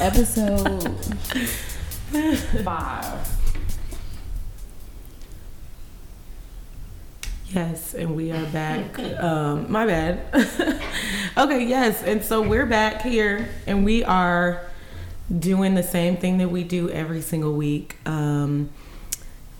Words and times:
episode 0.00 0.82
five. 2.64 3.28
Yes, 7.48 7.94
and 7.94 8.16
we 8.16 8.32
are 8.32 8.46
back. 8.46 8.98
Um, 8.98 9.70
my 9.70 9.84
bad. 9.84 10.20
okay, 11.36 11.64
yes, 11.64 12.02
and 12.02 12.24
so 12.24 12.40
we're 12.40 12.64
back 12.66 13.02
here, 13.02 13.48
and 13.66 13.84
we 13.84 14.02
are 14.04 14.64
doing 15.36 15.74
the 15.74 15.82
same 15.82 16.16
thing 16.16 16.38
that 16.38 16.48
we 16.48 16.64
do 16.64 16.88
every 16.90 17.20
single 17.20 17.52
week. 17.54 17.96
Um, 18.06 18.70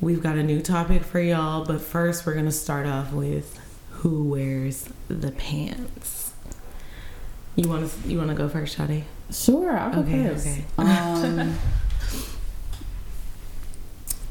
we've 0.01 0.23
got 0.23 0.37
a 0.37 0.43
new 0.43 0.63
topic 0.63 1.03
for 1.03 1.21
y'all, 1.21 1.65
but 1.65 1.81
first 1.81 2.25
we're 2.25 2.35
gonna 2.35 2.53
start 2.53 2.87
off 2.87 3.13
with 3.13 3.59
who 3.91 4.25
wears 4.25 4.89
the 5.09 5.33
pants. 5.33 6.33
You 7.57 7.69
want 7.69 7.91
to? 7.91 8.09
You 8.09 8.17
want 8.19 8.31
to 8.31 8.37
go 8.37 8.49
first, 8.49 8.79
Shadi? 8.79 9.03
Sure, 9.33 9.77
I'll 9.77 9.93
go 9.93 10.01
Okay, 10.01 10.29
first. 10.29 10.47
okay. 10.47 10.65
Um, 10.79 11.57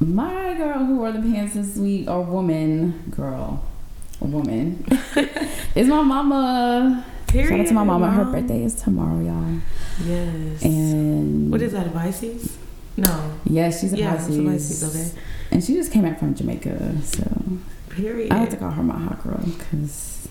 my 0.00 0.54
girl 0.54 0.84
who 0.84 0.96
wore 0.96 1.12
the 1.12 1.20
pants 1.20 1.54
this 1.54 1.76
week, 1.76 2.08
or 2.08 2.22
woman, 2.22 3.10
girl, 3.14 3.62
a 4.20 4.24
woman, 4.24 4.84
is 5.74 5.86
my 5.88 6.02
mama. 6.02 7.04
Shout 7.32 7.60
out 7.60 7.66
to 7.66 7.74
my 7.74 7.84
mama. 7.84 8.10
Her 8.10 8.24
birthday 8.24 8.64
is 8.64 8.74
tomorrow, 8.74 9.20
y'all. 9.20 9.60
Yes. 10.04 10.64
And 10.64 11.50
what 11.52 11.62
is 11.62 11.72
that? 11.72 11.86
A 11.86 11.90
Pisces? 11.90 12.58
No. 12.96 13.32
Yeah, 13.44 13.70
she's 13.70 13.92
a 13.92 13.98
yeah, 13.98 14.16
Pisces. 14.16 14.38
a 14.38 14.42
Pisces. 14.42 15.14
Okay. 15.14 15.22
And 15.52 15.62
she 15.64 15.74
just 15.74 15.92
came 15.92 16.02
back 16.02 16.18
from 16.18 16.34
Jamaica, 16.34 17.00
so 17.02 17.22
Period. 17.90 18.32
I 18.32 18.40
like 18.40 18.50
to 18.50 18.56
call 18.56 18.70
her 18.70 18.82
my 18.82 18.98
hot 18.98 19.22
girl 19.22 19.40
because 19.44 20.28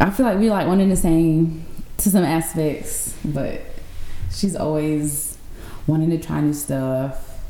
I 0.00 0.10
feel 0.10 0.26
like 0.26 0.38
we 0.38 0.48
like 0.50 0.66
one 0.66 0.80
and 0.80 0.90
the 0.92 0.96
same 0.96 1.64
to 2.04 2.10
some 2.10 2.22
aspects, 2.24 3.16
but 3.24 3.62
she's 4.30 4.54
always 4.54 5.38
wanting 5.86 6.10
to 6.10 6.18
try 6.18 6.40
new 6.40 6.52
stuff, 6.52 7.40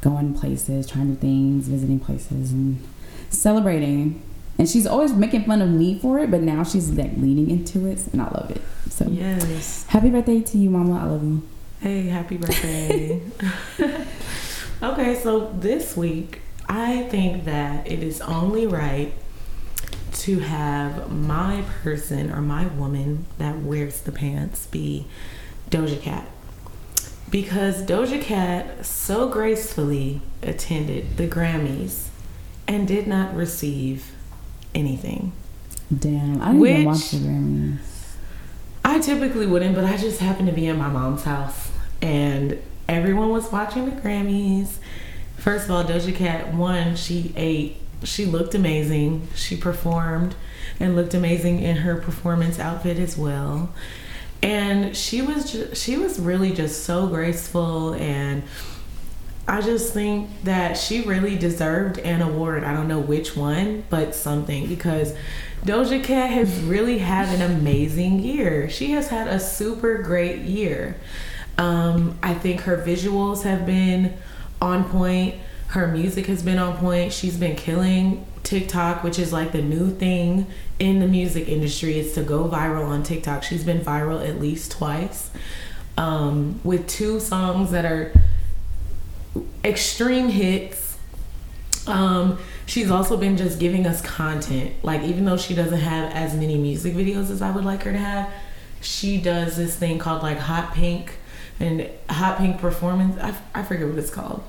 going 0.00 0.32
places, 0.34 0.86
trying 0.88 1.10
new 1.10 1.16
things, 1.16 1.68
visiting 1.68 2.00
places, 2.00 2.50
and 2.52 2.82
celebrating. 3.28 4.22
And 4.58 4.66
she's 4.66 4.86
always 4.86 5.12
making 5.12 5.44
fun 5.44 5.60
of 5.60 5.68
me 5.68 5.98
for 5.98 6.18
it, 6.18 6.30
but 6.30 6.40
now 6.40 6.64
she's 6.64 6.90
like 6.92 7.12
leaning 7.18 7.50
into 7.50 7.86
it, 7.86 8.06
and 8.12 8.22
I 8.22 8.24
love 8.24 8.50
it. 8.50 8.62
So 8.90 9.06
Yes. 9.06 9.84
happy 9.88 10.08
birthday 10.08 10.40
to 10.40 10.58
you, 10.58 10.70
Mama. 10.70 10.98
I 10.98 11.04
love 11.04 11.22
you. 11.22 11.42
Hey, 11.80 12.06
happy 12.08 12.38
birthday. 12.38 13.20
okay, 14.82 15.14
so 15.14 15.52
this 15.60 15.94
week, 15.94 16.40
I 16.70 17.02
think 17.10 17.44
that 17.44 17.86
it 17.86 18.02
is 18.02 18.22
only 18.22 18.66
right 18.66 19.12
to 20.20 20.38
have 20.40 21.10
my 21.12 21.62
person 21.82 22.30
or 22.32 22.40
my 22.40 22.66
woman 22.66 23.26
that 23.38 23.58
wears 23.60 24.00
the 24.00 24.12
pants 24.12 24.66
be 24.66 25.06
Doja 25.70 26.00
Cat. 26.00 26.26
Because 27.30 27.82
Doja 27.82 28.20
Cat 28.22 28.86
so 28.86 29.28
gracefully 29.28 30.22
attended 30.42 31.16
the 31.16 31.26
Grammys 31.26 32.06
and 32.68 32.86
did 32.86 33.06
not 33.06 33.34
receive 33.34 34.12
anything. 34.74 35.32
Damn, 35.96 36.40
I 36.40 36.46
didn't 36.46 36.60
Which- 36.60 36.70
even 36.72 36.84
watch 36.86 37.10
the 37.10 37.16
Grammys. 37.18 37.78
I 38.84 38.98
typically 39.00 39.46
wouldn't, 39.46 39.74
but 39.74 39.84
I 39.84 39.96
just 39.96 40.20
happened 40.20 40.46
to 40.48 40.54
be 40.54 40.66
in 40.66 40.78
my 40.78 40.88
mom's 40.88 41.24
house 41.24 41.70
and 42.00 42.58
everyone 42.88 43.30
was 43.30 43.50
watching 43.50 43.84
the 43.86 44.00
Grammys. 44.00 44.74
First 45.36 45.64
of 45.66 45.72
all, 45.72 45.84
Doja 45.84 46.14
Cat 46.14 46.54
won. 46.54 46.94
She 46.96 47.32
ate. 47.36 47.76
She 48.04 48.24
looked 48.24 48.54
amazing. 48.54 49.28
She 49.34 49.56
performed 49.56 50.34
and 50.78 50.96
looked 50.96 51.14
amazing 51.14 51.60
in 51.60 51.78
her 51.78 51.96
performance 51.96 52.58
outfit 52.58 52.98
as 52.98 53.16
well. 53.16 53.70
And 54.42 54.96
she 54.96 55.22
was 55.22 55.52
ju- 55.52 55.74
she 55.74 55.96
was 55.96 56.18
really 56.18 56.52
just 56.52 56.84
so 56.84 57.06
graceful 57.06 57.94
and 57.94 58.42
I 59.48 59.60
just 59.60 59.94
think 59.94 60.28
that 60.42 60.76
she 60.76 61.02
really 61.02 61.36
deserved 61.36 61.98
an 61.98 62.20
award. 62.20 62.64
I 62.64 62.74
don't 62.74 62.88
know 62.88 62.98
which 62.98 63.36
one, 63.36 63.84
but 63.88 64.14
something 64.14 64.66
because 64.66 65.14
Doja 65.64 66.02
Cat 66.02 66.30
has 66.30 66.60
really 66.62 66.98
had 66.98 67.28
an 67.28 67.42
amazing 67.42 68.18
year. 68.18 68.68
She 68.68 68.90
has 68.90 69.08
had 69.08 69.28
a 69.28 69.38
super 69.38 69.98
great 69.98 70.40
year. 70.40 70.96
Um, 71.58 72.18
I 72.22 72.34
think 72.34 72.62
her 72.62 72.76
visuals 72.76 73.44
have 73.44 73.64
been 73.64 74.14
on 74.60 74.84
point. 74.90 75.36
Her 75.76 75.86
music 75.86 76.24
has 76.28 76.42
been 76.42 76.58
on 76.58 76.78
point. 76.78 77.12
She's 77.12 77.36
been 77.36 77.54
killing 77.54 78.24
TikTok, 78.44 79.04
which 79.04 79.18
is 79.18 79.30
like 79.30 79.52
the 79.52 79.60
new 79.60 79.90
thing 79.90 80.46
in 80.78 81.00
the 81.00 81.06
music 81.06 81.48
industry. 81.48 81.98
Is 81.98 82.14
to 82.14 82.22
go 82.22 82.48
viral 82.48 82.86
on 82.86 83.02
TikTok. 83.02 83.42
She's 83.42 83.62
been 83.62 83.80
viral 83.80 84.26
at 84.26 84.40
least 84.40 84.72
twice 84.72 85.30
um, 85.98 86.60
with 86.64 86.88
two 86.88 87.20
songs 87.20 87.72
that 87.72 87.84
are 87.84 88.18
extreme 89.62 90.30
hits. 90.30 90.96
Um, 91.86 92.38
she's 92.64 92.90
also 92.90 93.18
been 93.18 93.36
just 93.36 93.60
giving 93.60 93.86
us 93.86 94.00
content. 94.00 94.82
Like 94.82 95.02
even 95.02 95.26
though 95.26 95.36
she 95.36 95.54
doesn't 95.54 95.80
have 95.80 96.10
as 96.10 96.34
many 96.34 96.56
music 96.56 96.94
videos 96.94 97.30
as 97.30 97.42
I 97.42 97.50
would 97.50 97.66
like 97.66 97.82
her 97.82 97.92
to 97.92 97.98
have, 97.98 98.32
she 98.80 99.20
does 99.20 99.58
this 99.58 99.76
thing 99.76 99.98
called 99.98 100.22
like 100.22 100.38
Hot 100.38 100.72
Pink 100.72 101.18
and 101.60 101.90
Hot 102.08 102.38
Pink 102.38 102.62
Performance. 102.62 103.20
I, 103.20 103.36
I 103.60 103.62
forget 103.62 103.86
what 103.86 103.98
it's 103.98 104.08
called. 104.08 104.42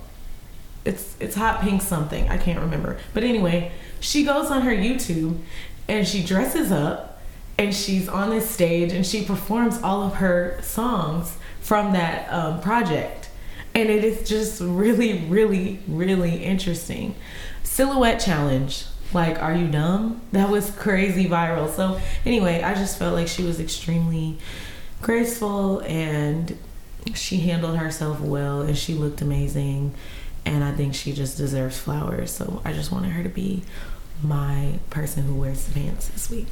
It's 0.88 1.16
it's 1.20 1.36
Hot 1.36 1.62
Pink 1.62 1.82
something. 1.82 2.30
I 2.30 2.38
can't 2.38 2.60
remember. 2.60 2.98
But 3.14 3.24
anyway, 3.24 3.74
she 4.00 4.24
goes 4.24 4.50
on 4.50 4.62
her 4.62 4.72
YouTube 4.72 5.40
and 5.88 6.08
she 6.08 6.24
dresses 6.24 6.72
up 6.72 7.22
and 7.58 7.76
she's 7.76 8.08
on 8.08 8.30
this 8.30 8.50
stage 8.50 8.94
and 8.94 9.06
she 9.06 9.26
performs 9.26 9.82
all 9.82 10.04
of 10.04 10.16
her 10.16 10.60
songs 10.62 11.38
from 11.60 11.92
that 11.94 12.32
um, 12.32 12.62
project. 12.62 13.30
And 13.76 13.90
it 13.90 14.04
is 14.04 14.28
just 14.28 14.62
really 14.62 15.26
really 15.28 15.82
really 15.88 16.44
interesting. 16.44 17.16
Silhouette 17.64 18.22
challenge. 18.22 18.86
Like 19.14 19.42
are 19.42 19.54
you 19.54 19.68
dumb? 19.68 20.22
That 20.32 20.50
was 20.50 20.72
crazy 20.72 21.26
viral. 21.26 21.70
So 21.70 22.00
anyway 22.26 22.62
i 22.64 22.74
just 22.74 22.98
felt 22.98 23.14
like 23.14 23.28
she 23.28 23.44
was 23.44 23.60
extremely 23.60 24.38
graceful 25.02 25.80
and 25.82 26.58
she 27.14 27.38
handled 27.38 27.78
herself 27.78 28.20
well 28.20 28.62
and 28.62 28.78
she 28.78 28.94
looked 28.94 29.22
amazing 29.22 29.94
and 30.48 30.64
i 30.64 30.72
think 30.72 30.94
she 30.96 31.12
just 31.14 31.38
deserves 31.38 31.78
flowers 31.80 32.32
so 32.32 32.62
i 32.66 32.72
just 32.74 32.92
wanted 32.92 33.12
her 33.12 33.24
to 33.24 33.30
be 33.30 33.64
my 34.24 34.80
person 34.90 35.24
who 35.24 35.36
wears 35.36 35.66
the 35.66 35.74
pants 35.80 36.08
this 36.10 36.30
week 36.30 36.48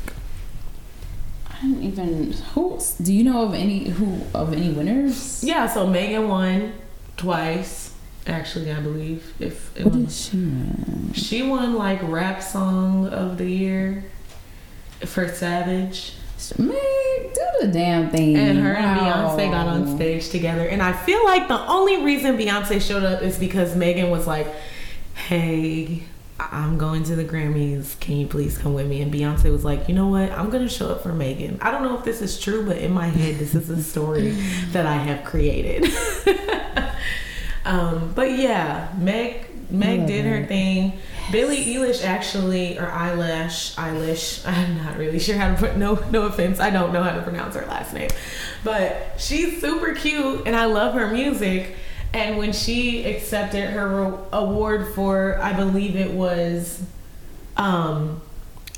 I 1.48 1.62
don't 1.62 1.84
even. 1.84 2.34
Who 2.54 2.80
do 3.02 3.14
you 3.14 3.24
know 3.24 3.44
of 3.46 3.54
any 3.54 3.88
who 3.90 4.20
of 4.34 4.52
any 4.52 4.70
winners? 4.74 5.42
yeah 5.42 5.68
so 5.68 5.88
megan 5.88 6.28
won 6.28 6.74
twice 7.16 7.94
actually 8.28 8.74
i 8.74 8.80
believe 8.82 9.34
if 9.40 9.76
it 9.78 9.86
What 9.86 9.96
was 9.96 10.04
did 10.04 10.12
she 10.12 10.38
win? 10.38 11.12
She 11.14 11.42
won 11.44 11.76
like 11.76 12.00
rap 12.04 12.44
song 12.44 13.08
of 13.08 13.38
the 13.38 13.50
year 13.50 14.04
for 15.06 15.28
Savage. 15.30 16.16
Man, 16.58 16.70
do 16.70 17.46
the 17.62 17.68
damn 17.68 18.10
thing. 18.10 18.36
And 18.36 18.60
her 18.60 18.74
and 18.74 19.00
Beyonce 19.00 19.52
got 19.52 19.68
on 19.68 19.96
stage 19.96 20.30
together. 20.30 20.68
And 20.68 20.82
I 20.82 20.94
feel 20.94 21.24
like 21.26 21.48
the 21.48 21.60
only 21.68 22.04
reason 22.04 22.38
Beyonce 22.38 22.82
showed 22.82 23.04
up 23.04 23.22
is 23.22 23.38
because 23.38 23.76
Megan 23.76 24.10
was 24.10 24.28
like, 24.28 24.48
Hey, 25.16 26.04
I'm 26.40 26.78
going 26.78 27.04
to 27.06 27.16
the 27.16 27.24
Grammys. 27.24 28.00
Can 28.00 28.18
you 28.18 28.28
please 28.28 28.58
come 28.58 28.74
with 28.74 28.88
me? 28.88 29.02
And 29.02 29.14
Beyonce 29.14 29.52
was 29.52 29.64
like, 29.64 29.88
You 29.88 29.96
know 29.96 30.08
what? 30.08 30.32
I'm 30.32 30.50
going 30.50 30.64
to 30.64 30.70
show 30.70 30.90
up 30.90 31.04
for 31.04 31.14
Megan. 31.14 31.58
I 31.62 31.72
don't 31.72 31.84
know 31.84 31.98
if 31.98 32.04
this 32.04 32.22
is 32.22 32.40
true, 32.40 32.66
but 32.66 32.78
in 32.78 32.92
my 32.92 33.08
head, 33.08 33.36
this 33.36 33.56
is 33.56 33.70
a 33.70 33.82
story 33.82 34.32
that 34.72 34.86
I 34.86 34.96
have 34.96 35.26
created. 35.26 35.92
um, 37.66 38.12
but 38.14 38.32
yeah, 38.32 38.94
Meg 38.98 39.46
Meg 39.70 40.08
did 40.08 40.26
her 40.26 40.46
thing. 40.46 41.00
Billie 41.32 41.66
Eilish 41.66 42.04
actually, 42.04 42.78
or 42.78 42.88
Eyelash, 42.88 43.76
Eilish. 43.76 44.46
I'm 44.48 44.78
not 44.84 44.98
really 44.98 45.20
sure 45.20 45.38
how 45.38 45.52
to 45.54 45.58
put. 45.58 45.78
No, 45.78 45.96
no 46.12 46.24
offense, 46.24 46.60
I 46.60 46.70
don't 46.70 46.94
know 46.94 47.04
how 47.04 47.16
to 47.16 47.22
pronounce 47.22 47.56
her 47.56 47.66
last 47.66 47.94
name, 47.94 48.10
but 48.64 49.14
she's 49.18 49.62
super 49.62 49.94
cute, 49.94 50.46
and 50.46 50.56
I 50.56 50.66
love 50.66 50.94
her 50.94 51.08
music. 51.12 51.76
And 52.14 52.38
when 52.38 52.54
she 52.54 53.04
accepted 53.06 53.72
her 53.72 54.18
award 54.32 54.94
for, 54.96 55.38
I 55.42 55.52
believe 55.52 55.98
it 55.98 56.12
was, 56.12 56.82
um, 57.58 58.22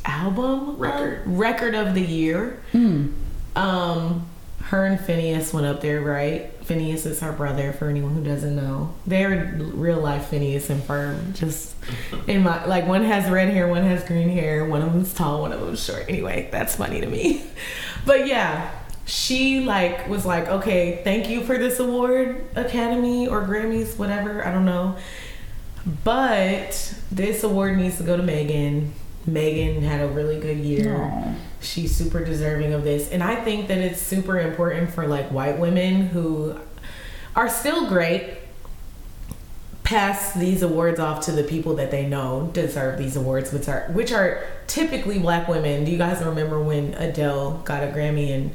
album 0.06 0.78
Record. 0.78 1.22
record 1.26 1.76
of 1.76 1.94
the 1.94 2.02
year. 2.02 2.64
Mm. 2.74 3.14
Um, 3.56 4.27
her 4.68 4.86
and 4.86 5.00
Finneas 5.00 5.54
went 5.54 5.66
up 5.66 5.80
there, 5.80 6.02
right? 6.02 6.60
Finneas 6.62 7.06
is 7.06 7.22
her 7.22 7.32
brother. 7.32 7.72
For 7.72 7.88
anyone 7.88 8.14
who 8.14 8.24
doesn't 8.24 8.54
know, 8.54 8.94
they're 9.06 9.56
real 9.58 10.00
life 10.00 10.28
Phineas 10.28 10.70
and 10.70 10.82
Ferb. 10.84 11.36
Just 11.36 11.74
in 12.28 12.44
my 12.44 12.66
like, 12.66 12.86
one 12.86 13.04
has 13.04 13.32
red 13.32 13.50
hair, 13.50 13.70
one 13.70 13.84
has 13.84 14.04
green 14.04 14.28
hair. 14.28 14.66
One 14.66 14.82
of 14.82 14.92
them's 14.92 15.14
tall, 15.14 15.42
one 15.42 15.54
of 15.54 15.62
them's 15.62 15.84
short. 15.84 16.06
Anyway, 16.10 16.50
that's 16.52 16.76
funny 16.76 17.02
to 17.02 17.08
me. 17.08 17.46
But 18.06 18.26
yeah, 18.26 18.72
she 19.06 19.60
like 19.62 20.08
was 20.08 20.26
like, 20.26 20.48
okay, 20.48 21.02
thank 21.04 21.28
you 21.28 21.44
for 21.44 21.58
this 21.58 21.78
award, 21.80 22.46
Academy 22.56 23.28
or 23.28 23.42
Grammys, 23.42 23.98
whatever, 23.98 24.48
I 24.48 24.54
don't 24.54 24.64
know. 24.64 24.96
But 26.06 26.96
this 27.12 27.44
award 27.44 27.76
needs 27.78 27.98
to 27.98 28.04
go 28.04 28.16
to 28.16 28.24
Megan. 28.24 28.94
Megan 29.28 29.84
had 29.84 30.02
a 30.02 30.08
really 30.08 30.40
good 30.40 30.58
year. 30.58 30.96
Aw. 30.96 31.36
She's 31.62 31.96
super 31.96 32.24
deserving 32.24 32.74
of 32.74 32.84
this. 32.84 33.12
And 33.12 33.22
I 33.22 33.36
think 33.36 33.68
that 33.68 33.80
it's 33.80 34.02
super 34.02 34.40
important 34.40 34.92
for 34.92 35.06
like 35.06 35.30
white 35.32 35.60
women 35.60 36.08
who 36.08 36.58
are 37.36 37.50
still 37.50 37.88
great 37.88 38.38
pass 39.84 40.34
these 40.34 40.64
awards 40.64 41.00
off 41.00 41.24
to 41.26 41.32
the 41.32 41.44
people 41.44 41.76
that 41.76 41.92
they 41.92 42.06
know 42.06 42.50
deserve 42.52 42.98
these 42.98 43.16
awards 43.16 43.54
which 43.54 43.70
are 43.70 43.88
which 43.94 44.12
are 44.12 44.44
typically 44.68 45.18
black 45.18 45.48
women. 45.48 45.86
Do 45.86 45.92
you 45.92 45.98
guys 45.98 46.22
remember 46.22 46.62
when 46.62 46.94
Adele 46.96 47.62
got 47.64 47.84
a 47.84 47.88
Grammy 47.88 48.32
and 48.32 48.54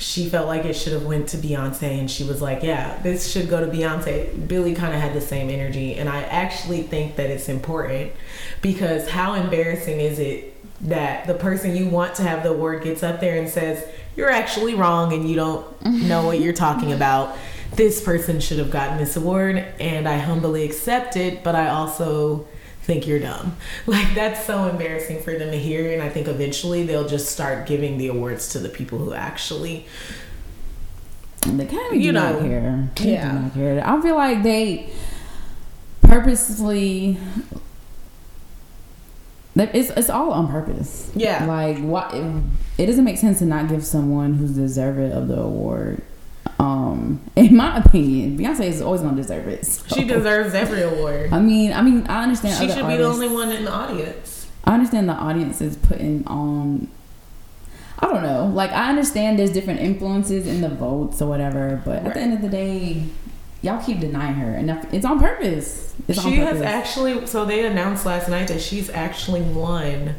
she 0.00 0.30
felt 0.30 0.46
like 0.46 0.64
it 0.64 0.72
should 0.72 0.94
have 0.94 1.04
went 1.04 1.28
to 1.28 1.36
Beyonce 1.36 1.82
and 1.82 2.10
she 2.10 2.24
was 2.24 2.40
like, 2.40 2.62
"Yeah, 2.62 2.98
this 3.02 3.30
should 3.30 3.50
go 3.50 3.60
to 3.60 3.70
Beyonce." 3.70 4.48
Billie 4.48 4.74
kind 4.74 4.94
of 4.94 5.00
had 5.00 5.12
the 5.12 5.20
same 5.20 5.50
energy 5.50 5.94
and 5.94 6.08
I 6.08 6.22
actually 6.22 6.82
think 6.82 7.16
that 7.16 7.28
it's 7.28 7.50
important 7.50 8.12
because 8.62 9.10
how 9.10 9.34
embarrassing 9.34 10.00
is 10.00 10.18
it 10.18 10.56
that 10.88 11.26
the 11.26 11.34
person 11.34 11.76
you 11.76 11.86
want 11.86 12.14
to 12.14 12.22
have 12.22 12.42
the 12.42 12.48
award 12.48 12.82
gets 12.82 13.02
up 13.02 13.20
there 13.20 13.38
and 13.38 13.46
says, 13.48 13.84
"You're 14.16 14.30
actually 14.30 14.74
wrong 14.74 15.12
and 15.12 15.28
you 15.28 15.36
don't 15.36 15.66
know 15.84 16.24
what 16.24 16.40
you're 16.40 16.54
talking 16.54 16.92
about." 16.92 17.36
This 17.76 18.00
person 18.02 18.40
should 18.40 18.58
have 18.58 18.70
gotten 18.70 18.96
this 18.96 19.16
award 19.16 19.62
and 19.78 20.08
I 20.08 20.16
humbly 20.16 20.64
accept 20.64 21.16
it, 21.16 21.44
but 21.44 21.54
I 21.54 21.68
also 21.68 22.46
think 22.90 23.06
you're 23.06 23.20
dumb. 23.20 23.56
Like 23.86 24.14
that's 24.14 24.44
so 24.46 24.66
embarrassing 24.66 25.22
for 25.22 25.36
them 25.36 25.50
to 25.50 25.58
hear 25.58 25.92
and 25.92 26.02
I 26.02 26.08
think 26.08 26.28
eventually 26.28 26.84
they'll 26.84 27.08
just 27.08 27.30
start 27.30 27.66
giving 27.66 27.98
the 27.98 28.08
awards 28.08 28.48
to 28.50 28.58
the 28.58 28.68
people 28.68 28.98
who 28.98 29.12
actually 29.12 29.86
The 31.42 31.64
Academy 31.64 31.98
You 31.98 32.10
do 32.10 32.12
not 32.12 32.34
know, 32.34 32.40
care. 32.40 32.90
They 32.96 33.12
yeah. 33.12 33.32
do 33.32 33.38
not 33.38 33.54
care. 33.54 33.86
I 33.86 34.00
feel 34.00 34.16
like 34.16 34.42
they 34.42 34.90
purposely. 36.02 37.18
It's, 39.56 39.90
it's 39.90 40.10
all 40.10 40.32
on 40.32 40.48
purpose. 40.48 41.10
Yeah. 41.14 41.44
Like 41.46 41.78
what? 41.78 42.14
It, 42.14 42.42
it 42.78 42.86
doesn't 42.86 43.04
make 43.04 43.18
sense 43.18 43.40
to 43.40 43.44
not 43.44 43.68
give 43.68 43.84
someone 43.84 44.34
who's 44.34 44.52
deserving 44.52 45.12
of 45.12 45.28
the 45.28 45.40
award. 45.40 46.02
Um, 46.60 47.22
in 47.36 47.56
my 47.56 47.78
opinion, 47.78 48.38
Beyonce 48.38 48.66
is 48.66 48.82
always 48.82 49.00
gonna 49.00 49.16
deserve 49.16 49.48
it. 49.48 49.64
so. 49.64 49.96
she 49.96 50.04
deserves 50.04 50.54
every 50.54 50.82
award. 50.82 51.32
I 51.32 51.40
mean, 51.40 51.72
I 51.72 51.80
mean, 51.80 52.06
I 52.06 52.22
understand. 52.22 52.58
She 52.58 52.68
should 52.68 52.86
be 52.86 52.96
the 52.96 53.04
only 53.04 53.28
one 53.28 53.50
in 53.50 53.64
the 53.64 53.72
audience. 53.72 54.46
I 54.64 54.74
understand 54.74 55.08
the 55.08 55.14
audience 55.14 55.62
is 55.62 55.76
putting 55.76 56.26
on. 56.26 56.88
I 57.98 58.06
don't 58.06 58.22
know. 58.22 58.46
Like 58.46 58.72
I 58.72 58.90
understand 58.90 59.38
there's 59.38 59.52
different 59.52 59.80
influences 59.80 60.46
in 60.46 60.60
the 60.60 60.68
votes 60.68 61.22
or 61.22 61.28
whatever, 61.28 61.80
but 61.84 62.04
at 62.04 62.14
the 62.14 62.20
end 62.20 62.34
of 62.34 62.42
the 62.42 62.48
day, 62.48 63.04
y'all 63.62 63.82
keep 63.82 64.00
denying 64.00 64.34
her, 64.34 64.54
and 64.54 64.70
it's 64.92 65.06
on 65.06 65.18
purpose. 65.18 65.94
It's 66.08 66.18
on 66.18 66.30
she 66.30 66.36
has 66.36 66.58
purpose. 66.58 66.62
actually 66.62 67.26
so 67.26 67.46
they 67.46 67.64
announced 67.64 68.04
last 68.04 68.28
night 68.28 68.48
that 68.48 68.60
she's 68.60 68.90
actually 68.90 69.42
won 69.42 70.16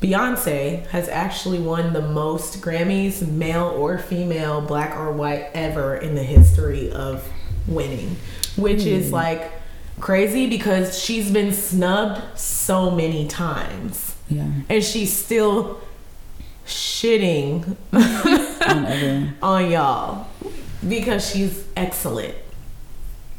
Beyonce 0.00 0.86
has 0.88 1.08
actually 1.08 1.58
won 1.58 1.92
the 1.92 2.02
most 2.02 2.60
Grammys, 2.60 3.26
male 3.26 3.66
or 3.66 3.98
female, 3.98 4.60
black 4.60 4.96
or 4.96 5.10
white, 5.12 5.50
ever 5.54 5.96
in 5.96 6.14
the 6.14 6.22
history 6.22 6.90
of 6.92 7.28
winning, 7.66 8.16
which 8.56 8.84
is 8.84 9.08
Hmm. 9.08 9.14
like 9.14 9.52
crazy 10.00 10.48
because 10.48 10.96
she's 10.98 11.30
been 11.30 11.52
snubbed 11.52 12.38
so 12.38 12.88
many 12.92 13.26
times 13.26 14.14
yeah, 14.30 14.46
and 14.68 14.84
she's 14.84 15.12
still 15.12 15.80
shitting 16.64 17.76
on 17.92 19.34
on 19.42 19.70
y'all 19.70 20.26
because 20.86 21.28
she's 21.28 21.64
excellent. 21.76 22.34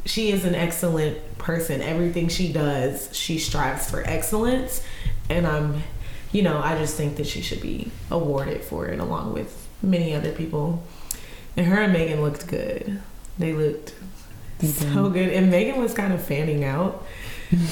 She 0.06 0.31
is 0.31 0.44
an 0.44 0.56
excellent 0.56 1.38
person. 1.38 1.81
Everything 1.81 2.27
she 2.27 2.51
does, 2.51 3.09
she 3.15 3.38
strives 3.38 3.89
for 3.89 4.03
excellence. 4.06 4.83
And 5.29 5.45
I'm, 5.45 5.83
you 6.31 6.41
know, 6.43 6.59
I 6.59 6.77
just 6.77 6.95
think 6.97 7.15
that 7.17 7.27
she 7.27 7.41
should 7.41 7.61
be 7.61 7.91
awarded 8.11 8.63
for 8.63 8.87
it 8.87 8.99
along 8.99 9.33
with 9.33 9.67
many 9.81 10.13
other 10.13 10.31
people. 10.31 10.83
And 11.57 11.65
her 11.67 11.81
and 11.81 11.93
Megan 11.93 12.21
looked 12.21 12.47
good. 12.47 13.01
They 13.37 13.53
looked 13.53 13.93
so 14.63 15.09
good. 15.09 15.29
And 15.29 15.49
Megan 15.49 15.79
was 15.81 15.93
kind 15.93 16.13
of 16.13 16.21
fanning 16.23 16.63
out, 16.63 17.05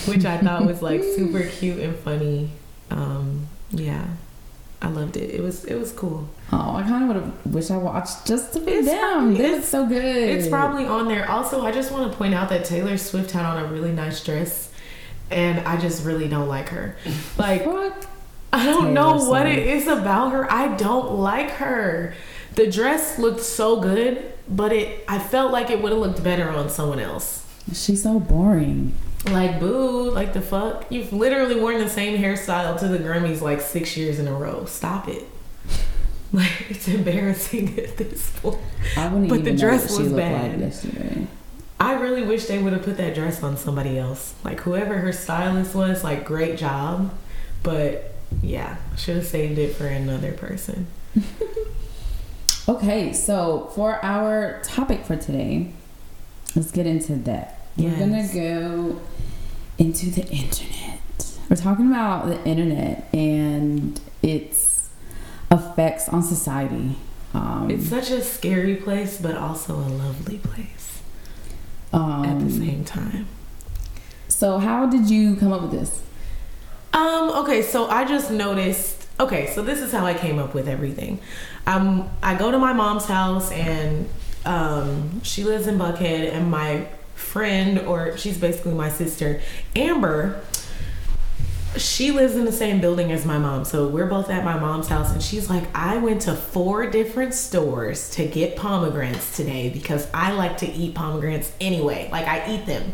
which 0.05 0.25
I 0.25 0.37
thought 0.37 0.65
was 0.65 0.81
like 0.81 1.03
super 1.15 1.43
cute 1.43 1.79
and 1.79 1.95
funny. 1.97 2.49
Um, 2.89 3.47
yeah. 3.71 4.05
I 4.81 4.89
loved 4.89 5.17
it. 5.17 5.31
It 5.33 5.41
was 5.41 5.65
it 5.65 5.73
was 5.75 5.91
cool. 5.91 6.29
Oh, 6.51 6.75
I 6.75 6.83
kind 6.83 7.03
of 7.03 7.07
would 7.15 7.23
have 7.23 7.53
wished 7.53 7.71
I 7.71 7.77
watched 7.77 8.27
just 8.27 8.53
to 8.53 8.59
be 8.59 8.71
It's 8.73 8.87
them. 8.87 8.99
probably- 9.35 9.43
it's- 9.43 9.67
so 9.67 9.85
good. 9.87 10.03
It's 10.05 10.47
probably 10.47 10.85
on 10.85 11.07
there. 11.07 11.29
Also, 11.29 11.61
I 11.65 11.71
just 11.71 11.91
want 11.91 12.11
to 12.11 12.17
point 12.17 12.35
out 12.35 12.49
that 12.49 12.63
Taylor 12.63 12.95
Swift 12.97 13.31
had 13.31 13.43
on 13.43 13.57
a 13.63 13.67
really 13.67 13.91
nice 13.91 14.23
dress, 14.23 14.69
and 15.31 15.59
I 15.67 15.77
just 15.77 16.05
really 16.05 16.27
don't 16.27 16.47
like 16.47 16.69
her. 16.69 16.95
Like, 17.39 17.65
what? 17.65 18.05
I 18.53 18.65
don't 18.65 18.93
know 18.93 19.15
what 19.29 19.45
it 19.45 19.59
is 19.59 19.87
about 19.87 20.31
her. 20.31 20.51
I 20.51 20.75
don't 20.75 21.15
like 21.19 21.51
her. 21.51 22.13
The 22.55 22.69
dress 22.71 23.19
looked 23.19 23.41
so 23.41 23.79
good, 23.79 24.33
but 24.49 24.71
it 24.71 25.03
I 25.07 25.19
felt 25.19 25.51
like 25.51 25.69
it 25.69 25.81
would 25.81 25.91
have 25.91 26.01
looked 26.01 26.23
better 26.23 26.49
on 26.49 26.69
someone 26.69 26.99
else. 26.99 27.45
She's 27.73 28.03
so 28.03 28.19
boring. 28.19 28.93
Like, 29.25 29.59
boo, 29.59 30.09
like 30.11 30.33
the 30.33 30.41
fuck? 30.41 30.85
You've 30.89 31.11
literally 31.11 31.59
worn 31.59 31.79
the 31.79 31.89
same 31.89 32.17
hairstyle 32.17 32.79
to 32.79 32.87
the 32.87 32.97
Grammys 32.99 33.41
like 33.41 33.59
six 33.61 33.97
years 33.97 34.19
in 34.19 34.27
a 34.27 34.33
row. 34.33 34.65
Stop 34.65 35.07
it. 35.07 35.23
Like, 36.33 36.69
it's 36.69 36.89
embarrassing 36.89 37.79
at 37.79 37.95
this 37.95 38.31
point. 38.41 38.59
I 38.97 39.07
wouldn't 39.07 39.29
But 39.29 39.43
the 39.45 39.51
even 39.51 39.55
dress 39.55 39.89
know 39.89 39.95
what 39.95 39.97
she 39.97 40.03
was 40.03 40.11
looked 40.11 40.17
bad. 40.17 40.51
like 40.51 40.59
yesterday. 40.59 41.27
I 41.79 41.93
really 41.93 42.23
wish 42.23 42.45
they 42.47 42.61
would 42.61 42.73
have 42.73 42.83
put 42.83 42.97
that 42.97 43.15
dress 43.15 43.41
on 43.41 43.55
somebody 43.55 43.97
else. 43.97 44.33
Like 44.43 44.59
whoever 44.59 44.95
her 44.97 45.13
stylist 45.13 45.73
was, 45.73 46.03
like 46.03 46.25
great 46.25 46.57
job. 46.57 47.13
But 47.63 48.13
yeah, 48.41 48.77
should 48.97 49.17
have 49.17 49.25
saved 49.25 49.57
it 49.57 49.75
for 49.75 49.87
another 49.87 50.31
person. 50.33 50.87
Okay, 52.69 53.13
so 53.13 53.71
for 53.75 54.03
our 54.03 54.61
topic 54.61 55.05
for 55.05 55.15
today, 55.15 55.71
let's 56.53 56.69
get 56.69 56.85
into 56.85 57.15
that. 57.15 57.61
We're 57.77 57.97
gonna 57.97 58.27
go 58.33 58.99
into 59.77 60.07
the 60.09 60.27
internet. 60.27 60.99
We're 61.49 61.55
talking 61.55 61.87
about 61.87 62.25
the 62.27 62.43
internet 62.43 63.07
and 63.13 63.97
its 64.21 64.89
effects 65.49 66.09
on 66.09 66.21
society. 66.23 66.97
Um, 67.33 67.69
It's 67.71 67.87
such 67.87 68.09
a 68.11 68.21
scary 68.21 68.75
place, 68.75 69.17
but 69.21 69.37
also 69.37 69.75
a 69.75 69.87
lovely 69.87 70.39
place 70.39 70.99
um, 71.93 72.25
at 72.25 72.39
the 72.39 72.51
same 72.51 72.83
time. 72.83 73.27
So, 74.27 74.57
how 74.59 74.87
did 74.87 75.09
you 75.09 75.37
come 75.37 75.53
up 75.53 75.61
with 75.61 75.71
this? 75.71 76.01
Um, 76.93 77.29
okay, 77.43 77.61
so 77.61 77.87
I 77.87 78.05
just 78.05 78.31
noticed 78.31 79.05
okay, 79.19 79.47
so 79.47 79.63
this 79.63 79.79
is 79.79 79.91
how 79.91 80.05
I 80.05 80.13
came 80.13 80.39
up 80.39 80.53
with 80.53 80.67
everything. 80.67 81.19
Um 81.65 82.09
I 82.21 82.35
go 82.35 82.51
to 82.51 82.57
my 82.57 82.73
mom's 82.73 83.05
house 83.05 83.51
and 83.51 84.09
um 84.45 85.21
she 85.23 85.43
lives 85.43 85.67
in 85.67 85.77
Buckhead 85.77 86.31
and 86.31 86.49
my 86.49 86.87
friend 87.15 87.79
or 87.79 88.15
she's 88.17 88.37
basically 88.37 88.73
my 88.73 88.89
sister, 88.89 89.41
Amber, 89.75 90.41
she 91.75 92.11
lives 92.11 92.35
in 92.35 92.45
the 92.45 92.51
same 92.51 92.79
building 92.79 93.11
as 93.11 93.25
my 93.25 93.37
mom. 93.37 93.65
So 93.65 93.87
we're 93.87 94.07
both 94.07 94.29
at 94.29 94.43
my 94.43 94.57
mom's 94.57 94.87
house 94.87 95.11
and 95.11 95.21
she's 95.21 95.49
like, 95.49 95.63
I 95.75 95.97
went 95.97 96.21
to 96.23 96.33
four 96.33 96.89
different 96.89 97.33
stores 97.33 98.09
to 98.11 98.25
get 98.25 98.55
pomegranates 98.55 99.35
today 99.35 99.69
because 99.69 100.07
I 100.13 100.31
like 100.31 100.57
to 100.57 100.71
eat 100.71 100.95
pomegranates 100.95 101.51
anyway. 101.59 102.09
Like 102.11 102.27
I 102.27 102.55
eat 102.55 102.65
them. 102.65 102.93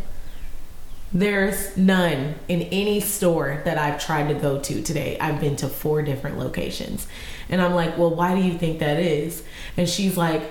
There's 1.14 1.78
none 1.78 2.36
in 2.48 2.64
any 2.64 3.00
store 3.00 3.62
that 3.66 3.78
I've 3.78 4.04
tried 4.04 4.30
to 4.30 4.34
go 4.34 4.60
to 4.60 4.82
today. 4.82 5.18
I've 5.20 5.40
been 5.40 5.56
to 5.58 5.68
four 5.68 6.02
different 6.02 6.40
locations. 6.40 7.06
And 7.50 7.62
I'm 7.62 7.76
like, 7.76 7.98
well, 7.98 8.14
why 8.14 8.34
do 8.34 8.42
you 8.42 8.58
think 8.58 8.80
that 8.80 9.00
is? 9.00 9.44
And 9.78 9.88
she's 9.88 10.18
like, 10.18 10.42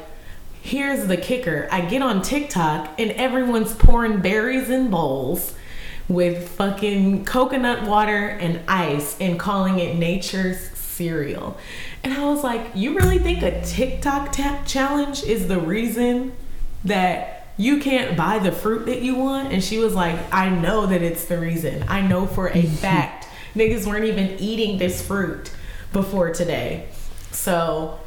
here's 0.61 1.09
the 1.09 1.16
kicker. 1.16 1.69
I 1.73 1.81
get 1.81 2.00
on 2.00 2.23
TikTok 2.23 2.95
and 3.00 3.11
everyone's 3.12 3.75
pouring 3.75 4.21
berries 4.21 4.71
in 4.71 4.88
bowls 4.88 5.54
with 6.09 6.49
fucking 6.50 7.25
coconut 7.25 7.88
water 7.88 8.28
and 8.28 8.61
ice 8.69 9.16
and 9.21 9.40
calling 9.40 9.81
it 9.81 9.97
nature's 9.97 10.61
cereal. 10.71 11.59
And 12.04 12.12
I 12.12 12.25
was 12.25 12.45
like, 12.45 12.71
you 12.75 12.95
really 12.97 13.19
think 13.19 13.42
a 13.42 13.64
TikTok 13.64 14.31
tap 14.31 14.66
challenge 14.66 15.25
is 15.25 15.49
the 15.49 15.59
reason 15.59 16.33
that 16.85 17.41
you 17.62 17.78
can't 17.78 18.16
buy 18.16 18.38
the 18.38 18.52
fruit 18.52 18.87
that 18.87 19.02
you 19.02 19.14
want? 19.14 19.52
And 19.52 19.62
she 19.62 19.78
was 19.78 19.95
like, 19.95 20.19
I 20.33 20.49
know 20.49 20.87
that 20.87 21.02
it's 21.02 21.26
the 21.26 21.38
reason. 21.38 21.85
I 21.88 22.00
know 22.00 22.26
for 22.26 22.49
a 22.49 22.62
fact 22.83 23.28
niggas 23.54 23.87
weren't 23.87 24.04
even 24.04 24.38
eating 24.38 24.78
this 24.78 25.07
fruit 25.07 25.50
before 25.92 26.33
today. 26.33 26.88
So, 27.31 27.99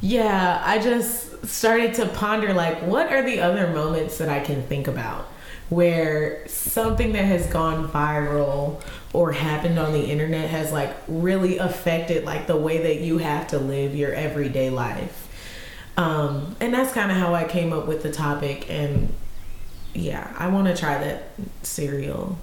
yeah, 0.00 0.62
I 0.64 0.78
just 0.78 1.46
started 1.46 1.94
to 1.94 2.06
ponder 2.06 2.52
like, 2.54 2.82
what 2.82 3.12
are 3.12 3.22
the 3.22 3.40
other 3.40 3.68
moments 3.68 4.18
that 4.18 4.28
I 4.28 4.40
can 4.40 4.62
think 4.62 4.88
about 4.88 5.28
where 5.68 6.46
something 6.46 7.12
that 7.12 7.24
has 7.24 7.46
gone 7.48 7.88
viral 7.88 8.80
or 9.12 9.32
happened 9.32 9.78
on 9.78 9.92
the 9.92 10.04
internet 10.04 10.48
has 10.48 10.70
like 10.70 10.94
really 11.08 11.58
affected 11.58 12.24
like 12.24 12.46
the 12.46 12.56
way 12.56 12.78
that 12.78 13.00
you 13.00 13.18
have 13.18 13.48
to 13.48 13.58
live 13.58 13.94
your 13.94 14.12
everyday 14.12 14.70
life. 14.70 15.25
Um, 15.96 16.56
and 16.60 16.74
that's 16.74 16.92
kind 16.92 17.10
of 17.10 17.16
how 17.16 17.34
I 17.34 17.44
came 17.44 17.72
up 17.72 17.86
with 17.86 18.02
the 18.02 18.12
topic. 18.12 18.70
And 18.70 19.12
yeah, 19.94 20.32
I 20.38 20.48
want 20.48 20.68
to 20.68 20.76
try 20.76 20.98
that 20.98 21.30
cereal 21.62 22.38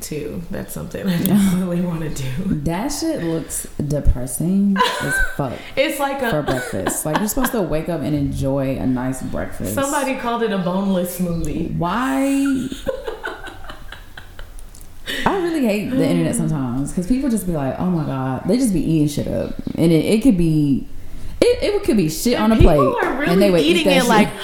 too. 0.00 0.42
That's 0.50 0.74
something 0.74 1.06
I 1.08 1.22
definitely 1.22 1.80
want 1.80 2.02
to 2.02 2.10
do. 2.22 2.54
That 2.64 2.88
shit 2.88 3.22
looks 3.22 3.66
depressing 3.88 4.76
as 5.00 5.14
fuck 5.36 5.54
It's 5.74 5.98
like 5.98 6.20
for 6.20 6.42
breakfast. 6.42 7.06
Like 7.06 7.18
you're 7.18 7.28
supposed 7.28 7.52
to 7.52 7.62
wake 7.62 7.88
up 7.88 8.02
and 8.02 8.14
enjoy 8.14 8.76
a 8.76 8.86
nice 8.86 9.22
breakfast. 9.22 9.74
somebody 9.74 10.16
called 10.16 10.42
it 10.42 10.52
a 10.52 10.58
boneless 10.58 11.18
smoothie. 11.18 11.74
Why? 11.76 12.68
I 15.24 15.38
really 15.38 15.64
hate 15.64 15.88
the 15.90 16.06
internet 16.06 16.34
sometimes 16.34 16.90
because 16.90 17.06
people 17.06 17.30
just 17.30 17.46
be 17.46 17.52
like, 17.52 17.78
"Oh 17.78 17.86
my 17.90 18.04
god," 18.04 18.42
they 18.46 18.56
just 18.58 18.72
be 18.72 18.80
eating 18.80 19.08
shit 19.08 19.28
up, 19.28 19.54
and 19.76 19.92
it, 19.92 20.04
it 20.04 20.22
could 20.22 20.36
be, 20.36 20.88
it, 21.46 21.74
it 21.74 21.84
could 21.84 21.96
be 21.96 22.08
shit 22.08 22.38
on 22.38 22.52
a 22.52 22.56
People 22.56 22.92
plate, 22.92 23.04
are 23.04 23.14
really 23.20 23.32
and 23.32 23.42
they 23.42 23.50
would 23.50 23.60
eat 23.60 23.76
eating 23.76 23.84
that 23.86 23.96
it 23.96 24.00
shit. 24.00 24.08
like, 24.08 24.28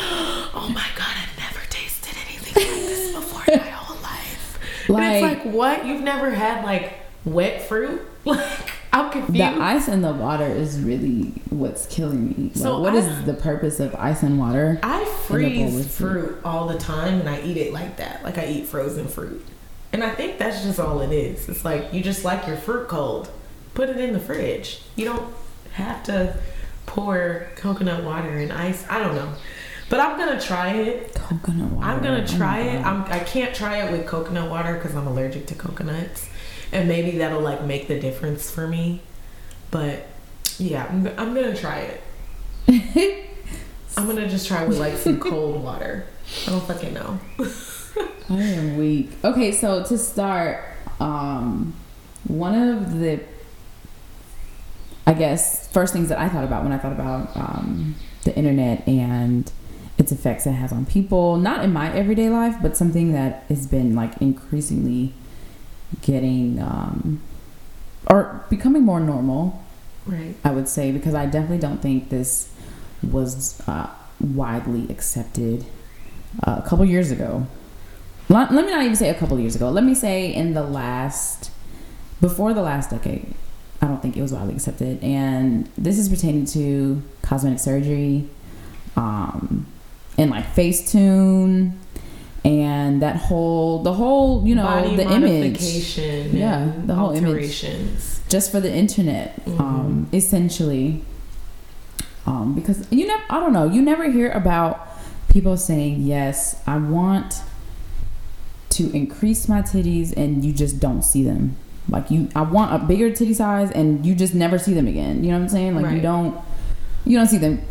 oh 0.55 0.71
my 0.75 0.87
god, 0.97 1.15
I've 1.17 1.39
never 1.39 1.67
tasted 1.69 2.15
anything 2.29 2.55
like 2.65 2.73
this 2.83 3.13
before 3.15 3.55
in 3.55 3.61
my 3.61 3.67
whole 3.71 4.01
life. 4.03 4.59
and 4.89 4.95
Like- 4.97 5.13
it's 5.15 5.45
like, 5.45 5.53
what? 5.55 5.87
You've 5.87 6.03
never 6.03 6.31
had 6.31 6.65
like 6.65 6.95
wet 7.25 7.63
fruit? 7.69 8.03
Like, 8.25 8.71
I'm 8.93 9.11
confused. 9.11 9.35
the 9.41 9.61
ice 9.61 9.89
in 9.89 10.03
the 10.03 10.13
water 10.13 10.47
is 10.47 10.79
really 10.79 11.33
what's 11.51 11.87
killing 11.87 12.29
me. 12.29 12.35
Like, 12.55 12.57
So 12.57 12.79
what 12.79 12.93
I- 12.93 12.99
is 12.99 13.25
the 13.25 13.35
purpose 13.35 13.81
of 13.81 13.95
ice 13.97 14.23
and 14.23 14.39
water? 14.39 14.79
I 14.83 15.05
freeze 15.27 15.75
with 15.75 15.91
fruit. 15.93 16.25
fruit 16.27 16.39
all 16.45 16.69
the 16.69 16.79
time 16.79 17.19
and 17.19 17.29
I 17.29 17.41
eat 17.41 17.57
it 17.57 17.73
like 17.73 17.97
that. 17.97 18.23
Like 18.23 18.39
I 18.39 18.47
eat 18.47 18.67
frozen 18.67 19.09
fruit. 19.09 19.45
And 19.93 20.05
I 20.05 20.11
think 20.11 20.39
that's 20.39 20.63
just 20.63 20.79
all 20.79 21.01
it 21.01 21.11
is. 21.11 21.49
It's 21.49 21.65
like 21.65 21.93
you 21.93 22.01
just 22.01 22.25
like 22.25 22.47
your 22.47 22.57
fruit 22.57 22.87
cold. 22.87 23.29
Put 23.75 23.89
it 23.89 23.97
in 23.97 24.13
the 24.13 24.21
fridge. 24.21 24.83
You 24.95 25.07
don't 25.07 25.35
have 25.73 26.05
to 26.05 26.37
pour 26.93 27.47
coconut 27.57 28.05
water 28.05 28.37
and 28.37 28.53
ice. 28.53 28.85
I 28.91 28.99
don't 28.99 29.15
know. 29.15 29.33
But 29.89 30.01
I'm 30.01 30.19
gonna 30.19 30.41
try 30.41 30.73
it. 30.73 31.15
Coconut 31.15 31.71
water. 31.73 31.87
I'm 31.87 32.03
gonna 32.03 32.27
Oh 32.29 32.37
try 32.37 32.61
it. 32.61 32.85
I'm, 32.85 33.05
I 33.05 33.19
can't 33.21 33.55
try 33.55 33.83
it 33.83 33.91
with 33.91 34.07
coconut 34.07 34.51
water 34.51 34.75
because 34.75 34.95
I'm 34.95 35.07
allergic 35.07 35.47
to 35.47 35.55
coconuts, 35.55 36.29
and 36.71 36.89
maybe 36.89 37.19
that'll 37.19 37.41
like 37.41 37.65
make 37.65 37.89
the 37.89 37.99
difference 37.99 38.51
for 38.51 38.69
me. 38.69 39.01
But 39.71 40.07
yeah, 40.59 40.87
I'm, 40.87 41.07
I'm 41.19 41.35
gonna 41.35 41.57
try 41.57 41.79
it. 41.79 42.03
I'm 43.97 44.07
gonna 44.07 44.29
just 44.29 44.47
try 44.47 44.67
with 44.67 44.79
like 44.79 44.97
some 44.99 45.19
cold 45.19 45.65
water. 45.65 46.07
I 46.47 46.51
don't 46.51 46.67
fucking 46.67 46.93
know. 46.93 47.19
I 48.29 48.43
am 48.43 48.77
weak. 48.77 49.13
Okay, 49.25 49.53
so 49.53 49.83
to 49.85 49.97
start, 49.97 50.63
um, 51.01 51.75
one 52.25 52.55
of 52.55 52.99
the, 53.01 53.21
I 55.07 55.15
guess, 55.15 55.69
first 55.69 55.93
things 55.93 56.09
that 56.09 56.19
I 56.19 56.29
thought 56.29 56.45
about 56.45 56.63
when 56.63 56.73
I 56.73 56.79
thought 56.79 56.93
about 56.93 57.37
um, 57.37 57.97
the 58.25 58.35
internet 58.37 58.87
and 58.87 59.51
its 59.99 60.13
effects 60.13 60.47
it 60.47 60.53
has 60.53 60.73
on 60.73 60.87
people, 60.87 61.37
not 61.37 61.65
in 61.65 61.73
my 61.73 61.93
everyday 61.93 62.29
life, 62.29 62.57
but 62.63 62.77
something 62.77 63.13
that 63.13 63.45
has 63.49 63.67
been 63.67 63.95
like 63.95 64.17
increasingly 64.21 65.13
getting 66.03 66.61
um, 66.61 67.21
or 68.09 68.45
becoming 68.49 68.85
more 68.85 69.01
normal 69.01 69.63
Right. 70.07 70.35
I 70.45 70.51
would 70.51 70.69
say, 70.69 70.91
because 70.93 71.15
I 71.15 71.27
definitely 71.27 71.59
don't 71.59 71.81
think 71.81 72.09
this 72.09 72.53
was 73.03 73.61
uh, 73.69 73.89
widely 74.21 74.91
accepted 74.91 75.65
uh, 76.47 76.61
a 76.65 76.69
couple 76.69 76.85
years 76.85 77.11
ago. 77.11 77.47
Let, 78.29 78.53
let 78.53 78.65
me 78.65 78.73
not 78.73 78.83
even 78.83 78.97
say 78.97 79.11
a 79.11 79.15
couple 79.15 79.39
years 79.39 79.55
ago. 79.55 79.71
Let 79.71 79.85
me 79.85 79.95
say 79.95 80.33
in 80.33 80.55
the 80.55 80.63
last, 80.63 81.51
before 82.21 82.53
the 82.53 82.63
last 82.63 82.91
decade, 82.91 83.35
I 83.83 83.87
don't 83.87 84.01
think 84.01 84.17
it 84.17 84.23
was 84.23 84.33
widely 84.33 84.55
accepted. 84.55 85.03
And 85.03 85.69
this 85.77 85.99
is 85.99 86.09
pertaining 86.09 86.47
to 86.47 87.03
cosmetic 87.23 87.59
surgery, 87.59 88.29
um, 88.97 89.67
and 90.17 90.31
like 90.31 90.45
Facetune, 90.55 91.73
and 92.45 93.03
that 93.03 93.17
whole, 93.17 93.83
the 93.83 93.93
whole, 93.93 94.47
you 94.47 94.55
know, 94.55 94.65
Body 94.65 94.97
the 94.97 95.11
image. 95.11 95.99
Yeah, 95.99 96.73
the 96.87 96.95
whole 96.95 97.11
image. 97.11 97.65
just 98.33 98.51
for 98.51 98.61
the 98.61 98.73
internet 98.73 99.39
um, 99.59 100.09
essentially 100.11 101.05
um, 102.25 102.55
because 102.55 102.91
you 102.91 103.07
never 103.07 103.23
i 103.29 103.39
don't 103.39 103.53
know 103.53 103.67
you 103.69 103.83
never 103.83 104.11
hear 104.11 104.31
about 104.31 104.89
people 105.29 105.55
saying 105.55 106.01
yes 106.01 106.59
i 106.67 106.79
want 106.79 107.43
to 108.71 108.91
increase 108.97 109.49
my 109.49 109.61
titties 109.61 110.17
and 110.17 110.47
you 110.47 110.51
just 110.51 110.81
don't 110.81 111.03
see 111.03 111.23
them 111.23 111.57
like 111.89 112.11
you 112.11 112.29
i 112.35 112.43
want 112.43 112.75
a 112.75 112.85
bigger 112.87 113.13
titty 113.13 113.35
size 113.35 113.71
and 113.73 114.07
you 114.07 114.15
just 114.15 114.35
never 114.35 114.59
see 114.59 114.75
them 114.75 114.87
again. 114.87 115.25
You 115.25 115.31
know 115.31 115.39
what 115.39 115.45
i'm 115.45 115.49
saying? 115.49 115.75
Like 115.75 115.95
you 115.95 116.01
don't 116.01 116.41
you 117.05 117.19
don't 117.19 117.27
see 117.27 117.39
them 117.39 117.63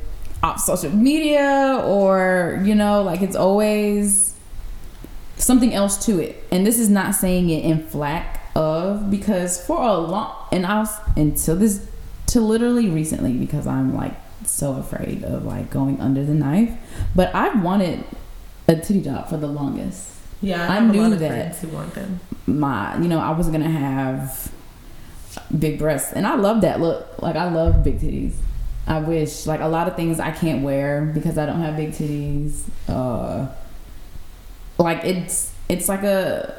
off 0.44 0.60
social 0.60 0.92
media 0.92 1.82
or 1.86 2.62
you 2.64 2.76
know 2.76 3.04
like 3.04 3.22
it's 3.22 3.36
always 3.36 4.36
something 5.38 5.74
else 5.74 6.06
to 6.06 6.20
it. 6.20 6.44
And 6.52 6.68
this 6.68 6.78
is 6.78 6.90
not 6.90 7.16
saying 7.16 7.50
it 7.50 7.64
in 7.64 7.88
flack 7.88 8.42
of 8.56 9.10
because 9.10 9.64
for 9.66 9.82
a 9.82 9.98
long 9.98 10.36
and 10.52 10.66
i 10.66 10.80
was 10.80 10.94
until 11.16 11.56
this 11.56 11.88
to 12.28 12.42
literally 12.42 12.90
recently 12.90 13.34
because 13.34 13.66
i'm 13.66 13.96
like 13.96 14.14
so 14.46 14.74
afraid 14.74 15.24
of 15.24 15.46
like 15.46 15.70
going 15.70 16.00
under 16.02 16.24
the 16.26 16.34
knife 16.34 16.72
but 17.16 17.34
i've 17.34 17.64
wanted 17.64 18.04
a 18.68 18.76
titty 18.76 19.02
job 19.02 19.28
for 19.30 19.38
the 19.38 19.48
longest 19.48 20.11
Yeah, 20.42 20.68
I 20.72 20.78
I, 20.78 20.80
knew 20.80 21.16
that. 21.16 21.56
who 21.58 21.68
want 21.70 21.94
them. 21.94 22.20
my 22.48 22.98
you 22.98 23.08
know 23.08 23.20
i 23.20 23.30
was 23.32 23.48
gonna 23.50 23.70
have 23.70 24.52
big 25.58 25.78
breasts 25.80 26.12
and 26.14 26.26
i 26.26 26.36
love 26.36 26.62
that 26.62 26.80
look 26.82 27.22
like 27.22 27.36
i 27.36 27.50
love 27.50 27.84
big 27.84 28.00
titties 28.00 28.34
i 28.88 29.00
wish 29.00 29.46
like 29.46 29.60
a 29.62 29.68
lot 29.68 29.88
of 29.88 29.96
things 29.96 30.20
i 30.20 30.32
can't 30.32 30.64
wear 30.64 31.06
because 31.14 31.38
i 31.38 31.46
don't 31.46 31.62
have 31.62 31.78
big 31.78 31.92
titties 31.92 32.64
uh 32.90 33.48
like 34.80 35.04
it's 35.06 35.54
it's 35.70 35.88
like 35.88 36.02
a 36.04 36.56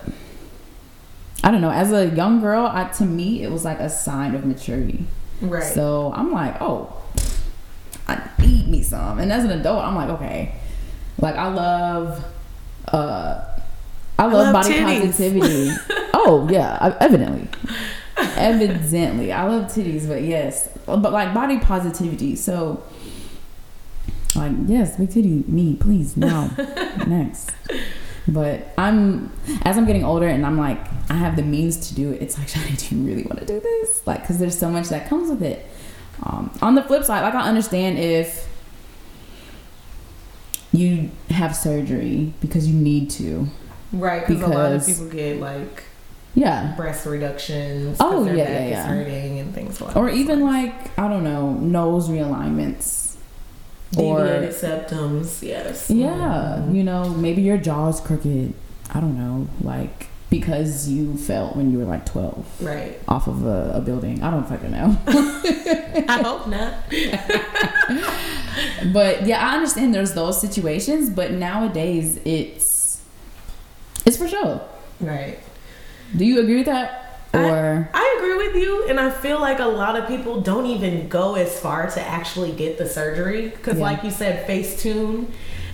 i 1.42 1.50
don't 1.50 1.60
know 1.60 1.70
as 1.70 1.92
a 1.92 2.06
young 2.10 2.40
girl 2.40 2.66
I, 2.66 2.84
to 2.98 3.04
me 3.04 3.42
it 3.42 3.50
was 3.50 3.64
like 3.64 3.80
a 3.80 3.90
sign 3.90 4.34
of 4.34 4.44
maturity 4.46 5.04
Right. 5.40 5.64
so 5.64 6.12
i'm 6.14 6.30
like 6.32 6.54
oh 6.60 7.02
i 8.06 8.30
need 8.38 8.68
me 8.68 8.82
some 8.84 9.18
and 9.18 9.32
as 9.32 9.44
an 9.44 9.50
adult 9.50 9.84
i'm 9.84 9.96
like 9.96 10.08
okay 10.10 10.54
like 11.18 11.34
i 11.34 11.48
love 11.52 12.24
uh 12.88 13.44
i 14.22 14.24
love, 14.26 14.32
love 14.32 14.52
body 14.52 14.74
titties. 14.74 15.00
positivity. 15.02 15.70
Oh 16.14 16.48
yeah 16.50 16.96
evidently. 17.00 17.48
Evidently. 18.16 19.32
I 19.32 19.46
love 19.48 19.64
titties 19.72 20.06
but 20.06 20.22
yes. 20.22 20.68
But 20.86 21.12
like 21.12 21.34
body 21.34 21.58
positivity. 21.58 22.36
So 22.36 22.82
like 24.36 24.52
yes 24.66 24.96
big 24.96 25.10
titty 25.10 25.44
me 25.48 25.74
please 25.74 26.16
now 26.16 26.50
next. 27.06 27.50
But 28.28 28.68
i'm 28.78 29.32
as 29.62 29.76
i'm 29.76 29.84
getting 29.84 30.04
older 30.04 30.28
and 30.28 30.46
i'm 30.46 30.56
like 30.56 30.78
i 31.10 31.14
have 31.14 31.34
the 31.34 31.42
means 31.42 31.88
to 31.88 31.94
do 31.94 32.12
it 32.12 32.22
it's 32.22 32.38
like 32.38 32.46
Shani, 32.52 32.88
do 32.88 32.94
you 32.94 33.02
really 33.04 33.24
want 33.24 33.40
to 33.40 33.46
do 33.46 33.58
this? 33.58 34.06
Like 34.06 34.20
because 34.20 34.38
there's 34.38 34.56
so 34.56 34.70
much 34.70 34.88
that 34.90 35.08
comes 35.08 35.28
with 35.28 35.42
it. 35.42 35.66
Um, 36.22 36.56
on 36.62 36.76
the 36.76 36.82
flip 36.84 37.02
side 37.02 37.22
like 37.22 37.34
i 37.34 37.48
understand 37.48 37.98
if 37.98 38.48
you 40.72 41.10
have 41.30 41.54
surgery 41.54 42.32
because 42.40 42.68
you 42.68 42.74
need 42.74 43.10
to 43.10 43.48
right, 43.92 44.26
because 44.26 44.42
a 44.42 44.46
lot 44.48 44.72
of 44.72 44.86
people 44.86 45.06
get 45.08 45.40
like 45.40 45.84
yeah 46.34 46.74
breast 46.76 47.04
reductions. 47.06 47.96
Oh, 48.00 48.24
their 48.24 48.36
yeah, 48.36 48.44
back 48.44 48.52
yeah, 48.54 48.64
is 48.66 48.70
yeah. 48.70 48.86
hurting 48.86 49.38
and 49.40 49.54
things 49.54 49.80
like 49.80 49.96
or 49.96 50.08
even 50.08 50.40
like 50.40 50.98
i 50.98 51.06
don't 51.06 51.24
know 51.24 51.52
nose 51.52 52.08
realignments 52.08 53.16
or 53.98 54.24
deviated 54.24 54.50
septums. 54.54 55.42
Yes. 55.42 55.90
Yeah, 55.90 56.60
Mhm. 56.62 56.74
you 56.74 56.82
know, 56.84 57.10
maybe 57.10 57.42
your 57.42 57.58
jaw's 57.58 58.00
crooked. 58.00 58.54
I 58.94 59.00
don't 59.00 59.18
know, 59.18 59.48
like 59.60 60.06
because 60.30 60.88
you 60.88 61.14
fell 61.18 61.48
when 61.48 61.70
you 61.70 61.78
were 61.78 61.84
like 61.84 62.06
12 62.06 62.46
Right. 62.62 62.98
off 63.06 63.26
of 63.26 63.44
a, 63.44 63.72
a 63.74 63.80
building. 63.82 64.22
I 64.22 64.30
don't 64.30 64.48
fucking 64.48 64.70
know. 64.70 64.96
I 66.08 66.22
hope 66.22 66.46
not. 66.48 66.72
but 68.94 69.26
yeah, 69.26 69.46
I 69.46 69.56
understand 69.56 69.94
there's 69.94 70.14
those 70.14 70.40
situations, 70.40 71.10
but 71.10 71.32
nowadays 71.32 72.18
it's 72.24 72.71
it's 74.04 74.16
for 74.16 74.28
sure. 74.28 74.60
Right. 75.00 75.38
Do 76.16 76.24
you 76.24 76.40
agree 76.40 76.56
with 76.56 76.66
that? 76.66 76.98
Or 77.34 77.88
I 77.94 78.16
agree 78.18 78.46
with 78.46 78.56
you, 78.56 78.86
and 78.88 79.00
I 79.00 79.10
feel 79.10 79.40
like 79.40 79.58
a 79.58 79.64
lot 79.66 79.96
of 79.96 80.06
people 80.06 80.42
don't 80.42 80.66
even 80.66 81.08
go 81.08 81.34
as 81.34 81.58
far 81.58 81.88
to 81.90 82.00
actually 82.00 82.52
get 82.52 82.76
the 82.76 82.86
surgery 82.86 83.48
because, 83.48 83.78
Yeah. 83.78 83.84
like 83.84 84.04
you 84.04 84.10
said, 84.10 84.46
Facetune 84.46 85.26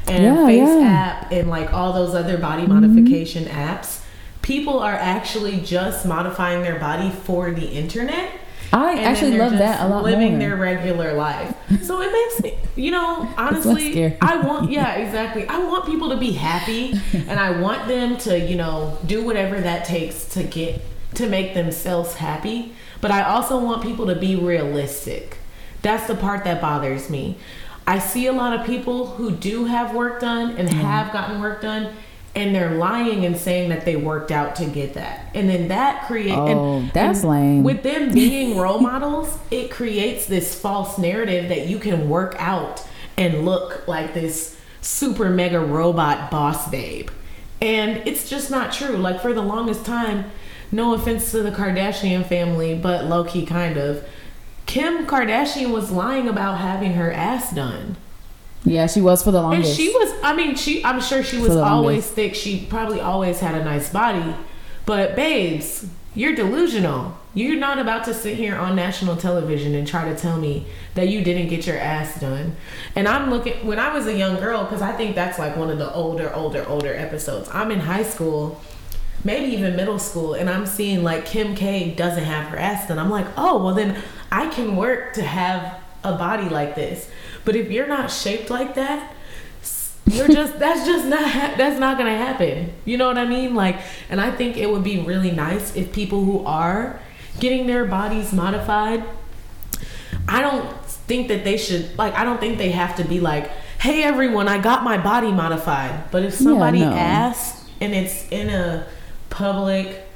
and 0.06 0.23
Yeah, 0.23 0.47
Face 0.47 0.58
yeah. 0.58 0.66
Mm-hmm. 0.68 0.87
App 0.87 1.32
and 1.32 1.50
like 1.50 1.73
all 1.73 1.92
those 1.92 2.14
other 2.14 2.38
body 2.38 2.64
modification 2.66 3.47
apps, 3.47 4.00
people 4.40 4.78
are 4.78 4.94
actually 4.94 5.61
just 5.61 6.06
modifying 6.06 6.62
their 6.62 6.78
body 6.78 7.11
for 7.11 7.50
the 7.50 7.66
internet. 7.66 8.30
I 8.72 8.92
and 8.92 9.00
actually 9.00 9.38
love 9.38 9.52
that 9.52 9.80
a 9.80 9.88
lot 9.88 10.04
living 10.04 10.32
more. 10.32 10.38
their 10.38 10.56
regular 10.56 11.14
life. 11.14 11.54
So 11.82 12.02
it 12.02 12.12
makes 12.12 12.42
me, 12.42 12.58
you 12.76 12.90
know, 12.90 13.28
honestly. 13.37 14.16
I 14.20 14.37
want, 14.40 14.70
yeah, 14.70 14.94
exactly. 14.94 15.46
I 15.46 15.58
want 15.58 15.87
people 15.87 16.10
to 16.10 16.16
be 16.16 16.32
happy, 16.32 16.92
and 17.12 17.40
I 17.40 17.60
want 17.60 17.88
them 17.88 18.16
to, 18.18 18.38
you 18.38 18.56
know, 18.56 18.98
do 19.06 19.25
whatever 19.25 19.60
that 19.60 19.84
takes 19.84 20.26
to 20.34 20.42
get 20.42 20.82
to 21.14 21.28
make 21.28 21.54
themselves 21.54 22.14
happy. 22.14 22.75
But 23.00 23.10
I 23.10 23.22
also 23.22 23.58
want 23.58 23.82
people 23.82 24.06
to 24.06 24.14
be 24.14 24.37
realistic. 24.37 25.38
That's 25.82 26.06
the 26.06 26.14
part 26.14 26.44
that 26.44 26.60
bothers 26.60 27.08
me. 27.08 27.38
I 27.87 27.98
see 27.98 28.26
a 28.26 28.32
lot 28.32 28.58
of 28.58 28.66
people 28.66 29.06
who 29.06 29.30
do 29.30 29.64
have 29.64 29.94
work 29.94 30.20
done 30.20 30.56
and 30.56 30.68
mm-hmm. 30.68 30.80
have 30.80 31.10
gotten 31.12 31.40
work 31.40 31.62
done, 31.62 31.94
and 32.38 32.54
they're 32.54 32.76
lying 32.76 33.26
and 33.26 33.37
saying 33.37 33.68
that 33.71 33.85
they 33.85 33.97
worked 33.97 34.30
out 34.30 34.54
to 34.57 34.64
get 34.64 34.95
that, 34.95 35.28
and 35.35 35.50
then 35.50 35.68
that 35.68 36.07
creates. 36.07 36.37
Oh, 36.37 36.78
and, 36.78 36.92
that's 36.92 37.21
and 37.21 37.30
lame. 37.30 37.62
With 37.64 37.83
them 37.83 38.12
being 38.12 38.57
role 38.57 38.78
models, 38.78 39.37
it 39.50 39.73
creates 39.73 40.26
this 40.26 40.59
false 40.59 40.99
narrative 40.99 41.49
that 41.49 41.66
you 41.66 41.80
can 41.80 42.09
work 42.09 42.37
out 42.38 42.87
and 43.16 43.45
look 43.45 43.88
like 43.88 44.14
this 44.14 44.57
super 44.80 45.28
mega 45.28 45.59
robot 45.59 46.30
boss 46.30 46.71
babe, 46.71 47.11
and 47.61 48.07
it's 48.07 48.30
just 48.30 48.52
not 48.52 48.73
true. 48.73 48.97
Like 48.97 49.21
for 49.21 49.33
the 49.33 49.42
longest 49.42 49.85
time, 49.85 50.30
no 50.71 50.95
offense 50.95 51.33
to 51.33 51.42
the 51.42 51.50
Kardashian 51.50 52.25
family, 52.25 52.76
but 52.76 53.07
low 53.07 53.25
key 53.25 53.45
kind 53.45 53.76
of. 53.76 54.07
Kim 54.66 55.07
Kardashian 55.07 55.73
was 55.73 55.90
lying 55.90 56.28
about 56.28 56.59
having 56.59 56.92
her 56.92 57.11
ass 57.11 57.52
done. 57.52 57.97
Yeah, 58.64 58.86
she 58.86 59.00
was 59.00 59.22
for 59.22 59.30
the 59.30 59.40
longest. 59.40 59.70
And 59.70 59.76
she 59.76 59.88
was, 59.90 60.12
I 60.22 60.34
mean, 60.34 60.56
she, 60.56 60.84
I'm 60.84 61.00
sure 61.00 61.22
she 61.22 61.38
was 61.38 61.56
always 61.56 62.06
thick. 62.06 62.34
She 62.34 62.66
probably 62.68 63.00
always 63.00 63.40
had 63.40 63.54
a 63.54 63.64
nice 63.64 63.90
body. 63.90 64.34
But, 64.84 65.14
babes, 65.16 65.86
you're 66.14 66.34
delusional. 66.34 67.16
You're 67.34 67.56
not 67.58 67.78
about 67.78 68.04
to 68.06 68.14
sit 68.14 68.36
here 68.36 68.56
on 68.56 68.74
national 68.74 69.16
television 69.16 69.74
and 69.74 69.86
try 69.86 70.08
to 70.12 70.16
tell 70.16 70.38
me 70.38 70.66
that 70.94 71.08
you 71.08 71.22
didn't 71.22 71.48
get 71.48 71.66
your 71.66 71.78
ass 71.78 72.20
done. 72.20 72.56
And 72.96 73.06
I'm 73.06 73.30
looking, 73.30 73.64
when 73.64 73.78
I 73.78 73.92
was 73.92 74.06
a 74.06 74.16
young 74.16 74.36
girl, 74.36 74.64
because 74.64 74.82
I 74.82 74.92
think 74.92 75.14
that's 75.14 75.38
like 75.38 75.56
one 75.56 75.70
of 75.70 75.78
the 75.78 75.92
older, 75.94 76.34
older, 76.34 76.66
older 76.68 76.92
episodes. 76.92 77.48
I'm 77.52 77.70
in 77.70 77.80
high 77.80 78.02
school, 78.02 78.60
maybe 79.22 79.54
even 79.54 79.76
middle 79.76 80.00
school, 80.00 80.34
and 80.34 80.50
I'm 80.50 80.66
seeing 80.66 81.04
like 81.04 81.26
Kim 81.26 81.54
K 81.54 81.94
doesn't 81.94 82.24
have 82.24 82.48
her 82.48 82.58
ass 82.58 82.88
done. 82.88 82.98
I'm 82.98 83.10
like, 83.10 83.26
oh, 83.36 83.62
well, 83.62 83.74
then 83.74 84.02
I 84.32 84.48
can 84.48 84.74
work 84.74 85.12
to 85.14 85.22
have 85.22 85.80
a 86.02 86.16
body 86.16 86.48
like 86.48 86.74
this. 86.74 87.08
But 87.48 87.56
if 87.56 87.70
you're 87.70 87.86
not 87.86 88.10
shaped 88.10 88.50
like 88.50 88.74
that, 88.74 89.14
you're 90.04 90.28
just 90.28 90.58
that's 90.64 90.86
just 90.86 91.06
not 91.06 91.24
ha- 91.24 91.54
that's 91.56 91.80
not 91.80 91.96
gonna 91.96 92.14
happen. 92.14 92.74
You 92.84 92.98
know 92.98 93.06
what 93.06 93.16
i 93.16 93.24
mean? 93.24 93.54
Like 93.54 93.80
and 94.10 94.20
i 94.20 94.30
think 94.30 94.58
it 94.58 94.70
would 94.70 94.84
be 94.84 95.00
really 95.00 95.30
nice 95.30 95.74
if 95.74 95.90
people 95.90 96.24
who 96.24 96.44
are 96.44 97.00
getting 97.40 97.66
their 97.66 97.86
bodies 97.86 98.34
modified 98.34 99.02
i 100.28 100.42
don't 100.42 100.84
think 100.84 101.28
that 101.28 101.42
they 101.42 101.56
should 101.56 101.96
like 101.96 102.12
i 102.16 102.22
don't 102.22 102.38
think 102.38 102.58
they 102.58 102.72
have 102.72 102.96
to 102.96 103.04
be 103.04 103.18
like 103.18 103.48
hey 103.80 104.02
everyone 104.02 104.46
i 104.46 104.58
got 104.58 104.84
my 104.84 104.98
body 104.98 105.32
modified. 105.32 106.10
But 106.10 106.24
if 106.24 106.34
somebody 106.34 106.80
no. 106.80 106.92
asks 106.92 107.66
and 107.80 107.94
it's 107.94 108.28
in 108.30 108.50
a 108.50 108.86
public 109.30 110.06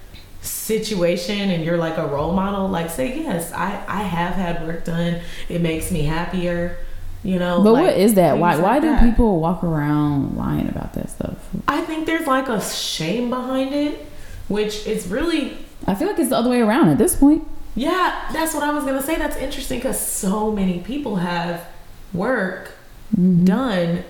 situation 0.42 1.48
and 1.48 1.64
you're 1.64 1.78
like 1.78 1.96
a 1.96 2.06
role 2.06 2.34
model 2.34 2.68
like 2.68 2.90
say 2.90 3.18
yes 3.18 3.50
i 3.54 3.82
i 3.88 4.02
have 4.02 4.34
had 4.34 4.66
work 4.66 4.84
done. 4.84 5.22
It 5.48 5.62
makes 5.62 5.90
me 5.90 6.02
happier 6.02 6.76
you 7.24 7.38
know 7.38 7.62
but 7.62 7.72
like, 7.72 7.84
what 7.86 7.96
is 7.96 8.14
that? 8.14 8.38
Why 8.38 8.52
things 8.52 8.62
why 8.62 8.72
like 8.74 8.82
do 8.82 8.88
that. 8.88 9.04
people 9.10 9.40
walk 9.40 9.62
around 9.64 10.36
lying 10.36 10.68
about 10.68 10.92
that 10.94 11.08
stuff? 11.10 11.36
I 11.68 11.80
think 11.82 12.06
there's 12.06 12.26
like 12.26 12.48
a 12.48 12.60
shame 12.60 13.30
behind 13.30 13.74
it, 13.74 14.04
which 14.48 14.86
is 14.86 15.06
really, 15.08 15.56
I 15.86 15.94
feel 15.94 16.08
like 16.08 16.18
it's 16.18 16.30
the 16.30 16.36
other 16.36 16.50
way 16.50 16.60
around 16.60 16.88
at 16.88 16.98
this 16.98 17.14
point. 17.16 17.46
yeah, 17.74 18.28
that's 18.32 18.54
what 18.54 18.62
I 18.62 18.72
was 18.72 18.84
gonna 18.84 19.02
say. 19.02 19.16
That's 19.16 19.36
interesting 19.36 19.78
because 19.78 20.00
so 20.00 20.50
many 20.52 20.80
people 20.80 21.16
have 21.16 21.64
work 22.12 22.72
Mm-hmm. 23.16 23.44
done. 23.44 24.04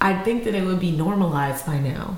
I 0.00 0.14
think 0.24 0.42
that 0.44 0.54
it 0.56 0.64
would 0.64 0.80
be 0.80 0.90
normalized 0.90 1.64
by 1.64 1.78
now. 1.78 2.16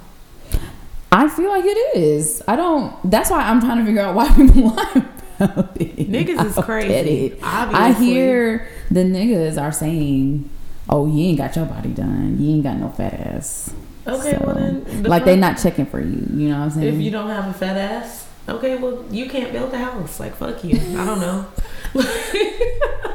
I 1.12 1.29
feel 1.29 1.50
like 1.50 1.64
it 1.67 1.97
is. 1.99 2.43
I 2.49 2.57
don't. 2.57 2.95
That's 3.09 3.29
why 3.31 3.42
I'm 3.42 3.61
trying 3.61 3.79
to 3.81 3.85
figure 3.85 4.01
out 4.01 4.14
why 4.14 4.29
people 4.35 4.70
lie. 4.75 5.05
Niggas 5.40 6.44
is 6.47 6.64
crazy. 6.64 7.38
I 7.42 7.92
hear 7.92 8.68
the 8.90 9.01
niggas 9.01 9.61
are 9.61 9.73
saying, 9.73 10.49
"Oh, 10.88 11.07
you 11.07 11.27
ain't 11.29 11.38
got 11.38 11.57
your 11.57 11.66
body 11.66 11.90
done. 11.90 12.37
You 12.38 12.55
ain't 12.55 12.62
got 12.62 12.77
no 12.77 12.88
fat 12.90 13.14
ass." 13.14 13.75
Okay, 14.07 14.37
well 14.38 14.55
then, 14.55 14.85
the 15.03 15.09
like 15.09 15.25
they 15.25 15.33
fuck? 15.33 15.40
not 15.40 15.59
checking 15.59 15.87
for 15.87 15.99
you. 16.01 16.27
You 16.31 16.49
know 16.51 16.59
what 16.59 16.64
I'm 16.64 16.70
saying? 16.70 16.94
If 16.94 17.01
you 17.01 17.11
don't 17.11 17.31
have 17.31 17.49
a 17.49 17.55
fat 17.55 17.77
ass, 17.77 18.27
okay, 18.49 18.77
well 18.77 19.05
you 19.11 19.29
can't 19.29 19.53
build 19.53 19.73
a 19.73 19.79
house. 19.79 20.20
Like 20.20 20.37
fuck 20.37 20.62
you. 20.62 20.77
I 20.77 21.05
don't 21.05 21.20
know. 21.20 21.47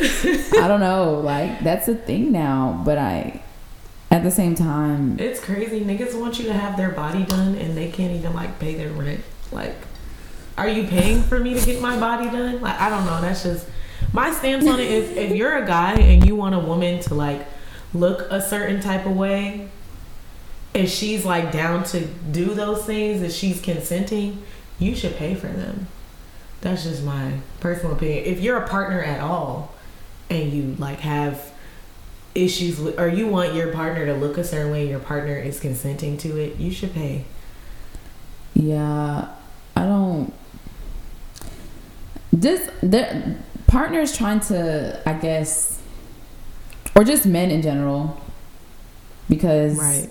I 0.00 0.68
don't 0.68 0.80
know. 0.80 1.20
Like 1.20 1.60
that's 1.60 1.88
a 1.88 1.94
thing 1.94 2.32
now. 2.32 2.80
But 2.84 2.98
I, 2.98 3.42
at 4.10 4.22
the 4.22 4.30
same 4.30 4.54
time, 4.54 5.18
It's 5.18 5.40
crazy. 5.40 5.80
Niggas 5.80 6.18
want 6.18 6.38
you 6.38 6.46
to 6.46 6.52
have 6.52 6.76
their 6.76 6.90
body 6.90 7.24
done 7.24 7.54
and 7.56 7.76
they 7.76 7.90
can't 7.90 8.14
even 8.14 8.34
like 8.34 8.58
pay 8.58 8.74
their 8.74 8.90
rent. 8.90 9.20
Like, 9.50 9.76
are 10.58 10.68
you 10.68 10.86
paying 10.86 11.22
for 11.22 11.38
me 11.38 11.54
to 11.54 11.64
get 11.64 11.80
my 11.80 11.98
body 11.98 12.26
done? 12.26 12.60
Like, 12.60 12.78
I 12.80 12.90
don't 12.90 13.06
know. 13.06 13.20
That's 13.20 13.42
just 13.42 13.66
my 14.12 14.30
stance 14.30 14.66
on 14.66 14.80
it 14.80 14.90
is 14.90 15.10
if 15.16 15.36
you're 15.36 15.56
a 15.56 15.66
guy 15.66 15.94
and 15.94 16.26
you 16.26 16.36
want 16.36 16.54
a 16.54 16.58
woman 16.58 17.00
to 17.02 17.14
like 17.14 17.46
look 17.94 18.30
a 18.30 18.40
certain 18.40 18.80
type 18.80 19.06
of 19.06 19.16
way 19.16 19.68
and 20.74 20.88
she's 20.88 21.24
like 21.24 21.52
down 21.52 21.84
to 21.84 22.06
do 22.06 22.54
those 22.54 22.84
things 22.84 23.22
if 23.22 23.32
she's 23.32 23.60
consenting, 23.60 24.42
you 24.78 24.94
should 24.94 25.16
pay 25.16 25.34
for 25.34 25.48
them. 25.48 25.88
That's 26.60 26.84
just 26.84 27.02
my 27.02 27.38
personal 27.60 27.94
opinion. 27.94 28.24
If 28.24 28.40
you're 28.40 28.58
a 28.58 28.68
partner 28.68 29.00
at 29.02 29.20
all 29.20 29.74
and 30.28 30.52
you 30.52 30.74
like 30.78 31.00
have 31.00 31.52
issues 32.34 32.78
with 32.78 32.98
or 32.98 33.08
you 33.08 33.26
want 33.26 33.54
your 33.54 33.72
partner 33.72 34.06
to 34.06 34.14
look 34.14 34.38
a 34.38 34.44
certain 34.44 34.70
way 34.72 34.82
and 34.82 34.90
your 34.90 35.00
partner 35.00 35.36
is 35.36 35.60
consenting 35.60 36.16
to 36.18 36.36
it, 36.36 36.56
you 36.56 36.70
should 36.70 36.92
pay. 36.94 37.24
yeah, 38.54 39.28
I 39.76 39.82
don't. 39.82 40.32
This 42.40 42.70
the 42.82 43.34
partners 43.66 44.16
trying 44.16 44.40
to, 44.40 45.02
I 45.04 45.14
guess, 45.14 45.80
or 46.94 47.02
just 47.02 47.26
men 47.26 47.50
in 47.50 47.62
general, 47.62 48.20
because 49.28 49.76
right. 49.78 50.08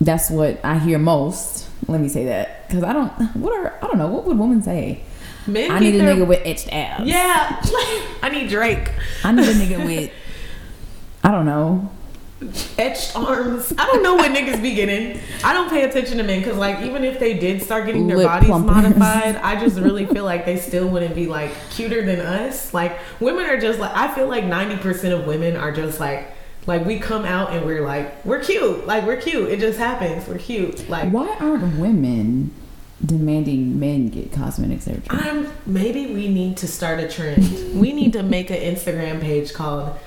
that's 0.00 0.30
what 0.30 0.64
I 0.64 0.78
hear 0.78 0.98
most. 0.98 1.68
Let 1.86 2.00
me 2.00 2.08
say 2.08 2.24
that 2.24 2.66
because 2.66 2.82
I 2.82 2.92
don't. 2.92 3.10
What 3.36 3.52
are 3.52 3.78
I 3.82 3.86
don't 3.86 3.98
know. 3.98 4.08
What 4.08 4.24
would 4.24 4.38
women 4.38 4.62
say? 4.62 5.04
Men 5.46 5.70
I 5.70 5.78
need 5.78 5.94
a 5.94 5.98
their- 5.98 6.16
nigga 6.16 6.26
with 6.26 6.40
etched 6.44 6.72
abs. 6.72 7.08
Yeah. 7.08 7.60
I 8.22 8.30
need 8.32 8.48
Drake. 8.50 8.90
I 9.24 9.30
need 9.32 9.48
a 9.48 9.54
nigga 9.54 9.84
with. 9.84 10.10
I 11.22 11.30
don't 11.30 11.46
know. 11.46 11.90
Etched 12.78 13.14
arms. 13.14 13.72
I 13.76 13.86
don't 13.86 14.02
know 14.02 14.14
what 14.14 14.30
niggas 14.32 14.62
be 14.62 14.74
getting. 14.74 15.20
I 15.44 15.52
don't 15.52 15.68
pay 15.68 15.82
attention 15.82 16.16
to 16.18 16.22
men 16.22 16.40
because, 16.40 16.56
like, 16.56 16.80
even 16.80 17.04
if 17.04 17.18
they 17.18 17.34
did 17.38 17.60
start 17.62 17.84
getting 17.86 18.06
their 18.06 18.16
Lip 18.16 18.26
bodies 18.26 18.48
plumpers. 18.48 18.96
modified, 18.96 19.36
I 19.36 19.60
just 19.60 19.78
really 19.78 20.06
feel 20.06 20.24
like 20.24 20.46
they 20.46 20.56
still 20.56 20.88
wouldn't 20.88 21.14
be 21.14 21.26
like 21.26 21.52
cuter 21.70 22.02
than 22.04 22.20
us. 22.20 22.72
Like, 22.72 22.98
women 23.20 23.44
are 23.44 23.60
just 23.60 23.78
like, 23.78 23.94
I 23.94 24.14
feel 24.14 24.26
like 24.26 24.44
90% 24.44 25.18
of 25.18 25.26
women 25.26 25.56
are 25.56 25.70
just 25.70 26.00
like, 26.00 26.28
like 26.66 26.86
we 26.86 26.98
come 26.98 27.24
out 27.26 27.50
and 27.52 27.66
we're 27.66 27.84
like, 27.84 28.24
we're 28.24 28.40
cute. 28.40 28.86
Like, 28.86 29.04
we're 29.04 29.16
cute. 29.20 29.50
It 29.50 29.60
just 29.60 29.78
happens. 29.78 30.26
We're 30.26 30.38
cute. 30.38 30.88
Like, 30.88 31.12
Why 31.12 31.36
aren't 31.40 31.78
women 31.78 32.54
demanding 33.04 33.78
men 33.78 34.08
get 34.08 34.32
cosmetic 34.32 34.80
surgery? 34.80 35.04
I'm 35.10 35.50
maybe 35.66 36.06
we 36.06 36.28
need 36.28 36.56
to 36.58 36.68
start 36.68 37.00
a 37.00 37.08
trend. 37.08 37.78
we 37.78 37.92
need 37.92 38.14
to 38.14 38.22
make 38.22 38.50
an 38.50 38.56
Instagram 38.56 39.20
page 39.20 39.52
called 39.52 39.98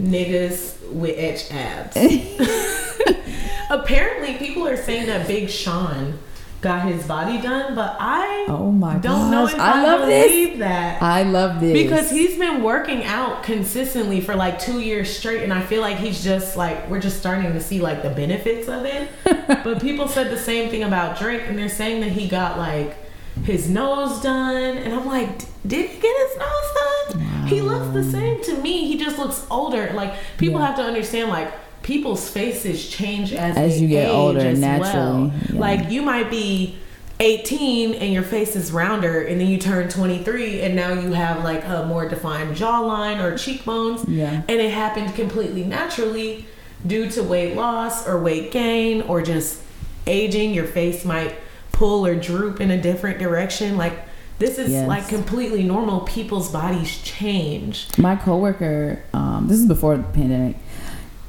niggas 0.00 0.80
with 0.92 1.16
etched 1.18 1.52
abs. 1.54 1.96
Apparently, 3.70 4.34
people 4.34 4.66
are 4.66 4.76
saying 4.76 5.06
that 5.06 5.26
Big 5.28 5.48
Sean 5.48 6.18
got 6.60 6.86
his 6.86 7.06
body 7.06 7.40
done, 7.40 7.74
but 7.74 7.96
I 7.98 8.44
Oh 8.48 8.70
my 8.70 8.98
don't 8.98 9.30
know 9.30 9.46
if 9.46 9.54
I 9.54 9.80
I, 9.80 9.82
love 9.82 10.06
this. 10.06 10.26
believe 10.30 10.58
that. 10.58 11.00
I 11.00 11.22
love 11.22 11.58
this 11.60 11.72
Because 11.72 12.10
he's 12.10 12.36
been 12.38 12.62
working 12.62 13.02
out 13.04 13.42
consistently 13.42 14.20
for 14.20 14.34
like 14.34 14.58
two 14.58 14.80
years 14.80 15.16
straight, 15.16 15.42
and 15.42 15.52
I 15.54 15.62
feel 15.62 15.80
like 15.80 15.96
he's 15.96 16.22
just 16.22 16.56
like 16.56 16.90
we're 16.90 17.00
just 17.00 17.18
starting 17.18 17.52
to 17.52 17.60
see 17.60 17.80
like 17.80 18.02
the 18.02 18.10
benefits 18.10 18.68
of 18.68 18.84
it. 18.84 19.08
but 19.64 19.80
people 19.80 20.06
said 20.08 20.30
the 20.30 20.36
same 20.36 20.68
thing 20.70 20.82
about 20.82 21.18
Drake, 21.18 21.42
and 21.46 21.56
they're 21.58 21.68
saying 21.70 22.00
that 22.02 22.10
he 22.12 22.28
got 22.28 22.58
like 22.58 22.96
his 23.44 23.68
nose 23.68 24.20
done, 24.22 24.76
and 24.78 24.94
I'm 24.94 25.06
like, 25.06 25.38
did 25.66 25.90
he 25.90 26.00
get 26.00 26.28
his 26.28 26.38
nose 26.38 27.14
done? 27.14 27.46
He 27.46 27.60
looks 27.60 27.92
the 27.92 28.04
same 28.04 28.42
to 28.44 28.54
me. 28.62 28.86
He 28.86 28.98
just 28.98 29.18
looks 29.18 29.46
older. 29.50 29.90
Like 29.94 30.14
people 30.38 30.60
Yeah. 30.60 30.66
have 30.66 30.76
to 30.76 30.82
understand, 30.82 31.30
like 31.30 31.52
people's 31.82 32.28
faces 32.28 32.88
change 32.88 33.32
as 33.32 33.56
As 33.56 33.80
you 33.80 33.88
get 33.88 34.08
age 34.08 34.14
older, 34.14 34.40
as 34.40 34.58
naturally, 34.58 34.92
Well. 35.28 35.32
yeah. 35.52 35.58
Like 35.58 35.90
you 35.90 36.02
might 36.02 36.30
be 36.30 36.76
18 37.18 37.94
and 37.94 38.12
your 38.12 38.22
face 38.22 38.56
is 38.56 38.72
rounder 38.72 39.20
and 39.22 39.40
then 39.40 39.48
you 39.48 39.58
turn 39.58 39.88
23 39.88 40.62
and 40.62 40.74
now 40.74 40.92
you 40.92 41.12
have 41.12 41.44
like 41.44 41.62
a 41.66 41.84
more 41.86 42.08
defined 42.08 42.56
jawline 42.56 43.22
or 43.22 43.36
cheekbones 43.36 44.04
Yeah. 44.08 44.40
and 44.48 44.60
it 44.60 44.70
happened 44.70 45.14
completely 45.14 45.62
naturally 45.64 46.46
due 46.86 47.10
to 47.10 47.22
weight 47.22 47.54
loss 47.56 48.08
or 48.08 48.18
weight 48.18 48.50
gain 48.52 49.02
or 49.02 49.20
just 49.20 49.58
aging 50.06 50.54
your 50.54 50.64
face 50.64 51.04
might 51.04 51.34
pull 51.80 52.06
or 52.06 52.14
droop 52.14 52.60
in 52.60 52.70
a 52.70 52.76
different 52.80 53.18
direction 53.18 53.78
like 53.78 53.94
this 54.38 54.58
is 54.58 54.70
Yes. 54.70 54.86
like 54.86 55.08
completely 55.08 55.62
normal 55.62 56.00
people's 56.00 56.50
bodies 56.52 56.90
change 57.02 57.86
my 57.98 58.16
coworker, 58.16 59.02
um, 59.14 59.48
this 59.48 59.58
is 59.58 59.66
before 59.66 59.96
the 59.96 60.02
pandemic. 60.02 60.56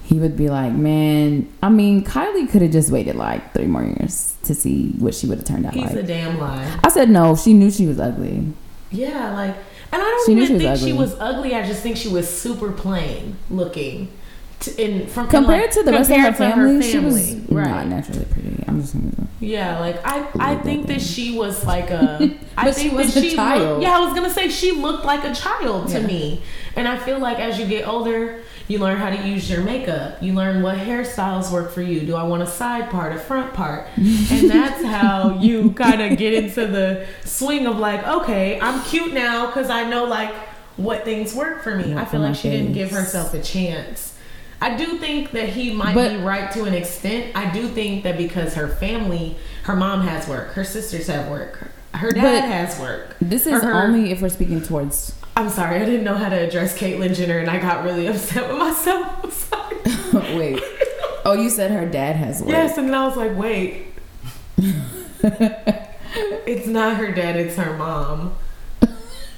He 0.03 0.19
would 0.19 0.35
be 0.35 0.49
like, 0.49 0.73
"Man, 0.73 1.47
I 1.63 1.69
mean, 1.69 2.03
Kylie 2.03 2.49
could 2.51 2.61
have 2.61 2.71
just 2.71 2.91
waited 2.91 3.15
like 3.15 3.53
three 3.53 3.67
more 3.67 3.83
years 3.83 4.35
to 4.43 4.53
see 4.53 4.91
what 4.99 5.13
she 5.15 5.25
would 5.27 5.37
have 5.37 5.47
turned 5.47 5.65
out 5.65 5.73
he's 5.73 5.83
like." 5.83 5.91
He's 5.91 6.03
a 6.03 6.07
damn 6.07 6.37
lie 6.37 6.67
I 6.83 6.89
said 6.89 7.09
no. 7.09 7.35
She 7.37 7.53
knew 7.53 7.71
she 7.71 7.85
was 7.87 7.97
ugly. 7.97 8.43
Yeah, 8.91 9.31
like 9.33 9.55
And 9.93 10.01
I 10.01 10.05
don't 10.05 10.25
She 10.25 10.31
even 10.33 10.47
she 10.47 10.57
think 10.65 10.77
she 10.79 10.93
was 10.93 11.15
ugly. 11.19 11.55
I 11.55 11.65
just 11.65 11.81
think 11.81 11.95
she 11.95 12.09
was 12.09 12.27
super 12.29 12.71
plain 12.73 13.37
looking. 13.49 14.09
To, 14.61 14.81
in 14.83 15.07
from 15.07 15.27
Compared 15.27 15.61
like, 15.63 15.71
to 15.71 15.83
the 15.83 15.91
rest 15.91 16.11
of 16.11 16.17
her 16.17 16.25
compared 16.27 16.37
to 16.37 16.55
family, 16.55 16.81
she 16.91 16.99
was 16.99 17.29
family. 17.31 17.63
not 17.63 17.87
naturally 17.87 18.25
pretty. 18.25 18.63
I'm 18.67 18.79
just 18.81 18.93
gonna. 18.93 19.27
Yeah, 19.39 19.79
like 19.79 20.05
I, 20.05 20.27
I 20.39 20.55
think 20.57 20.85
that 20.87 21.01
she 21.01 21.35
was 21.35 21.65
like 21.65 21.89
a. 21.89 22.37
I 22.57 22.65
But 22.65 22.75
she 22.75 22.89
think 22.89 22.93
was 22.93 23.13
that 23.15 23.23
a 23.23 23.29
she 23.29 23.35
child. 23.35 23.61
Looked, 23.61 23.81
yeah, 23.83 23.97
I 23.97 23.99
was 24.05 24.13
gonna 24.13 24.29
say 24.29 24.49
she 24.49 24.71
looked 24.73 25.03
like 25.03 25.23
a 25.23 25.33
child 25.33 25.87
to 25.89 25.99
Yeah. 26.01 26.05
me, 26.07 26.41
and 26.75 26.87
I 26.87 26.97
feel 26.97 27.17
like 27.17 27.39
as 27.39 27.57
you 27.57 27.65
get 27.65 27.87
older, 27.87 28.41
you 28.67 28.77
learn 28.77 28.97
how 28.97 29.09
to 29.09 29.27
use 29.27 29.49
your 29.49 29.61
makeup. 29.61 30.21
You 30.21 30.33
learn 30.33 30.61
what 30.61 30.77
hairstyles 30.77 31.51
work 31.51 31.71
for 31.71 31.81
you. 31.81 32.01
Do 32.01 32.15
I 32.15 32.21
want 32.23 32.43
a 32.43 32.47
side 32.47 32.91
part, 32.91 33.15
a 33.15 33.19
front 33.19 33.55
part, 33.55 33.87
and 33.97 34.47
that's 34.47 34.83
how 34.95 35.39
you 35.39 35.71
kind 35.71 36.03
of 36.03 36.19
get 36.19 36.35
into 36.35 36.67
the 36.67 37.07
swing 37.25 37.65
of 37.65 37.79
like, 37.79 38.05
okay, 38.05 38.59
I'm 38.61 38.79
cute 38.83 39.11
now 39.13 39.47
because 39.47 39.71
I 39.71 39.89
know 39.89 40.05
like 40.05 40.35
what 40.77 41.03
things 41.03 41.33
work 41.33 41.63
for 41.63 41.75
me. 41.75 41.95
I 41.95 42.05
feel 42.05 42.19
like 42.21 42.35
she 42.35 42.51
didn't 42.51 42.73
give 42.73 42.91
herself 42.91 43.33
a 43.33 43.41
chance. 43.41 44.10
I 44.61 44.75
do 44.77 44.97
think 44.99 45.31
that 45.31 45.49
he 45.49 45.73
might 45.73 45.95
But- 45.95 46.11
be 46.11 46.17
right 46.17 46.51
to 46.51 46.65
an 46.65 46.73
extent. 46.73 47.27
I 47.35 47.49
do 47.51 47.67
think 47.67 48.03
that 48.03 48.17
because 48.17 48.53
her 48.53 48.67
family, 48.67 49.37
her 49.63 49.75
mom 49.75 50.01
has 50.07 50.27
work, 50.27 50.53
her 50.53 50.63
sisters 50.63 51.07
have 51.07 51.27
work, 51.29 51.71
her 51.95 52.11
dad 52.11 52.41
has 52.45 52.79
work. 52.79 53.15
This 53.19 53.47
is 53.47 53.61
her- 53.63 53.73
only 53.73 54.11
if 54.11 54.21
we're 54.21 54.29
speaking 54.29 54.61
towards. 54.61 55.13
I'm 55.35 55.49
sorry, 55.49 55.77
I 55.77 55.85
didn't 55.85 56.03
know 56.03 56.15
how 56.15 56.29
to 56.29 56.35
address 56.35 56.77
Caitlyn 56.77 57.15
Jenner, 57.15 57.39
and 57.39 57.49
I 57.49 57.57
got 57.57 57.83
really 57.83 58.05
upset 58.07 58.49
with 58.49 58.57
myself. 58.59 59.23
I'm 59.23 59.31
sorry. 59.31 60.35
Wait. 60.37 60.63
Oh, 61.25 61.33
you 61.33 61.49
said 61.49 61.71
her 61.71 61.85
dad 61.87 62.15
has 62.17 62.41
work. 62.41 62.49
yes, 62.49 62.77
and 62.77 62.87
then 62.87 62.95
I 62.95 63.05
was 63.07 63.15
like, 63.15 63.35
wait, 63.37 63.85
it's 66.45 66.67
not 66.67 66.97
her 66.97 67.11
dad, 67.11 67.35
it's 67.35 67.55
her 67.55 67.77
mom. 67.77 68.33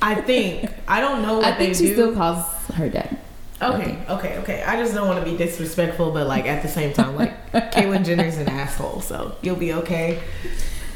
I 0.02 0.16
think 0.16 0.70
I 0.88 1.00
don't 1.02 1.22
know 1.22 1.36
what 1.38 1.46
I 1.46 1.56
think 1.58 1.74
they 1.74 1.80
she 1.80 1.88
do. 1.88 1.94
still 1.94 2.14
calls 2.16 2.46
her 2.76 2.90
dad. 2.90 3.18
Okay, 3.64 3.98
okay, 4.10 4.38
okay. 4.40 4.64
I 4.64 4.76
just 4.78 4.94
don't 4.94 5.08
want 5.08 5.24
to 5.24 5.30
be 5.32 5.38
disrespectful, 5.38 6.12
but 6.12 6.28
like 6.28 6.46
at 6.46 6.62
the 6.64 6.68
same 6.70 6.94
time, 6.94 7.16
like 7.16 7.52
Caitlyn 7.72 8.04
Jenner's 8.06 8.38
an 8.38 8.50
asshole, 8.50 9.02
so 9.02 9.36
you'll 9.42 9.56
be 9.56 9.74
okay. 9.74 10.22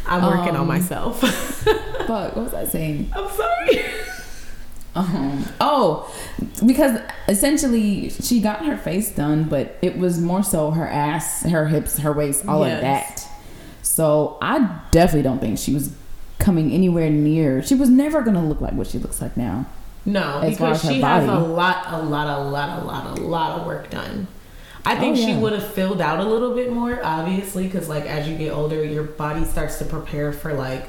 I'm 0.06 0.24
working 0.24 0.56
on 0.56 0.62
Um, 0.62 0.68
myself. 0.68 1.20
Fuck. 2.08 2.36
What 2.36 2.38
was 2.38 2.54
I 2.54 2.66
saying? 2.66 3.12
I'm 3.16 3.30
sorry. 3.30 3.84
Um, 4.96 5.46
oh, 5.62 6.12
because 6.66 7.00
essentially 7.28 8.10
she 8.10 8.40
got 8.42 8.66
her 8.66 8.78
face 8.78 9.12
done, 9.14 9.44
but 9.44 9.78
it 9.82 9.98
was 9.98 10.20
more 10.20 10.42
so 10.44 10.72
her 10.72 10.88
ass, 10.88 11.44
her 11.44 11.68
hips, 11.68 12.00
her 12.00 12.12
waist, 12.14 12.46
all 12.48 12.66
Yes. 12.66 12.76
of 12.78 12.82
that. 12.82 13.28
So 13.84 14.38
I 14.42 14.80
definitely 14.92 15.22
don't 15.24 15.40
think 15.40 15.60
she 15.60 15.74
was 15.74 15.92
coming 16.40 16.72
anywhere 16.72 17.10
near. 17.10 17.62
She 17.62 17.76
was 17.76 17.90
never 17.90 18.22
gonna 18.22 18.46
look 18.48 18.60
like 18.62 18.74
what 18.74 18.88
she 18.88 18.98
looks 18.98 19.22
like 19.22 19.38
now. 19.38 19.66
No, 20.08 20.40
As 20.40 20.52
because 20.54 20.82
she 20.82 21.02
has 21.02 21.26
a 21.26 21.36
lot, 21.38 21.86
a 21.88 22.02
lot, 22.02 22.28
a 22.28 22.44
lot, 22.44 22.82
a 22.82 22.86
lot, 22.86 23.18
a 23.20 23.22
lot 23.22 23.60
of 23.60 23.68
work 23.68 23.90
done. 23.92 24.28
I 24.86 24.96
think 24.98 25.18
Oh, 25.18 25.22
she 25.26 25.36
would 25.36 25.52
have 25.54 25.68
filled 25.74 26.00
out 26.02 26.20
a 26.20 26.24
little 26.24 26.56
bit 26.56 26.72
more, 26.72 27.00
obviously, 27.04 27.66
because 27.66 27.90
like 27.90 28.06
as 28.06 28.28
you 28.28 28.38
get 28.38 28.52
older, 28.54 28.84
your 28.84 29.04
body 29.04 29.44
starts 29.46 29.78
to 29.80 29.86
prepare 29.86 30.32
for 30.32 30.54
like 30.54 30.88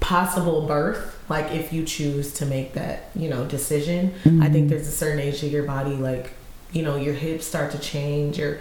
possible 0.00 0.66
birth. 0.66 1.14
Like 1.28 1.52
if 1.52 1.72
you 1.72 1.84
choose 1.84 2.32
to 2.34 2.46
make 2.46 2.72
that, 2.74 3.10
you 3.14 3.28
know, 3.28 3.44
decision. 3.44 4.14
I 4.24 4.28
Mm-hmm. 4.28 4.52
think 4.52 4.68
there's 4.70 4.88
a 4.88 4.92
certain 4.92 5.20
age 5.20 5.42
of 5.42 5.52
your 5.52 5.64
body, 5.64 5.94
like 5.94 6.32
you 6.72 6.82
know, 6.82 6.96
your 6.96 7.14
hips 7.14 7.46
start 7.46 7.70
to 7.72 7.78
change, 7.78 8.38
your 8.38 8.58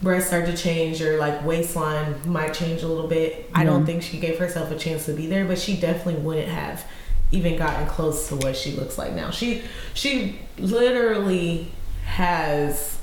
breasts 0.00 0.28
start 0.28 0.46
to 0.46 0.56
change, 0.56 1.00
your 1.00 1.18
like 1.18 1.44
waistline 1.44 2.14
might 2.24 2.54
change 2.54 2.82
a 2.82 2.88
little 2.88 3.08
bit. 3.08 3.50
I 3.54 3.64
don't 3.64 3.84
think 3.86 4.02
she 4.02 4.18
gave 4.20 4.38
herself 4.38 4.70
a 4.70 4.76
chance 4.76 5.06
to 5.06 5.12
be 5.12 5.26
there, 5.26 5.44
but 5.44 5.58
she 5.58 5.76
definitely 5.76 6.22
wouldn't 6.22 6.48
have 6.48 6.84
even 7.30 7.56
gotten 7.56 7.86
close 7.86 8.28
to 8.28 8.36
what 8.36 8.56
she 8.56 8.72
looks 8.72 8.98
like 8.98 9.12
now. 9.12 9.30
She 9.30 9.62
she 9.94 10.38
literally 10.58 11.70
has 12.04 12.98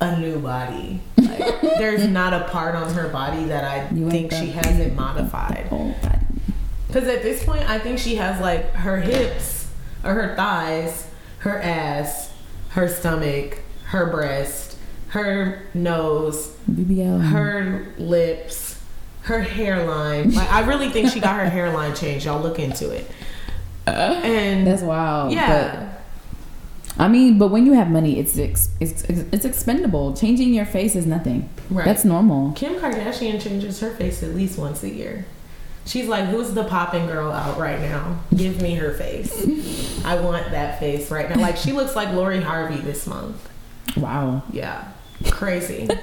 a 0.00 0.18
new 0.18 0.38
body. 0.38 1.00
Like, 1.16 1.60
there's 1.78 2.06
not 2.06 2.32
a 2.32 2.44
part 2.48 2.74
on 2.74 2.92
her 2.94 3.08
body 3.08 3.44
that 3.44 3.64
I 3.64 3.94
You 3.94 4.10
think 4.10 4.32
she 4.32 4.50
hasn't 4.50 4.94
modified. 4.94 5.68
Because 6.86 7.08
at 7.08 7.22
this 7.22 7.44
point, 7.44 7.68
I 7.68 7.78
think 7.78 7.98
she 7.98 8.16
has 8.16 8.40
like 8.40 8.72
her 8.72 8.98
hips 8.98 9.68
or 10.04 10.14
her 10.14 10.36
thighs, 10.36 11.08
her 11.38 11.58
ass, 11.60 12.32
her 12.70 12.88
stomach, 12.88 13.58
her 13.86 14.06
breast, 14.10 14.76
her 15.08 15.62
nose, 15.74 16.56
BBL. 16.70 17.30
her 17.30 17.86
lips, 17.98 18.75
her 19.26 19.40
hairline. 19.40 20.32
Like 20.32 20.50
I 20.52 20.60
really 20.66 20.88
think 20.88 21.10
she 21.10 21.20
got 21.20 21.36
her 21.36 21.48
hairline 21.48 21.94
changed. 21.94 22.26
Y'all 22.26 22.40
look 22.40 22.58
into 22.58 22.90
it. 22.90 23.10
Uh, 23.86 23.90
and 24.24 24.66
That's 24.66 24.82
wild. 24.82 25.32
yeah, 25.32 25.90
But, 26.96 27.02
I 27.04 27.08
mean, 27.08 27.38
but 27.38 27.48
when 27.48 27.66
you 27.66 27.72
have 27.74 27.88
money, 27.90 28.18
it's 28.18 28.36
ex- 28.38 28.68
it's 28.80 29.02
it's 29.04 29.44
expendable. 29.44 30.14
Changing 30.16 30.52
your 30.54 30.64
face 30.66 30.96
is 30.96 31.06
nothing. 31.06 31.48
right. 31.70 31.84
That's 31.84 32.04
normal. 32.04 32.52
Kim 32.52 32.74
Kardashian 32.76 33.40
changes 33.40 33.78
her 33.80 33.90
face 33.90 34.22
at 34.22 34.34
least 34.34 34.58
once 34.58 34.82
a 34.82 34.88
year. 34.88 35.24
She's 35.84 36.08
like, 36.08 36.24
who's 36.24 36.52
the 36.52 36.64
popping 36.64 37.06
girl 37.06 37.30
out 37.30 37.58
right 37.58 37.80
now? 37.80 38.18
Give 38.34 38.60
me 38.60 38.74
her 38.74 38.92
face. 38.92 40.04
I 40.04 40.20
want 40.20 40.50
that 40.50 40.80
face 40.80 41.10
right 41.12 41.28
now. 41.30 41.40
Like 41.40 41.56
she 41.56 41.70
looks 41.72 41.94
like 41.94 42.12
Lori 42.12 42.40
Harvey 42.40 42.80
this 42.80 43.06
month. 43.06 43.48
Wow. 43.96 44.42
Yeah, 44.52 44.88
crazy. 45.30 45.88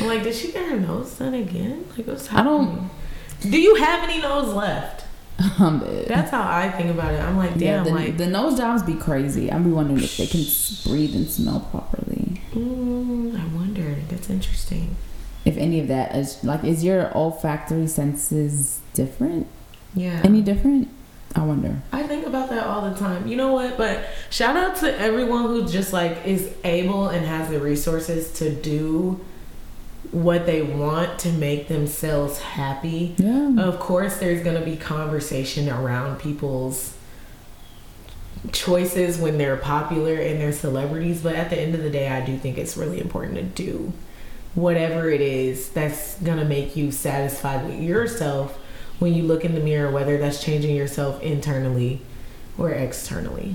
I'm 0.00 0.06
like, 0.06 0.22
did 0.22 0.34
she 0.34 0.52
get 0.52 0.68
her 0.68 0.80
nose 0.80 1.14
done 1.18 1.34
again? 1.34 1.86
Like, 1.96 2.06
what's 2.06 2.26
happening? 2.28 2.52
I 2.52 2.58
don't-? 3.40 3.50
Do 3.50 3.60
you 3.60 3.74
have 3.76 4.08
any 4.08 4.20
nose 4.22 4.54
left? 4.54 5.04
I'm 5.58 5.80
dead. 5.80 6.06
That's 6.08 6.30
how 6.30 6.42
I 6.42 6.70
think 6.70 6.90
about 6.90 7.12
it. 7.14 7.20
I'm 7.20 7.36
like, 7.36 7.52
yeah, 7.56 7.82
damn, 7.82 7.84
the, 7.84 7.90
like, 7.90 8.16
the 8.16 8.26
nose 8.26 8.56
jobs 8.56 8.82
be 8.82 8.94
crazy. 8.94 9.50
I 9.50 9.58
be 9.58 9.70
wondering 9.70 10.02
if 10.02 10.16
they 10.16 10.26
can 10.26 10.44
breathe 10.86 11.14
and 11.14 11.28
smell 11.28 11.60
properly. 11.70 12.40
mm, 12.52 13.38
I 13.38 13.56
wonder. 13.56 13.96
That's 14.08 14.30
interesting. 14.30 14.96
If 15.44 15.56
any 15.56 15.80
of 15.80 15.88
that 15.88 16.14
is 16.14 16.42
like, 16.44 16.62
is 16.62 16.84
your 16.84 17.12
olfactory 17.16 17.88
senses 17.88 18.80
different? 18.94 19.48
Yeah. 19.94 20.20
Any 20.22 20.40
different? 20.40 20.88
I 21.34 21.44
wonder. 21.44 21.82
I 21.92 22.04
think 22.04 22.26
about 22.26 22.50
that 22.50 22.64
all 22.66 22.88
the 22.88 22.96
time. 22.96 23.26
You 23.26 23.36
know 23.36 23.52
what? 23.52 23.76
But 23.76 24.06
shout 24.30 24.56
out 24.56 24.76
to 24.76 24.98
everyone 25.00 25.44
who 25.44 25.66
just 25.66 25.92
like 25.92 26.24
is 26.26 26.54
able 26.62 27.08
and 27.08 27.26
has 27.26 27.48
the 27.48 27.58
resources 27.58 28.32
to 28.34 28.54
do 28.54 29.18
what 30.12 30.46
they 30.46 30.62
want 30.62 31.18
to 31.20 31.32
make 31.32 31.68
themselves 31.68 32.38
happy. 32.38 33.14
Yeah. 33.18 33.54
Of 33.58 33.80
course, 33.80 34.18
there's 34.18 34.44
going 34.44 34.58
to 34.58 34.64
be 34.64 34.76
conversation 34.76 35.68
around 35.68 36.20
people's 36.20 36.94
choices 38.52 39.18
when 39.18 39.38
they're 39.38 39.56
popular 39.56 40.14
and 40.14 40.40
they're 40.40 40.52
celebrities, 40.52 41.22
but 41.22 41.34
at 41.34 41.48
the 41.48 41.58
end 41.58 41.74
of 41.74 41.82
the 41.82 41.90
day, 41.90 42.08
I 42.08 42.24
do 42.24 42.36
think 42.36 42.58
it's 42.58 42.76
really 42.76 43.00
important 43.00 43.36
to 43.36 43.42
do 43.42 43.92
whatever 44.54 45.08
it 45.08 45.22
is 45.22 45.70
that's 45.70 46.18
going 46.20 46.38
to 46.38 46.44
make 46.44 46.76
you 46.76 46.92
satisfied 46.92 47.64
with 47.66 47.80
yourself 47.80 48.58
when 48.98 49.14
you 49.14 49.22
look 49.22 49.44
in 49.44 49.54
the 49.54 49.60
mirror, 49.60 49.90
whether 49.90 50.18
that's 50.18 50.44
changing 50.44 50.76
yourself 50.76 51.22
internally 51.22 52.02
or 52.58 52.70
externally. 52.70 53.54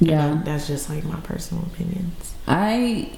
yeah. 0.00 0.42
That's 0.44 0.66
just 0.66 0.90
like 0.90 1.04
my 1.04 1.20
personal 1.20 1.64
opinions. 1.64 2.34
I 2.48 3.12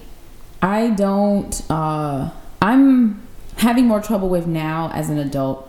I 0.64 0.90
don't 0.90 1.54
uh 1.70 2.30
I'm 2.62 3.20
having 3.58 3.86
more 3.86 4.00
trouble 4.00 4.28
with 4.30 4.46
now 4.46 4.90
as 4.94 5.10
an 5.10 5.18
adult 5.18 5.68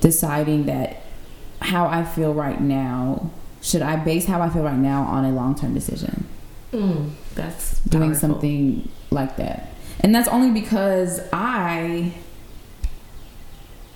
deciding 0.00 0.66
that 0.66 1.02
how 1.60 1.86
I 1.88 2.04
feel 2.04 2.32
right 2.32 2.60
now 2.60 3.30
should 3.60 3.82
I 3.82 3.96
base 3.96 4.26
how 4.26 4.40
I 4.40 4.48
feel 4.48 4.62
right 4.62 4.78
now 4.78 5.02
on 5.02 5.24
a 5.24 5.30
long-term 5.32 5.74
decision 5.74 6.26
Mm, 6.72 7.10
that's 7.34 7.80
doing 7.80 8.10
powerful. 8.10 8.20
something 8.28 8.88
like 9.10 9.36
that 9.36 9.72
and 10.00 10.14
that's 10.14 10.28
only 10.28 10.50
because 10.50 11.20
I 11.32 12.12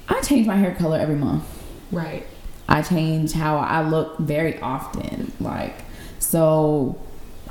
I 0.09 0.21
change 0.23 0.47
my 0.47 0.57
hair 0.57 0.75
color 0.75 0.99
every 0.99 1.17
month 1.17 1.45
right. 1.93 2.27
I 2.69 2.83
change 2.83 3.33
how 3.33 3.59
I 3.59 3.83
look 3.83 4.19
very 4.19 4.61
often. 4.61 5.33
Like, 5.41 5.75
so 6.21 6.97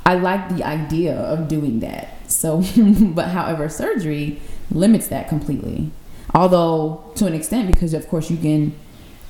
I 0.06 0.14
like 0.14 0.48
the 0.56 0.64
idea 0.64 1.14
of 1.14 1.48
doing 1.48 1.80
that. 1.80 2.08
So, 2.30 2.62
but 2.76 3.28
however, 3.28 3.68
surgery 3.68 4.40
limits 4.70 5.08
that 5.08 5.28
completely. 5.28 5.90
Although, 6.34 7.04
to 7.16 7.26
an 7.26 7.34
extent, 7.34 7.72
because 7.72 7.92
of 7.94 8.08
course 8.08 8.30
you 8.30 8.36
can 8.36 8.74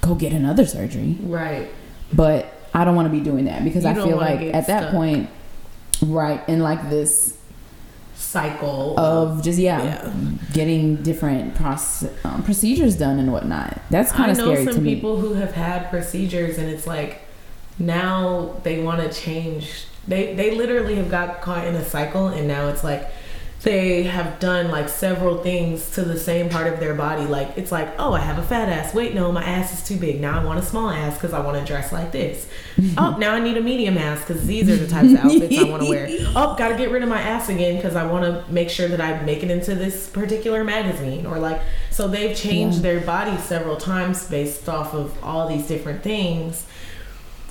go 0.03 0.15
get 0.15 0.33
another 0.33 0.67
surgery. 0.67 1.17
Right. 1.23 1.69
But 2.13 2.53
I 2.75 2.85
don't 2.85 2.95
want 2.95 3.07
to 3.07 3.13
be 3.13 3.21
doing 3.21 3.47
that 3.47 3.65
because 3.65 3.85
You 3.85 3.91
I 3.91 3.95
feel 3.95 4.17
like 4.17 4.41
at 4.41 4.67
that 4.67 4.83
stuck. 4.83 4.91
point, 4.93 5.29
right, 6.03 6.47
in 6.49 6.61
like 6.61 6.89
this 6.91 7.37
Cycle 8.15 9.01
of 9.01 9.43
just, 9.43 9.59
yeah, 9.59 9.83
Yeah. 9.83 10.13
getting 10.53 10.97
different 10.97 11.55
proce- 11.55 12.09
um, 12.25 12.43
procedures 12.43 12.95
done 12.97 13.19
and 13.19 13.33
whatnot. 13.33 13.81
That's 13.91 14.13
kind 14.13 14.29
I 14.29 14.33
of 14.33 14.39
know 14.39 14.45
scary 14.53 14.65
some 14.67 14.75
to 14.75 14.81
me. 14.83 14.95
people 14.95 15.17
who 15.17 15.35
have 15.35 15.53
had 15.53 15.89
procedures 15.91 16.59
and 16.59 16.69
it's 16.69 16.87
like 16.87 17.23
now 17.79 18.57
they 18.63 18.83
want 18.83 19.01
to 19.01 19.09
change. 19.21 19.85
They 20.09 20.35
they 20.35 20.55
literally 20.55 20.97
have 20.97 21.11
got 21.11 21.41
caught 21.41 21.67
in 21.67 21.75
a 21.75 21.85
cycle 21.85 22.29
and 22.29 22.49
now 22.49 22.69
it's 22.69 22.83
like 22.83 23.11
they 23.63 24.05
have 24.05 24.41
done 24.41 24.71
like 24.71 24.89
several 24.89 25.37
things 25.43 25.91
to 25.91 26.01
the 26.03 26.19
same 26.19 26.49
part 26.49 26.67
of 26.73 26.81
their 26.81 26.95
body. 26.95 27.27
Like 27.27 27.59
it's 27.59 27.71
like, 27.71 27.91
oh, 27.99 28.15
I 28.15 28.21
have 28.21 28.39
a 28.39 28.43
fat 28.43 28.71
ass. 28.71 28.95
Wait, 28.95 29.15
no, 29.15 29.31
my 29.31 29.45
ass 29.45 29.75
is 29.79 29.87
too 29.87 29.99
big. 29.99 30.19
Now 30.19 30.41
I 30.41 30.45
want 30.45 30.59
a 30.59 30.63
small 30.63 30.89
ass 30.89 31.15
because 31.15 31.35
I 31.35 31.41
want 31.45 31.59
to 31.59 31.65
dress 31.71 31.93
like 31.93 32.11
this. 32.11 32.49
oh, 32.97 33.17
now 33.19 33.35
I 33.35 33.41
need 33.41 33.59
a 33.59 33.61
medium 33.61 33.99
ass 33.99 34.21
because 34.21 34.47
these 34.47 34.67
are 34.71 34.77
the 34.77 34.87
types 34.87 35.13
of 35.13 35.19
outfits 35.19 35.59
I 35.59 35.65
want 35.65 35.83
to 35.83 35.89
wear. 35.91 36.09
Oh, 36.35 36.57
got 36.57 36.69
to 36.69 36.77
get 36.77 36.91
rid 36.91 37.03
of 37.03 37.11
my 37.11 37.21
ass 37.21 37.51
again 37.51 37.77
because 37.77 37.97
I 37.97 38.07
want 38.11 38.25
to 38.25 38.51
make 38.51 38.71
sure 38.71 38.89
that 38.89 39.01
I 39.01 39.23
make 39.25 39.43
it 39.43 39.51
into 39.51 39.75
this 39.75 40.09
particular 40.09 40.65
magazine 40.65 41.27
or 41.27 41.39
like. 41.39 41.61
So 41.91 42.09
they've 42.09 42.35
changed 42.35 42.79
Yeah. 42.79 42.83
their 42.95 43.01
body 43.03 43.37
several 43.37 43.77
times 43.77 44.27
based 44.27 44.71
off 44.71 44.95
of 44.95 45.23
all 45.23 45.49
these 45.49 45.67
different 45.69 46.03
things. 46.03 46.65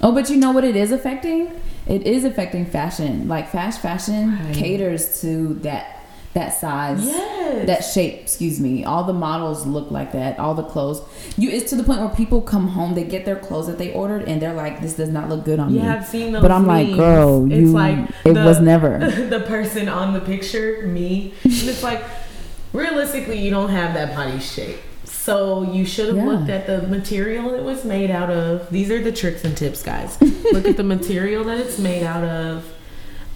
Oh, 0.01 0.11
but 0.11 0.29
you 0.29 0.37
know 0.37 0.51
what 0.51 0.63
it 0.63 0.75
is 0.75 0.91
affecting? 0.91 1.51
It 1.89 2.03
is 2.07 2.23
affecting 2.23 2.65
fashion. 2.65 3.27
Like 3.27 3.49
fast 3.49 3.81
fashion 3.81 4.37
Right. 4.45 4.53
caters 4.55 5.19
to 5.21 5.55
that 5.63 5.95
that 6.35 6.49
size. 6.53 7.03
Yes. 7.07 7.65
That 7.65 7.83
shape, 7.83 8.19
excuse 8.21 8.59
me. 8.59 8.85
All 8.85 9.03
the 9.03 9.13
models 9.13 9.65
look 9.65 9.89
like 9.89 10.11
that. 10.11 10.37
All 10.37 10.53
the 10.53 10.61
clothes. 10.63 11.01
You 11.37 11.49
it's 11.49 11.71
to 11.71 11.75
the 11.75 11.83
point 11.83 12.01
where 12.01 12.09
people 12.09 12.39
come 12.41 12.67
home, 12.67 12.93
they 12.93 13.03
get 13.03 13.25
their 13.25 13.35
clothes 13.35 13.65
that 13.65 13.79
they 13.79 13.91
ordered 13.93 14.27
and 14.29 14.39
they're 14.39 14.53
like, 14.53 14.79
This 14.79 14.93
does 14.93 15.09
not 15.09 15.27
look 15.29 15.43
good 15.43 15.59
on 15.59 15.73
me. 15.73 15.79
Yeah, 15.79 15.95
I've 15.95 16.05
seen 16.05 16.31
those. 16.31 16.43
But 16.43 16.51
I'm 16.51 16.67
like, 16.67 16.85
memes. 16.89 16.97
girl, 16.99 17.45
it's 17.51 17.59
you 17.59 17.67
like 17.71 17.97
it 18.23 18.33
the- 18.35 18.43
was 18.45 18.59
never. 18.61 18.99
the 19.29 19.39
person 19.47 19.89
on 19.89 20.13
the 20.13 20.19
picture, 20.21 20.85
me. 20.85 21.33
And 21.43 21.51
it's 21.53 21.81
like, 21.81 22.03
realistically, 22.73 23.39
you 23.39 23.49
don't 23.49 23.69
have 23.69 23.95
that 23.95 24.15
body 24.15 24.39
shape. 24.39 24.77
So 25.21 25.63
you 25.63 25.85
should 25.85 26.07
have 26.07 26.17
Yeah. 26.17 26.25
looked 26.25 26.49
at 26.49 26.65
the 26.65 26.81
material 26.87 27.53
it 27.53 27.61
was 27.63 27.83
made 27.83 28.09
out 28.09 28.29
of. 28.31 28.69
These 28.71 28.89
are 28.89 29.01
the 29.01 29.11
tricks 29.11 29.43
and 29.43 29.55
tips, 29.55 29.83
guys. 29.83 30.17
look 30.53 30.65
at 30.65 30.77
the 30.77 30.83
material 30.83 31.43
that 31.43 31.57
it's 31.59 31.77
made 31.77 32.03
out 32.03 32.23
of. 32.23 32.65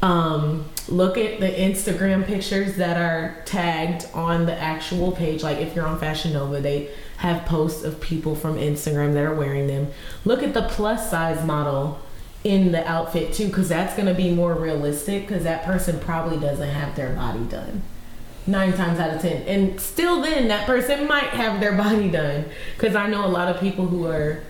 Um, 0.02 0.66
look 0.88 1.18
at 1.18 1.40
the 1.42 1.48
Instagram 1.50 2.26
pictures 2.26 2.76
that 2.78 2.98
are 2.98 3.36
tagged 3.46 4.08
on 4.14 4.46
the 4.46 4.58
actual 4.58 5.12
page. 5.12 5.44
Like 5.44 5.58
if 5.60 5.76
you're 5.76 5.86
on 5.86 6.00
Fashion 6.00 6.34
Nova, 6.34 6.62
they 6.62 6.90
have 7.18 7.46
posts 7.46 7.84
of 7.84 8.00
people 8.02 8.34
from 8.34 8.56
Instagram 8.56 9.14
that 9.14 9.24
are 9.24 9.36
wearing 9.36 9.68
them. 9.68 9.88
Look 10.26 10.42
at 10.42 10.54
the 10.54 10.64
plus 10.64 11.10
size 11.12 11.46
model 11.46 12.00
in 12.46 12.72
the 12.72 12.86
outfit 12.90 13.34
too, 13.34 13.48
because 13.48 13.70
that's 13.70 13.94
going 13.96 14.08
to 14.08 14.14
be 14.14 14.32
more 14.34 14.54
realistic. 14.54 15.28
Because 15.28 15.44
that 15.44 15.64
person 15.64 16.00
probably 16.00 16.40
doesn't 16.40 16.70
have 16.70 16.96
their 16.96 17.14
body 17.14 17.44
done 17.46 17.82
nine 18.46 18.74
times 18.74 19.00
out 19.00 19.12
of 19.12 19.22
ten, 19.22 19.44
and 19.44 19.80
still 19.80 20.22
then 20.22 20.48
that 20.50 20.66
person 20.66 21.08
might 21.08 21.30
have 21.30 21.60
their 21.60 21.76
body 21.76 22.10
done. 22.10 22.46
Because 22.76 22.96
I 22.96 23.08
know 23.08 23.26
a 23.26 23.28
lot 23.28 23.54
of 23.54 23.60
people 23.60 23.88
who 23.88 24.08
are 24.08 24.44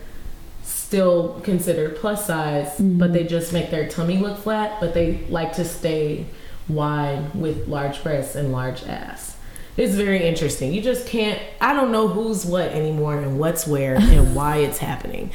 still 0.64 1.40
considered 1.42 1.96
plus 1.96 2.28
size, 2.28 2.76
but 2.78 2.84
mm-hmm. 2.84 3.14
they 3.14 3.24
just 3.24 3.52
make 3.52 3.72
their 3.72 3.88
tummy 3.88 4.18
look 4.18 4.38
flat, 4.38 4.80
but 4.80 4.94
they 4.94 5.26
like 5.30 5.54
to 5.54 5.66
stay 5.66 6.26
wide 6.68 7.34
with 7.34 7.68
large 7.68 8.04
breasts 8.04 8.36
and 8.36 8.52
large 8.52 8.84
ass. 8.84 9.36
It's 9.76 9.96
very 9.96 10.24
interesting. 10.24 10.72
You 10.72 10.82
just 10.82 11.08
can't. 11.08 11.42
I 11.60 11.74
don't 11.74 11.92
know 11.92 12.08
who's 12.08 12.46
what 12.46 12.72
anymore 12.72 13.18
and 13.18 13.40
what's 13.40 13.66
where 13.66 13.96
and 14.00 14.36
why 14.36 14.58
it's 14.58 14.78
happening. 14.78 15.32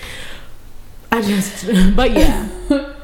I 1.10 1.22
just, 1.22 1.66
but 1.96 2.12
yeah, 2.12 2.48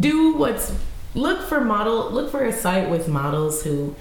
do 0.00 0.34
what's 0.34 0.74
look 1.14 1.48
for 1.48 1.60
model. 1.60 2.10
Look 2.10 2.30
for 2.30 2.44
a 2.44 2.52
site 2.52 2.90
with 2.90 3.08
models 3.08 3.62
who 3.62 3.94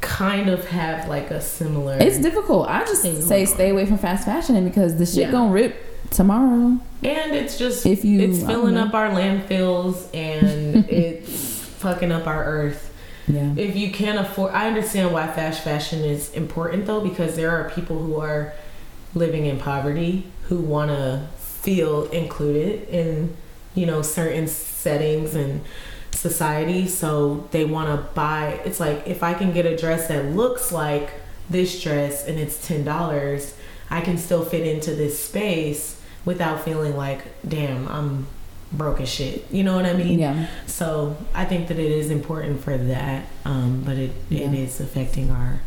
kind 0.00 0.48
of 0.48 0.66
have 0.68 1.08
like 1.08 1.30
a 1.30 1.40
similar. 1.40 1.96
It's 2.00 2.18
difficult. 2.18 2.68
I 2.68 2.84
just 2.84 3.02
say 3.26 3.44
stay 3.44 3.70
away 3.70 3.86
from 3.86 3.98
fast 3.98 4.24
fashion 4.24 4.64
because 4.64 4.96
the 4.96 5.06
shit 5.06 5.18
Yeah. 5.26 5.30
gonna 5.32 5.52
rip 5.52 6.10
tomorrow. 6.10 6.78
And 7.02 7.32
it's 7.34 7.58
just 7.58 7.84
If 7.86 8.04
you- 8.04 8.20
it's 8.20 8.42
filling 8.42 8.76
up 8.76 8.94
our 8.94 9.10
landfills 9.10 10.06
and 10.14 10.84
it's 10.90 11.64
fucking 11.78 12.12
up 12.12 12.26
our 12.26 12.44
earth. 12.44 12.90
Yeah. 13.26 13.52
If 13.56 13.76
you 13.76 13.90
can't 13.90 14.18
afford 14.18 14.54
I 14.54 14.68
understand 14.68 15.12
why 15.12 15.26
fast 15.26 15.62
fashion 15.62 16.02
is 16.04 16.32
important 16.32 16.86
though 16.86 17.00
because 17.00 17.36
there 17.36 17.50
are 17.50 17.68
people 17.70 17.98
who 17.98 18.16
are 18.20 18.54
living 19.14 19.46
in 19.46 19.58
poverty 19.58 20.26
who 20.44 20.58
want 20.58 20.90
to 20.90 21.22
feel 21.38 22.04
included 22.06 22.88
in 22.88 23.36
you 23.74 23.84
know 23.84 24.00
certain 24.00 24.46
settings 24.48 25.34
and 25.34 25.60
society 26.18 26.86
so 26.88 27.46
they 27.52 27.64
want 27.64 27.88
to 27.88 28.12
buy 28.14 28.60
it's 28.64 28.80
like 28.80 29.06
if 29.06 29.22
I 29.22 29.34
can 29.34 29.52
get 29.52 29.64
a 29.66 29.76
dress 29.76 30.08
that 30.08 30.24
looks 30.34 30.72
like 30.72 31.10
this 31.48 31.80
dress 31.82 32.26
and 32.26 32.38
it's 32.38 32.56
$10 32.68 33.54
I 33.90 34.00
can 34.00 34.18
still 34.18 34.44
fit 34.44 34.66
into 34.66 34.94
this 34.94 35.18
space 35.22 36.00
without 36.24 36.60
feeling 36.64 36.96
like 36.96 37.22
damn 37.48 37.88
I'm 37.88 38.26
broke 38.72 39.00
as 39.00 39.08
shit 39.08 39.50
you 39.50 39.62
know 39.62 39.76
what 39.76 39.86
I 39.86 39.94
mean 39.94 40.18
Yeah. 40.18 40.46
so 40.66 41.16
I 41.34 41.44
think 41.46 41.68
that 41.68 41.78
it 41.78 41.90
is 41.90 42.10
important 42.10 42.62
for 42.62 42.76
that, 42.76 43.24
um, 43.46 43.82
but 43.86 43.96
it, 43.96 44.10
it 44.30 44.40
Yeah. 44.40 44.52
is 44.52 44.80
affecting 44.80 45.30
our 45.30 45.60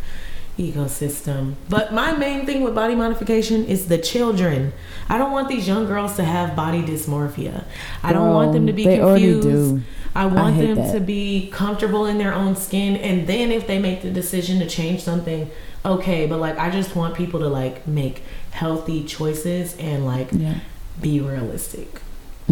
ecosystem. 0.57 1.55
But 1.69 1.93
my 1.93 2.11
main 2.13 2.45
thing 2.45 2.61
with 2.63 2.75
body 2.75 2.95
modification 2.95 3.65
is 3.65 3.87
the 3.87 3.97
children. 3.97 4.73
I 5.09 5.17
don't 5.17 5.31
want 5.31 5.49
these 5.49 5.67
young 5.67 5.85
girls 5.85 6.15
to 6.17 6.23
have 6.23 6.55
body 6.55 6.81
dysmorphia. 6.81 7.63
I 8.03 8.13
don't 8.13 8.33
want 8.33 8.53
them 8.53 8.67
to 8.67 8.73
be 8.73 8.83
confused. 8.85 9.83
I 10.13 10.25
want 10.25 10.55
hate 10.55 10.67
them 10.67 10.75
that. 10.75 10.93
to 10.93 10.99
be 10.99 11.49
comfortable 11.51 12.05
in 12.05 12.17
their 12.17 12.33
own 12.33 12.55
skin, 12.57 12.97
and 12.97 13.27
then 13.27 13.49
if 13.51 13.65
they 13.65 13.79
make 13.79 14.01
the 14.01 14.11
decision 14.11 14.59
to 14.59 14.67
change 14.67 15.01
something, 15.01 15.49
okay. 15.85 16.27
But 16.27 16.39
like, 16.39 16.57
I 16.57 16.69
just 16.69 16.95
want 16.97 17.15
people 17.15 17.39
to 17.39 17.47
like 17.47 17.87
make 17.87 18.23
healthy 18.51 19.05
choices 19.05 19.75
and 19.77 20.05
like 20.05 20.27
Yeah. 20.33 20.55
be 21.01 21.21
realistic. 21.21 22.01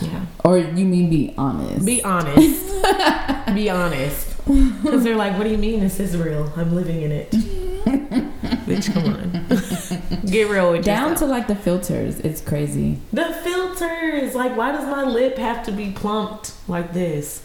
yeah. 0.00 0.24
Or 0.42 0.56
you 0.56 0.86
mean 0.86 1.10
be 1.10 1.34
honest? 1.36 1.84
Be 1.84 2.02
honest. 2.02 2.66
Be 3.54 3.68
honest. 3.68 4.29
Because 4.46 5.04
they're 5.04 5.16
like, 5.16 5.36
what 5.36 5.44
do 5.44 5.50
you 5.50 5.58
mean 5.58 5.80
this 5.80 6.00
is 6.00 6.16
real? 6.16 6.52
I'm 6.56 6.74
living 6.74 7.02
in 7.02 7.12
it. 7.12 7.30
Bitch, 8.66 8.92
come 8.92 9.04
on. 9.06 10.26
Get 10.26 10.50
real 10.50 10.72
with 10.72 10.84
down 10.84 11.14
to 11.16 11.26
like 11.26 11.46
the 11.46 11.56
filters. 11.56 12.20
It's 12.20 12.40
crazy. 12.40 12.98
the 13.12 13.26
filters. 13.42 14.34
Like, 14.34 14.56
why 14.56 14.72
does 14.72 14.84
my 14.84 15.04
lip 15.04 15.38
have 15.38 15.64
to 15.66 15.72
be 15.72 15.90
plumped 15.92 16.52
like 16.68 16.92
this? 16.92 17.42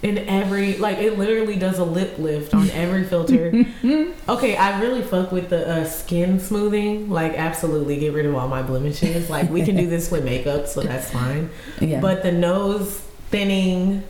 In 0.00 0.16
every, 0.16 0.76
like, 0.76 0.98
it 0.98 1.18
literally 1.18 1.56
does 1.56 1.80
a 1.80 1.84
lip 1.84 2.18
lift 2.18 2.54
on 2.54 2.70
every 2.70 3.02
filter. 3.02 3.66
okay, 4.28 4.56
I 4.56 4.80
really 4.80 5.02
fuck 5.02 5.32
with 5.32 5.48
the 5.50 5.68
uh, 5.68 5.84
skin 5.86 6.38
smoothing. 6.38 7.10
Like, 7.10 7.32
absolutely 7.34 7.98
get 7.98 8.12
rid 8.12 8.24
of 8.24 8.36
all 8.36 8.46
my 8.46 8.62
blemishes. 8.62 9.28
Like, 9.28 9.50
we 9.50 9.64
can 9.64 9.74
do 9.74 9.88
this 9.88 10.08
with 10.12 10.24
makeup, 10.24 10.68
so 10.68 10.82
that's 10.82 11.10
fine. 11.10 11.50
Yeah. 11.80 12.00
But 12.00 12.22
the 12.22 12.30
nose 12.30 13.00
thinning, 13.30 14.04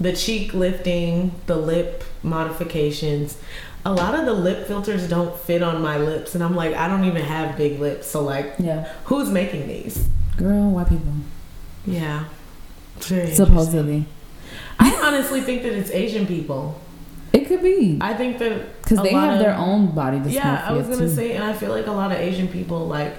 the 0.00 0.12
cheek 0.14 0.54
lifting, 0.54 1.32
the 1.46 1.56
lip 1.56 2.04
modifications, 2.22 3.36
a 3.84 3.92
lot 3.92 4.18
of 4.18 4.24
the 4.26 4.32
lip 4.32 4.66
filters 4.66 5.08
don't 5.08 5.38
fit 5.38 5.62
on 5.62 5.82
my 5.82 5.98
lips. 5.98 6.34
And 6.34 6.42
I'm 6.42 6.54
like, 6.56 6.74
I 6.74 6.88
don't 6.88 7.04
even 7.04 7.22
have 7.22 7.56
big 7.56 7.78
lips. 7.80 8.06
So, 8.06 8.22
like, 8.22 8.54
yeah. 8.58 8.92
who's 9.04 9.28
making 9.30 9.68
these? 9.68 10.08
Girl, 10.36 10.70
white 10.70 10.88
people. 10.88 11.12
Yeah. 11.86 12.24
Supposedly. 13.00 14.06
I 14.78 14.90
honestly 15.02 15.40
think 15.40 15.62
that 15.62 15.72
it's 15.72 15.90
Asian 15.90 16.26
people. 16.26 16.80
It 17.32 17.46
could 17.46 17.62
be. 17.62 17.98
I 18.00 18.14
think 18.14 18.38
that. 18.38 18.82
Because 18.82 19.02
they 19.02 19.12
have 19.12 19.34
of- 19.34 19.38
their 19.38 19.54
own 19.54 19.94
body 19.94 20.18
dysmorphia 20.18 20.34
Yeah, 20.34 20.64
I 20.66 20.72
was 20.72 20.86
gonna 20.86 21.00
too. 21.00 21.08
say, 21.14 21.32
and 21.32 21.44
I 21.44 21.52
feel 21.52 21.70
like 21.70 21.86
a 21.86 21.92
lot 21.92 22.10
of 22.12 22.18
Asian 22.18 22.48
people, 22.48 22.86
like, 22.86 23.14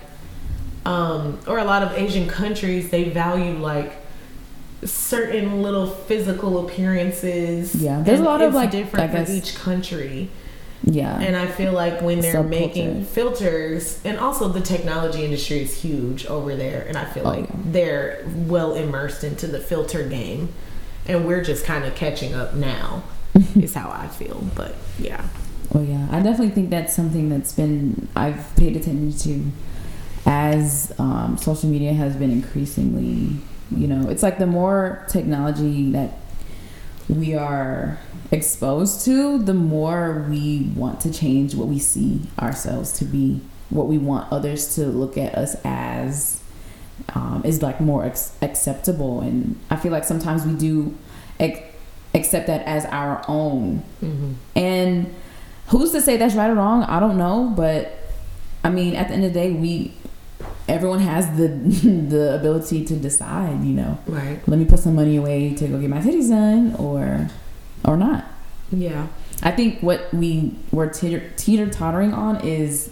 um, 0.85 1.39
or 1.47 1.59
a 1.59 1.63
lot 1.63 1.83
of 1.83 1.93
Asian 1.93 2.27
countries, 2.27 2.89
they 2.89 3.05
value 3.05 3.57
like 3.57 3.93
certain 4.83 5.61
little 5.61 5.87
physical 5.87 6.65
appearances. 6.65 7.75
Yeah, 7.75 8.01
there's 8.01 8.19
a 8.19 8.23
lot 8.23 8.41
of, 8.41 8.53
like, 8.53 8.71
different 8.71 9.11
guess- 9.11 9.27
for 9.27 9.33
each 9.33 9.55
country. 9.55 10.29
Yeah. 10.83 11.19
And 11.19 11.35
I 11.35 11.45
feel 11.45 11.73
like 11.73 12.01
when 12.01 12.21
they're 12.21 12.33
Subculture. 12.43 12.49
making 12.49 13.05
filters, 13.05 13.99
and 14.03 14.17
also 14.17 14.47
the 14.47 14.61
technology 14.61 15.23
industry 15.23 15.59
is 15.61 15.79
huge 15.81 16.25
over 16.25 16.55
there, 16.55 16.83
and 16.87 16.97
I 16.97 17.05
feel 17.05 17.21
Oh, 17.27 17.29
like 17.29 17.41
yeah. 17.47 17.55
they're 17.65 18.25
well 18.47 18.73
immersed 18.73 19.23
into 19.23 19.45
the 19.45 19.59
filter 19.59 20.01
game, 20.07 20.49
and 21.07 21.27
we're 21.27 21.43
just 21.43 21.65
kind 21.65 21.85
of 21.85 21.93
catching 21.93 22.33
up 22.33 22.55
now. 22.55 23.03
is 23.55 23.75
how 23.75 23.91
I 23.91 24.07
feel, 24.07 24.43
but 24.55 24.73
yeah. 24.99 25.23
Oh 25.75 25.81
yeah, 25.83 26.07
I 26.11 26.17
definitely 26.19 26.49
think 26.49 26.71
that's 26.71 26.95
something 26.95 27.29
that's 27.29 27.53
been 27.53 28.07
I've 28.15 28.53
paid 28.55 28.75
attention 28.75 29.13
to 29.19 29.51
as 30.25 30.91
um, 30.99 31.37
social 31.37 31.69
media 31.69 31.93
has 31.93 32.15
been 32.15 32.31
increasingly. 32.31 33.37
You 33.71 33.87
know, 33.87 34.09
it's 34.09 34.23
like 34.23 34.37
the 34.37 34.47
more 34.47 35.05
technology 35.09 35.91
that 35.91 36.17
we 37.09 37.35
are 37.35 37.99
exposed 38.31 39.03
to, 39.05 39.39
the 39.39 39.53
more 39.53 40.25
we 40.29 40.71
want 40.75 41.01
to 41.01 41.13
change 41.13 41.55
what 41.55 41.67
we 41.67 41.79
see 41.79 42.21
ourselves 42.39 42.91
to 42.99 43.05
be, 43.05 43.41
what 43.69 43.87
we 43.87 43.97
want 43.97 44.31
others 44.31 44.75
to 44.75 44.85
look 44.87 45.17
at 45.17 45.35
us 45.35 45.55
as. 45.63 46.37
Um, 47.15 47.41
is 47.43 47.63
like 47.63 47.81
more 47.81 48.05
ex- 48.05 48.35
acceptable, 48.43 49.21
and 49.21 49.59
I 49.71 49.75
feel 49.75 49.91
like 49.91 50.03
sometimes 50.03 50.45
we 50.45 50.53
do 50.53 50.95
accept 52.13 52.47
that 52.47 52.61
as 52.67 52.85
our 52.85 53.25
own 53.27 53.77
hmm 53.99 54.33
and 54.55 55.13
who's 55.67 55.91
to 55.91 56.01
say 56.01 56.17
that's 56.17 56.35
right 56.35 56.49
or 56.49 56.55
wrong? 56.55 56.83
I 56.83 56.99
don't 56.99 57.17
know, 57.17 57.53
but 57.55 57.97
I 58.63 58.69
mean, 58.69 58.95
at 58.95 59.07
the 59.07 59.13
end 59.13 59.23
of 59.23 59.33
the 59.33 59.39
day, 59.39 59.51
we 59.51 59.93
everyone 60.67 60.99
has 60.99 61.25
the 61.37 61.47
the 62.09 62.35
ability 62.35 62.85
to 62.85 62.95
decide. 62.95 63.63
You 63.63 63.73
know, 63.73 63.97
Right. 64.07 64.39
let 64.47 64.59
me 64.59 64.65
put 64.65 64.79
some 64.79 64.95
money 64.95 65.17
away 65.17 65.53
to 65.55 65.67
go 65.67 65.79
get 65.79 65.89
my 65.89 65.99
titties 65.99 66.29
done, 66.29 66.75
or 66.75 67.29
or 67.85 67.97
not. 67.97 68.25
Yeah. 68.71 69.07
I 69.43 69.51
think 69.51 69.81
what 69.81 70.13
we 70.13 70.55
were 70.71 70.87
teeter, 70.87 71.67
tottering 71.69 72.13
on 72.13 72.41
is 72.45 72.91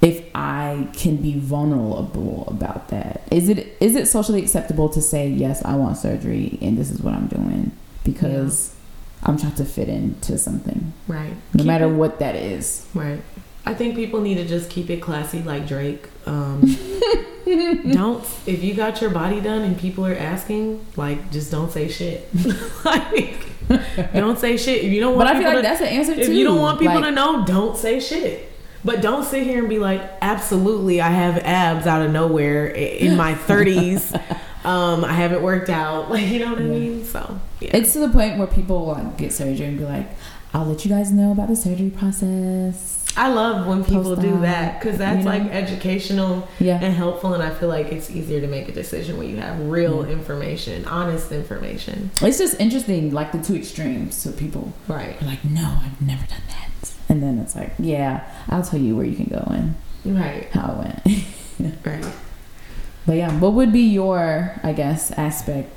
if 0.00 0.24
I 0.34 0.88
can 0.94 1.16
be 1.18 1.38
vulnerable 1.38 2.44
about 2.48 2.88
that. 2.88 3.22
Is 3.30 3.48
it 3.50 3.76
is 3.80 3.94
it 3.96 4.08
socially 4.08 4.40
acceptable 4.42 4.88
to 4.88 5.00
say 5.02 5.28
yes, 5.28 5.62
I 5.64 5.76
want 5.76 5.98
surgery 5.98 6.58
and 6.62 6.78
this 6.78 6.90
is 6.90 7.02
what 7.02 7.12
I'm 7.12 7.26
doing 7.26 7.72
because 8.02 8.74
I'm 9.24 9.36
trying 9.36 9.54
to 9.56 9.64
fit 9.66 9.90
into 9.90 10.38
something, 10.38 10.94
Right. 11.06 11.34
no 11.52 11.58
Keep 11.58 11.66
matter 11.66 11.84
it- 11.84 11.96
what 11.96 12.18
that 12.20 12.34
is. 12.34 12.86
Right. 12.94 13.20
I 13.66 13.74
think 13.74 13.94
people 13.94 14.20
need 14.20 14.36
to 14.36 14.44
just 14.46 14.70
keep 14.70 14.90
it 14.90 15.00
classy 15.02 15.42
like 15.42 15.66
Drake. 15.68 16.08
Um, 16.26 16.62
don't 17.92 18.24
if 18.46 18.62
you 18.62 18.74
got 18.74 19.00
your 19.00 19.10
body 19.10 19.40
done 19.40 19.62
and 19.62 19.78
people 19.78 20.06
are 20.06 20.14
asking, 20.14 20.84
like 20.96 21.30
just 21.30 21.50
don't 21.50 21.70
say 21.70 21.88
shit. 21.88 22.28
like 22.84 23.34
don't 24.12 24.38
say 24.38 24.56
shit. 24.56 24.84
If 24.84 24.92
you 24.92 25.00
don't 25.00 25.14
want 25.16 25.28
But 25.28 25.36
I 25.36 25.38
feel 25.38 25.48
like 25.48 25.56
to, 25.58 25.62
that's 25.62 25.80
the 25.80 25.88
answer 25.88 26.12
if 26.12 26.26
too. 26.26 26.32
you 26.34 26.44
don't 26.44 26.58
want 26.60 26.78
people 26.78 26.94
Like, 26.96 27.04
to 27.04 27.10
know, 27.10 27.44
don't 27.44 27.76
say 27.76 28.00
shit. 28.00 28.50
But 28.82 29.02
don't 29.02 29.24
sit 29.24 29.42
here 29.42 29.58
and 29.58 29.68
be 29.68 29.78
like, 29.78 30.00
absolutely, 30.22 31.02
I 31.02 31.10
have 31.10 31.36
abs 31.38 31.86
out 31.86 32.00
of 32.02 32.10
nowhere 32.12 32.66
in 32.66 33.14
my 33.16 33.34
30s. 33.46 34.14
um, 34.64 35.04
I 35.04 35.12
haven't 35.12 35.42
worked 35.42 35.68
out. 35.68 36.10
Like, 36.10 36.26
you 36.26 36.38
know 36.38 36.50
what 36.50 36.58
I 36.60 36.62
mean? 36.64 37.04
So, 37.04 37.38
yeah. 37.60 37.76
It's 37.76 37.92
to 37.92 37.98
the 37.98 38.08
point 38.08 38.38
where 38.38 38.46
people 38.46 38.86
like 38.86 39.18
get 39.18 39.32
surgery 39.34 39.66
and 39.66 39.78
be 39.78 39.84
like, 39.84 40.08
"I'll 40.54 40.64
let 40.64 40.82
you 40.84 40.90
guys 40.90 41.12
know 41.12 41.30
about 41.30 41.48
the 41.48 41.56
surgery 41.56 41.90
process." 41.90 42.89
I 43.16 43.28
love 43.28 43.66
when 43.66 43.84
people 43.84 44.14
do 44.16 44.40
that 44.40 44.78
because 44.80 44.98
that's 44.98 45.18
you 45.18 45.24
know? 45.24 45.30
like 45.30 45.42
educational 45.52 46.48
Yeah, 46.58 46.78
and 46.80 46.94
helpful. 46.94 47.34
And 47.34 47.42
I 47.42 47.50
feel 47.50 47.68
like 47.68 47.86
it's 47.92 48.08
easier 48.10 48.40
to 48.40 48.46
make 48.46 48.68
a 48.68 48.72
decision 48.72 49.18
when 49.18 49.28
you 49.28 49.36
have 49.38 49.58
real 49.68 50.04
information, 50.04 50.84
honest 50.86 51.32
information. 51.32 52.10
it's 52.22 52.38
just 52.38 52.58
interesting, 52.60 53.12
like 53.12 53.32
the 53.32 53.42
two 53.42 53.56
extremes. 53.56 54.14
So 54.14 54.30
people 54.32 54.72
Right. 54.88 55.20
are 55.20 55.26
like, 55.26 55.44
"No, 55.44 55.76
I've 55.84 56.00
never 56.00 56.24
done 56.26 56.42
that," 56.48 56.90
and 57.08 57.22
then 57.22 57.38
it's 57.40 57.54
like, 57.56 57.72
"Yeah, 57.78 58.22
I'll 58.48 58.62
tell 58.62 58.80
you 58.80 58.96
where 58.96 59.04
you 59.06 59.16
can 59.16 59.26
go 59.26 59.44
and 59.52 59.74
Right. 60.04 60.48
how 60.52 60.72
it 60.72 60.78
went." 60.78 61.24
Right. 61.84 62.04
but 63.06 63.16
yeah, 63.16 63.38
what 63.38 63.52
would 63.54 63.70
be 63.72 63.82
your, 63.82 64.58
I 64.62 64.72
guess, 64.72 65.10
aspect? 65.12 65.68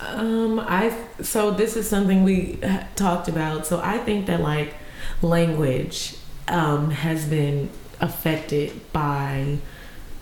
Um, 0.00 0.58
I 0.60 0.92
so 1.22 1.52
this 1.52 1.76
is 1.76 1.88
something 1.88 2.24
we 2.24 2.58
talked 2.96 3.28
about. 3.28 3.66
So 3.66 3.80
I 3.82 3.98
think 3.98 4.26
that 4.26 4.40
like 4.40 4.74
language 5.22 6.16
um, 6.48 6.90
has 6.90 7.26
been 7.26 7.70
affected 8.00 8.92
by 8.92 9.58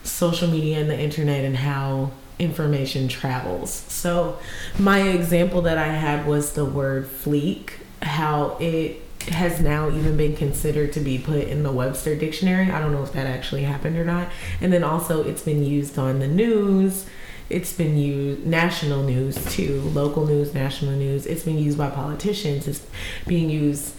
social 0.03 0.49
media 0.49 0.79
and 0.79 0.91
the 0.91 0.99
internet 0.99 1.45
and 1.45 1.57
how 1.57 2.11
information 2.39 3.07
travels. 3.07 3.71
So 3.71 4.39
my 4.79 5.03
example 5.03 5.63
that 5.63 5.79
I 5.79 5.89
had 5.89 6.27
was 6.27 6.55
the 6.55 6.65
word 6.65 7.07
fleek, 7.07 7.73
how 8.03 8.57
it 8.59 9.03
has 9.29 9.61
now 9.61 9.91
even 9.91 10.17
been 10.17 10.35
considered 10.35 10.93
to 10.95 11.01
be 11.01 11.19
put 11.19 11.47
in 11.47 11.63
the 11.63 11.71
Webster 11.71 12.17
dictionary. 12.17 12.71
I 12.71 12.81
don't 12.81 12.93
know 12.93 13.03
if 13.03 13.13
that 13.13 13.27
actually 13.27 13.65
happened 13.65 13.97
or 13.97 14.05
not. 14.05 14.29
And 14.61 14.73
then 14.73 14.83
also 14.83 15.23
it's 15.23 15.43
been 15.43 15.63
used 15.63 15.99
on 15.99 16.21
the 16.21 16.27
news. 16.29 17.05
It's 17.51 17.73
been 17.73 17.99
used 17.99 18.47
national 18.47 19.03
news 19.03 19.45
too, 19.53 19.81
local 19.93 20.25
news, 20.25 20.55
national 20.55 20.93
news. 20.93 21.27
It's 21.27 21.43
been 21.43 21.59
used 21.59 21.77
by 21.77 21.91
politicians. 21.91 22.67
It's 22.67 22.87
being 23.27 23.51
used 23.51 23.95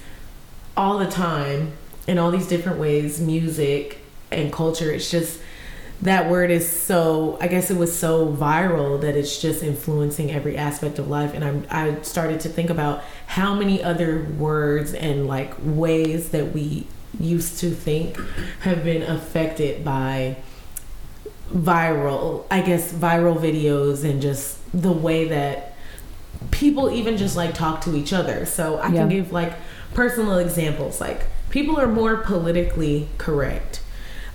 all 0.76 0.98
the 0.98 1.10
time 1.10 1.74
in 2.08 2.18
all 2.18 2.32
these 2.32 2.48
different 2.48 2.80
ways, 2.80 3.20
music 3.20 4.00
and 4.32 4.52
culture. 4.52 4.92
It's 4.92 5.10
just 5.12 5.40
that 6.02 6.30
word 6.32 6.50
is 6.50 6.68
so 6.68 7.38
I 7.40 7.48
guess 7.48 7.70
it 7.70 7.78
was 7.78 7.96
so 7.96 8.28
viral 8.28 9.00
that 9.02 9.16
it's 9.16 9.40
just 9.40 9.62
influencing 9.62 10.32
every 10.32 10.58
aspect 10.58 10.98
of 10.98 11.08
life 11.08 11.34
and 11.36 11.44
I'm 11.46 11.68
I 11.70 12.02
started 12.02 12.40
to 12.42 12.50
think 12.50 12.72
about 12.72 13.04
how 13.28 13.54
many 13.54 13.84
other 13.84 14.24
words 14.40 14.96
and 14.96 15.28
like 15.28 15.54
ways 15.62 16.30
that 16.30 16.54
we 16.54 16.88
used 17.20 17.60
to 17.60 17.70
think 17.70 18.18
have 18.62 18.84
been 18.84 19.04
affected 19.04 19.86
by 19.86 20.38
viral 21.54 22.46
I 22.50 22.62
guess 22.62 22.92
viral 22.92 23.38
videos 23.38 24.04
and 24.04 24.22
just 24.22 24.58
the 24.74 24.92
way 24.92 25.28
that 25.28 25.76
people 26.50 26.90
even 26.90 27.18
just 27.18 27.36
like 27.36 27.54
talk 27.54 27.82
to 27.82 27.96
each 27.96 28.14
other. 28.14 28.46
So 28.46 28.78
I 28.78 28.88
Yeah. 28.88 29.02
can 29.02 29.10
give 29.10 29.32
like 29.32 29.54
personal 29.94 30.40
examples 30.40 31.00
like 31.02 31.28
people 31.52 31.80
are 31.80 31.88
more 31.88 32.18
politically 32.18 33.08
correct 33.18 33.82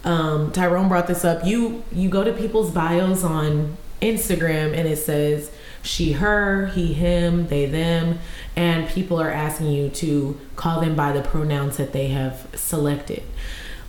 um, 0.07 0.53
Tyrone 0.53 0.89
brought 0.89 1.09
this 1.09 1.25
up. 1.25 1.45
You 1.45 1.83
you 1.93 2.09
go 2.09 2.23
to 2.23 2.33
people's 2.33 2.71
bios 2.71 3.25
on 3.25 3.77
Instagram 4.01 4.73
and 4.73 4.89
it 4.89 4.99
says 4.99 5.51
she, 5.83 6.13
her, 6.13 6.67
he, 6.67 6.93
him, 6.93 7.49
they, 7.49 7.67
them, 7.67 8.19
and 8.55 8.89
people 8.89 9.21
are 9.21 9.31
asking 9.31 9.71
you 9.71 9.89
to 9.89 10.39
call 10.55 10.81
them 10.81 10.95
by 10.95 11.13
the 11.13 11.23
pronouns 11.23 11.77
that 11.77 11.93
they 11.93 12.09
have 12.09 12.47
selected. 12.55 13.23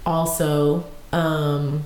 Also, 0.05 0.85
um, 1.11 1.83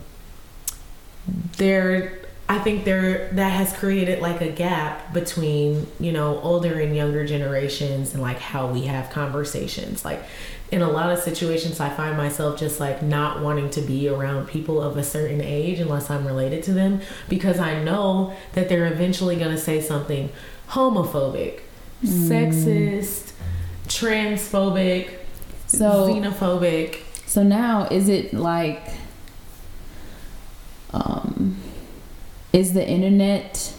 there 1.57 2.19
I 2.47 2.59
think 2.59 2.83
there 2.83 3.29
that 3.33 3.49
has 3.49 3.71
created 3.71 4.21
like 4.21 4.41
a 4.41 4.49
gap 4.49 5.13
between, 5.13 5.87
you 5.99 6.11
know, 6.11 6.39
older 6.39 6.79
and 6.79 6.95
younger 6.95 7.25
generations 7.25 8.13
and 8.13 8.21
like 8.21 8.39
how 8.39 8.67
we 8.67 8.83
have 8.83 9.09
conversations. 9.09 10.03
Like 10.03 10.23
in 10.71 10.81
a 10.81 10.89
lot 10.89 11.11
of 11.11 11.19
situations 11.19 11.79
I 11.81 11.89
find 11.89 12.15
myself 12.17 12.57
just 12.57 12.79
like 12.79 13.01
not 13.03 13.41
wanting 13.41 13.69
to 13.71 13.81
be 13.81 14.07
around 14.07 14.47
people 14.47 14.81
of 14.81 14.95
a 14.97 15.03
certain 15.03 15.41
age 15.41 15.79
unless 15.79 16.09
I'm 16.09 16.25
related 16.25 16.63
to 16.63 16.73
them 16.73 17.01
because 17.27 17.59
I 17.59 17.83
know 17.83 18.33
that 18.53 18.69
they're 18.69 18.87
eventually 18.87 19.35
going 19.35 19.51
to 19.51 19.57
say 19.57 19.81
something 19.81 20.29
homophobic, 20.69 21.59
sexist, 22.03 23.33
transphobic, 23.87 25.09
So, 25.67 26.07
xenophobic. 26.13 26.99
so 27.27 27.43
now 27.43 27.87
is 27.91 28.07
it 28.07 28.33
like, 28.33 28.81
um, 30.93 31.57
is 32.53 32.73
the 32.73 32.87
internet 32.87 33.73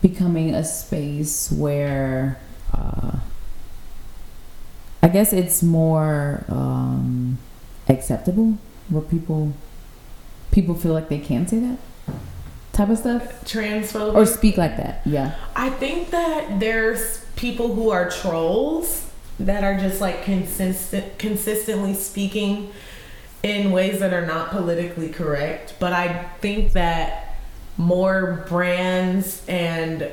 becoming 0.00 0.54
a 0.54 0.64
space 0.64 1.50
where, 1.52 2.38
uh, 2.72 3.18
I 5.02 5.08
guess 5.08 5.32
it's 5.32 5.62
more 5.62 6.44
um, 6.48 7.38
acceptable 7.88 8.58
where 8.88 9.02
people 9.02 9.52
people 10.52 10.74
feel 10.74 10.92
like 10.92 11.08
they 11.08 11.18
can 11.18 11.46
say 11.46 11.58
that 11.58 11.78
type 12.72 12.88
of 12.88 12.98
stuff 12.98 13.44
Transphobic. 13.44 14.14
or 14.14 14.26
speak 14.26 14.56
like 14.56 14.76
that. 14.76 15.02
Yeah. 15.04 15.34
I 15.54 15.70
think 15.70 16.10
that 16.10 16.60
there's 16.60 17.24
people 17.36 17.74
who 17.74 17.90
are 17.90 18.10
trolls 18.10 19.10
that 19.40 19.64
are 19.64 19.78
just 19.78 20.00
like 20.00 20.24
consistent 20.24 21.18
consistently 21.18 21.94
speaking 21.94 22.72
in 23.42 23.72
ways 23.72 23.98
that 24.00 24.12
are 24.12 24.24
not 24.24 24.50
politically 24.50 25.08
correct, 25.08 25.74
but 25.80 25.92
I 25.92 26.24
think 26.40 26.72
that 26.72 27.36
more 27.76 28.44
brands 28.48 29.44
and 29.48 30.12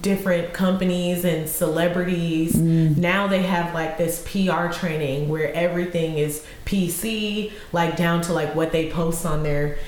different 0.00 0.52
companies 0.52 1.24
and 1.24 1.48
celebrities. 1.48 2.56
Now 2.56 3.26
they 3.26 3.42
have 3.42 3.74
like 3.74 3.98
this 3.98 4.22
PR 4.22 4.68
training 4.72 5.28
where 5.28 5.52
everything 5.52 6.18
is 6.18 6.44
PC 6.64 7.52
like 7.72 7.96
down 7.96 8.22
to 8.22 8.32
like 8.32 8.54
what 8.54 8.72
they 8.72 8.90
post 8.90 9.26
on 9.26 9.42
their 9.42 9.78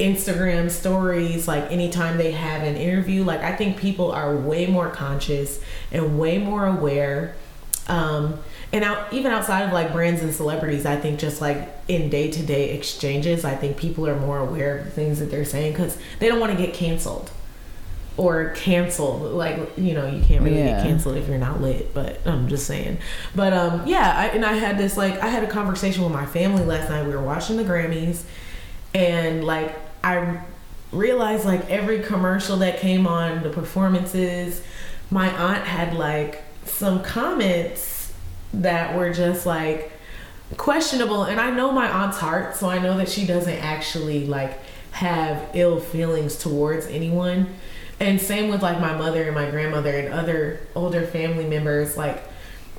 Instagram 0.00 0.70
stories 0.70 1.46
like 1.46 1.70
anytime 1.70 2.16
they 2.16 2.32
have 2.32 2.62
an 2.62 2.76
interview. 2.76 3.24
Like 3.24 3.40
I 3.40 3.54
think 3.54 3.76
people 3.76 4.10
are 4.10 4.34
way 4.34 4.66
more 4.66 4.88
conscious 4.88 5.60
and 5.90 6.18
way 6.18 6.38
more 6.38 6.66
aware 6.66 7.34
um 7.88 8.38
and 8.72 8.84
out, 8.84 9.12
even 9.12 9.32
outside 9.32 9.62
of 9.62 9.72
like 9.72 9.92
brands 9.92 10.22
and 10.22 10.32
celebrities 10.32 10.86
i 10.86 10.96
think 10.96 11.18
just 11.18 11.40
like 11.40 11.68
in 11.88 12.08
day-to-day 12.08 12.70
exchanges 12.70 13.44
i 13.44 13.56
think 13.56 13.76
people 13.76 14.06
are 14.06 14.18
more 14.18 14.38
aware 14.38 14.78
of 14.78 14.84
the 14.84 14.90
things 14.92 15.18
that 15.18 15.32
they're 15.32 15.44
saying 15.44 15.72
because 15.72 15.98
they 16.20 16.28
don't 16.28 16.38
want 16.38 16.56
to 16.56 16.58
get 16.66 16.72
canceled 16.72 17.32
or 18.18 18.50
canceled 18.50 19.22
like 19.32 19.56
you 19.78 19.94
know 19.94 20.06
you 20.06 20.22
can't 20.22 20.42
really 20.42 20.58
Yeah. 20.58 20.76
get 20.76 20.82
canceled 20.82 21.16
if 21.16 21.28
you're 21.28 21.38
not 21.38 21.60
lit 21.62 21.94
but 21.94 22.20
i'm 22.26 22.46
just 22.46 22.66
saying 22.66 22.98
but 23.34 23.52
um 23.54 23.86
yeah 23.86 24.14
I, 24.16 24.26
and 24.28 24.44
i 24.44 24.52
had 24.52 24.76
this 24.76 24.96
like 24.98 25.18
i 25.20 25.28
had 25.28 25.42
a 25.42 25.46
conversation 25.46 26.02
with 26.04 26.12
my 26.12 26.26
family 26.26 26.62
last 26.64 26.90
night 26.90 27.06
we 27.06 27.12
were 27.14 27.22
watching 27.22 27.56
the 27.56 27.64
grammys 27.64 28.22
and 28.94 29.44
like 29.44 29.74
i 30.04 30.40
realized 30.92 31.46
like 31.46 31.68
every 31.70 32.00
commercial 32.00 32.58
that 32.58 32.80
came 32.80 33.06
on 33.06 33.42
the 33.42 33.48
performances 33.50 34.62
my 35.10 35.30
aunt 35.30 35.64
had 35.64 35.94
like 35.94 36.42
some 36.66 37.02
comments 37.02 38.12
that 38.52 38.94
were 38.94 39.10
just 39.10 39.46
like 39.46 39.90
questionable 40.58 41.24
and 41.24 41.40
i 41.40 41.50
know 41.50 41.72
my 41.72 41.88
aunt's 41.90 42.18
heart 42.18 42.54
so 42.54 42.68
i 42.68 42.78
know 42.78 42.98
that 42.98 43.08
she 43.08 43.24
doesn't 43.26 43.56
actually 43.60 44.26
like 44.26 44.58
have 44.90 45.48
ill 45.54 45.80
feelings 45.80 46.36
towards 46.36 46.84
anyone 46.88 47.46
and 48.02 48.20
same 48.20 48.50
with 48.50 48.62
like 48.62 48.80
my 48.80 48.94
mother 48.96 49.22
and 49.22 49.34
my 49.34 49.48
grandmother 49.48 49.96
and 49.96 50.12
other 50.12 50.60
older 50.74 51.06
family 51.06 51.46
members 51.46 51.96
like 51.96 52.22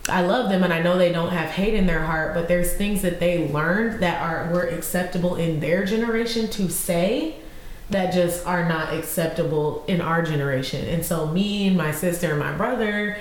I 0.10 0.22
love 0.22 0.50
them 0.50 0.64
and 0.64 0.74
I 0.74 0.82
know 0.82 0.98
they 0.98 1.14
don't 1.14 1.32
have 1.32 1.50
hate 1.50 1.74
in 1.74 1.88
their 1.88 2.04
heart, 2.04 2.34
but 2.34 2.50
there's 2.50 2.74
things 2.74 3.04
that 3.04 3.22
they 3.22 3.48
learned 3.48 4.04
that 4.04 4.22
are 4.22 4.52
were 4.52 4.68
acceptable 4.68 5.38
in 5.38 5.62
their 5.62 5.86
generation 5.86 6.50
to 6.50 6.70
say 6.70 7.38
that 7.90 8.14
just 8.14 8.46
are 8.46 8.68
not 8.68 8.94
acceptable 8.94 9.86
in 9.88 10.02
our 10.02 10.22
generation. 10.22 10.86
And 10.90 11.06
so 11.06 11.28
me 11.28 11.68
and 11.68 11.78
my 11.78 11.94
sister 11.94 12.32
and 12.32 12.40
my 12.40 12.52
brother 12.52 13.18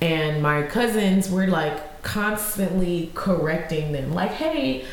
and 0.00 0.40
my 0.40 0.62
cousins 0.62 1.28
were 1.28 1.48
like 1.48 2.02
constantly 2.02 3.10
correcting 3.14 3.92
them 3.92 4.14
like 4.14 4.30
hey 4.30 4.84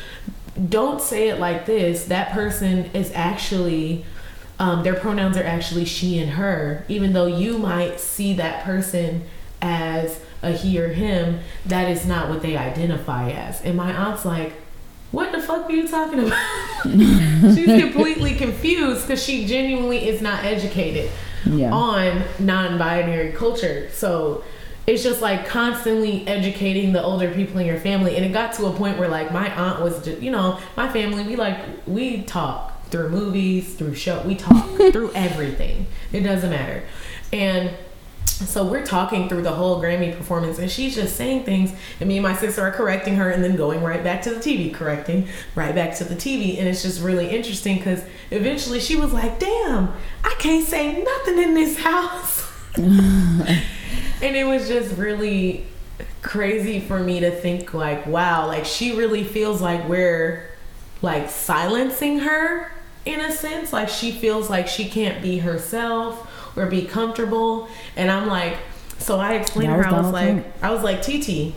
don't 0.68 1.00
say 1.00 1.28
it 1.28 1.38
like 1.38 1.64
this 1.64 2.06
that 2.06 2.30
person 2.32 2.84
is 2.92 3.10
actually 3.14 4.04
um, 4.58 4.82
their 4.82 4.94
pronouns 4.94 5.36
are 5.36 5.44
actually 5.44 5.84
she 5.84 6.18
and 6.18 6.32
her 6.32 6.84
even 6.88 7.12
though 7.12 7.26
you 7.26 7.58
might 7.58 8.00
see 8.00 8.34
that 8.34 8.64
person 8.64 9.22
as 9.62 10.20
a 10.42 10.52
he 10.52 10.80
or 10.80 10.88
him 10.88 11.40
that 11.66 11.88
is 11.90 12.06
not 12.06 12.28
what 12.28 12.42
they 12.42 12.56
identify 12.56 13.30
as. 13.30 13.60
And 13.62 13.76
my 13.76 13.92
aunt's 13.92 14.24
like 14.24 14.52
what 15.10 15.32
the 15.32 15.40
fuck 15.40 15.68
are 15.68 15.72
you 15.72 15.88
talking 15.88 16.20
about? 16.26 16.38
She's 16.84 17.82
completely 17.82 18.34
confused 18.34 19.06
because 19.06 19.24
she 19.24 19.46
genuinely 19.46 20.06
is 20.06 20.20
not 20.20 20.44
educated 20.44 21.10
Yeah. 21.46 21.72
on 21.72 22.24
non-binary 22.38 23.32
culture. 23.32 23.88
So 23.90 24.44
it's 24.86 25.02
just 25.02 25.22
like 25.22 25.46
constantly 25.46 26.26
educating 26.26 26.92
the 26.92 27.02
older 27.02 27.32
people 27.32 27.58
in 27.58 27.66
your 27.66 27.78
family. 27.78 28.16
And 28.16 28.24
it 28.24 28.32
got 28.34 28.52
to 28.54 28.66
a 28.66 28.72
point 28.72 28.98
where 28.98 29.08
like 29.08 29.32
my 29.32 29.50
aunt 29.54 29.80
was 29.82 30.04
just 30.04 30.20
you 30.20 30.30
know 30.30 30.58
my 30.76 30.88
family 30.92 31.22
we 31.24 31.36
like 31.36 31.58
we 31.86 32.22
talk 32.22 32.77
through 32.90 33.10
movies 33.10 33.74
through 33.74 33.94
show 33.94 34.22
we 34.22 34.34
talk 34.34 34.66
through 34.92 35.12
everything. 35.14 35.86
It 36.12 36.20
doesn't 36.20 36.50
matter. 36.50 36.84
And 37.32 37.70
so 38.26 38.64
we're 38.64 38.86
talking 38.86 39.28
through 39.28 39.42
the 39.42 39.52
whole 39.52 39.82
Grammy 39.82 40.16
performance, 40.16 40.58
and 40.58 40.70
she's 40.70 40.94
just 40.94 41.16
saying 41.16 41.44
things, 41.44 41.72
and 41.98 42.08
me 42.08 42.18
and 42.18 42.22
my 42.22 42.36
sister 42.36 42.62
are 42.62 42.70
correcting 42.70 43.16
her, 43.16 43.30
and 43.30 43.42
then 43.42 43.56
going 43.56 43.82
right 43.82 44.02
back 44.04 44.22
to 44.22 44.30
the 44.30 44.40
TV, 44.40 44.72
correcting 44.72 45.26
right 45.56 45.74
back 45.74 45.96
to 45.96 46.04
the 46.04 46.14
TV, 46.14 46.56
and 46.58 46.68
it's 46.68 46.82
just 46.82 47.02
really 47.02 47.28
interesting 47.30 47.78
because 47.78 48.02
eventually 48.30 48.78
she 48.78 48.94
was 48.94 49.12
like, 49.12 49.40
"Damn, 49.40 49.92
I 50.22 50.34
can't 50.38 50.64
say 50.64 51.02
nothing 51.02 51.42
in 51.42 51.54
this 51.54 51.78
house," 51.78 52.48
and 52.76 53.56
it 54.22 54.46
was 54.46 54.68
just 54.68 54.96
really 54.96 55.66
crazy 56.22 56.78
for 56.78 57.00
me 57.00 57.20
to 57.20 57.30
think 57.30 57.74
like, 57.74 58.06
wow, 58.06 58.46
like 58.46 58.64
she 58.64 58.96
really 58.96 59.24
feels 59.24 59.60
like 59.60 59.88
we're 59.88 60.48
like 61.02 61.28
silencing 61.28 62.20
her 62.20 62.70
in 63.08 63.20
a 63.20 63.32
sense, 63.32 63.72
like 63.72 63.88
she 63.88 64.12
feels 64.12 64.50
like 64.50 64.68
she 64.68 64.88
can't 64.88 65.22
be 65.22 65.38
herself 65.38 66.56
or 66.56 66.66
be 66.66 66.84
comfortable. 66.84 67.68
And 67.96 68.10
I'm 68.10 68.28
like, 68.28 68.56
so 68.98 69.18
I 69.18 69.34
explained 69.34 69.70
to 69.70 69.76
her, 69.76 69.86
I 69.86 70.00
was 70.00 70.12
like. 70.12 70.62
I 70.62 70.70
was 70.70 70.82
like, 70.82 71.02
TT. 71.02 71.54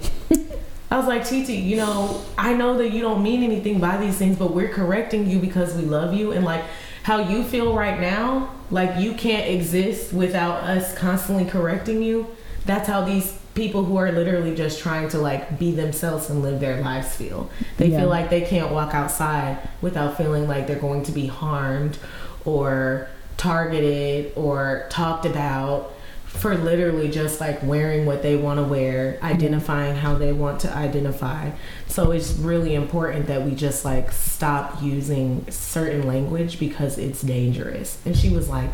I 0.92 0.98
was 0.98 1.08
like, 1.08 1.26
TT, 1.26 1.50
you 1.50 1.78
know, 1.78 2.22
I 2.38 2.54
know 2.54 2.78
that 2.78 2.92
you 2.92 3.02
don't 3.02 3.24
mean 3.24 3.44
anything 3.44 3.80
by 3.80 3.98
these 3.98 4.18
things, 4.18 4.38
but 4.38 4.54
we're 4.54 4.70
correcting 4.70 5.30
you 5.30 5.40
because 5.40 5.74
we 5.76 5.84
love 5.84 6.14
you. 6.14 6.34
And 6.34 6.44
like 6.44 6.64
how 7.04 7.20
you 7.20 7.44
feel 7.44 7.74
right 7.74 8.00
now, 8.00 8.54
like 8.70 9.00
you 9.00 9.14
can't 9.14 9.48
exist 9.48 10.14
without 10.14 10.64
us 10.64 10.94
constantly 10.96 11.46
correcting 11.46 12.02
you. 12.02 12.28
That's 12.66 12.88
how 12.88 13.06
these 13.06 13.38
people 13.54 13.84
who 13.84 13.98
are 13.98 14.12
literally 14.12 14.56
just 14.56 14.80
trying 14.80 15.10
to 15.10 15.18
like 15.18 15.60
be 15.60 15.72
themselves 15.72 16.30
and 16.30 16.42
live 16.42 16.60
their 16.60 16.82
lives 16.82 17.16
feel. 17.16 17.50
They 17.78 17.88
Yeah. 17.88 18.00
feel 18.02 18.10
like 18.10 18.30
they 18.30 18.42
can't 18.42 18.72
walk 18.72 18.94
outside 18.94 19.58
without 19.82 20.18
feeling 20.18 20.48
like 20.48 20.68
they're 20.68 20.76
going 20.80 21.04
to 21.04 21.12
be 21.12 21.28
harmed 21.28 21.98
or 22.46 23.08
targeted 23.38 24.32
or 24.36 24.86
talked 24.90 25.26
about 25.26 25.92
for 26.26 26.56
literally 26.56 27.10
just 27.10 27.42
like 27.42 27.62
wearing 27.62 28.06
what 28.06 28.22
they 28.24 28.38
want 28.38 28.58
to 28.58 28.64
wear, 28.64 29.18
identifying 29.22 29.98
how 29.98 30.16
they 30.16 30.32
want 30.32 30.62
to 30.62 30.74
identify. 30.74 31.50
So 31.88 32.12
it's 32.12 32.32
really 32.38 32.74
important 32.74 33.28
that 33.28 33.44
we 33.46 33.54
just 33.54 33.84
like 33.84 34.14
stop 34.14 34.82
using 34.82 35.46
certain 35.50 36.08
language 36.08 36.58
because 36.58 36.98
it's 36.98 37.22
dangerous. 37.22 37.98
And 38.06 38.16
she 38.16 38.30
was 38.30 38.48
like, 38.48 38.70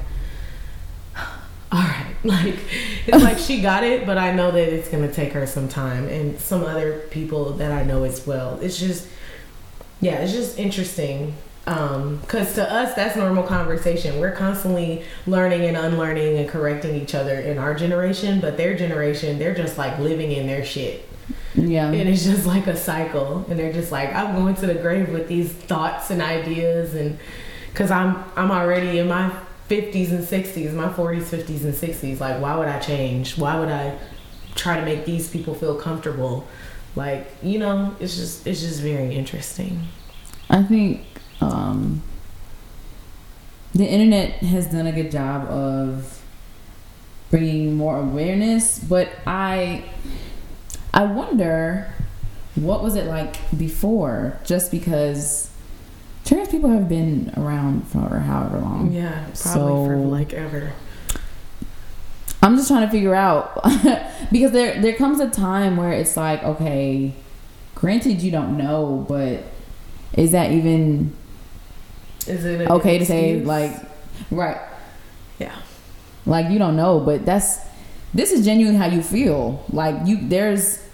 all 1.72 1.80
right 1.80 2.16
like 2.24 2.56
it's 3.06 3.24
like 3.24 3.38
she 3.38 3.62
got 3.62 3.84
it 3.84 4.06
but 4.06 4.18
i 4.18 4.32
know 4.34 4.52
that 4.52 4.70
it's 4.70 4.90
going 4.90 5.06
to 5.06 5.14
take 5.14 5.34
her 5.34 5.46
some 5.46 5.68
time 5.68 6.08
and 6.08 6.40
some 6.40 6.64
other 6.64 7.00
people 7.12 7.54
that 7.54 7.72
i 7.72 7.84
know 7.84 8.04
as 8.04 8.26
well. 8.26 8.60
It's 8.62 8.78
just 8.78 9.08
yeah 10.02 10.16
it's 10.20 10.32
just 10.32 10.60
interesting 10.60 11.34
um 11.66 12.18
because 12.18 12.54
to 12.56 12.74
us 12.74 12.94
that's 12.94 13.16
normal 13.16 13.44
conversation. 13.44 14.20
We're 14.20 14.36
constantly 14.36 15.04
learning 15.26 15.64
and 15.66 15.76
unlearning 15.76 16.38
and 16.38 16.48
correcting 16.48 16.96
each 16.96 17.14
other 17.14 17.40
in 17.40 17.58
our 17.58 17.76
generation 17.76 18.40
but 18.40 18.58
their 18.58 18.78
generation 18.78 19.38
they're 19.40 19.56
just 19.56 19.78
like 19.78 20.00
living 20.00 20.32
in 20.32 20.48
their 20.48 20.64
shit. 20.64 21.08
Yeah. 21.56 21.88
and 21.88 22.08
it's 22.08 22.24
just 22.24 22.46
like 22.46 22.68
a 22.68 22.78
cycle 22.78 23.46
and 23.50 23.60
they're 23.60 23.74
just 23.74 23.92
like 23.92 24.14
i'm 24.14 24.36
going 24.36 24.56
to 24.56 24.68
the 24.68 24.76
grave 24.76 25.10
with 25.10 25.28
these 25.28 25.52
thoughts 25.52 26.12
and 26.12 26.22
ideas 26.22 26.94
and 26.94 27.18
because 27.72 27.90
i'm 27.90 28.24
i'm 28.36 28.52
already 28.52 29.00
in 29.00 29.08
my 29.08 29.36
50s 29.70 30.12
and 30.12 30.24
60s 30.24 30.74
my 30.74 30.88
40s 30.88 31.24
50s 31.24 31.64
and 31.64 31.74
60s 31.74 32.20
like 32.20 32.42
why 32.42 32.56
would 32.58 32.68
i 32.68 32.80
change? 32.80 33.38
Why 33.38 33.60
would 33.60 33.70
i 33.70 33.98
try 34.56 34.80
to 34.80 34.86
make 34.86 35.06
these 35.06 35.30
people 35.30 35.54
feel 35.54 35.76
comfortable? 35.76 36.48
Like 36.96 37.28
you 37.44 37.60
know 37.60 37.96
it's 38.00 38.16
just 38.16 38.48
it's 38.48 38.62
just 38.62 38.82
very 38.82 39.14
interesting. 39.14 39.82
I 40.50 40.64
think 40.64 41.02
um, 41.42 42.02
the 43.76 43.86
internet 43.86 44.32
has 44.40 44.68
done 44.68 44.88
a 44.88 44.92
good 44.92 45.12
job 45.12 45.48
of 45.50 46.22
bringing 47.30 47.76
more 47.76 48.00
awareness, 48.00 48.80
but 48.80 49.10
I 49.26 49.84
I 50.94 51.04
wonder 51.04 51.94
what 52.56 52.82
was 52.82 52.96
it 52.96 53.06
like 53.06 53.36
before? 53.56 54.40
Just 54.44 54.72
because 54.72 55.47
trans 56.28 56.50
people 56.50 56.70
have 56.70 56.90
been 56.90 57.34
around 57.38 57.88
for 57.88 58.20
however 58.20 58.60
long. 58.60 58.92
yeah 58.92 59.26
probably 59.42 59.88
for 59.88 59.98
like 59.98 60.34
ever. 60.34 60.74
I'm 62.42 62.56
just 62.56 62.68
trying 62.68 62.86
to 62.86 62.92
figure 62.92 63.16
out 63.16 63.64
because 64.32 64.52
there 64.52 64.80
there 64.82 64.94
comes 64.94 65.20
a 65.20 65.30
time 65.30 65.78
where 65.78 65.92
it's 65.92 66.16
like, 66.16 66.44
okay, 66.44 67.14
granted 67.76 68.22
you 68.22 68.30
don't 68.30 68.58
know, 68.58 69.06
but 69.08 69.44
is 70.14 70.32
that 70.34 70.52
even 70.52 71.16
is 72.28 72.44
it 72.46 72.70
okay 72.70 73.00
to 73.00 73.06
say 73.06 73.42
like 73.42 73.74
right. 74.30 74.60
Yeah. 75.40 75.56
Like 76.26 76.52
you 76.52 76.60
don't 76.60 76.76
know 76.76 77.00
but 77.00 77.26
that's 77.26 77.60
this 78.14 78.32
is 78.32 78.44
genuinely 78.46 78.78
how 78.78 78.88
you 78.88 79.02
feel. 79.02 79.64
Like 79.72 80.06
you 80.06 80.28
there's 80.28 80.87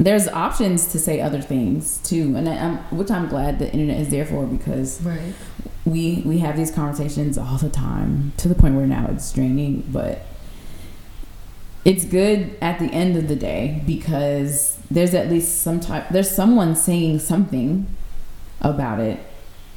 there's 0.00 0.26
options 0.28 0.86
to 0.92 0.98
say 0.98 1.20
other 1.20 1.40
things 1.40 1.98
too. 1.98 2.34
And 2.36 2.48
I, 2.48 2.56
I'm, 2.56 2.76
which 2.96 3.10
i'm 3.10 3.28
glad 3.28 3.58
the 3.58 3.70
internet 3.72 4.00
is 4.00 4.08
there 4.08 4.24
for 4.24 4.46
because 4.46 5.00
right. 5.02 5.34
we 5.84 6.22
we 6.24 6.38
have 6.38 6.56
these 6.56 6.70
conversations 6.70 7.38
all 7.38 7.58
the 7.58 7.70
time 7.70 8.32
to 8.38 8.48
the 8.48 8.54
point 8.54 8.74
where 8.74 8.86
now 8.86 9.08
it's 9.10 9.30
draining 9.32 9.84
but 9.92 10.22
it's 11.84 12.04
good 12.04 12.56
at 12.60 12.78
the 12.78 12.86
end 12.86 13.16
of 13.16 13.28
the 13.28 13.36
day 13.36 13.82
because 13.86 14.78
there's 14.90 15.14
at 15.14 15.30
least 15.30 15.62
some 15.62 15.80
type 15.80 16.08
there's 16.10 16.30
someone 16.30 16.74
saying 16.74 17.18
something 17.18 17.86
about 18.60 19.00
it. 19.00 19.18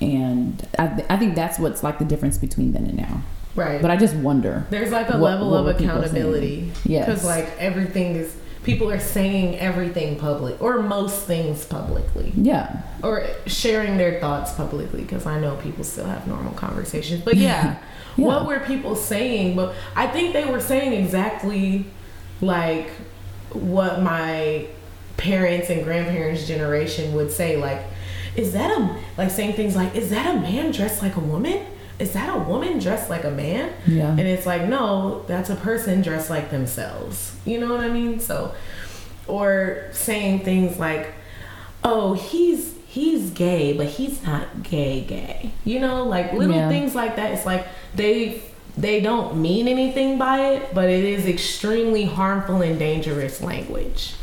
And 0.02 0.68
I, 0.78 1.06
I 1.10 1.18
think 1.18 1.36
that's 1.36 1.58
what's 1.60 1.84
like 1.84 2.00
the 2.00 2.06
difference 2.06 2.38
between 2.38 2.74
then 2.74 2.86
and 2.86 2.98
now. 2.98 3.22
Right. 3.56 3.82
But 3.82 3.92
i 3.92 3.98
just 3.98 4.16
wonder 4.16 4.66
There's 4.72 4.92
like 4.92 5.10
a 5.10 5.14
What- 5.14 5.32
level 5.32 5.52
what 5.52 5.60
of 5.60 5.68
accountability. 5.68 6.72
Yes. 6.86 7.06
Because 7.06 7.24
like 7.24 7.48
everything 7.60 8.16
is, 8.16 8.36
people 8.64 8.89
are 8.89 8.99
saying 8.99 9.57
everything 9.59 10.18
public 10.18 10.61
or 10.61 10.82
most 10.82 11.26
things 11.26 11.66
publicly 11.66 12.32
yeah 12.36 12.82
or 13.03 13.26
sharing 13.45 13.97
their 13.97 14.20
thoughts 14.22 14.53
publicly. 14.53 15.01
Because 15.01 15.26
I 15.26 15.38
know 15.39 15.57
people 15.57 15.84
still 15.84 16.05
have 16.05 16.26
normal 16.26 16.53
conversations. 16.53 17.22
But 17.22 17.36
yeah, 17.36 17.78
Yeah. 18.16 18.28
what 18.28 18.45
were 18.47 18.59
people 18.61 18.95
saying? 18.95 19.55
But 19.57 19.76
I 19.95 20.07
think 20.07 20.32
they 20.34 20.45
were 20.45 20.61
saying 20.61 20.93
exactly 20.93 21.86
like 22.39 22.89
what 23.51 24.01
my 24.01 24.68
parents 25.18 25.70
and 25.70 25.84
grandparents' 25.84 26.47
generation 26.47 27.14
would 27.14 27.32
say. 27.32 27.57
Like, 27.57 27.82
is 28.38 28.53
that 28.53 28.72
a 28.72 28.97
like 29.18 29.32
saying 29.32 29.53
things 29.53 29.76
like, 29.76 29.95
is 29.95 30.09
that 30.11 30.36
a 30.36 30.39
man 30.39 30.72
dressed 30.72 31.01
like 31.01 31.18
a 31.18 31.20
woman? 31.20 31.66
Is 32.04 32.12
that 32.14 32.30
a 32.36 32.39
woman 32.39 32.80
dressed 32.80 33.10
like 33.10 33.24
a 33.24 33.32
man? 33.32 33.72
Yeah. 33.88 34.10
And 34.10 34.20
it's 34.34 34.45
like, 34.45 34.64
no, 34.68 35.24
that's 35.28 35.49
a 35.49 35.56
person 35.56 36.01
dressed 36.01 36.30
like 36.30 36.51
themselves. 36.51 37.36
You 37.45 37.60
know 37.62 37.70
what 37.74 37.80
I 37.80 37.89
mean? 37.89 38.20
So, 38.20 38.54
or 39.28 39.88
saying 39.93 40.43
things 40.43 40.78
like, 40.78 41.14
oh, 41.84 42.14
he's 42.14 42.74
he's 42.88 43.30
gay, 43.32 43.74
but 43.74 43.88
he's 43.88 44.22
not 44.24 44.64
gay 44.64 45.01
gay. 45.01 45.51
You 45.64 45.80
know, 45.80 46.04
like 46.04 46.34
little 46.34 46.56
Yeah. 46.56 46.70
things 46.70 46.93
like 46.93 47.16
that. 47.16 47.32
It's 47.32 47.45
like 47.45 47.66
they 47.95 48.41
they 48.78 48.99
don't 49.01 49.38
mean 49.41 49.68
anything 49.68 50.18
by 50.18 50.38
it, 50.54 50.74
but 50.74 50.89
it 50.89 51.04
is 51.06 51.26
extremely 51.26 52.06
harmful 52.06 52.62
and 52.62 52.78
dangerous 52.78 53.41
language. 53.41 54.16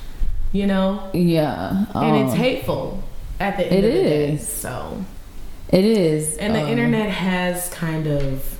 You 0.52 0.66
know, 0.66 1.08
yeah 1.14 1.86
and 1.94 2.16
it's 2.24 2.32
um, 2.32 2.38
hateful 2.38 3.02
at 3.38 3.56
the 3.56 3.64
end 3.66 3.84
it 3.84 3.88
of 3.88 3.94
the 3.94 4.02
day. 4.10 4.32
is. 4.34 4.46
So. 4.48 5.04
It 5.72 5.84
is 5.84 6.36
And 6.36 6.54
the 6.54 6.62
um, 6.62 6.68
internet 6.68 7.10
has 7.10 7.68
kind 7.70 8.06
of 8.06 8.56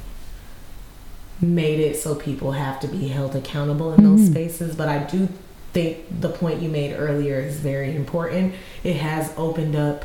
made 1.40 1.80
it 1.80 1.96
so 1.96 2.14
people 2.14 2.52
have 2.52 2.78
to 2.80 2.88
be 2.88 3.08
held 3.08 3.34
accountable 3.34 3.92
in 3.94 4.04
those 4.04 4.28
Mhm. 4.28 4.30
spaces. 4.30 4.76
But 4.76 4.88
I 4.88 4.98
do 4.98 5.28
think 5.72 6.20
the 6.20 6.28
point 6.28 6.61
you 6.62 6.68
made 6.68 6.94
earlier 6.94 7.40
is 7.40 7.56
very 7.61 7.94
important. 7.96 8.54
It 8.84 8.96
has 8.96 9.32
opened 9.36 9.74
up, 9.76 10.04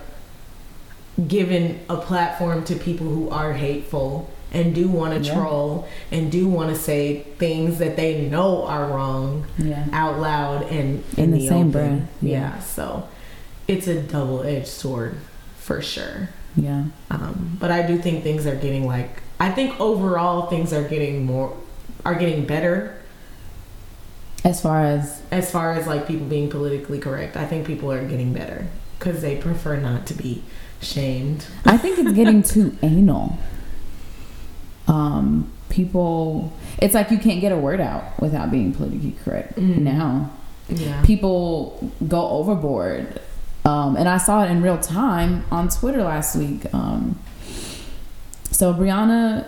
given 1.27 1.79
a 1.89 1.97
platform 1.97 2.63
to 2.65 2.75
people 2.75 3.07
who 3.07 3.29
are 3.29 3.53
hateful 3.53 4.29
and 4.53 4.73
do 4.73 4.87
want 4.87 5.13
to 5.13 5.19
Yeah. 5.29 5.33
troll 5.35 5.87
and 6.11 6.31
do 6.31 6.47
want 6.47 6.69
to 6.69 6.75
say 6.75 7.25
things 7.37 7.77
that 7.79 7.97
they 7.97 8.21
know 8.21 8.63
are 8.63 8.85
wrong 8.85 9.45
Yeah. 9.57 9.85
out 9.91 10.19
loud 10.19 10.63
and 10.71 11.03
In 11.17 11.31
the 11.31 11.47
same 11.47 11.69
open. 11.69 11.71
breath, 11.71 12.01
Yeah. 12.21 12.39
yeah. 12.39 12.59
so 12.59 13.03
it's 13.67 13.87
a 13.87 13.95
double 13.95 14.43
edged 14.43 14.67
sword 14.67 15.15
for 15.59 15.81
sure. 15.81 16.29
Yeah. 16.55 16.85
Um, 17.11 17.57
but 17.59 17.71
I 17.71 17.81
do 17.85 17.97
think 17.97 18.23
things 18.23 18.45
are 18.47 18.55
getting 18.55 18.85
like 18.87 19.21
I 19.39 19.51
think 19.51 19.79
overall 19.79 20.47
things 20.47 20.71
are 20.73 20.87
getting 20.87 21.25
more 21.25 21.55
are 22.05 22.15
getting 22.15 22.45
better 22.45 22.95
As 24.43 24.61
far 24.61 24.83
as 24.85 25.21
as 25.31 25.51
far 25.51 25.73
as 25.73 25.85
like 25.87 26.07
people 26.07 26.27
being 26.27 26.49
politically 26.49 26.99
correct. 26.99 27.35
I 27.35 27.45
think 27.45 27.65
people 27.67 27.91
are 27.91 28.05
getting 28.07 28.31
better 28.33 28.67
because 28.99 29.21
they 29.21 29.35
prefer 29.37 29.75
not 29.77 30.05
to 30.07 30.13
be 30.13 30.43
shamed. 30.81 31.45
I 31.65 31.77
think 31.77 31.99
it's 31.99 32.13
getting 32.13 32.43
too 32.43 32.77
anal. 32.83 33.37
Um, 34.87 35.51
people, 35.69 36.53
it's 36.77 36.93
like 36.93 37.09
you 37.11 37.17
can't 37.17 37.41
get 37.41 37.51
a 37.51 37.57
word 37.57 37.81
out 37.81 38.03
without 38.21 38.51
being 38.51 38.71
politically 38.73 39.15
correct 39.23 39.55
Mm. 39.57 39.79
now. 39.79 40.31
Yeah. 40.69 41.01
People 41.03 41.91
go 42.07 42.27
overboard. 42.29 43.19
Um, 43.65 43.95
and 43.97 44.07
I 44.07 44.17
saw 44.17 44.43
it 44.43 44.51
in 44.51 44.61
real 44.61 44.77
time 44.77 45.43
on 45.51 45.69
Twitter 45.69 46.03
last 46.03 46.35
week. 46.35 46.71
Um, 46.73 47.17
so 48.51 48.73
Brianna, 48.73 49.47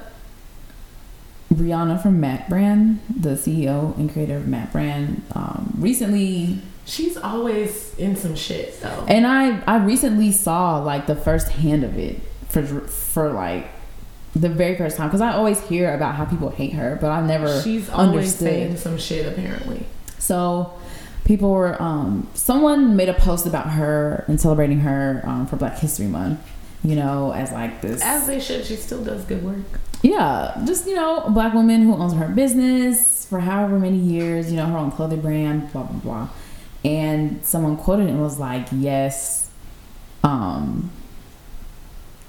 Brianna 1.54 2.02
from 2.02 2.20
Matt 2.20 2.50
Brand, 2.50 3.00
the 3.10 3.32
CEO 3.32 3.96
and 3.98 4.12
creator 4.12 4.38
of 4.38 4.48
Matt 4.48 4.72
Brand, 4.72 5.22
um, 5.34 5.74
recently 5.78 6.60
She's 6.86 7.18
always 7.18 7.94
in 7.98 8.16
some 8.16 8.34
shit 8.36 8.80
though. 8.82 9.06
and 9.10 9.28
I 9.28 9.60
I 9.68 9.78
recently 9.78 10.32
saw 10.32 10.78
like 10.82 11.06
the 11.06 11.16
first 11.16 11.50
hand 11.50 11.84
of 11.84 11.98
it 11.98 12.20
for 12.48 12.64
for 12.64 13.32
like 13.34 13.68
the 14.34 14.48
very 14.50 14.78
first 14.78 14.96
time 14.98 15.08
because 15.10 15.20
I 15.22 15.34
always 15.34 15.60
hear 15.68 15.94
about 15.94 16.16
how 16.16 16.24
people 16.26 16.50
hate 16.50 16.74
her, 16.74 16.98
but 17.02 17.12
I've 17.12 17.26
never 17.26 17.62
She's 17.62 17.90
always 17.90 18.10
understood. 18.10 18.40
saying 18.40 18.78
some 18.78 18.98
shit 18.98 19.26
apparently. 19.28 19.86
So 20.18 20.74
people 21.28 21.52
were 21.52 21.80
um 21.82 22.28
someone 22.34 22.96
made 22.96 23.10
a 23.10 23.14
post 23.14 23.46
about 23.46 23.70
her 23.72 24.24
and 24.28 24.40
celebrating 24.40 24.80
her 24.80 25.22
um, 25.26 25.46
for 25.46 25.58
Black 25.58 25.78
History 25.78 26.08
Month. 26.08 26.40
You 26.84 26.96
know, 26.96 27.34
as 27.34 27.52
like 27.52 27.82
this 27.82 28.02
As 28.02 28.28
they 28.28 28.40
should, 28.40 28.64
she 28.66 28.76
still 28.78 29.04
does 29.04 29.26
good 29.26 29.44
work. 29.44 29.80
yeah, 30.04 30.60
just 30.66 30.88
you 30.88 30.96
know, 30.96 31.18
a 31.20 31.30
black 31.30 31.54
woman 31.54 31.82
who 31.82 31.94
owns 31.96 32.14
her 32.14 32.30
business 32.30 33.26
for 33.26 33.40
however 33.42 33.78
many 33.78 33.98
years, 33.98 34.50
you 34.50 34.56
know, 34.58 34.66
her 34.68 34.78
own 34.78 34.92
clothing 34.92 35.22
brand, 35.22 35.72
blah 35.74 35.84
blah 35.84 36.00
blah. 36.00 36.30
And 36.86 37.44
someone 37.44 37.76
quoted 37.76 38.08
it 38.08 38.12
and 38.12 38.22
was 38.22 38.40
like, 38.40 38.68
"Yes, 38.72 39.50
um, 40.24 40.92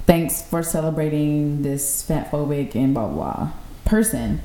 thanks 0.07 0.42
for 0.42 0.62
celebrating 0.62 1.62
this 1.62 2.03
fat 2.03 2.30
phobic 2.32 2.74
and 2.74 2.94
blah 2.94 3.07
blah 3.09 3.51
person." 3.84 4.40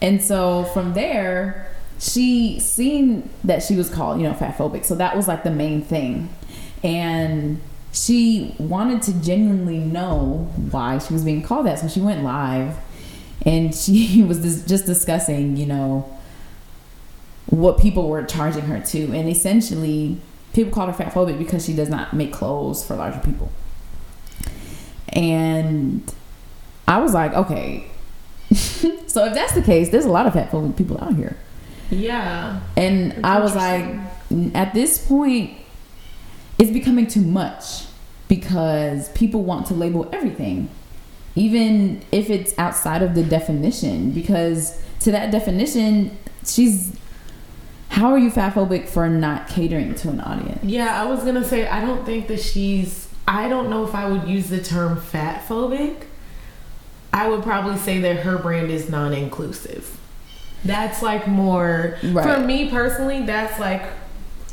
And 0.00 0.22
so 0.22 0.64
from 0.72 0.94
there, 0.94 1.68
she 1.98 2.60
seen 2.60 3.28
that 3.44 3.62
she 3.62 3.76
was 3.76 3.90
called, 3.90 4.20
you 4.20 4.28
know, 4.28 4.34
fat 4.34 4.56
phobic. 4.56 4.84
So 4.84 4.94
that 4.96 5.16
was 5.16 5.26
like 5.28 5.44
the 5.44 5.50
main 5.50 5.82
thing, 5.82 6.34
and 6.82 7.60
she 7.92 8.54
wanted 8.58 9.02
to 9.02 9.12
genuinely 9.22 9.78
know 9.78 10.50
why 10.70 10.98
she 10.98 11.12
was 11.12 11.24
being 11.24 11.42
called 11.42 11.66
that. 11.66 11.78
So 11.78 11.88
she 11.88 12.00
went 12.00 12.22
live 12.22 12.76
and 13.44 13.74
she 13.74 14.22
was 14.28 14.64
just 14.66 14.86
discussing, 14.86 15.56
you 15.56 15.66
know, 15.66 16.18
what 17.46 17.78
people 17.78 18.08
were 18.08 18.22
charging 18.24 18.62
her 18.64 18.80
to. 18.80 19.04
And 19.12 19.28
essentially, 19.28 20.20
people 20.52 20.72
called 20.72 20.90
her 20.90 20.94
fat 20.94 21.12
phobic 21.12 21.38
because 21.38 21.64
she 21.64 21.74
does 21.74 21.88
not 21.88 22.12
make 22.12 22.32
clothes 22.32 22.86
for 22.86 22.94
larger 22.94 23.20
people. 23.20 23.50
And 25.08 26.12
I 26.86 27.00
was 27.00 27.14
like, 27.14 27.32
okay. 27.32 27.86
so 28.50 29.24
if 29.24 29.34
that's 29.34 29.54
the 29.54 29.62
case, 29.62 29.88
there's 29.88 30.04
a 30.04 30.10
lot 30.10 30.26
of 30.26 30.34
fat 30.34 30.50
phobic 30.50 30.76
people 30.76 31.02
out 31.02 31.14
here. 31.14 31.36
Yeah. 31.90 32.60
And 32.76 33.12
It's 33.12 33.20
I 33.24 33.40
was 33.40 33.54
like, 33.54 33.84
at 34.54 34.74
this 34.74 35.06
point, 35.06 35.56
it's 36.58 36.70
becoming 36.70 37.06
too 37.06 37.22
much 37.22 37.84
because 38.28 39.08
people 39.10 39.42
want 39.42 39.66
to 39.68 39.74
label 39.74 40.08
everything, 40.12 40.68
even 41.34 42.02
if 42.12 42.30
it's 42.30 42.56
outside 42.58 43.02
of 43.02 43.14
the 43.14 43.22
definition. 43.22 44.10
Because 44.10 44.80
to 45.00 45.10
that 45.12 45.30
definition, 45.30 46.16
she's. 46.44 46.94
How 47.90 48.12
are 48.12 48.18
you 48.18 48.30
fatphobic 48.30 48.86
for 48.86 49.08
not 49.08 49.48
catering 49.48 49.94
to 49.96 50.10
an 50.10 50.20
audience? 50.20 50.62
Yeah, 50.62 51.02
I 51.02 51.06
was 51.06 51.24
gonna 51.24 51.42
say 51.44 51.66
I 51.66 51.80
don't 51.80 52.04
think 52.04 52.28
that 52.28 52.40
she's. 52.40 53.08
I 53.26 53.48
don't 53.48 53.70
know 53.70 53.84
if 53.86 53.94
I 53.94 54.08
would 54.08 54.28
use 54.28 54.50
the 54.50 54.62
term 54.62 55.00
fat 55.00 55.46
phobic. 55.48 56.04
I 57.12 57.28
would 57.28 57.42
probably 57.42 57.78
say 57.78 57.98
that 58.00 58.18
her 58.18 58.36
brand 58.38 58.70
is 58.70 58.90
non-inclusive. 58.90 59.97
That's 60.64 61.02
like 61.02 61.26
more 61.28 61.96
for 62.02 62.40
me 62.40 62.68
personally. 62.70 63.22
That's 63.22 63.58
like 63.60 63.82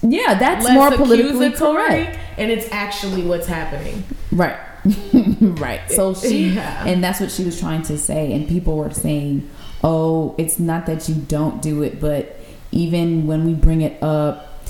Yeah, 0.02 0.36
that's 0.36 0.70
more 0.72 0.92
politically 0.92 1.52
correct. 1.52 2.18
and 2.38 2.52
it's 2.52 2.68
actually 2.72 3.24
what's 3.24 3.48
happening. 3.48 4.04
Right. 4.32 4.58
right. 5.42 5.82
So 5.90 6.14
she 6.14 6.50
Yeah. 6.50 6.86
and 6.86 7.04
that's 7.04 7.20
what 7.20 7.32
she 7.32 7.44
was 7.44 7.60
trying 7.60 7.82
to 7.84 7.98
say 7.98 8.32
and 8.34 8.48
people 8.48 8.78
were 8.78 8.92
saying, 8.94 9.50
"Oh, 9.84 10.36
it's 10.38 10.60
not 10.60 10.86
that 10.86 11.10
you 11.10 11.16
don't 11.16 11.62
do 11.62 11.82
it, 11.82 12.00
but 12.00 12.40
even 12.72 13.26
when 13.26 13.46
we 13.46 13.54
bring 13.54 13.82
it 13.82 14.02
up, 14.04 14.62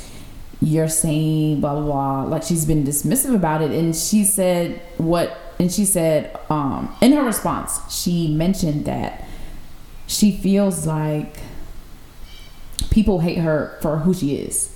you're 0.61 0.87
saying 0.87 1.59
blah 1.59 1.73
blah 1.75 1.83
blah." 1.83 2.23
Like 2.23 2.43
she's 2.43 2.65
been 2.65 2.83
dismissive 2.85 3.35
about 3.35 3.61
it 3.61 3.71
and 3.71 3.93
she 3.95 4.23
said 4.23 4.79
what 4.97 5.37
and 5.59 5.71
she 5.71 5.83
said 5.85 6.37
um 6.49 6.95
in 7.01 7.11
her 7.11 7.23
response, 7.23 7.79
she 7.93 8.33
mentioned 8.33 8.85
that 8.85 9.25
she 10.07 10.31
feels 10.31 10.85
like 10.85 11.37
people 12.89 13.19
hate 13.19 13.39
her 13.39 13.77
for 13.81 13.97
who 13.97 14.13
she 14.13 14.35
is 14.35 14.75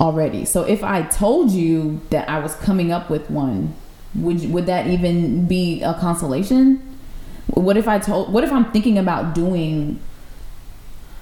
already. 0.00 0.44
So 0.44 0.62
if 0.62 0.82
I 0.82 1.02
told 1.02 1.50
you 1.50 2.00
that 2.10 2.28
I 2.28 2.38
was 2.40 2.54
coming 2.56 2.90
up 2.90 3.08
with 3.08 3.30
one, 3.30 3.74
would 4.14 4.40
you, 4.40 4.48
would 4.50 4.66
that 4.66 4.86
even 4.86 5.46
be 5.46 5.82
a 5.82 5.94
consolation? 5.94 6.82
What 7.46 7.76
if 7.76 7.86
I 7.88 7.98
told? 7.98 8.32
What 8.32 8.44
if 8.44 8.52
I'm 8.52 8.70
thinking 8.72 8.98
about 8.98 9.34
doing 9.34 10.00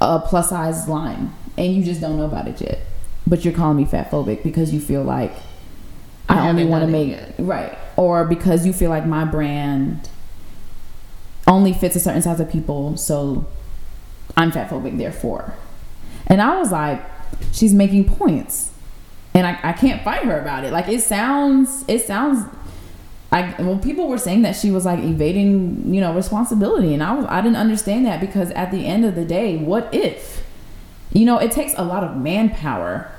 a 0.01 0.19
plus 0.19 0.49
size 0.51 0.89
line 0.89 1.33
and 1.59 1.75
you 1.75 1.85
just 1.85 2.01
don't 2.01 2.17
know 2.17 2.25
about 2.25 2.49
it 2.49 2.61
yet, 2.61 2.79
but 3.27 3.45
you're 3.45 3.55
calling 3.55 3.77
me 3.77 3.85
fat 3.85 4.11
phobic 4.11 4.43
because 4.43 4.73
you 4.73 4.81
feel 4.81 5.03
like 5.03 5.33
I 6.29 6.47
I, 6.47 6.49
only 6.49 6.65
want 6.65 6.87
to 6.87 6.91
done 6.91 7.01
it 7.01 7.39
make 7.39 7.47
right, 7.47 7.77
or 7.97 8.25
because 8.25 8.65
you 8.65 8.73
feel 8.73 8.91
like 8.91 9.05
my 9.05 9.25
brand 9.25 10.09
only 11.51 11.73
fits 11.75 11.97
a 11.97 12.01
certain 12.01 12.23
size 12.23 12.41
of 12.41 12.51
people, 12.51 12.97
so 12.97 13.45
I'm 14.37 14.53
fatphobic, 14.53 14.97
therefore. 14.97 15.55
And 16.27 16.41
I 16.41 16.59
was 16.59 16.71
like, 16.71 17.03
she's 17.53 17.75
making 17.75 18.05
points. 18.05 18.71
And 19.35 19.47
I, 19.47 19.59
I 19.63 19.73
can't 19.73 20.03
fight 20.03 20.25
her 20.25 20.41
about 20.41 20.65
it. 20.65 20.73
Like 20.73 20.89
it 20.89 21.03
sounds 21.03 21.85
it 21.87 22.01
sounds 22.01 22.45
I 23.31 23.55
well 23.61 23.79
people 23.79 24.09
were 24.09 24.19
saying 24.19 24.43
that 24.43 24.57
she 24.57 24.71
was 24.71 24.85
like 24.85 24.99
evading, 25.01 25.93
you 25.93 26.01
know, 26.01 26.15
responsibility. 26.15 26.95
And 26.95 27.03
I 27.03 27.15
was 27.15 27.27
I 27.27 27.41
didn't 27.41 27.57
understand 27.57 28.07
that 28.07 28.21
because 28.21 28.51
at 28.53 28.71
the 28.71 28.87
end 28.87 29.05
of 29.05 29.15
the 29.15 29.25
day, 29.25 29.57
what 29.57 29.93
if? 29.95 30.45
You 31.13 31.25
know, 31.25 31.39
it 31.39 31.53
takes 31.53 31.75
a 31.77 31.83
lot 31.83 32.05
of 32.05 32.17
manpower, 32.17 33.11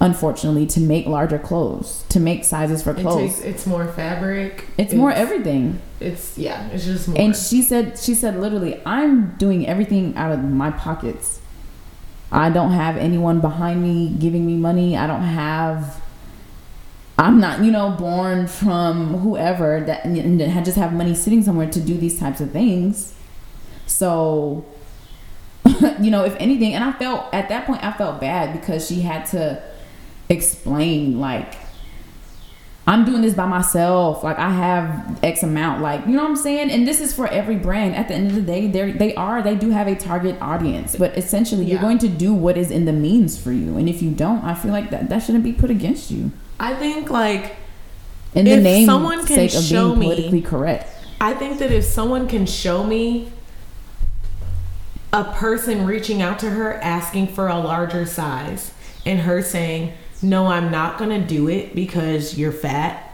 unfortunately, 0.00 0.66
to 0.66 0.80
make 0.80 1.06
larger 1.06 1.38
clothes, 1.38 2.04
to 2.08 2.20
make 2.20 2.44
sizes 2.44 2.82
for 2.82 2.90
It 2.90 2.98
clothes. 3.00 3.36
takes, 3.36 3.40
it's 3.40 3.66
more 3.66 3.86
fabric. 3.86 4.66
it's 4.78 4.94
more 4.94 5.10
everything. 5.10 5.80
It's 6.00 6.38
yeah. 6.38 6.68
It's 6.68 6.84
just 6.84 7.08
more. 7.08 7.20
And 7.20 7.34
she 7.36 7.62
said, 7.62 7.98
she 7.98 8.14
said 8.14 8.38
literally, 8.40 8.80
I'm 8.86 9.34
doing 9.36 9.66
everything 9.66 10.16
out 10.16 10.32
of 10.32 10.42
my 10.44 10.70
pockets. 10.70 11.40
I 12.30 12.50
don't 12.50 12.72
have 12.72 12.96
anyone 12.96 13.40
behind 13.40 13.82
me 13.82 14.10
giving 14.18 14.46
me 14.46 14.54
money. 14.54 14.96
I 14.96 15.06
don't 15.06 15.22
have. 15.22 16.00
I'm 17.20 17.40
not, 17.40 17.64
you 17.64 17.72
know, 17.72 17.90
born 17.90 18.46
from 18.46 19.18
whoever 19.18 19.80
that 19.80 20.04
and 20.04 20.40
that 20.40 20.64
just 20.64 20.76
have 20.76 20.92
money 20.92 21.14
sitting 21.16 21.42
somewhere 21.42 21.68
to 21.68 21.80
do 21.80 21.96
these 21.98 22.20
types 22.20 22.40
of 22.40 22.52
things. 22.52 23.14
So, 23.86 24.64
you 26.00 26.12
know, 26.12 26.24
if 26.24 26.36
anything, 26.38 26.74
and 26.74 26.84
I 26.84 26.92
felt 26.92 27.24
at 27.34 27.48
that 27.48 27.66
point 27.66 27.82
I 27.82 27.90
felt 27.92 28.20
bad 28.20 28.52
because 28.52 28.86
she 28.86 29.00
had 29.00 29.26
to 29.26 29.60
explain 30.28 31.18
like 31.20 31.54
I'm 32.86 33.04
doing 33.04 33.20
this 33.20 33.34
by 33.34 33.44
myself. 33.44 34.24
Like 34.24 34.38
I 34.38 34.50
have 34.50 35.22
X 35.22 35.42
amount. 35.42 35.82
Like 35.82 36.06
you 36.06 36.12
know 36.12 36.22
what 36.22 36.30
I'm 36.30 36.36
saying. 36.36 36.70
And 36.70 36.88
this 36.88 37.02
is 37.02 37.14
for 37.14 37.26
every 37.28 37.56
brand. 37.56 37.94
At 37.94 38.08
the 38.08 38.14
end 38.14 38.28
of 38.28 38.34
the 38.34 38.40
day, 38.40 38.66
they 38.66 38.92
they 38.92 39.14
are 39.14 39.42
they 39.42 39.56
do 39.56 39.68
have 39.70 39.86
a 39.88 39.94
target 39.94 40.40
audience. 40.40 40.96
But 40.96 41.16
essentially, 41.18 41.66
you're 41.66 41.80
going 41.80 41.98
to 41.98 42.08
do 42.08 42.32
what 42.32 42.56
is 42.56 42.70
in 42.70 42.86
the 42.86 42.94
means 42.94 43.38
for 43.40 43.52
you. 43.52 43.76
And 43.76 43.90
if 43.90 44.00
you 44.00 44.10
don't, 44.10 44.42
I 44.42 44.54
feel 44.54 44.72
like 44.72 44.88
that 44.88 45.10
that 45.10 45.18
shouldn't 45.18 45.44
be 45.44 45.52
put 45.52 45.70
against 45.70 46.10
you. 46.10 46.32
I 46.58 46.74
think 46.74 47.10
like 47.10 47.56
In 48.34 48.46
the 48.46 48.56
name 48.58 48.86
someone 48.86 49.26
can 49.26 49.48
show 49.48 49.94
me- 49.94 50.06
politically 50.06 50.40
correct. 50.40 50.90
I 51.20 51.34
think 51.34 51.58
that 51.58 51.70
if 51.70 51.84
someone 51.84 52.26
can 52.26 52.46
show 52.46 52.84
me 52.84 53.30
a 55.12 55.24
person 55.24 55.84
reaching 55.84 56.22
out 56.22 56.38
to 56.38 56.50
her 56.50 56.74
asking 56.74 57.28
for 57.28 57.48
a 57.48 57.58
larger 57.58 58.06
size 58.06 58.72
and 59.04 59.20
her 59.20 59.42
saying, 59.42 59.92
No, 60.22 60.46
I'm 60.46 60.70
not 60.70 60.98
going 60.98 61.10
to 61.10 61.26
do 61.26 61.48
it 61.48 61.74
because 61.74 62.36
you're 62.38 62.52
fat, 62.52 63.04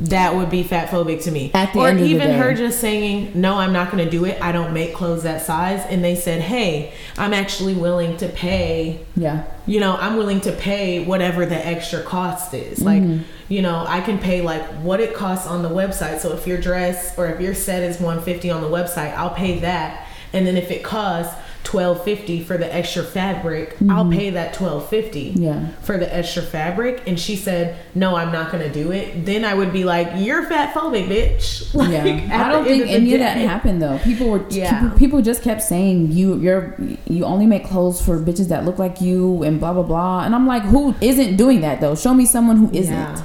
that 0.00 0.34
would 0.34 0.50
be 0.50 0.62
fat 0.64 0.88
phobic 0.88 1.22
to 1.24 1.30
me. 1.30 1.50
Or 1.76 1.88
end 1.88 2.00
of 2.00 2.04
the 2.04 2.10
even 2.14 2.30
her 2.32 2.54
just 2.54 2.80
saying, 2.80 3.32
"No, 3.34 3.54
I'm 3.56 3.72
not 3.72 3.92
going 3.92 4.04
to 4.04 4.10
do 4.10 4.24
it. 4.24 4.40
I 4.42 4.50
don't 4.50 4.72
make 4.72 4.94
clothes 4.94 5.22
that 5.22 5.42
size." 5.42 5.84
And 5.88 6.02
they 6.02 6.16
said, 6.16 6.40
"Hey, 6.40 6.92
I'm 7.16 7.32
actually 7.32 7.74
willing 7.74 8.16
to 8.16 8.28
pay 8.28 9.00
Yeah. 9.16 9.44
you 9.66 9.78
know 9.78 9.96
i'm 10.00 10.16
willing 10.16 10.40
to 10.40 10.52
pay 10.52 11.04
whatever 11.04 11.46
the 11.46 11.66
extra 11.66 12.02
cost 12.02 12.52
is 12.54 12.80
like 12.82 13.02
Mm-hmm. 13.02 13.22
you 13.48 13.62
know 13.62 13.84
i 13.86 14.00
can 14.00 14.18
pay 14.18 14.40
like 14.40 14.62
what 14.82 14.98
it 15.00 15.14
costs 15.14 15.46
on 15.46 15.62
the 15.62 15.68
website 15.68 16.18
so 16.20 16.32
if 16.32 16.46
your 16.46 16.58
dress 16.58 17.16
or 17.18 17.28
if 17.28 17.40
your 17.40 17.54
set 17.54 17.82
is 17.84 18.00
150 18.00 18.50
on 18.50 18.60
the 18.62 18.68
website 18.68 19.14
i'll 19.16 19.30
pay 19.34 19.60
that 19.60 20.06
and 20.32 20.46
then 20.46 20.56
if 20.56 20.70
it 20.72 20.82
costs 20.82 21.34
1250 21.64 22.42
for 22.44 22.56
the 22.56 22.74
extra 22.74 23.02
fabric 23.02 23.76
i'll 23.88 24.10
pay 24.10 24.30
that 24.30 24.48
1250 24.60 25.32
Mm-hmm. 25.32 25.42
Yeah. 25.42 25.68
for 25.82 25.96
the 25.96 26.12
extra 26.14 26.42
fabric 26.42 27.02
and 27.06 27.18
she 27.18 27.36
said 27.36 27.76
no 27.94 28.16
i'm 28.16 28.32
not 28.32 28.50
gonna 28.50 28.72
do 28.72 28.90
it 28.92 29.24
then 29.24 29.44
i 29.44 29.54
would 29.54 29.72
be 29.72 29.84
like 29.84 30.08
you're 30.16 30.42
fat 30.44 30.74
phobic 30.74 31.06
bitch 31.06 31.72
like, 31.74 31.90
Yeah, 31.90 32.44
I 32.46 32.50
don't 32.50 32.64
think 32.64 32.86
any 32.88 33.14
of 33.14 33.20
that 33.20 33.36
happened 33.38 33.80
though. 33.80 33.98
People 33.98 34.28
were 34.30 34.44
Yeah. 34.50 34.80
people, 34.80 34.98
people 34.98 35.22
just 35.22 35.42
kept 35.42 35.62
saying 35.62 36.12
you 36.12 36.36
you're 36.38 36.74
you 37.06 37.24
only 37.24 37.46
make 37.46 37.64
clothes 37.64 38.04
for 38.04 38.18
bitches 38.18 38.48
that 38.48 38.64
look 38.64 38.78
like 38.78 39.00
you 39.00 39.42
and 39.42 39.58
blah 39.60 39.72
blah 39.72 39.82
blah. 39.82 40.24
And 40.24 40.34
I'm 40.34 40.46
like, 40.46 40.62
who 40.64 40.94
isn't 41.00 41.36
doing 41.36 41.60
that 41.62 41.80
though? 41.80 41.94
Show 41.94 42.12
me 42.14 42.26
someone 42.26 42.56
who 42.56 42.70
isn't. 42.72 42.92
Yeah. 42.94 43.22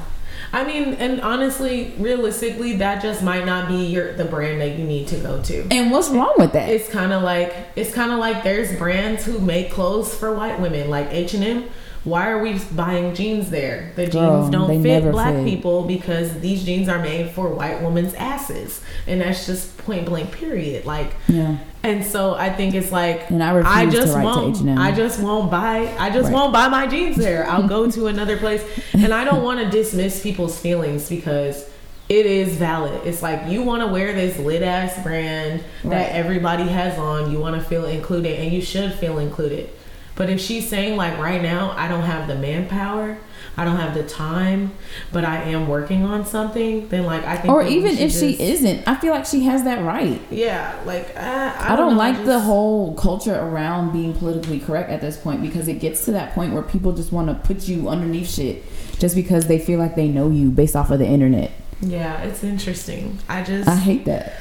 I 0.58 0.64
mean, 0.64 0.96
and 0.96 1.22
honestly, 1.22 1.94
realistically, 2.00 2.78
that 2.78 3.00
just 3.00 3.22
might 3.22 3.46
not 3.46 3.68
be 3.68 3.86
your 3.86 4.14
the 4.14 4.26
brand 4.26 4.60
that 4.60 4.80
you 4.80 4.86
need 4.86 5.08
to 5.10 5.18
go 5.18 5.40
to. 5.44 5.68
And 5.70 5.92
what's 5.92 6.10
wrong 6.10 6.34
with 6.40 6.54
that? 6.54 6.68
It's 6.68 6.90
kind 6.90 7.14
of 7.14 7.22
like 7.22 7.54
it's 7.76 7.94
kind 7.94 8.12
of 8.12 8.18
like 8.18 8.42
there's 8.44 8.76
brands 8.76 9.24
who 9.24 9.38
make 9.38 9.70
clothes 9.70 10.16
for 10.16 10.34
white 10.34 10.60
women, 10.60 10.90
like 10.90 11.14
H 11.14 11.36
and 11.36 11.44
M. 11.44 11.70
Why 12.08 12.30
are 12.30 12.42
we 12.42 12.58
buying 12.72 13.14
jeans 13.14 13.50
there? 13.50 13.92
The 13.98 14.04
jeans 14.04 14.14
Girl, 14.16 14.50
don't 14.50 14.82
fit 14.82 15.12
black 15.12 15.34
fit. 15.36 15.46
people 15.46 15.84
because 15.84 16.40
these 16.40 16.64
jeans 16.64 16.88
are 16.88 17.00
made 17.00 17.32
for 17.32 17.50
white 17.50 17.82
women's 17.82 18.14
asses, 18.14 18.80
and 19.08 19.20
that's 19.20 19.46
just 19.46 19.78
point 19.80 20.06
blank. 20.06 20.32
Period. 20.32 20.86
Like, 20.86 21.14
yeah. 21.28 21.58
and 21.84 22.06
so 22.06 22.34
I 22.36 22.50
think 22.50 22.76
it's 22.76 22.92
like 22.94 23.30
And 23.30 23.44
I 23.44 23.86
to 23.86 23.92
just 23.92 24.18
won't. 24.18 24.68
I 24.80 24.92
just 24.94 25.20
won't 25.22 25.52
buy. 25.52 25.94
I 26.00 26.10
just 26.10 26.26
Right. 26.26 26.34
won't 26.34 26.54
buy 26.54 26.70
my 26.70 26.88
jeans 26.88 27.18
there. 27.18 27.46
I'll 27.50 27.68
go 27.68 27.92
to 27.98 28.08
another 28.08 28.38
place, 28.38 28.64
and 28.94 29.14
I 29.14 29.26
don't 29.26 29.44
want 29.44 29.60
to 29.60 29.70
dismiss 29.70 30.24
people's 30.24 30.58
feelings 30.58 31.10
because 31.10 31.70
it 32.08 32.26
is 32.26 32.56
valid. 32.56 33.02
It's 33.06 33.22
like 33.22 33.50
you 33.52 33.64
want 33.64 33.82
to 33.82 33.88
wear 33.88 34.14
this 34.14 34.40
lit 34.40 34.62
ass 34.64 35.04
brand 35.04 35.62
Right. 35.84 35.90
that 35.92 36.16
everybody 36.16 36.64
has 36.70 36.98
on. 36.98 37.32
You 37.34 37.40
want 37.40 37.56
to 37.62 37.62
feel 37.62 37.84
included, 37.84 38.40
and 38.40 38.50
you 38.54 38.62
should 38.62 38.94
feel 38.94 39.20
included. 39.20 39.70
But 40.18 40.30
if 40.32 40.42
she's 40.42 40.68
saying 40.68 40.98
like 40.98 41.18
right 41.20 41.42
now, 41.42 41.72
I 41.78 41.88
don't 41.88 42.04
have 42.04 42.28
the 42.28 42.36
manpower. 42.36 43.18
I 43.60 43.66
don't 43.66 43.78
have 43.78 43.96
the 43.96 44.04
time, 44.04 44.74
but 45.12 45.26
I 45.26 45.42
am 45.44 45.68
working 45.68 46.04
on 46.04 46.28
something. 46.28 46.88
Then, 46.90 47.06
like, 47.06 47.26
I 47.26 47.38
think, 47.38 47.52
Or 47.52 47.64
even 47.64 47.96
should 47.96 48.02
if 48.02 48.12
she 48.12 48.40
isn't, 48.40 48.88
I 48.88 48.96
feel 48.96 49.12
like 49.12 49.26
she 49.26 49.46
has 49.46 49.64
that 49.64 49.84
right. 49.84 50.22
yeah, 50.30 50.80
like 50.86 51.08
uh, 51.16 51.56
I, 51.58 51.74
I 51.74 51.76
don't, 51.76 51.94
know, 51.94 51.98
like 51.98 52.24
the 52.24 52.40
whole 52.40 52.94
culture 52.94 53.34
around 53.34 53.94
being 53.94 54.14
politically 54.14 54.60
correct 54.60 54.92
at 54.92 55.02
this 55.02 55.18
point 55.18 55.42
because 55.42 55.68
it 55.68 55.80
gets 55.80 56.06
to 56.06 56.12
that 56.12 56.34
point 56.34 56.54
where 56.54 56.62
people 56.62 56.94
just 56.94 57.12
want 57.12 57.30
to 57.30 57.48
put 57.48 57.68
you 57.68 57.90
underneath 57.90 58.30
shit 58.30 58.64
just 59.00 59.16
because 59.16 59.48
they 59.48 59.58
feel 59.58 59.80
like 59.80 59.96
they 59.96 60.08
know 60.08 60.30
you 60.30 60.52
based 60.52 60.76
off 60.76 60.92
of 60.92 61.00
the 61.00 61.08
internet. 61.08 61.52
Yeah, 61.82 62.22
it's 62.22 62.44
interesting. 62.44 63.18
I 63.28 63.42
just 63.42 63.68
I 63.68 63.76
hate 63.76 64.06
that. 64.06 64.36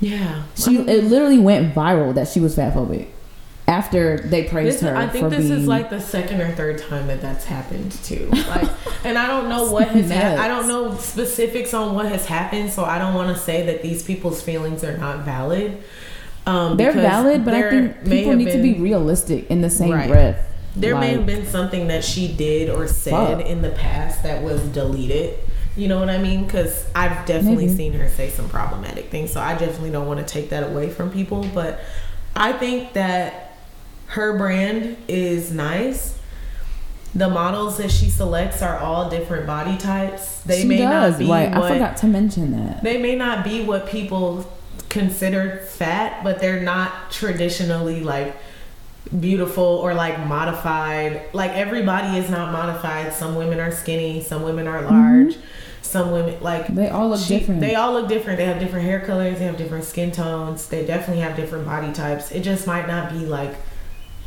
yeah. 0.00 0.42
She 0.54 0.76
it 0.76 1.04
literally 1.04 1.38
went 1.38 1.74
viral 1.74 2.14
that 2.14 2.28
she 2.28 2.40
was 2.40 2.56
fat 2.56 2.74
phobic 2.74 3.08
after 3.68 4.18
they 4.18 4.44
praised 4.44 4.76
This, 4.78 4.82
her 4.82 4.96
I 4.96 5.06
think 5.08 5.30
this 5.30 5.46
being 5.46 5.60
is 5.60 5.66
like 5.68 5.88
the 5.88 6.00
second 6.00 6.40
or 6.40 6.50
third 6.52 6.78
time 6.78 7.06
that 7.06 7.20
that's 7.22 7.44
happened 7.44 7.92
too. 8.04 8.28
Like, 8.52 8.68
and 9.04 9.16
I 9.16 9.26
don't 9.26 9.48
know 9.48 9.70
what 9.70 9.88
has 9.88 10.10
happened. 10.10 10.40
I 10.40 10.48
don't 10.48 10.68
know 10.68 10.96
specifics 10.96 11.72
on 11.72 11.94
what 11.94 12.06
has 12.06 12.26
happened, 12.26 12.70
so 12.70 12.84
I 12.84 12.98
don't 12.98 13.14
want 13.14 13.34
to 13.34 13.40
say 13.42 13.64
that 13.66 13.82
these 13.82 14.02
people's 14.02 14.42
feelings 14.42 14.84
are 14.84 14.96
not 14.98 15.20
valid. 15.24 15.82
Um, 16.44 16.76
they're 16.76 16.92
valid, 16.92 17.44
but 17.44 17.54
I 17.54 17.70
think 17.70 18.04
people 18.04 18.34
need 18.34 18.50
to 18.52 18.60
be 18.62 18.74
realistic 18.74 19.48
in 19.50 19.60
the 19.62 19.70
same 19.70 19.92
Right. 19.92 20.08
breath. 20.08 20.44
There 20.74 20.96
may 20.98 21.10
have 21.12 21.26
been 21.26 21.46
something 21.46 21.88
that 21.88 22.02
she 22.02 22.28
did 22.28 22.68
or 22.68 22.88
said 22.88 23.38
Fuck. 23.38 23.46
in 23.46 23.62
the 23.62 23.70
past 23.70 24.22
that 24.24 24.42
was 24.42 24.60
deleted. 24.68 25.38
You 25.76 25.88
know 25.88 26.00
what 26.00 26.10
I 26.10 26.18
mean? 26.18 26.44
Because 26.44 26.84
I've 26.94 27.24
definitely 27.26 27.66
Maybe. 27.66 27.76
seen 27.76 27.92
her 27.94 28.08
say 28.08 28.28
some 28.30 28.48
problematic 28.48 29.10
things. 29.10 29.32
So 29.32 29.40
I 29.40 29.52
definitely 29.56 29.90
don't 29.90 30.06
want 30.06 30.20
to 30.20 30.26
take 30.26 30.50
that 30.50 30.64
away 30.64 30.88
from 30.90 31.10
people. 31.10 31.46
But 31.54 31.80
I 32.34 32.52
think 32.52 32.92
that 32.94 33.51
her 34.12 34.36
brand 34.36 34.94
is 35.08 35.52
nice. 35.52 36.18
The 37.14 37.30
models 37.30 37.78
that 37.78 37.90
she 37.90 38.10
selects 38.10 38.60
are 38.60 38.76
all 38.78 39.08
different 39.08 39.46
body 39.46 39.78
types. 39.78 40.40
They 40.42 40.62
she 40.62 40.68
may 40.68 40.78
does, 40.78 41.14
not 41.14 41.18
be 41.18 41.30
right? 41.30 41.50
what 41.50 41.62
I 41.62 41.72
forgot 41.72 41.96
to 41.98 42.06
mention 42.06 42.52
that. 42.52 42.82
they 42.82 42.98
may 42.98 43.16
not 43.16 43.42
be 43.42 43.64
what 43.64 43.86
people 43.86 44.50
consider 44.90 45.60
fat, 45.60 46.22
but 46.22 46.40
they're 46.40 46.60
not 46.60 47.10
traditionally 47.10 48.02
like 48.02 48.36
beautiful 49.18 49.64
or 49.64 49.94
like 49.94 50.26
modified. 50.26 51.22
Like 51.32 51.52
everybody 51.52 52.18
is 52.18 52.28
not 52.28 52.52
modified. 52.52 53.14
Some 53.14 53.34
women 53.34 53.60
are 53.60 53.72
skinny, 53.72 54.22
some 54.22 54.42
women 54.42 54.68
are 54.68 54.82
mm-hmm. 54.82 54.92
large, 54.94 55.36
some 55.80 56.12
women 56.12 56.38
like 56.42 56.66
They 56.66 56.90
all 56.90 57.08
look 57.08 57.20
she- 57.20 57.38
different. 57.38 57.62
They 57.62 57.76
all 57.76 57.94
look 57.94 58.10
different. 58.10 58.38
They 58.38 58.44
have 58.44 58.60
different 58.60 58.84
hair 58.84 59.00
colors, 59.00 59.38
they 59.38 59.46
have 59.46 59.56
different 59.56 59.84
skin 59.84 60.10
tones, 60.12 60.68
they 60.68 60.84
definitely 60.84 61.22
have 61.22 61.34
different 61.34 61.64
body 61.64 61.94
types. 61.94 62.30
It 62.30 62.42
just 62.42 62.66
might 62.66 62.86
not 62.86 63.10
be 63.10 63.20
like 63.20 63.54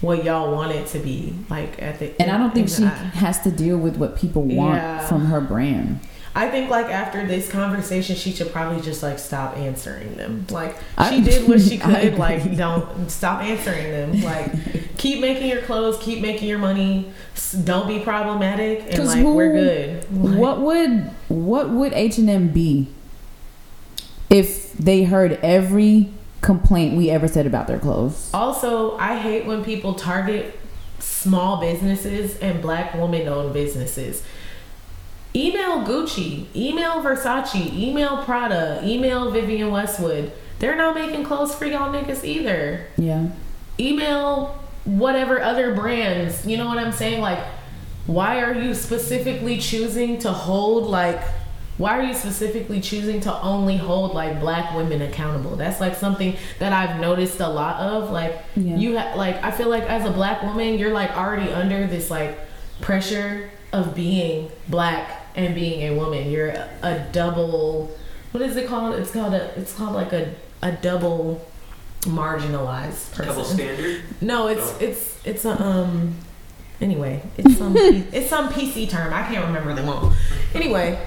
what 0.02 0.24
y'all 0.24 0.52
want 0.54 0.72
it 0.72 0.86
to 0.88 1.00
be 1.00 1.34
like 1.50 1.82
at 1.82 2.00
the 2.00 2.14
and 2.22 2.30
I 2.30 2.38
don't 2.38 2.54
think 2.54 2.70
she 2.70 2.84
has 2.84 3.39
to 3.41 3.52
deal 3.52 3.78
with 3.78 3.98
what 3.98 4.18
people 4.18 4.43
want 4.43 4.76
Yeah. 4.76 5.00
from 5.08 5.26
her 5.28 5.39
brand. 5.41 6.00
I 6.38 6.50
think 6.50 6.70
like 6.70 6.88
after 6.88 7.26
this 7.26 7.50
conversation, 7.50 8.18
she 8.18 8.34
should 8.34 8.52
probably 8.52 8.82
just 8.82 9.02
like 9.02 9.18
stop 9.20 9.56
answering 9.58 10.16
them. 10.18 10.46
Like 10.52 10.76
I- 10.98 11.10
she 11.16 11.22
did 11.24 11.48
what 11.48 11.62
she 11.62 11.78
could. 11.88 12.18
Like 12.18 12.58
don't 12.58 13.10
stop 13.10 13.41
answering 13.41 13.89
them. 13.89 14.22
Like 14.22 14.52
keep 14.98 15.22
making 15.22 15.48
your 15.50 15.62
clothes, 15.62 15.98
keep 16.04 16.22
making 16.22 16.50
your 16.50 16.60
money. 16.60 17.10
Don't 17.64 17.88
be 17.88 18.00
problematic, 18.00 18.84
and 18.93 19.08
like 19.08 19.20
who- 19.20 19.34
we're 19.34 19.54
good. 19.54 20.14
Like, 20.14 20.38
what 20.38 20.60
would 20.60 21.10
what 21.30 21.70
would 21.70 21.93
H 21.93 22.18
and 22.18 22.30
M 22.30 22.50
be 22.50 22.89
if 24.30 24.74
they 24.74 25.04
heard 25.06 25.39
every 25.41 26.10
complaint 26.46 26.96
we 26.96 27.10
ever 27.10 27.28
said 27.28 27.46
about 27.46 27.68
their 27.68 27.80
clothes? 27.80 28.30
Also, 28.34 28.98
I 28.98 29.18
hate 29.18 29.46
when 29.46 29.64
people 29.64 29.96
target 29.96 30.58
small 31.00 31.60
businesses 31.60 32.38
and 32.39 32.62
black 32.62 32.93
woman-owned 32.93 33.54
businesses. 33.54 34.24
Email 35.36 35.80
Gucci, 35.80 36.46
email 36.56 37.04
Versace, 37.04 37.74
email 37.74 38.24
Prada, 38.24 38.80
email 38.84 39.32
Vivienne 39.32 39.72
Westwood. 39.72 40.32
They're 40.60 40.78
not 40.78 40.96
making 40.96 41.26
clothes 41.26 41.54
for 41.54 41.66
y'all 41.66 41.91
niggas 41.91 42.24
either. 42.24 42.88
Yeah, 42.98 43.28
email 43.80 44.62
whatever 44.86 45.41
other 45.41 45.74
brands 45.74 46.46
you 46.46 46.58
know 46.58 46.68
what 46.68 46.78
i'm 46.78 46.91
saying 46.91 47.20
like 47.20 47.39
why 48.06 48.39
are 48.39 48.54
you 48.54 48.74
specifically 48.74 49.58
choosing 49.58 50.20
to 50.20 50.32
hold 50.32 50.88
like 50.88 51.20
why 51.78 51.97
are 51.99 52.03
you 52.03 52.13
specifically 52.13 52.80
choosing 52.80 53.19
to 53.19 53.41
only 53.41 53.76
hold 53.78 54.13
like 54.13 54.39
black 54.39 54.73
women 54.76 55.01
accountable 55.01 55.55
that's 55.55 55.80
like 55.82 55.95
something 55.95 56.36
that 56.59 56.71
i've 56.73 56.99
noticed 57.01 57.39
a 57.41 57.47
lot 57.47 57.80
of 57.82 58.09
like 58.11 58.34
Yeah. 58.55 58.78
you 58.78 58.97
ha- 58.97 59.13
like 59.15 59.36
i 59.43 59.51
feel 59.51 59.69
like 59.69 59.84
as 59.84 60.05
a 60.05 60.11
black 60.11 60.41
woman 60.43 60.78
you're 60.80 60.93
like 60.93 61.11
already 61.17 61.51
under 61.51 61.86
this 61.88 62.09
like 62.09 62.38
pressure 62.82 63.49
of 63.73 63.93
being 63.95 64.49
black 64.69 65.26
and 65.36 65.53
being 65.53 65.82
a 65.93 65.99
woman 65.99 66.30
you're 66.32 66.49
a, 66.49 66.69
a 66.84 67.07
double 67.11 67.91
what 68.32 68.41
is 68.41 68.55
it 68.55 68.67
called 68.67 68.95
it's 68.95 69.11
called 69.11 69.34
a 69.34 69.57
it's 69.59 69.73
called 69.73 69.93
like 69.93 70.13
a, 70.13 70.34
a 70.61 70.71
double 70.71 71.45
marginalized 72.01 73.11
person 73.13 73.26
Double 73.28 73.43
standard. 73.43 74.01
no, 74.21 74.47
it's 74.47 74.61
Oh. 74.73 74.78
it's 74.80 75.19
it's 75.26 75.45
a 75.45 75.61
um. 75.61 76.15
Anyway, 76.82 77.21
it's 77.38 77.57
some 77.57 77.73
it's 77.78 78.30
some 78.30 78.49
PC 78.49 78.89
term. 78.89 79.13
I 79.13 79.23
can't 79.23 79.45
remember 79.45 79.73
them 79.73 79.89
all. 79.89 80.13
Anyway, 80.53 80.99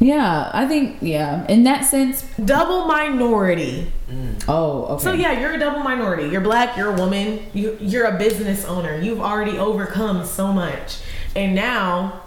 yeah. 0.00 0.50
I 0.52 0.66
think 0.66 0.98
yeah. 1.00 1.46
In 1.48 1.64
that 1.64 1.84
sense, 1.84 2.22
double 2.44 2.86
minority. 2.86 3.92
Mm. 4.10 4.44
oh, 4.48 4.84
okay. 4.86 5.04
So 5.04 5.12
yeah, 5.12 5.40
you're 5.40 5.54
a 5.54 5.58
double 5.58 5.80
minority. 5.80 6.28
You're 6.28 6.40
black. 6.40 6.76
You're 6.76 6.94
a 6.94 6.96
woman. 6.96 7.46
You 7.52 7.76
you're 7.80 8.06
a 8.06 8.18
business 8.18 8.64
owner. 8.64 8.98
You've 9.00 9.20
already 9.20 9.58
overcome 9.58 10.24
so 10.24 10.52
much, 10.52 10.98
and 11.34 11.54
now 11.54 12.22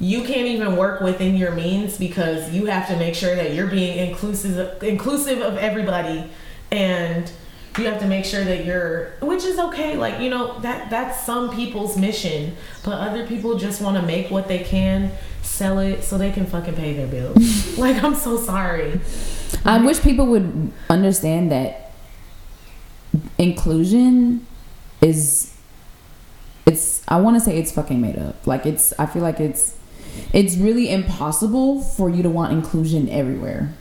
you 0.00 0.22
can't 0.22 0.46
even 0.46 0.76
work 0.76 1.00
within 1.00 1.36
your 1.36 1.52
means 1.52 1.96
because 1.96 2.52
you 2.52 2.66
have 2.66 2.88
to 2.88 2.96
make 2.96 3.14
sure 3.14 3.34
that 3.34 3.54
you're 3.54 3.68
being 3.68 3.96
inclusive 3.98 4.82
inclusive 4.82 5.40
of 5.40 5.56
everybody 5.56 6.28
and 6.70 7.30
you 7.78 7.86
have 7.86 8.00
to 8.00 8.06
make 8.06 8.24
sure 8.24 8.44
that 8.44 8.64
you're 8.64 9.10
which 9.20 9.44
is 9.44 9.58
okay 9.58 9.96
like 9.96 10.20
you 10.20 10.30
know 10.30 10.58
that 10.60 10.90
that's 10.90 11.24
some 11.24 11.54
people's 11.54 11.96
mission 11.96 12.56
but 12.84 12.92
other 12.92 13.26
people 13.26 13.58
just 13.58 13.82
want 13.82 13.96
to 13.96 14.02
make 14.02 14.30
what 14.30 14.46
they 14.46 14.60
can 14.60 15.10
sell 15.42 15.78
it 15.78 16.02
so 16.02 16.16
they 16.16 16.30
can 16.30 16.46
fucking 16.46 16.74
pay 16.74 16.92
their 16.92 17.06
bills 17.06 17.76
like 17.78 18.02
i'm 18.02 18.14
so 18.14 18.36
sorry 18.36 19.00
I 19.64 19.84
wish 19.84 20.00
people 20.02 20.26
would 20.26 20.72
understand 20.90 21.50
that 21.52 21.92
inclusion 23.38 24.46
is 25.00 25.54
it's 26.66 27.02
I 27.08 27.20
want 27.20 27.36
to 27.36 27.40
say 27.40 27.58
it's 27.58 27.72
fucking 27.72 28.00
made 28.00 28.18
up. 28.18 28.46
Like 28.46 28.66
it's 28.66 28.92
I 28.98 29.06
feel 29.06 29.22
like 29.22 29.40
it's 29.40 29.76
it's 30.32 30.56
really 30.56 30.90
impossible 30.90 31.80
for 31.80 32.08
you 32.10 32.22
to 32.22 32.30
want 32.30 32.52
inclusion 32.52 33.08
everywhere. 33.08 33.74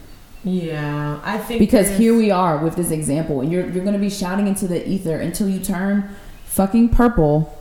Yeah, 0.44 1.20
I 1.24 1.38
think 1.38 1.60
Because 1.60 1.90
here 1.98 2.16
we 2.16 2.30
are 2.30 2.58
with 2.58 2.76
this 2.76 2.92
example, 2.92 3.42
and 3.42 3.52
you're 3.52 3.68
you're 3.70 3.86
gonna 3.86 3.98
be 3.98 4.10
shouting 4.10 4.48
into 4.48 4.68
the 4.68 4.88
ether 4.88 5.16
until 5.16 5.48
you 5.48 5.60
turn 5.60 6.10
fucking 6.46 6.90
purple 6.90 7.58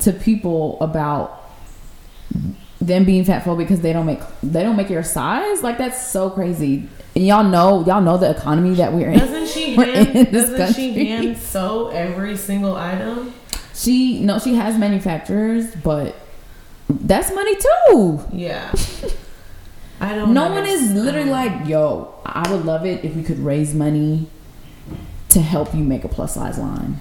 to 0.00 0.12
people 0.12 0.78
about 0.80 1.50
them 2.80 3.04
being 3.04 3.24
fat 3.24 3.44
phobic 3.44 3.58
because 3.58 3.80
they 3.80 3.92
don't 3.92 4.06
make 4.06 4.20
they 4.42 4.62
don't 4.62 4.76
make 4.76 4.90
your 4.90 5.02
size. 5.02 5.62
Like 5.62 5.78
that's 5.78 6.10
so 6.10 6.30
crazy. 6.30 6.88
And 7.14 7.26
y'all 7.26 7.44
know 7.44 7.84
y'all 7.86 8.02
know 8.02 8.18
the 8.18 8.30
economy 8.30 8.74
that 8.74 8.92
we're 8.92 9.10
in. 9.10 9.18
Doesn't 9.18 9.48
she 9.48 9.74
hand? 9.76 10.16
in 10.16 10.32
Doesn't 10.32 10.74
she 10.74 11.06
hand 11.06 11.36
sew 11.38 11.88
every 11.88 12.36
single 12.36 12.76
item? 12.76 13.32
She 13.74 14.20
no, 14.20 14.38
she 14.38 14.54
has 14.54 14.76
manufacturers, 14.76 15.74
but 15.76 16.16
that's 16.88 17.32
money 17.32 17.54
too. 17.56 18.20
Yeah. 18.32 18.72
I 20.00 20.14
don't. 20.14 20.32
No 20.32 20.50
one 20.52 20.66
is 20.66 20.92
literally 20.92 21.30
like, 21.30 21.66
yo, 21.66 22.14
I 22.24 22.50
would 22.52 22.64
love 22.64 22.86
it 22.86 23.04
if 23.04 23.14
we 23.16 23.22
could 23.22 23.38
raise 23.40 23.74
money 23.74 24.26
to 25.30 25.40
help 25.40 25.74
you 25.74 25.82
make 25.84 26.04
a 26.04 26.08
plus 26.08 26.34
size 26.34 26.58
line. 26.58 26.98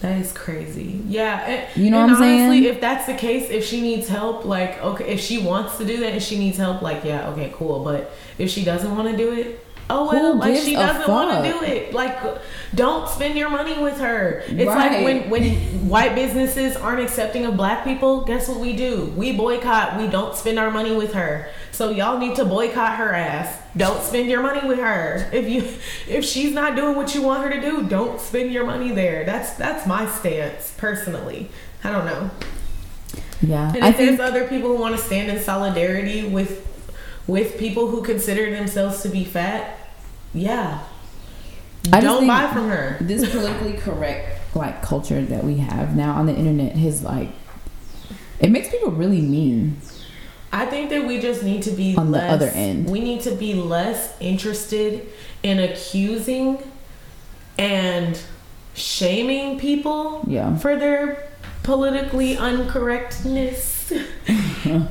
That 0.00 0.20
is 0.20 0.32
crazy. 0.32 1.02
Yeah. 1.08 1.40
And, 1.46 1.82
You 1.82 1.90
know 1.90 1.98
what 2.00 2.10
I'm 2.10 2.16
honestly, 2.22 2.60
saying? 2.60 2.64
if 2.64 2.80
that's 2.80 3.06
the 3.06 3.14
case, 3.14 3.50
if 3.50 3.64
she 3.64 3.80
needs 3.80 4.08
help, 4.08 4.44
like, 4.44 4.80
okay, 4.82 5.06
if 5.08 5.20
she 5.20 5.38
wants 5.38 5.78
to 5.78 5.84
do 5.84 5.96
that 6.00 6.12
and 6.12 6.22
she 6.22 6.38
needs 6.38 6.58
help, 6.58 6.82
like, 6.82 7.02
yeah, 7.04 7.30
okay, 7.30 7.50
cool. 7.56 7.82
But 7.82 8.12
if 8.38 8.50
she 8.50 8.62
doesn't 8.64 8.94
want 8.94 9.10
to 9.10 9.16
do 9.16 9.32
it, 9.32 9.65
oh 9.88 10.08
well, 10.12 10.32
Who 10.34 10.38
like 10.40 10.56
she 10.56 10.74
doesn't 10.74 11.08
want 11.08 11.44
to 11.44 11.52
do 11.52 11.62
it. 11.64 11.92
Like, 11.94 12.18
don't 12.74 13.08
spend 13.08 13.36
your 13.38 13.48
money 13.48 13.80
with 13.80 13.98
her. 13.98 14.42
It's 14.46 14.66
Right. 14.66 14.92
like 14.92 15.04
when 15.04 15.30
when 15.30 15.88
white 15.88 16.14
businesses 16.14 16.76
aren't 16.76 17.00
accepting 17.00 17.46
of 17.46 17.56
black 17.56 17.84
people. 17.84 18.22
Guess 18.22 18.48
what 18.48 18.58
we 18.58 18.74
do? 18.74 19.12
We 19.16 19.32
boycott. 19.32 19.98
We 19.98 20.08
don't 20.08 20.34
spend 20.34 20.58
our 20.58 20.70
money 20.70 20.94
with 20.94 21.12
her. 21.14 21.48
So 21.72 21.90
y'all 21.90 22.18
need 22.18 22.36
to 22.36 22.44
boycott 22.44 22.96
her 22.96 23.12
ass. 23.14 23.58
Don't 23.76 24.02
spend 24.02 24.28
your 24.30 24.42
money 24.42 24.66
with 24.66 24.78
her. 24.78 25.28
If 25.32 25.48
you 25.48 25.62
if 26.08 26.24
she's 26.24 26.52
not 26.52 26.74
doing 26.76 26.96
what 26.96 27.14
you 27.14 27.22
want 27.22 27.44
her 27.44 27.50
to 27.50 27.60
do, 27.60 27.82
don't 27.88 28.20
spend 28.20 28.52
your 28.52 28.64
money 28.66 28.90
there. 28.92 29.24
That's 29.24 29.52
that's 29.54 29.86
my 29.86 30.06
stance 30.06 30.72
personally. 30.76 31.48
I 31.84 31.92
don't 31.92 32.06
know. 32.06 32.30
Yeah, 33.42 33.72
And 33.74 33.84
I 33.84 33.90
if 33.90 33.96
think 33.96 34.16
there's 34.16 34.28
other 34.30 34.48
people 34.48 34.70
who 34.74 34.80
want 34.80 34.96
to 34.96 35.00
stand 35.02 35.30
in 35.30 35.38
solidarity 35.42 36.26
with 36.26 36.64
with 37.26 37.58
people 37.58 37.88
who 37.88 38.02
consider 38.02 38.50
themselves 38.50 39.02
to 39.02 39.08
be 39.08 39.24
fat, 39.24 39.75
yeah. 40.36 40.80
I 41.92 42.00
Don't 42.00 42.26
buy 42.26 42.48
from 42.52 42.68
her. 42.68 42.96
this 43.00 43.30
politically 43.30 43.74
correct 43.74 44.56
like 44.56 44.82
culture 44.82 45.22
that 45.22 45.44
we 45.44 45.58
have 45.58 45.94
now 45.94 46.14
on 46.14 46.26
the 46.26 46.34
internet 46.34 46.72
has 46.76 47.02
like 47.02 47.28
it 48.40 48.50
makes 48.50 48.68
people 48.70 48.90
really 48.90 49.20
mean. 49.20 49.76
I 50.52 50.66
think 50.66 50.90
that 50.90 51.06
we 51.06 51.20
just 51.20 51.42
need 51.42 51.62
to 51.62 51.70
be 51.70 51.96
On 51.96 52.06
the 52.12 52.18
less, 52.18 52.32
other 52.32 52.46
end. 52.48 52.88
We 52.90 53.00
need 53.00 53.20
to 53.22 53.34
be 53.34 53.54
less 53.54 54.14
interested 54.20 55.08
in 55.42 55.58
accusing 55.60 56.58
and 57.58 58.18
shaming 58.74 59.58
people 59.58 60.24
Yeah. 60.26 60.56
for 60.58 60.76
their 60.76 61.28
politically 61.62 62.36
uncorrectness, 62.36 64.06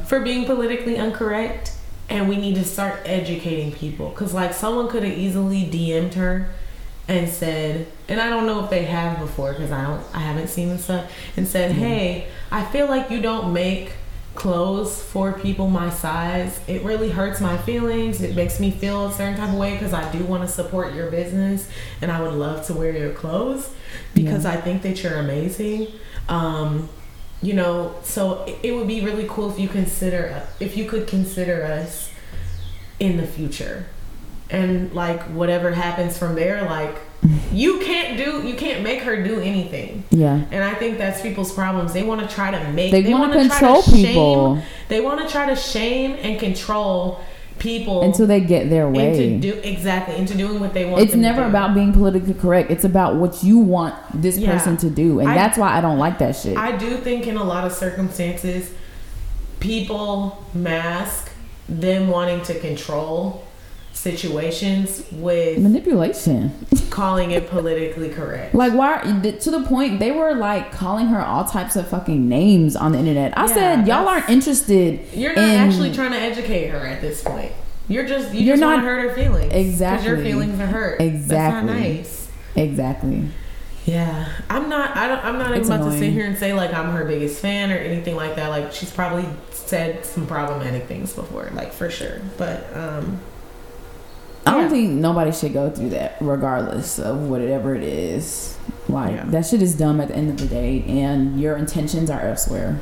for 0.08 0.20
being 0.22 0.46
politically 0.46 0.96
incorrect. 0.96 1.72
And 2.10 2.30
we 2.30 2.38
need 2.38 2.56
to 2.56 2.64
start 2.64 2.99
educating 3.06 3.72
people. 3.72 4.10
Because, 4.10 4.34
like, 4.34 4.53
someone 4.53 4.88
could 4.88 5.03
have 5.03 5.18
easily 5.18 5.64
DM'd 5.66 6.14
her 6.16 6.49
and 7.08 7.30
said, 7.30 7.88
and 8.08 8.20
I 8.20 8.30
don't 8.30 8.45
know 8.45 8.64
if 8.64 8.70
they 8.70 8.84
have 8.86 9.20
before 9.20 9.53
because 9.53 9.72
I 9.72 9.84
don't, 9.84 10.03
I 10.14 10.20
haven't 10.20 10.47
seen 10.47 10.70
this 10.70 10.86
stuff, 10.86 11.12
and 11.38 11.47
said, 11.47 11.72
hey, 11.72 12.28
I 12.51 12.64
feel 12.66 12.88
like 12.88 13.12
you 13.12 13.22
don't 13.22 13.53
make 13.53 13.91
clothes 14.34 15.01
for 15.01 15.34
people 15.34 15.70
my 15.70 15.89
size. 15.89 16.60
It 16.68 16.84
really 16.84 17.10
hurts 17.10 17.39
my 17.41 17.58
feelings. 17.58 18.22
It 18.22 18.36
makes 18.36 18.60
me 18.60 18.70
feel 18.72 19.08
a 19.08 19.12
certain 19.12 19.38
type 19.38 19.49
of 19.49 19.56
way 19.56 19.74
because 19.74 19.93
I 19.93 20.12
do 20.12 20.24
want 20.26 20.43
to 20.43 20.47
support 20.49 20.93
your 20.93 21.10
business 21.10 21.70
and 22.01 22.12
I 22.12 22.22
would 22.22 22.34
love 22.34 22.66
to 22.68 22.74
wear 22.74 22.91
your 22.95 23.12
clothes 23.14 23.70
because 24.14 24.43
Yeah. 24.43 24.51
I 24.51 24.58
think 24.58 24.82
that 24.82 25.01
you're 25.03 25.16
amazing. 25.18 25.88
Um, 26.28 26.89
you 27.42 27.54
know, 27.54 27.96
so 28.04 28.46
it, 28.64 28.72
would 28.72 28.88
be 28.88 29.02
really 29.02 29.28
cool 29.30 29.52
if 29.52 29.60
you 29.60 29.68
consider 29.68 30.48
if 30.60 30.78
you 30.78 30.86
could 30.86 31.08
consider 31.08 31.64
us 31.64 32.12
in 33.00 33.18
the 33.18 33.28
future. 33.28 33.86
And 34.50 34.94
like 34.94 35.22
whatever 35.24 35.72
happens 35.72 36.18
from 36.18 36.36
there, 36.36 36.64
like 36.64 36.96
you 37.52 37.80
can't 37.80 38.18
do 38.18 38.48
you 38.48 38.56
can't 38.56 38.84
make 38.84 39.02
her 39.02 39.24
do 39.24 39.40
anything. 39.40 40.04
Yeah. 40.12 40.46
And 40.52 40.64
I 40.64 40.74
think 40.76 40.98
that's 40.98 41.22
people's 41.22 41.54
problems. 41.54 41.94
They 41.94 42.04
want 42.04 42.28
to 42.28 42.34
try 42.34 42.52
to 42.52 42.72
make. 42.72 42.92
They 42.92 43.02
wanna 43.12 43.28
wanna 43.28 43.48
try 43.48 43.58
control 43.58 43.82
shame- 43.82 44.06
people. 44.06 44.62
They 44.88 45.02
want 45.02 45.22
to 45.22 45.32
try 45.32 45.48
to 45.48 45.56
shame 45.56 46.18
and 46.22 46.40
control 46.40 47.22
people 47.66 48.03
Until 48.03 48.28
they 48.28 48.39
get 48.39 48.70
their 48.70 48.88
into 48.88 48.97
way. 48.99 49.38
do 49.39 49.53
exactly 49.63 50.16
into 50.16 50.38
doing 50.38 50.59
what 50.59 50.74
they 50.74 50.86
want. 50.86 51.01
It's 51.03 51.16
never 51.16 51.43
about 51.43 51.74
being 51.74 51.91
politically 51.91 52.34
correct. 52.36 52.70
It's 52.72 52.86
about 52.86 53.16
what 53.16 53.43
you 53.43 53.57
want 53.59 53.95
this 54.13 54.38
Yeah. 54.38 54.51
person 54.53 54.78
to 54.78 54.89
do. 54.89 55.20
And 55.20 55.30
I- 55.30 55.36
that's 55.36 55.57
why 55.57 55.76
I 55.78 55.82
don't 55.82 55.97
like 55.97 56.20
that 56.20 56.36
shit. 56.36 56.55
I 56.57 56.78
do 56.78 56.95
think 56.97 57.26
in 57.28 57.36
a 57.38 57.43
lot 57.43 57.66
of 57.66 57.72
circumstances, 57.74 58.70
people 59.59 60.43
mask 60.53 61.32
them 61.68 62.07
wanting 62.09 62.41
to 62.43 62.53
control 62.59 63.43
situations 64.10 65.03
with 65.14 65.58
Manipulation. 65.58 66.51
calling 66.91 67.32
it 67.32 67.49
politically 67.49 68.10
correct. 68.10 68.53
Like 68.53 68.74
why 68.74 69.01
to 69.01 69.51
the 69.51 69.64
point 69.64 69.99
they 69.99 70.12
were 70.12 70.36
like 70.36 70.72
calling 70.72 71.08
her 71.08 71.20
all 71.20 71.43
types 71.43 71.76
of 71.76 71.88
fucking 71.88 72.30
names 72.30 72.76
on 72.76 72.91
the 72.91 72.99
internet. 72.99 73.36
I 73.38 73.47
Yeah, 73.47 73.53
said 73.53 73.88
y'all 73.88 74.08
aren't 74.08 74.30
interested. 74.30 75.01
You're 75.14 75.34
not 75.36 75.43
in- 75.43 75.49
actually 75.56 75.91
trying 75.93 76.12
to 76.12 76.20
educate 76.20 76.68
her 76.68 76.86
at 76.86 77.01
this 77.01 77.24
point. 77.24 77.51
You're 77.88 78.06
just 78.06 78.34
you 78.34 78.41
You're 78.41 78.53
just 78.58 78.62
not- 78.62 78.74
want 78.76 78.82
to 78.84 78.88
hurt 78.88 79.10
her 79.10 79.16
feelings. 79.16 79.53
Exactly. 79.53 80.08
your 80.10 80.18
feelings 80.20 80.60
are 80.60 80.66
hurt. 80.68 81.01
Exactly. 81.01 81.28
That's 81.36 81.66
not 81.66 81.66
nice. 81.66 82.28
Exactly. 82.56 83.28
Yeah, 83.86 84.28
I'm 84.49 84.70
not. 84.70 84.95
I 84.97 85.08
don't. 85.08 85.24
I'm 85.24 85.38
not 85.38 85.51
It's 85.51 85.68
even 85.68 85.82
about 85.82 85.91
to 85.91 85.97
sit 85.99 86.12
here 86.12 86.26
and 86.26 86.36
say 86.38 86.53
like 86.53 86.74
I'm 86.74 86.91
her 86.93 87.06
biggest 87.06 87.39
fan 87.39 87.72
or 87.72 87.76
anything 87.76 88.16
like 88.16 88.36
that. 88.38 88.49
Like 88.49 88.72
she's 88.72 88.89
probably 88.91 89.26
said 89.51 90.03
some 90.06 90.26
problematic 90.26 90.86
things 90.88 91.14
before, 91.14 91.49
like 91.53 91.72
for 91.74 91.89
sure. 91.91 92.22
But 92.38 92.66
um, 92.76 93.20
I 94.46 94.52
don't 94.52 94.64
Yeah. 94.64 94.70
think 94.70 94.91
nobody 94.93 95.32
should 95.32 95.54
go 95.54 95.70
through 95.70 95.89
that, 95.89 96.18
regardless 96.22 97.00
of 97.00 97.24
whatever 97.30 97.76
it 97.76 97.84
is. 97.84 98.56
Like 98.88 99.16
Yeah. 99.16 99.24
that 99.28 99.46
shit 99.48 99.62
is 99.62 99.74
dumb 99.76 100.00
at 100.00 100.10
the 100.10 100.16
end 100.16 100.30
of 100.30 100.38
the 100.38 100.46
day, 100.46 100.84
and 100.88 101.39
your 101.39 101.58
intentions 101.58 102.10
are 102.12 102.22
elsewhere. 102.22 102.80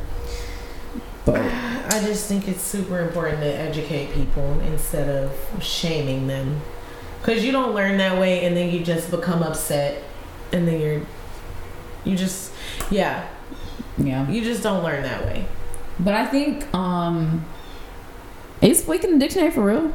But 1.25 1.39
I 1.41 2.01
just 2.05 2.27
think 2.27 2.49
it's 2.49 2.61
super 2.61 2.99
important 2.99 3.39
to 3.39 3.47
educate 3.47 4.13
people 4.13 4.57
instead 4.69 5.07
of 5.07 5.31
shaming 5.63 6.27
them, 6.27 6.59
because 7.21 7.45
you 7.45 7.53
don't 7.53 7.73
learn 7.73 7.97
that 7.99 8.19
way, 8.19 8.45
and 8.45 8.57
then 8.57 8.69
you 8.73 8.81
just 8.83 9.09
become 9.09 9.41
upset, 9.41 10.03
and 10.51 10.67
then 10.67 10.81
you're, 10.81 11.01
you 12.03 12.17
just, 12.17 12.51
yeah, 12.91 13.23
yeah, 13.97 14.29
you 14.29 14.43
just 14.43 14.61
don't 14.63 14.83
learn 14.83 15.03
that 15.03 15.23
way. 15.25 15.45
but 15.99 16.13
I 16.13 16.25
think 16.25 16.65
um, 16.75 17.45
is 18.61 18.81
Fleek 18.81 19.01
the 19.03 19.17
dictionary 19.17 19.51
for 19.51 19.63
real? 19.63 19.93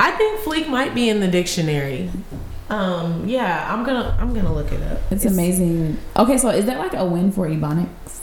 I 0.00 0.10
think 0.12 0.40
Fleek 0.40 0.68
might 0.68 0.94
be 0.94 1.08
in 1.08 1.20
the 1.20 1.28
dictionary. 1.28 2.10
Um, 2.70 3.26
yeah, 3.26 3.72
I'm 3.72 3.84
gonna 3.84 4.16
I'm 4.20 4.34
gonna 4.34 4.52
look 4.52 4.72
it 4.72 4.82
up. 4.82 5.00
It's, 5.10 5.24
amazing. 5.24 5.98
Okay, 6.16 6.36
so 6.36 6.50
is 6.50 6.66
that 6.66 6.78
like 6.78 6.94
a 6.94 7.04
win 7.04 7.32
for 7.32 7.48
Ebonics? 7.48 8.20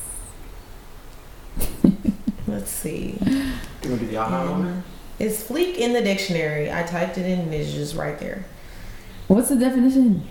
Let's 2.48 2.70
see. 2.70 3.18
You 3.26 3.54
gonna 3.82 3.98
do 3.98 4.08
the 4.08 4.18
aha 4.18 4.46
moment? 4.46 4.86
Is 5.18 5.44
Fleek 5.44 5.76
in 5.78 5.94
the 5.94 6.02
dictionary? 6.02 6.72
I 6.72 6.84
typed 6.84 7.18
it 7.18 7.26
in 7.26 7.40
and 7.40 7.54
it's 7.54 7.72
just 7.74 7.96
right 7.96 8.20
there. 8.20 8.46
What's 9.28 9.50
the 9.50 9.56
definition? 9.56 10.28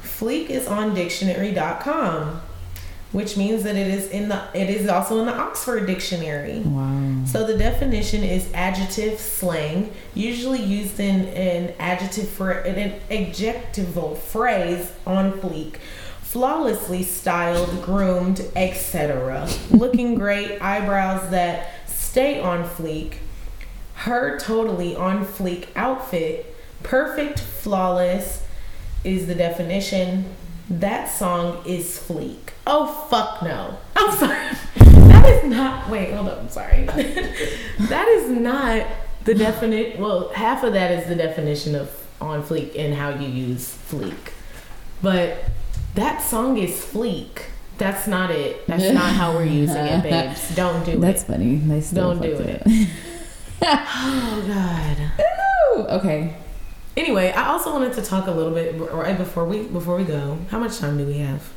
Fleek 0.00 0.48
is 0.48 0.66
on 0.66 0.94
dictionary.com, 0.94 2.40
which 3.12 3.36
means 3.36 3.62
that 3.62 3.74
it 3.74 3.86
is 3.86 4.08
in 4.10 4.28
the 4.28 4.42
it 4.54 4.68
is 4.68 4.88
also 4.88 5.20
in 5.20 5.26
the 5.26 5.34
Oxford 5.34 5.86
dictionary. 5.86 6.60
Wow. 6.60 7.24
So 7.24 7.46
the 7.46 7.56
definition 7.56 8.22
is 8.22 8.52
adjective 8.52 9.18
slang, 9.18 9.92
usually 10.14 10.62
used 10.62 11.00
in 11.00 11.26
an 11.26 11.74
adjective 11.78 12.28
for 12.28 12.50
an 12.50 13.00
adjectival 13.10 14.14
phrase 14.14 14.92
on 15.06 15.32
fleek. 15.32 15.76
Flawlessly 16.22 17.02
styled, 17.02 17.82
groomed, 17.82 18.42
etc. 18.54 19.48
Looking 19.70 20.14
great, 20.14 20.60
eyebrows 20.60 21.30
that 21.30 21.88
stay 21.88 22.38
on 22.38 22.68
fleek. 22.68 23.14
Her 23.94 24.38
totally 24.38 24.94
on 24.94 25.24
fleek 25.24 25.68
outfit. 25.74 26.54
Perfect, 26.82 27.40
flawless 27.40 28.44
is 29.04 29.26
the 29.26 29.34
definition. 29.34 30.26
That 30.70 31.06
song 31.10 31.62
is 31.64 31.98
fleek. 31.98 32.50
Oh 32.66 33.06
fuck 33.08 33.42
no. 33.42 33.78
I'm 33.96 34.16
sorry. 34.18 34.48
That 35.08 35.24
is 35.26 35.44
not 35.50 35.88
wait, 35.88 36.12
hold 36.12 36.28
up, 36.28 36.38
I'm 36.40 36.48
sorry. 36.50 36.84
that 36.86 38.08
is 38.08 38.30
not 38.30 38.86
the 39.24 39.34
definite 39.34 39.98
well, 39.98 40.28
half 40.30 40.62
of 40.64 40.72
that 40.74 40.90
is 40.90 41.08
the 41.08 41.14
definition 41.14 41.74
of 41.74 41.90
on 42.20 42.42
fleek 42.42 42.78
and 42.78 42.94
how 42.94 43.10
you 43.10 43.28
use 43.28 43.76
fleek. 43.90 44.32
But 45.00 45.44
that 45.94 46.20
song 46.22 46.58
is 46.58 46.72
fleek. 46.72 47.42
That's 47.78 48.06
not 48.08 48.30
it. 48.30 48.66
That's 48.66 48.92
not 48.92 49.12
how 49.12 49.32
we're 49.34 49.44
using 49.44 49.76
it, 49.76 50.02
babes. 50.10 50.54
Don't 50.54 50.84
do 50.84 50.98
That's 50.98 51.22
it. 51.22 51.26
funny. 51.26 51.56
They 51.56 51.80
Don't 51.94 52.20
do 52.20 52.36
fucked 52.36 52.66
it. 52.66 52.88
Oh 53.62 54.44
God. 54.46 55.12
Ooh, 55.78 55.86
okay. 55.98 56.34
Anyway, 56.98 57.30
I 57.30 57.46
also 57.46 57.72
wanted 57.72 57.92
to 57.92 58.02
talk 58.02 58.26
a 58.26 58.30
little 58.32 58.52
bit 58.52 58.74
right 58.92 59.16
before 59.16 59.44
we 59.44 59.62
before 59.62 59.96
we 59.96 60.02
go. 60.02 60.36
How 60.50 60.58
much 60.58 60.78
time 60.78 60.98
do 60.98 61.06
we 61.06 61.18
have? 61.18 61.48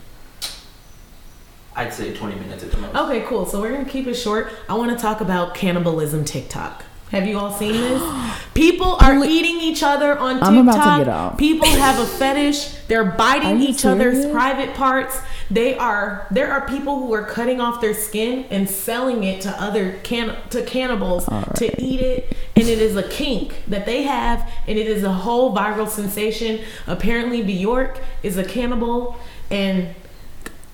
I'd 1.75 1.91
say 1.91 2.13
20 2.13 2.35
minutes 2.35 2.63
at 2.63 2.71
the 2.71 2.77
most. 2.77 2.95
Okay, 2.95 3.21
cool. 3.21 3.47
So 3.47 3.59
we're 3.59 3.71
gonna 3.71 3.89
keep 3.89 4.05
it 4.05 4.13
short. 4.13 4.53
I 4.69 4.75
want 4.75 4.95
to 4.95 5.01
talk 5.01 5.19
about 5.19 5.55
cannibalism 5.55 6.25
TikTok. 6.25 6.83
Have 7.11 7.27
you 7.27 7.37
all 7.37 7.51
seen 7.51 7.73
this? 7.73 8.01
People 8.53 8.97
are 8.99 9.23
eating 9.23 9.59
each 9.59 9.83
other 9.83 10.17
on 10.17 10.35
TikTok. 10.35 10.49
I'm 10.49 10.67
about 10.67 10.97
to 10.97 11.05
get. 11.05 11.37
People 11.37 11.67
have 11.67 11.99
a 11.99 12.05
fetish. 12.05 12.73
They're 12.87 13.05
biting 13.05 13.61
each 13.61 13.85
other's 13.85 14.25
private 14.27 14.73
parts. 14.75 15.19
They 15.49 15.77
are. 15.77 16.27
There 16.31 16.51
are 16.51 16.67
people 16.67 16.99
who 16.99 17.13
are 17.13 17.25
cutting 17.25 17.61
off 17.61 17.81
their 17.81 17.93
skin 17.93 18.45
and 18.49 18.69
selling 18.69 19.23
it 19.23 19.41
to 19.41 19.49
other 19.61 19.99
can 20.03 20.37
to 20.49 20.63
cannibals 20.63 21.27
All 21.27 21.43
to 21.43 21.81
eat 21.81 22.01
it, 22.01 22.35
and 22.55 22.67
it 22.67 22.79
is 22.79 22.95
a 22.95 23.03
kink 23.03 23.63
that 23.67 23.85
they 23.85 24.03
have, 24.03 24.49
and 24.67 24.77
it 24.77 24.87
is 24.87 25.03
a 25.03 25.13
whole 25.13 25.55
viral 25.55 25.87
sensation. 25.87 26.61
Apparently, 26.87 27.41
Bjork 27.41 27.99
is 28.23 28.37
a 28.37 28.43
cannibal, 28.43 29.17
and 29.49 29.95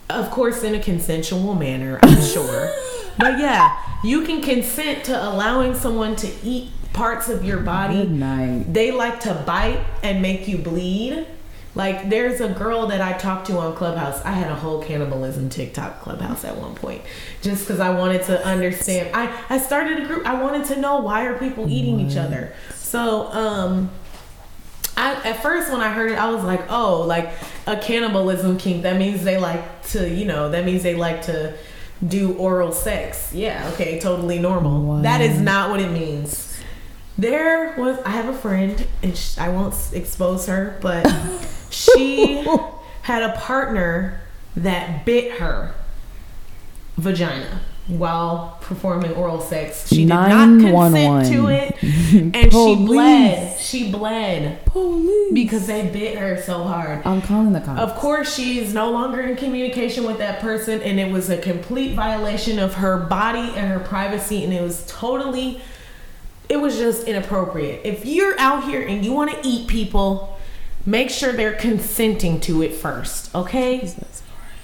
of 0.10 0.32
course 0.32 0.64
in 0.64 0.74
a 0.74 0.80
consensual 0.80 1.54
manner 1.54 2.00
i'm 2.02 2.22
sure 2.22 2.74
but 3.18 3.40
yeah 3.40 3.78
you 4.04 4.24
can 4.24 4.42
consent 4.42 5.04
to 5.06 5.30
allowing 5.30 5.74
someone 5.74 6.16
to 6.16 6.32
eat 6.44 6.70
parts 6.94 7.30
of 7.30 7.44
your 7.44 7.60
body. 7.60 7.96
Good 7.96 8.12
night. 8.12 8.74
they 8.74 8.92
like 8.92 9.20
to 9.22 9.34
bite 9.46 9.84
and 10.04 10.22
make 10.22 10.48
you 10.48 10.58
bleed 10.58 11.26
like 11.76 12.10
there's 12.10 12.42
a 12.42 12.50
girl 12.50 12.88
that 12.88 13.02
i 13.02 13.14
talked 13.14 13.48
to 13.48 13.58
on 13.58 13.76
clubhouse 13.76 14.20
i 14.26 14.32
had 14.32 14.50
a 14.52 14.56
whole 14.56 14.82
cannibalism 14.82 15.48
tiktok 15.48 16.02
clubhouse 16.02 16.44
at 16.44 16.58
one 16.58 16.74
point 16.74 17.02
just 17.44 17.68
because 17.68 17.80
i 17.80 17.90
wanted 17.92 18.24
to 18.24 18.44
understand 18.44 19.10
i 19.16 19.32
i 19.50 19.60
started 19.60 20.02
a 20.02 20.06
group 20.08 20.26
i 20.26 20.42
wanted 20.42 20.66
to 20.66 20.80
know 20.80 21.00
why 21.00 21.26
are 21.26 21.38
people 21.38 21.70
eating 21.70 22.00
each 22.00 22.18
other 22.18 22.54
so 22.74 23.32
um 23.32 23.90
I, 25.00 25.14
at 25.30 25.44
first 25.44 25.72
when 25.72 25.80
I 25.80 25.94
heard 25.94 26.12
it, 26.12 26.18
I 26.18 26.32
was 26.32 26.44
like, 26.44 26.72
oh, 26.72 27.04
like 27.04 27.30
a 27.68 27.78
cannibalism 27.78 28.58
kink. 28.58 28.82
That 28.82 28.98
means 28.98 29.24
they 29.24 29.38
like 29.38 29.84
to, 29.90 30.10
you 30.10 30.26
know, 30.26 30.50
that 30.50 30.66
means 30.66 30.82
they 30.82 30.96
like 30.96 31.22
to 31.24 31.56
do 32.06 32.34
oral 32.34 32.72
sex. 32.72 33.34
Yeah, 33.34 33.70
okay, 33.74 34.00
totally 34.00 34.40
normal. 34.40 35.02
That 35.02 35.22
is 35.22 35.40
not 35.40 35.70
what 35.70 35.80
it 35.80 35.92
means. 35.92 36.58
There 37.18 37.74
was, 37.78 37.98
I 38.06 38.10
have 38.12 38.30
a 38.30 38.38
friend, 38.38 38.86
and 39.02 39.18
sh- 39.18 39.38
I 39.38 39.50
won't 39.50 39.76
expose 39.94 40.46
her, 40.48 40.78
but 40.82 41.12
she 41.72 42.46
had 43.02 43.24
a 43.24 43.34
partner 43.38 44.22
that 44.56 45.06
bit 45.06 45.40
her 45.40 45.74
vagina 46.98 47.62
while 47.88 48.58
performing 48.62 49.14
oral 49.14 49.40
sex. 49.40 49.88
She 49.88 49.98
did 49.98 50.10
not 50.10 50.60
consent 50.60 51.34
to 51.34 51.48
it, 51.48 51.76
and 52.36 52.52
she 52.52 52.76
bled. 52.76 53.60
She 53.60 53.92
bled 53.92 54.66
Police. 54.66 55.34
because 55.34 55.68
they 55.68 55.88
bit 55.90 56.18
her 56.18 56.42
so 56.42 56.64
hard. 56.64 57.06
I'm 57.06 57.22
calling 57.22 57.54
the 57.54 57.62
cops. 57.62 57.80
Of 57.80 57.96
course, 57.96 58.36
she's 58.36 58.74
no 58.74 58.92
longer 58.92 59.22
in 59.22 59.38
communication 59.38 60.04
with 60.04 60.18
that 60.18 60.42
person, 60.42 60.82
and 60.82 61.00
it 61.00 61.12
was 61.12 61.30
a 61.30 61.38
complete 61.38 61.96
violation 61.96 62.60
of 62.60 62.76
her 62.76 62.98
body 62.98 63.52
and 63.56 63.72
her 63.72 63.80
privacy, 63.80 64.44
and 64.44 64.54
it 64.54 64.62
was 64.62 64.86
totally, 64.88 65.62
it 66.50 66.58
was 66.58 66.78
just 66.78 67.08
inappropriate. 67.08 67.82
If 67.86 68.06
you're 68.06 68.38
out 68.38 68.66
here 68.66 68.82
and 68.82 69.06
you 69.06 69.14
want 69.14 69.32
to 69.32 69.48
eat 69.48 69.68
people, 69.70 70.38
make 70.86 71.10
sure 71.10 71.32
they're 71.32 71.54
consenting 71.54 72.42
to 72.42 72.62
it 72.64 72.74
first, 72.74 73.34
okay? 73.34 73.94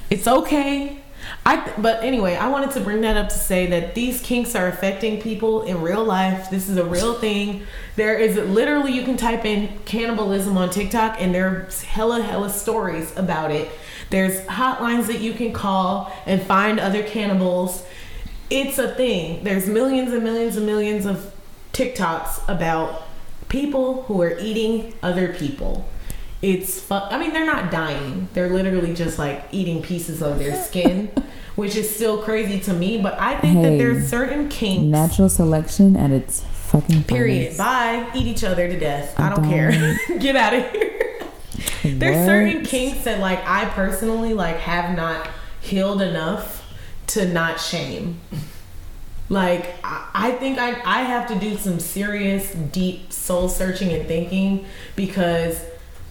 It's 0.09 0.27
okay. 0.27 1.02
I 1.45 1.73
but 1.77 2.03
anyway, 2.03 2.35
I 2.35 2.47
wanted 2.49 2.71
to 2.71 2.79
bring 2.79 3.01
that 3.01 3.17
up 3.17 3.29
to 3.29 3.35
say 3.35 3.65
that 3.67 3.95
these 3.95 4.21
kinks 4.21 4.55
are 4.55 4.67
affecting 4.67 5.21
people 5.21 5.63
in 5.63 5.81
real 5.81 6.03
life. 6.03 6.49
This 6.49 6.69
is 6.69 6.77
a 6.77 6.85
real 6.85 7.15
thing. 7.15 7.65
There 7.95 8.17
is 8.17 8.35
literally 8.37 8.93
you 8.93 9.03
can 9.03 9.17
type 9.17 9.45
in 9.45 9.79
cannibalism 9.85 10.57
on 10.57 10.69
TikTok 10.69 11.17
and 11.19 11.33
there's 11.33 11.83
hella 11.83 12.21
hella 12.21 12.49
stories 12.49 13.15
about 13.17 13.51
it. 13.51 13.71
There's 14.09 14.41
hotlines 14.45 15.07
that 15.07 15.19
you 15.19 15.33
can 15.33 15.53
call 15.53 16.11
and 16.25 16.41
find 16.41 16.79
other 16.79 17.03
cannibals. 17.03 17.83
It's 18.49 18.77
a 18.77 18.93
thing. 18.93 19.43
There's 19.43 19.67
millions 19.67 20.13
and 20.13 20.23
millions 20.23 20.55
and 20.55 20.65
millions 20.65 21.05
of 21.05 21.33
TikToks 21.73 22.47
about 22.47 23.03
people 23.49 24.03
who 24.03 24.21
are 24.21 24.37
eating 24.39 24.93
other 25.01 25.33
people. 25.33 25.89
It's 26.43 26.79
fun. 26.79 27.03
I 27.11 27.17
mean, 27.17 27.31
they're 27.31 27.45
not 27.45 27.71
dying. 27.71 28.27
They're 28.33 28.49
literally 28.49 28.93
just 28.93 29.17
like 29.17 29.45
eating 29.53 29.81
pieces 29.81 30.21
of 30.21 30.37
their 30.39 30.61
skin, 30.61 31.09
which 31.55 31.75
is 31.77 31.89
still 31.89 32.21
crazy 32.21 32.59
to 32.61 32.73
me. 32.73 33.01
But 33.01 33.17
I 33.19 33.39
think 33.39 33.61
that 33.63 33.77
there's 33.77 34.09
certain 34.09 34.49
kinks. 34.49 34.83
Natural 34.83 35.29
selection 35.29 35.95
at 35.95 36.11
its 36.11 36.43
fucking 36.43 37.05
Period. 37.05 37.53
finest. 37.53 37.57
Bye. 37.57 38.11
Eat 38.19 38.27
each 38.27 38.43
other 38.43 38.67
to 38.67 38.77
death. 38.77 39.17
I 39.17 39.27
I 39.27 39.29
don't 39.35 39.49
care. 39.49 39.71
Get 40.19 40.35
out 40.35 40.53
of 40.53 40.69
here. 40.73 41.21
There's 41.83 42.17
What? 42.17 42.25
certain 42.25 42.65
kinks 42.65 43.05
that 43.05 43.21
like 43.21 43.39
I 43.47 43.65
personally 43.69 44.33
like 44.33 44.57
have 44.57 44.97
not 44.97 45.29
healed 45.61 46.01
enough 46.01 46.61
to 47.07 47.25
not 47.25 47.57
shame. 47.59 48.19
Like 49.29 49.75
I, 49.83 50.09
I 50.13 50.31
think 50.31 50.59
I 50.59 50.71
I 50.83 51.03
have 51.03 51.27
to 51.29 51.35
do 51.35 51.55
some 51.55 51.79
serious 51.79 52.53
deep 52.53 53.13
soul 53.13 53.47
searching 53.47 53.91
and 53.93 54.05
thinking 54.07 54.65
because 54.97 55.57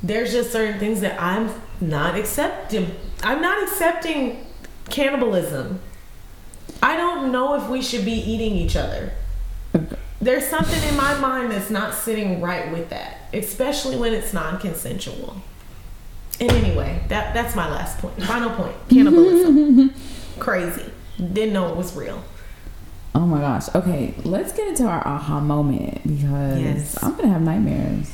there's 0.03 0.33
just 0.33 0.51
certain 0.53 0.79
things 0.79 1.01
that 1.01 1.21
I'm 1.21 1.51
not 1.81 2.17
accepting. 2.17 2.95
I'm 3.23 3.41
not 3.41 3.63
accepting 3.63 4.45
cannibalism. 4.91 5.81
I 6.83 6.97
don't 6.97 7.31
know 7.31 7.55
if 7.55 7.69
we 7.69 7.81
should 7.83 8.05
be 8.05 8.13
eating 8.13 8.55
each 8.57 8.75
other. 8.77 9.13
There's 10.21 10.47
something 10.47 10.83
in 10.89 10.97
my 10.97 11.19
mind 11.19 11.51
that's 11.53 11.71
not 11.71 11.95
sitting 11.95 12.41
right 12.41 12.71
with 12.73 12.91
that, 12.91 13.23
especially 13.33 13.97
when 13.97 14.13
it's 14.13 14.33
non-consensual. 14.33 15.37
And 16.41 16.51
anyway, 16.53 17.03
that 17.09 17.35
that's 17.35 17.55
my 17.55 17.69
last 17.71 17.99
point. 17.99 18.21
Final 18.25 18.51
point. 18.51 18.75
Cannibalism. 18.89 19.93
Crazy. 20.39 20.85
Didn't 21.19 21.53
know 21.53 21.69
it 21.71 21.77
was 21.77 21.95
real. 21.95 22.23
Oh 23.15 23.21
my 23.27 23.41
gosh. 23.41 23.73
Okay, 23.75 24.15
let's 24.25 24.53
get 24.53 24.67
into 24.69 24.85
our 24.85 25.07
aha 25.07 25.39
moment 25.41 26.03
because 26.05 26.61
Yes. 26.61 27.03
I'm 27.03 27.15
gonna 27.17 27.29
have 27.29 27.43
nightmares. 27.43 28.11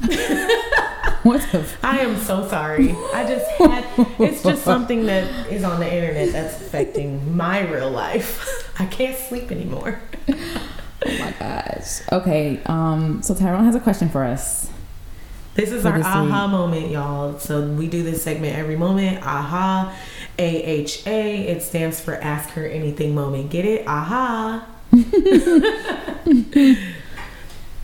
what 1.22 1.40
the? 1.50 1.58
F- 1.58 1.84
I 1.84 1.98
am 2.00 2.16
so 2.18 2.46
sorry. 2.48 2.92
I 3.12 3.26
just 3.26 3.50
had 3.52 3.84
it's 4.20 4.42
just 4.42 4.62
something 4.62 5.06
that 5.06 5.50
is 5.50 5.64
on 5.64 5.80
the 5.80 5.92
internet 5.92 6.32
that's 6.32 6.60
affecting 6.60 7.36
my 7.36 7.68
real 7.68 7.90
life. 7.90 8.70
I 8.80 8.86
can't 8.86 9.16
sleep 9.16 9.50
anymore. 9.50 10.00
oh 10.28 11.18
my 11.18 11.34
gosh. 11.38 12.00
Okay. 12.12 12.60
Um. 12.66 13.22
So 13.22 13.34
Tyrone 13.34 13.64
has 13.64 13.74
a 13.74 13.80
question 13.80 14.08
for 14.08 14.22
us. 14.24 14.70
This 15.54 15.72
is 15.72 15.84
our 15.84 15.98
aha 15.98 16.22
week. 16.22 16.52
moment, 16.52 16.90
y'all. 16.92 17.36
So 17.40 17.66
we 17.66 17.88
do 17.88 18.04
this 18.04 18.22
segment 18.22 18.56
every 18.56 18.76
moment. 18.76 19.26
Aha. 19.26 19.92
AHA. 20.38 21.10
It 21.10 21.62
stands 21.62 21.98
for 21.98 22.14
Ask 22.14 22.50
Her 22.50 22.64
Anything 22.64 23.16
Moment. 23.16 23.50
Get 23.50 23.64
it? 23.64 23.84
Aha. 23.88 24.64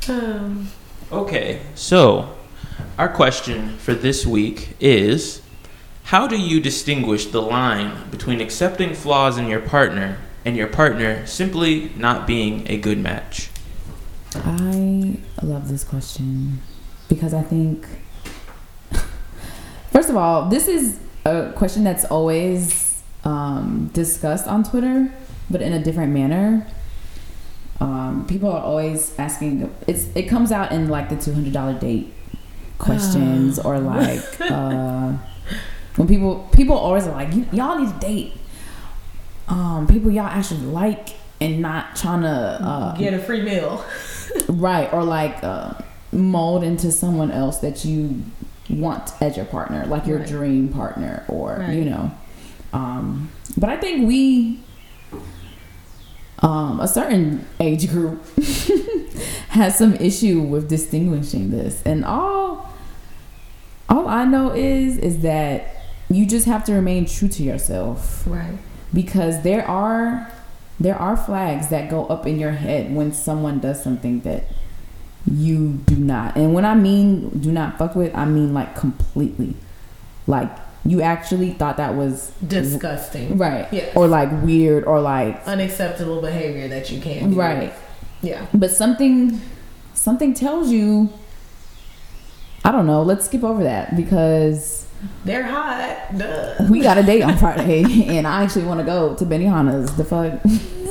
um, 0.08 0.68
Okay, 1.14 1.60
so 1.76 2.34
our 2.98 3.08
question 3.08 3.78
for 3.78 3.94
this 3.94 4.26
week 4.26 4.70
is 4.80 5.42
How 6.02 6.26
do 6.26 6.36
you 6.36 6.58
distinguish 6.58 7.26
the 7.26 7.40
line 7.40 8.10
between 8.10 8.40
accepting 8.40 8.94
flaws 8.94 9.38
in 9.38 9.46
your 9.46 9.60
partner 9.60 10.18
and 10.44 10.56
your 10.56 10.66
partner 10.66 11.24
simply 11.24 11.92
not 11.96 12.26
being 12.26 12.68
a 12.68 12.78
good 12.78 12.98
match? 12.98 13.48
I 14.34 15.18
love 15.40 15.68
this 15.68 15.84
question 15.84 16.58
because 17.08 17.32
I 17.32 17.42
think, 17.42 17.86
first 19.92 20.10
of 20.10 20.16
all, 20.16 20.48
this 20.48 20.66
is 20.66 20.98
a 21.24 21.52
question 21.54 21.84
that's 21.84 22.04
always 22.06 23.04
um, 23.22 23.88
discussed 23.92 24.48
on 24.48 24.64
Twitter, 24.64 25.12
but 25.48 25.62
in 25.62 25.74
a 25.74 25.78
different 25.78 26.12
manner. 26.12 26.66
Um, 27.84 28.24
people 28.26 28.50
are 28.50 28.62
always 28.62 29.12
asking. 29.18 29.74
It's 29.86 30.06
it 30.14 30.24
comes 30.24 30.50
out 30.52 30.72
in 30.72 30.88
like 30.88 31.08
the 31.10 31.16
two 31.16 31.32
hundred 31.34 31.52
dollar 31.52 31.74
date 31.78 32.12
questions 32.78 33.58
or 33.58 33.78
like 33.78 34.20
uh, 34.40 35.12
when 35.96 36.08
people 36.08 36.48
people 36.52 36.76
always 36.76 37.06
are 37.06 37.12
like 37.12 37.28
"Y- 37.32 37.46
y'all 37.52 37.78
need 37.78 37.92
to 37.92 37.98
date. 38.00 38.32
Um, 39.48 39.86
people 39.86 40.10
y'all 40.10 40.26
actually 40.26 40.60
like 40.60 41.10
and 41.40 41.60
not 41.60 41.94
trying 41.96 42.22
to 42.22 42.28
uh, 42.28 42.96
get 42.96 43.12
a 43.14 43.18
free 43.18 43.42
meal. 43.42 43.84
right 44.48 44.92
or 44.92 45.04
like 45.04 45.42
uh, 45.44 45.74
mold 46.12 46.64
into 46.64 46.90
someone 46.90 47.30
else 47.30 47.58
that 47.58 47.84
you 47.84 48.22
want 48.70 49.12
as 49.20 49.36
your 49.36 49.44
partner 49.46 49.84
like 49.86 50.06
your 50.06 50.18
Right. 50.20 50.26
dream 50.28 50.68
partner 50.68 51.22
or 51.28 51.56
Right. 51.60 51.74
you 51.74 51.84
know 51.84 52.10
um 52.72 53.30
but 53.58 53.68
i 53.68 53.76
think 53.76 54.08
we 54.08 54.58
um 56.44 56.78
a 56.80 56.86
certain 56.86 57.44
age 57.58 57.88
group 57.90 58.22
has 59.48 59.76
some 59.76 59.94
issue 59.96 60.40
with 60.40 60.68
distinguishing 60.68 61.50
this 61.50 61.82
and 61.84 62.04
all 62.04 62.72
all 63.88 64.06
i 64.08 64.24
know 64.24 64.52
is 64.54 64.96
is 64.98 65.20
that 65.22 65.74
you 66.10 66.26
just 66.26 66.46
have 66.46 66.62
to 66.64 66.72
remain 66.72 67.04
true 67.06 67.28
to 67.28 67.42
yourself 67.42 68.24
Right. 68.26 68.58
because 68.92 69.42
there 69.42 69.66
are 69.66 70.30
there 70.78 70.96
are 70.96 71.16
flags 71.16 71.68
that 71.68 71.88
go 71.88 72.06
up 72.06 72.26
in 72.26 72.38
your 72.38 72.50
head 72.52 72.94
when 72.94 73.12
someone 73.12 73.58
does 73.60 73.82
something 73.82 74.20
that 74.20 74.44
you 75.24 75.74
do 75.86 75.94
not. 75.96 76.36
And 76.36 76.52
when 76.52 76.64
I 76.64 76.74
mean 76.74 77.28
do 77.40 77.52
not 77.52 77.78
fuck 77.78 77.94
with, 77.94 78.12
I 78.14 78.24
mean 78.26 78.52
like 78.52 78.74
completely. 78.74 79.54
Like 80.26 80.50
you 80.86 81.00
actually 81.02 81.50
thought 81.52 81.76
that 81.78 81.94
was 81.94 82.30
Disgusting. 82.46 83.38
right 83.38 83.66
Yes. 83.72 83.96
or 83.96 84.06
like 84.06 84.30
weird 84.42 84.84
or 84.84 85.00
like 85.00 85.42
Unacceptable 85.46 86.20
behavior 86.20 86.68
that 86.68 86.90
you 86.90 87.00
can't 87.00 87.30
do. 87.32 87.36
right. 87.40 87.72
Yeah. 88.22 88.46
But 88.54 88.70
something 88.70 89.40
something 89.94 90.34
tells 90.34 90.70
you 90.70 91.10
I 92.64 92.72
don't 92.72 92.86
know, 92.86 93.02
let's 93.02 93.26
skip 93.26 93.44
over 93.44 93.62
that 93.64 93.94
because 93.96 94.86
They're 95.24 95.42
hot. 95.42 96.16
Duh. 96.16 96.54
we 96.70 96.80
got 96.80 96.96
a 96.98 97.02
date 97.02 97.22
on 97.22 97.36
Friday 97.44 98.06
and 98.06 98.26
I 98.26 98.42
actually 98.42 98.64
want 98.64 98.80
to 98.80 98.86
go 98.86 99.14
to 99.16 99.24
Benihana's. 99.26 99.94
The 99.96 100.04
fuck? 100.04 100.40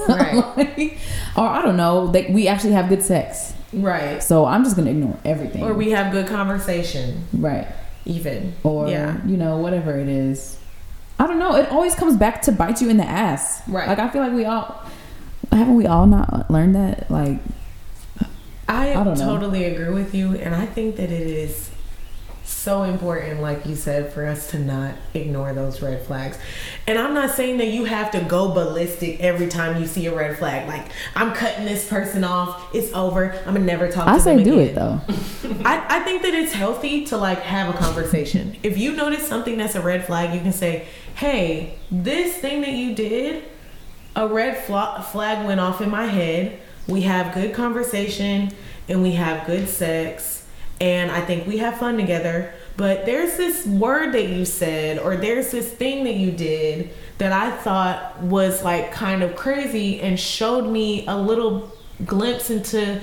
Right. 0.07 0.43
Like, 0.57 0.97
or 1.37 1.47
I 1.47 1.61
don't 1.63 1.77
know, 1.77 2.07
they, 2.07 2.27
we 2.29 2.47
actually 2.47 2.73
have 2.73 2.89
good 2.89 3.01
sex. 3.01 3.53
Right. 3.71 4.21
So 4.21 4.45
I'm 4.45 4.63
just 4.63 4.75
going 4.75 4.85
to 4.85 4.91
ignore 4.91 5.17
everything. 5.25 5.63
Or 5.63 5.73
we 5.73 5.89
have 5.91 6.11
good 6.11 6.27
conversation, 6.27 7.25
right. 7.33 7.67
Even. 8.05 8.55
Or, 8.63 8.87
yeah. 8.87 9.25
you 9.25 9.37
know, 9.37 9.57
whatever 9.57 9.97
it 9.97 10.07
is. 10.07 10.57
I 11.19 11.27
don't 11.27 11.39
know. 11.39 11.55
It 11.55 11.69
always 11.69 11.95
comes 11.95 12.17
back 12.17 12.41
to 12.43 12.51
bite 12.51 12.81
you 12.81 12.89
in 12.89 12.97
the 12.97 13.05
ass. 13.05 13.61
Right. 13.67 13.87
Like, 13.87 13.99
I 13.99 14.09
feel 14.09 14.21
like 14.21 14.33
we 14.33 14.45
all, 14.45 14.83
haven't 15.51 15.75
we 15.75 15.85
all 15.85 16.07
not 16.07 16.49
learned 16.49 16.75
that? 16.75 17.09
Like, 17.09 17.39
I, 18.67 18.91
I 18.91 19.03
totally 19.15 19.65
agree 19.65 19.93
with 19.93 20.15
you, 20.15 20.35
and 20.35 20.55
I 20.55 20.65
think 20.65 20.95
that 20.95 21.11
it 21.11 21.27
is 21.27 21.69
so 22.45 22.83
important, 22.83 23.41
like 23.41 23.65
you 23.65 23.75
said, 23.75 24.11
for 24.11 24.25
us 24.25 24.47
to 24.51 24.59
not 24.59 24.95
ignore 25.13 25.53
those 25.53 25.81
red 25.81 26.05
flags. 26.05 26.37
And 26.87 26.99
I'm 26.99 27.13
not 27.13 27.31
saying 27.31 27.57
that 27.57 27.67
you 27.67 27.85
have 27.85 28.11
to 28.11 28.19
go 28.21 28.49
ballistic 28.53 29.19
every 29.21 29.47
time 29.47 29.79
you 29.81 29.87
see 29.87 30.05
a 30.07 30.15
red 30.15 30.37
flag. 30.37 30.67
Like 30.67 30.91
I'm 31.15 31.33
cutting 31.33 31.65
this 31.65 31.87
person 31.87 32.23
off. 32.23 32.73
It's 32.75 32.91
over. 32.93 33.31
I'm 33.45 33.53
gonna 33.53 33.59
never 33.61 33.89
talk 33.89 34.07
I 34.07 34.15
to 34.17 34.19
say 34.21 34.35
them 34.35 34.43
do 34.43 34.59
again. 34.59 34.67
it 34.69 34.75
though. 34.75 35.01
I, 35.65 35.85
I 35.97 35.99
think 36.01 36.21
that 36.23 36.33
it's 36.33 36.53
healthy 36.53 37.05
to 37.05 37.17
like 37.17 37.39
have 37.39 37.73
a 37.73 37.77
conversation. 37.77 38.57
If 38.63 38.77
you 38.77 38.93
notice 38.93 39.25
something 39.27 39.57
that's 39.57 39.75
a 39.75 39.81
red 39.81 40.05
flag, 40.05 40.33
you 40.33 40.41
can 40.41 40.53
say, 40.53 40.85
"Hey, 41.15 41.77
this 41.91 42.35
thing 42.37 42.61
that 42.61 42.71
you 42.73 42.93
did, 42.93 43.43
a 44.15 44.27
red 44.27 44.57
fla- 44.57 45.05
flag 45.11 45.45
went 45.45 45.59
off 45.59 45.79
in 45.81 45.89
my 45.89 46.05
head. 46.07 46.59
We 46.87 47.01
have 47.03 47.33
good 47.33 47.53
conversation 47.55 48.51
and 48.89 49.01
we 49.01 49.11
have 49.13 49.47
good 49.47 49.69
sex, 49.69 50.42
and 50.83 51.09
I 51.09 51.21
think 51.21 51.47
we 51.47 51.57
have 51.59 51.77
fun 51.77 51.95
together. 51.95 52.53
But 52.75 53.05
there's 53.05 53.37
this 53.37 53.65
word 53.65 54.11
that 54.13 54.27
you 54.27 54.43
said, 54.45 54.99
or 54.99 55.15
there's 55.15 55.51
this 55.51 55.71
thing 55.71 56.03
that 56.03 56.15
you 56.15 56.31
did 56.31 56.89
that 57.19 57.31
I 57.31 57.51
thought 57.51 58.19
was 58.21 58.63
like 58.63 58.91
kind 58.91 59.23
of 59.23 59.35
crazy 59.35 60.01
and 60.01 60.19
showed 60.19 60.67
me 60.69 61.05
a 61.07 61.15
little 61.15 61.71
glimpse 62.05 62.49
into 62.49 62.99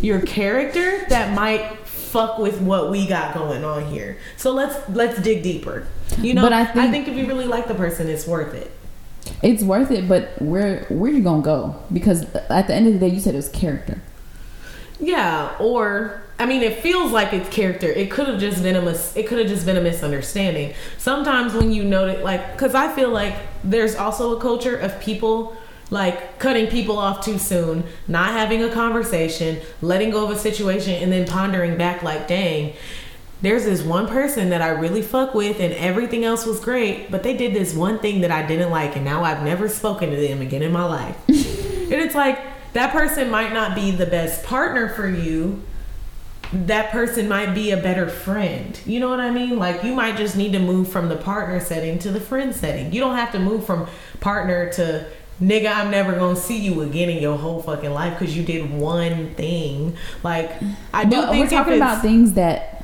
your 0.00 0.20
character 0.22 1.04
that 1.08 1.34
might 1.34 1.76
fuck 1.86 2.38
with 2.38 2.60
what 2.62 2.90
we 2.90 3.06
got 3.06 3.34
going 3.34 3.64
on 3.64 3.84
here. 3.86 4.16
So 4.38 4.52
let's 4.52 4.76
let's 4.88 5.20
dig 5.20 5.42
deeper. 5.42 5.86
You 6.18 6.32
know, 6.34 6.42
But 6.42 6.52
I 6.54 6.62
I 6.62 6.64
think- 6.66 6.90
think 6.92 7.08
if 7.08 7.16
you 7.16 7.26
really 7.26 7.44
like 7.46 7.68
the 7.68 7.74
person, 7.74 8.08
it's 8.08 8.26
worth 8.26 8.54
it. 8.54 8.70
It's 9.42 9.62
worth 9.62 9.90
it, 9.90 10.08
but 10.08 10.40
where 10.40 10.86
where 10.88 11.10
you 11.12 11.22
gonna 11.22 11.42
go? 11.42 11.76
Because 11.92 12.24
at 12.48 12.66
the 12.68 12.74
end 12.74 12.86
of 12.86 12.94
the 12.94 12.98
day, 13.00 13.08
you 13.08 13.20
said 13.20 13.34
it 13.34 13.36
was 13.44 13.50
character. 13.50 14.00
Yeah, 15.00 15.54
or 15.58 16.22
I 16.38 16.46
mean, 16.46 16.62
it 16.62 16.80
feels 16.80 17.12
like 17.12 17.32
it's 17.32 17.48
character. 17.48 17.88
It 17.88 18.10
could 18.10 18.28
have 18.28 18.38
just 18.38 18.62
been 18.62 18.76
a 18.76 18.82
mis- 18.82 19.16
it 19.16 19.26
could 19.26 19.38
have 19.38 19.48
just 19.48 19.66
been 19.66 19.76
a 19.76 19.80
misunderstanding. 19.80 20.74
Sometimes 20.96 21.54
when 21.54 21.72
you 21.72 21.84
notice, 21.84 22.22
like, 22.22 22.52
because 22.52 22.74
I 22.74 22.92
feel 22.94 23.10
like 23.10 23.34
there's 23.64 23.96
also 23.96 24.36
a 24.36 24.40
culture 24.40 24.76
of 24.76 24.98
people 25.00 25.56
like 25.90 26.38
cutting 26.38 26.66
people 26.66 26.98
off 26.98 27.24
too 27.24 27.38
soon, 27.38 27.82
not 28.06 28.32
having 28.32 28.62
a 28.62 28.68
conversation, 28.68 29.60
letting 29.80 30.10
go 30.10 30.24
of 30.24 30.30
a 30.30 30.38
situation, 30.38 30.94
and 30.94 31.10
then 31.10 31.26
pondering 31.26 31.76
back, 31.78 32.02
like, 32.02 32.28
dang. 32.28 32.74
There's 33.40 33.64
this 33.64 33.82
one 33.82 34.08
person 34.08 34.50
that 34.50 34.60
I 34.60 34.68
really 34.68 35.00
fuck 35.00 35.32
with, 35.32 35.60
and 35.60 35.72
everything 35.74 36.24
else 36.24 36.44
was 36.44 36.60
great, 36.60 37.10
but 37.10 37.22
they 37.22 37.36
did 37.36 37.54
this 37.54 37.72
one 37.72 38.00
thing 38.00 38.20
that 38.22 38.30
I 38.32 38.44
didn't 38.46 38.70
like, 38.70 38.96
and 38.96 39.04
now 39.04 39.22
I've 39.24 39.42
never 39.44 39.68
spoken 39.68 40.10
to 40.10 40.16
them 40.16 40.42
again 40.42 40.62
in 40.62 40.72
my 40.72 40.84
life. 40.84 41.16
and 41.28 41.92
it's 41.92 42.16
like 42.16 42.38
that 42.72 42.92
person 42.92 43.30
might 43.30 43.52
not 43.52 43.74
be 43.74 43.90
the 43.90 44.06
best 44.06 44.44
partner 44.44 44.88
for 44.88 45.08
you, 45.08 45.62
that 46.52 46.90
person 46.90 47.28
might 47.28 47.54
be 47.54 47.70
a 47.70 47.76
better 47.76 48.08
friend. 48.08 48.78
You 48.86 49.00
know 49.00 49.10
what 49.10 49.20
I 49.20 49.30
mean? 49.30 49.58
Like 49.58 49.84
you 49.84 49.94
might 49.94 50.16
just 50.16 50.36
need 50.36 50.52
to 50.52 50.58
move 50.58 50.88
from 50.88 51.08
the 51.08 51.16
partner 51.16 51.60
setting 51.60 51.98
to 52.00 52.10
the 52.10 52.20
friend 52.20 52.54
setting. 52.54 52.92
You 52.92 53.00
don't 53.00 53.16
have 53.16 53.32
to 53.32 53.38
move 53.38 53.66
from 53.66 53.86
partner 54.20 54.70
to 54.74 55.06
nigga 55.40 55.72
I'm 55.72 55.90
never 55.90 56.12
going 56.14 56.34
to 56.34 56.40
see 56.40 56.58
you 56.58 56.80
again 56.80 57.10
in 57.10 57.22
your 57.22 57.36
whole 57.38 57.62
fucking 57.62 57.90
life 57.92 58.18
cuz 58.18 58.36
you 58.36 58.42
did 58.42 58.70
one 58.72 59.34
thing. 59.34 59.96
Like 60.22 60.50
I 60.92 61.04
do 61.04 61.16
But 61.16 61.30
think 61.30 61.44
we're 61.50 61.58
talking 61.58 61.76
about 61.76 62.02
things 62.02 62.32
that. 62.34 62.77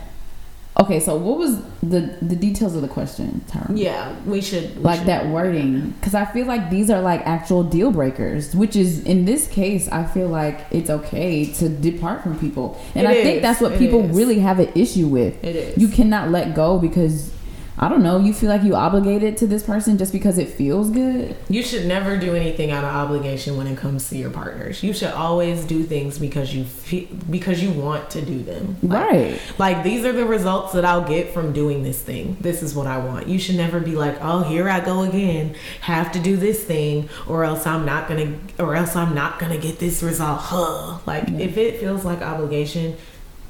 Okay, 0.80 0.98
so 0.98 1.16
what 1.16 1.38
was 1.38 1.62
the 1.82 2.00
the 2.20 2.34
details 2.34 2.74
of 2.74 2.82
the 2.82 2.88
question, 2.88 3.44
Tyra? 3.48 3.70
Yeah, 3.76 4.12
we 4.26 4.40
should 4.40 4.76
we 4.76 4.82
like 4.82 4.98
should- 4.98 5.06
that 5.08 5.28
wording 5.28 5.90
because 6.00 6.14
i 6.14 6.24
feel 6.24 6.46
like 6.46 6.68
these 6.70 6.90
are 6.90 7.00
like 7.00 7.20
actual 7.26 7.62
deal 7.62 7.90
breakers 7.92 8.54
which 8.56 8.74
is 8.74 9.04
in 9.04 9.24
this 9.24 9.46
case 9.48 9.88
i 9.92 10.04
feel 10.04 10.28
like 10.28 10.60
it's 10.70 10.90
okay 10.90 11.44
to 11.52 11.68
depart 11.68 12.22
from 12.22 12.38
people 12.38 12.80
and 12.94 13.06
It 13.06 13.10
i 13.10 13.22
think 13.22 13.42
that's 13.42 13.60
what 13.60 13.72
It 13.72 13.78
people 13.78 14.08
is. 14.10 14.16
really 14.16 14.38
have 14.40 14.58
an 14.58 14.70
issue 14.74 15.06
with 15.06 15.42
It 15.44 15.56
is. 15.56 15.78
you 15.78 15.88
cannot 15.88 16.30
let 16.30 16.54
go 16.54 16.78
because 16.78 17.30
i 17.78 17.88
don't 17.88 18.02
know 18.02 18.18
you 18.18 18.32
feel 18.32 18.48
like 18.48 18.62
you 18.62 18.74
obligated 18.74 19.36
to 19.36 19.46
this 19.46 19.62
person 19.62 19.98
just 19.98 20.12
because 20.12 20.38
it 20.38 20.48
feels 20.48 20.90
good 20.90 21.36
You 21.48 21.62
should 21.62 21.86
never 21.86 22.16
do 22.16 22.34
anything 22.34 22.70
out 22.70 22.84
of 22.84 22.90
obligation 22.94 23.56
when 23.56 23.66
it 23.66 23.76
comes 23.78 24.08
to 24.08 24.16
your 24.16 24.30
partners. 24.30 24.82
You 24.82 24.92
should 24.92 25.12
always 25.12 25.64
do 25.64 25.82
things 25.82 26.18
because 26.18 26.54
you 26.54 26.64
feel, 26.64 27.06
because 27.30 27.62
you 27.62 27.70
want 27.70 28.10
to 28.10 28.22
do 28.22 28.42
them. 28.42 28.76
Like, 28.82 29.10
right 29.10 29.40
Like 29.58 29.84
these 29.84 30.04
are 30.04 30.12
the 30.12 30.24
results 30.24 30.72
that 30.72 30.84
I'll 30.84 31.06
get 31.06 31.32
from 31.34 31.52
doing 31.52 31.82
this 31.82 32.00
thing. 32.00 32.36
This 32.40 32.62
is 32.62 32.74
what 32.74 32.86
I 32.86 32.98
want. 32.98 33.28
You 33.28 33.38
should 33.38 33.56
never 33.56 33.80
be 33.80 33.94
like, 33.94 34.16
"Oh, 34.20 34.42
here 34.42 34.68
I 34.68 34.80
go 34.80 35.02
again. 35.02 35.54
Have 35.82 36.10
to 36.12 36.18
do 36.18 36.36
this 36.36 36.64
thing 36.64 37.08
or 37.26 37.44
else 37.44 37.66
I'm 37.66 37.84
not 37.84 38.08
going 38.08 38.20
to 38.56 38.64
or 38.64 38.74
else 38.74 38.96
I'm 38.96 39.14
not 39.14 39.38
going 39.38 39.52
to 39.52 39.58
get 39.58 39.78
this 39.78 40.02
result." 40.02 40.40
Huh. 40.40 40.98
Like 41.06 41.28
if 41.28 41.56
it 41.56 41.78
feels 41.80 42.04
like 42.04 42.20
obligation, 42.22 42.96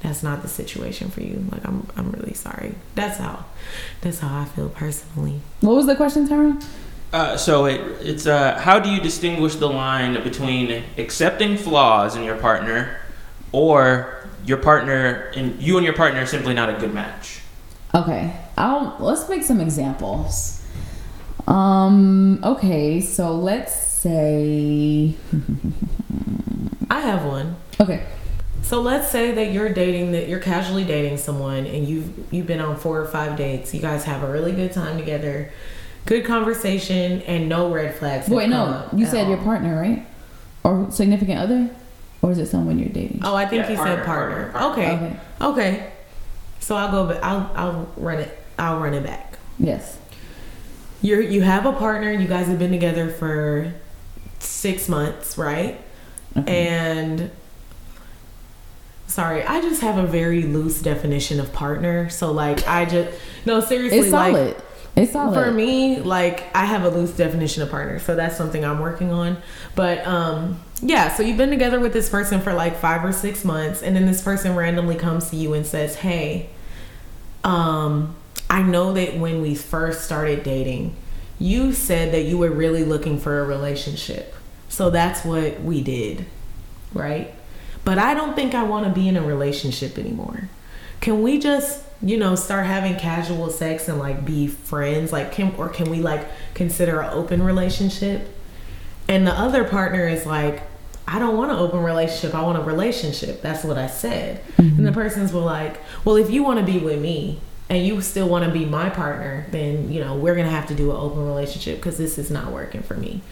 that's 0.04 0.22
not 0.22 0.42
the 0.42 0.48
situation 0.48 1.10
for 1.10 1.22
you. 1.22 1.44
Like 1.50 1.64
I'm 1.66 1.86
I'm 1.96 2.12
really 2.12 2.34
sorry. 2.34 2.74
That's 2.94 3.18
how 3.18 3.46
that's 4.02 4.20
how 4.20 4.42
I 4.42 4.44
feel 4.44 4.68
personally. 4.68 5.40
what 5.60 5.74
was 5.74 5.86
the 5.86 5.96
question 5.96 6.28
Tara? 6.28 6.60
Uh, 7.12 7.36
so 7.36 7.64
it, 7.66 7.80
it's 8.00 8.26
uh, 8.26 8.58
how 8.58 8.78
do 8.78 8.90
you 8.90 9.00
distinguish 9.00 9.54
the 9.56 9.68
line 9.68 10.22
between 10.22 10.82
accepting 10.98 11.56
flaws 11.56 12.16
in 12.16 12.24
your 12.24 12.36
partner 12.36 12.98
or 13.52 14.28
your 14.44 14.58
partner 14.58 15.32
and 15.36 15.60
you 15.62 15.76
and 15.78 15.84
your 15.84 15.94
partner 15.94 16.20
are 16.22 16.26
simply 16.26 16.54
not 16.54 16.68
a 16.68 16.74
good 16.74 16.92
match? 16.92 17.40
okay 17.94 18.34
i'll 18.58 18.96
let's 18.98 19.28
make 19.28 19.44
some 19.44 19.60
examples 19.60 20.60
um 21.46 22.42
okay 22.42 23.00
so 23.00 23.32
let's 23.36 23.72
say 23.72 25.14
I 26.90 27.00
have 27.00 27.24
one. 27.24 27.56
okay 27.80 28.04
So 28.64 28.80
let's 28.80 29.08
say 29.10 29.30
that 29.32 29.52
you're 29.52 29.68
dating 29.68 30.12
that 30.12 30.26
you're 30.28 30.40
casually 30.40 30.84
dating 30.84 31.18
someone 31.18 31.66
and 31.66 31.86
you've 31.86 32.32
you've 32.32 32.46
been 32.46 32.60
on 32.60 32.76
four 32.76 32.98
or 33.00 33.06
five 33.06 33.36
dates. 33.36 33.74
You 33.74 33.80
guys 33.80 34.04
have 34.04 34.22
a 34.22 34.30
really 34.30 34.52
good 34.52 34.72
time 34.72 34.96
together, 34.98 35.52
good 36.06 36.24
conversation, 36.24 37.20
and 37.22 37.48
no 37.48 37.70
red 37.70 37.94
flags. 37.94 38.26
have 38.26 38.34
Wait, 38.34 38.48
no. 38.48 38.88
You 38.94 39.04
at 39.04 39.10
said 39.10 39.28
your 39.28 39.36
all. 39.38 39.44
partner, 39.44 39.78
right? 39.78 40.06
Or 40.64 40.90
significant 40.90 41.38
other? 41.38 41.70
Or 42.22 42.30
is 42.32 42.38
it 42.38 42.46
someone 42.46 42.78
you're 42.78 42.88
dating? 42.88 43.20
Oh, 43.22 43.34
I 43.34 43.44
think 43.46 43.64
Yeah, 43.64 43.68
he 43.68 43.76
partner, 43.76 43.96
said 43.96 44.06
partner. 44.06 44.50
partner, 44.52 44.76
partner. 44.76 44.82
Okay. 44.82 45.46
Okay. 45.46 45.70
okay, 45.76 45.92
So 46.60 46.74
I'll 46.74 46.90
go. 46.90 47.06
But 47.06 47.22
I'll 47.22 47.50
I'll 47.54 47.92
run 47.98 48.18
it. 48.18 48.38
I'll 48.58 48.80
run 48.80 48.94
it 48.94 49.04
back. 49.04 49.38
Yes. 49.58 49.98
You're 51.02 51.20
you 51.20 51.42
have 51.42 51.66
a 51.66 51.72
partner. 51.74 52.10
You 52.10 52.26
guys 52.26 52.46
have 52.46 52.58
been 52.58 52.70
together 52.72 53.10
for 53.10 53.74
six 54.38 54.88
months, 54.88 55.36
right? 55.36 55.78
Okay. 56.34 56.66
And 56.66 57.30
sorry, 59.06 59.42
I 59.42 59.60
just 59.60 59.80
have 59.82 59.98
a 59.98 60.06
very 60.06 60.42
loose 60.42 60.80
definition 60.80 61.40
of 61.40 61.52
partner. 61.52 62.08
So 62.10 62.32
like 62.32 62.66
I 62.66 62.84
just 62.84 63.18
no 63.44 63.60
seriously 63.60 63.98
it's 63.98 64.10
like 64.10 64.34
solid. 64.34 64.56
it's 64.96 65.12
solid. 65.12 65.34
for 65.34 65.50
me 65.52 66.00
like 66.00 66.44
I 66.54 66.64
have 66.64 66.84
a 66.84 66.88
loose 66.88 67.12
definition 67.12 67.62
of 67.62 67.70
partner. 67.70 67.98
So 67.98 68.14
that's 68.14 68.36
something 68.36 68.64
I'm 68.64 68.80
working 68.80 69.12
on. 69.12 69.38
But 69.74 70.06
um 70.06 70.60
yeah, 70.82 71.14
so 71.14 71.22
you've 71.22 71.38
been 71.38 71.50
together 71.50 71.80
with 71.80 71.92
this 71.92 72.08
person 72.08 72.40
for 72.40 72.52
like 72.52 72.76
5 72.76 73.04
or 73.04 73.12
6 73.12 73.44
months 73.44 73.82
and 73.82 73.96
then 73.96 74.06
this 74.06 74.22
person 74.22 74.54
randomly 74.54 74.96
comes 74.96 75.30
to 75.30 75.36
you 75.36 75.54
and 75.54 75.66
says, 75.66 75.96
"Hey, 75.96 76.50
um 77.42 78.16
I 78.50 78.62
know 78.62 78.92
that 78.92 79.16
when 79.16 79.40
we 79.42 79.54
first 79.54 80.04
started 80.04 80.42
dating, 80.42 80.94
you 81.38 81.72
said 81.72 82.12
that 82.12 82.22
you 82.22 82.38
were 82.38 82.50
really 82.50 82.84
looking 82.84 83.18
for 83.18 83.40
a 83.40 83.44
relationship. 83.44 84.34
So 84.68 84.90
that's 84.90 85.24
what 85.24 85.60
we 85.60 85.82
did, 85.82 86.26
right? 86.92 87.34
But 87.84 87.98
I 87.98 88.14
don't 88.14 88.34
think 88.34 88.54
I 88.54 88.62
want 88.64 88.86
to 88.86 88.92
be 88.92 89.08
in 89.08 89.16
a 89.16 89.22
relationship 89.22 89.98
anymore. 89.98 90.48
Can 91.00 91.22
we 91.22 91.38
just 91.38 91.84
you 92.04 92.18
know, 92.18 92.34
start 92.34 92.66
having 92.66 92.96
casual 92.96 93.50
sex 93.50 93.88
and 93.88 93.98
like 93.98 94.24
be 94.24 94.46
friends? 94.46 95.10
Like, 95.10 95.32
can 95.32 95.54
or 95.56 95.70
can 95.70 95.90
we 95.90 96.00
like 96.00 96.26
consider 96.52 97.00
an 97.00 97.10
open 97.14 97.42
relationship? 97.42 98.28
And 99.08 99.26
the 99.26 99.32
other 99.32 99.64
partner 99.64 100.06
is 100.06 100.26
like, 100.26 100.62
I 101.08 101.18
don't 101.18 101.36
want 101.36 101.50
an 101.50 101.58
open 101.58 101.82
relationship. 101.82 102.34
I 102.34 102.42
want 102.42 102.58
a 102.58 102.62
relationship. 102.62 103.42
That's 103.42 103.64
what 103.64 103.78
I 103.78 103.86
said. 103.86 104.42
And 104.58 104.78
the 104.78 104.82
mm-hmm. 104.90 104.94
person's 104.94 105.32
were 105.32 105.40
like, 105.40 105.78
well, 106.04 106.16
if 106.16 106.30
you 106.30 106.42
want 106.42 106.60
to 106.60 106.64
be 106.64 106.78
with 106.78 107.00
me 107.00 107.40
and 107.68 107.86
you 107.86 108.00
still 108.00 108.28
want 108.28 108.44
to 108.44 108.50
be 108.50 108.64
my 108.64 108.90
partner, 108.90 109.46
then, 109.50 109.90
you 109.92 110.00
know, 110.00 110.14
we're 110.14 110.34
going 110.34 110.46
to 110.46 110.52
have 110.52 110.66
to 110.68 110.74
do 110.74 110.90
an 110.90 110.96
open 110.96 111.26
relationship 111.26 111.76
because 111.76 111.98
this 111.98 112.18
is 112.18 112.30
not 112.30 112.52
working 112.52 112.82
for 112.82 112.94
me. 112.94 113.22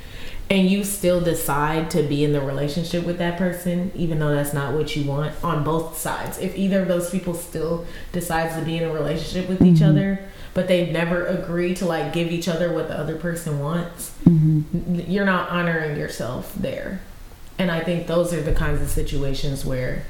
And 0.50 0.68
you 0.68 0.84
still 0.84 1.20
decide 1.20 1.90
to 1.92 2.02
be 2.02 2.24
in 2.24 2.32
the 2.32 2.40
relationship 2.40 3.06
with 3.06 3.18
that 3.18 3.38
person, 3.38 3.90
even 3.94 4.18
though 4.18 4.34
that's 4.34 4.52
not 4.52 4.74
what 4.74 4.94
you 4.94 5.04
want 5.08 5.32
on 5.42 5.64
both 5.64 5.96
sides. 5.96 6.38
If 6.38 6.56
either 6.56 6.82
of 6.82 6.88
those 6.88 7.10
people 7.10 7.32
still 7.32 7.86
decides 8.12 8.54
to 8.56 8.62
be 8.62 8.76
in 8.76 8.84
a 8.84 8.92
relationship 8.92 9.48
with 9.48 9.62
each 9.62 9.76
mm-hmm. 9.76 9.90
other, 9.90 10.28
but 10.52 10.68
they 10.68 10.90
never 10.90 11.24
agree 11.24 11.74
to 11.76 11.86
like 11.86 12.12
give 12.12 12.30
each 12.30 12.48
other 12.48 12.72
what 12.72 12.88
the 12.88 12.98
other 12.98 13.16
person 13.16 13.60
wants, 13.60 14.12
mm-hmm. 14.24 14.62
n- 14.74 15.04
you're 15.08 15.24
not 15.24 15.48
honoring 15.48 15.96
yourself 15.96 16.54
there. 16.54 17.00
And 17.58 17.70
I 17.70 17.80
think 17.80 18.06
those 18.06 18.34
are 18.34 18.42
the 18.42 18.52
kinds 18.52 18.82
of 18.82 18.90
situations 18.90 19.64
where 19.64 20.04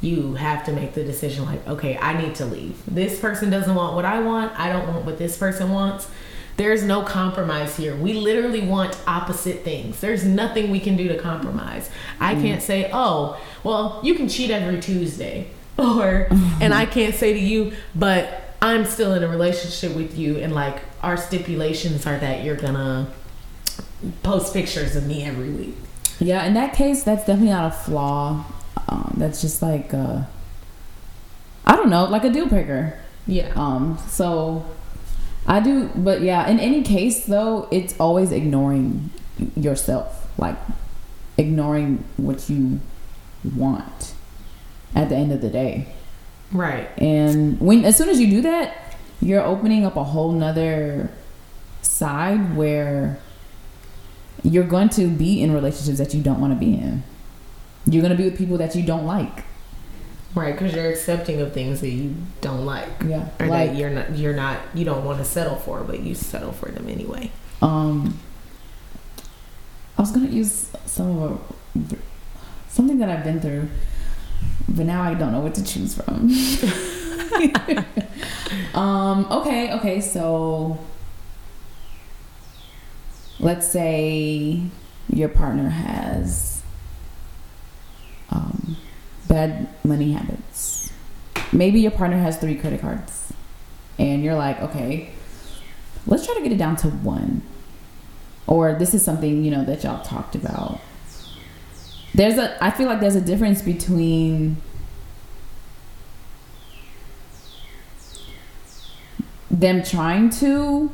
you 0.00 0.34
have 0.34 0.64
to 0.66 0.72
make 0.72 0.94
the 0.94 1.02
decision 1.02 1.44
like, 1.44 1.66
okay, 1.66 1.96
I 1.98 2.20
need 2.20 2.34
to 2.36 2.44
leave. 2.44 2.80
This 2.86 3.18
person 3.18 3.50
doesn't 3.50 3.74
want 3.74 3.94
what 3.94 4.04
I 4.04 4.20
want. 4.20 4.58
I 4.58 4.70
don't 4.70 4.86
want 4.86 5.04
what 5.04 5.18
this 5.18 5.36
person 5.36 5.70
wants. 5.70 6.08
There's 6.56 6.84
no 6.84 7.02
compromise 7.02 7.76
here. 7.76 7.96
We 7.96 8.12
literally 8.12 8.60
want 8.60 8.96
opposite 9.06 9.64
things. 9.64 10.00
There's 10.00 10.24
nothing 10.24 10.70
we 10.70 10.78
can 10.78 10.96
do 10.96 11.08
to 11.08 11.18
compromise. 11.18 11.90
I 12.20 12.34
can't 12.34 12.62
say, 12.62 12.90
oh, 12.92 13.40
well, 13.64 14.00
you 14.04 14.14
can 14.14 14.28
cheat 14.28 14.50
every 14.50 14.80
Tuesday. 14.80 15.48
Or, 15.76 16.28
and 16.60 16.72
I 16.72 16.86
can't 16.86 17.16
say 17.16 17.32
to 17.32 17.38
you, 17.38 17.72
but 17.96 18.54
I'm 18.62 18.84
still 18.84 19.12
in 19.12 19.24
a 19.24 19.28
relationship 19.28 19.96
with 19.96 20.16
you, 20.16 20.38
and 20.38 20.54
like 20.54 20.80
our 21.02 21.16
stipulations 21.16 22.06
are 22.06 22.16
that 22.16 22.44
you're 22.44 22.54
gonna 22.54 23.08
post 24.22 24.54
pictures 24.54 24.94
of 24.94 25.06
me 25.06 25.24
every 25.24 25.50
week. 25.50 25.74
Yeah, 26.20 26.44
in 26.46 26.54
that 26.54 26.74
case, 26.74 27.02
that's 27.02 27.26
definitely 27.26 27.50
not 27.50 27.72
a 27.72 27.76
flaw. 27.76 28.44
Um, 28.88 29.14
that's 29.18 29.40
just 29.40 29.62
like 29.62 29.92
uh, 29.92 30.22
I 31.66 31.76
don't 31.76 31.90
know, 31.90 32.04
like 32.04 32.24
a 32.24 32.30
deal 32.30 32.46
breaker. 32.46 32.98
Yeah. 33.26 33.52
Um, 33.56 33.98
so 34.08 34.64
I 35.46 35.60
do, 35.60 35.90
but 35.94 36.22
yeah, 36.22 36.48
in 36.48 36.58
any 36.58 36.82
case 36.82 37.26
though, 37.26 37.68
it's 37.70 37.94
always 38.00 38.32
ignoring 38.32 39.10
yourself, 39.56 40.30
like 40.38 40.56
ignoring 41.36 42.04
what 42.16 42.48
you 42.48 42.80
want 43.56 44.14
at 44.94 45.08
the 45.08 45.16
end 45.16 45.32
of 45.32 45.40
the 45.40 45.50
day. 45.50 45.88
Right. 46.52 46.88
And 46.98 47.60
when 47.60 47.84
as 47.84 47.96
soon 47.96 48.08
as 48.08 48.20
you 48.20 48.28
do 48.28 48.42
that, 48.42 48.96
you're 49.20 49.42
opening 49.42 49.84
up 49.84 49.96
a 49.96 50.04
whole 50.04 50.32
nother 50.32 51.10
side 51.82 52.56
where 52.56 53.18
you're 54.42 54.64
going 54.64 54.88
to 54.90 55.08
be 55.08 55.42
in 55.42 55.52
relationships 55.52 55.98
that 55.98 56.14
you 56.14 56.22
don't 56.22 56.40
want 56.40 56.52
to 56.52 56.58
be 56.58 56.74
in. 56.74 57.02
You're 57.86 58.02
going 58.02 58.16
to 58.16 58.16
be 58.16 58.24
with 58.24 58.38
people 58.38 58.58
that 58.58 58.74
you 58.74 58.82
don't 58.82 59.06
like. 59.06 59.44
Right, 60.34 60.52
because 60.52 60.74
you're 60.74 60.90
accepting 60.90 61.40
of 61.40 61.52
things 61.52 61.80
that 61.80 61.90
you 61.90 62.16
don't 62.40 62.64
like, 62.66 62.88
Yeah. 63.06 63.28
or 63.38 63.46
like 63.46 63.70
that 63.70 63.76
you're 63.76 63.90
not, 63.90 64.16
you're 64.16 64.34
not, 64.34 64.58
you 64.74 64.84
don't 64.84 65.04
want 65.04 65.18
to 65.18 65.24
settle 65.24 65.54
for, 65.56 65.82
but 65.84 66.00
you 66.00 66.14
settle 66.16 66.50
for 66.52 66.70
them 66.70 66.88
anyway. 66.88 67.30
um 67.62 68.18
I 69.96 70.02
was 70.02 70.10
going 70.10 70.26
to 70.26 70.32
use 70.32 70.70
some 70.86 71.18
of 71.22 71.32
a 71.86 71.96
something 72.68 72.98
that 72.98 73.08
I've 73.08 73.22
been 73.22 73.40
through, 73.40 73.68
but 74.68 74.86
now 74.86 75.02
I 75.02 75.14
don't 75.14 75.30
know 75.30 75.38
what 75.40 75.54
to 75.54 75.62
choose 75.64 75.94
from. 75.94 76.30
um 78.74 79.26
okay, 79.30 79.72
okay, 79.74 80.00
so 80.00 80.78
let's 83.38 83.68
say 83.68 84.62
your 85.12 85.28
partner 85.28 85.68
has 85.68 86.62
bad 89.34 89.66
money 89.84 90.12
habits. 90.12 90.92
Maybe 91.52 91.80
your 91.80 91.90
partner 91.90 92.18
has 92.18 92.38
three 92.38 92.54
credit 92.54 92.80
cards, 92.80 93.32
and 93.98 94.22
you're 94.22 94.36
like, 94.36 94.60
okay, 94.60 95.10
let's 96.06 96.24
try 96.24 96.34
to 96.36 96.42
get 96.42 96.52
it 96.52 96.58
down 96.58 96.76
to 96.76 96.88
one. 96.88 97.42
Or 98.46 98.74
this 98.74 98.94
is 98.94 99.04
something 99.04 99.42
you 99.42 99.50
know 99.50 99.64
that 99.64 99.82
y'all 99.82 100.04
talked 100.04 100.34
about. 100.36 100.80
There's 102.14 102.38
a, 102.38 102.62
I 102.62 102.70
feel 102.70 102.86
like 102.86 103.00
there's 103.00 103.16
a 103.16 103.20
difference 103.20 103.60
between 103.60 104.56
them 109.50 109.82
trying 109.82 110.30
to 110.30 110.90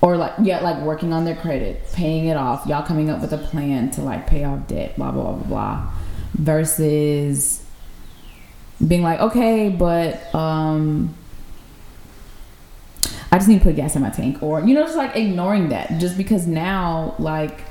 or 0.00 0.16
like 0.16 0.32
yeah 0.42 0.58
like 0.58 0.82
working 0.82 1.12
on 1.12 1.24
their 1.24 1.36
credit 1.36 1.80
paying 1.92 2.26
it 2.26 2.36
off 2.36 2.66
y'all 2.66 2.84
coming 2.84 3.08
up 3.08 3.20
with 3.20 3.32
a 3.32 3.38
plan 3.38 3.88
to 3.92 4.02
like 4.02 4.26
pay 4.26 4.42
off 4.42 4.66
debt 4.66 4.96
blah 4.96 5.12
blah 5.12 5.22
blah 5.22 5.32
blah 5.34 5.46
blah 5.46 5.92
versus 6.34 7.64
being 8.86 9.02
like 9.02 9.20
okay 9.20 9.68
but 9.68 10.34
um 10.34 11.14
i 13.30 13.38
just 13.38 13.48
need 13.48 13.58
to 13.58 13.64
put 13.64 13.76
gas 13.76 13.94
in 13.94 14.02
my 14.02 14.10
tank 14.10 14.42
or 14.42 14.60
you 14.60 14.74
know 14.74 14.82
just 14.82 14.96
like 14.96 15.14
ignoring 15.14 15.68
that 15.68 15.98
just 15.98 16.16
because 16.16 16.46
now 16.46 17.14
like 17.18 17.64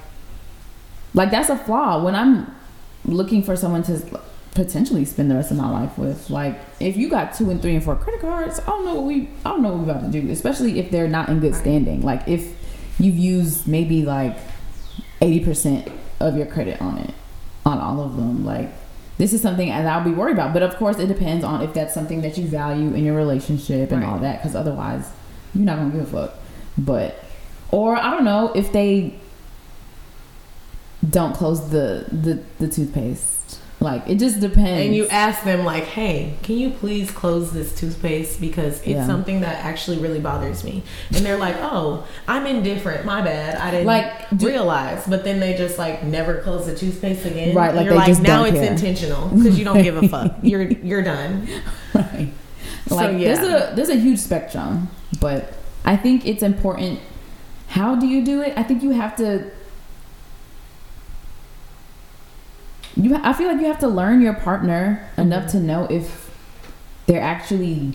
like 1.13 1.29
that's 1.29 1.49
a 1.49 1.57
flaw. 1.57 2.03
When 2.03 2.15
i'm 2.15 2.55
looking 3.03 3.43
for 3.43 3.55
someone 3.55 3.83
to 3.83 4.21
potentially 4.53 5.05
spend 5.05 5.31
the 5.31 5.35
rest 5.35 5.49
of 5.49 5.57
my 5.57 5.69
life 5.69 5.97
with 5.97 6.29
like 6.29 6.59
if 6.79 6.95
you 6.97 7.09
got 7.09 7.33
two 7.33 7.49
and 7.49 7.61
three 7.61 7.73
and 7.73 7.83
four 7.83 7.95
credit 7.95 8.19
cards 8.19 8.59
i 8.59 8.65
don't 8.65 8.83
know 8.83 8.95
what 8.95 9.05
we 9.05 9.29
i 9.45 9.49
don't 9.49 9.61
know 9.61 9.69
what 9.69 9.77
we're 9.85 9.91
about 9.91 10.11
to 10.11 10.21
do 10.21 10.29
especially 10.29 10.77
if 10.77 10.91
they're 10.91 11.07
not 11.07 11.29
in 11.29 11.39
good 11.39 11.55
standing. 11.55 12.01
Like 12.01 12.27
if 12.27 12.53
you've 12.99 13.17
used 13.17 13.67
maybe 13.67 14.03
like 14.03 14.37
80% 15.21 15.91
of 16.19 16.37
your 16.37 16.45
credit 16.45 16.81
on 16.81 16.97
it 16.99 17.13
on 17.71 17.79
all 17.79 18.03
of 18.03 18.15
them 18.15 18.45
like 18.45 18.69
this 19.17 19.33
is 19.33 19.41
something 19.41 19.69
that 19.69 19.85
i'll 19.85 20.03
be 20.03 20.11
worried 20.11 20.33
about 20.33 20.53
but 20.53 20.61
of 20.63 20.75
course 20.75 20.99
it 20.99 21.07
depends 21.07 21.43
on 21.43 21.61
if 21.61 21.73
that's 21.73 21.93
something 21.93 22.21
that 22.21 22.37
you 22.37 22.45
value 22.47 22.93
in 22.93 23.03
your 23.03 23.15
relationship 23.15 23.91
and 23.91 24.03
all 24.03 24.19
that 24.19 24.39
because 24.39 24.55
otherwise 24.55 25.09
you're 25.53 25.65
not 25.65 25.77
gonna 25.77 25.91
give 25.91 26.13
a 26.13 26.27
fuck. 26.27 26.37
But 26.77 27.23
or 27.71 27.95
i 27.95 28.09
don't 28.09 28.25
know 28.25 28.51
if 28.53 28.71
they 28.71 29.15
don't 31.07 31.33
close 31.33 31.69
the 31.71 32.05
the, 32.11 32.43
the 32.59 32.67
toothpaste 32.67 33.40
like 33.81 34.07
it 34.07 34.15
just 34.19 34.39
depends 34.39 34.85
And 34.85 34.95
you 34.95 35.07
ask 35.07 35.43
them 35.43 35.65
like, 35.65 35.83
"Hey, 35.85 36.35
can 36.43 36.57
you 36.57 36.69
please 36.69 37.11
close 37.11 37.51
this 37.51 37.73
toothpaste 37.75 38.39
because 38.39 38.77
it's 38.79 38.87
Yeah. 38.87 39.05
something 39.07 39.41
that 39.41 39.65
actually 39.65 39.97
really 39.97 40.19
bothers 40.19 40.63
me?" 40.63 40.83
And 41.13 41.25
they're 41.25 41.37
like, 41.37 41.55
"Oh, 41.59 42.03
I'm 42.27 42.45
indifferent. 42.45 43.05
My 43.05 43.21
bad. 43.21 43.55
I 43.57 43.71
didn't 43.71 43.87
Like, 43.87 44.29
do- 44.37 44.47
realize." 44.47 45.03
But 45.07 45.23
then 45.23 45.39
they 45.39 45.55
just 45.55 45.77
like 45.79 46.03
never 46.05 46.35
close 46.41 46.65
the 46.67 46.75
toothpaste 46.75 47.25
again. 47.25 47.55
Right, 47.55 47.73
like 47.75 47.85
you're 47.85 47.95
like, 47.95 48.19
now 48.21 48.43
it's 48.45 48.57
care." 48.59 48.71
intentional 48.71 49.27
because 49.29 49.57
you 49.59 49.65
don't 49.65 49.81
give 49.83 49.97
a 49.97 50.07
fuck. 50.07 50.35
You're 50.43 50.63
you're 50.63 51.01
done. 51.03 51.47
right 51.93 52.29
So, 52.87 52.95
like 52.95 53.17
yeah. 53.19 53.33
there's 53.35 53.39
a 53.47 53.75
there's 53.75 53.89
a 53.89 53.95
huge 53.95 54.19
spectrum 54.19 54.89
but 55.19 55.53
i 55.85 55.95
think 55.95 56.25
it's 56.25 56.41
important 56.43 56.99
how 57.67 57.95
do 57.95 58.05
you 58.07 58.23
do 58.25 58.41
it 58.41 58.53
i 58.57 58.63
think 58.63 58.81
you 58.83 58.91
have 58.91 59.15
to 59.17 59.49
you 62.95 63.15
i 63.23 63.33
feel 63.33 63.47
like 63.47 63.59
you 63.59 63.65
have 63.67 63.79
to 63.79 63.87
learn 63.87 64.21
your 64.21 64.33
partner 64.33 65.07
enough 65.17 65.45
Mhm. 65.45 65.51
to 65.51 65.59
know 65.59 65.87
if 65.89 66.29
they're 67.07 67.21
actually 67.21 67.93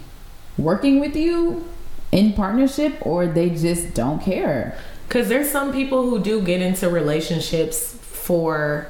working 0.58 1.00
with 1.00 1.14
you 1.16 1.64
in 2.12 2.32
partnership 2.32 2.94
or 3.02 3.26
they 3.26 3.50
just 3.50 3.94
don't 3.94 4.20
care 4.22 4.74
Because 5.08 5.28
there's 5.28 5.50
some 5.50 5.72
people 5.72 6.08
who 6.10 6.18
do 6.18 6.40
get 6.42 6.60
into 6.60 6.88
relationships 6.88 7.94
for 8.00 8.88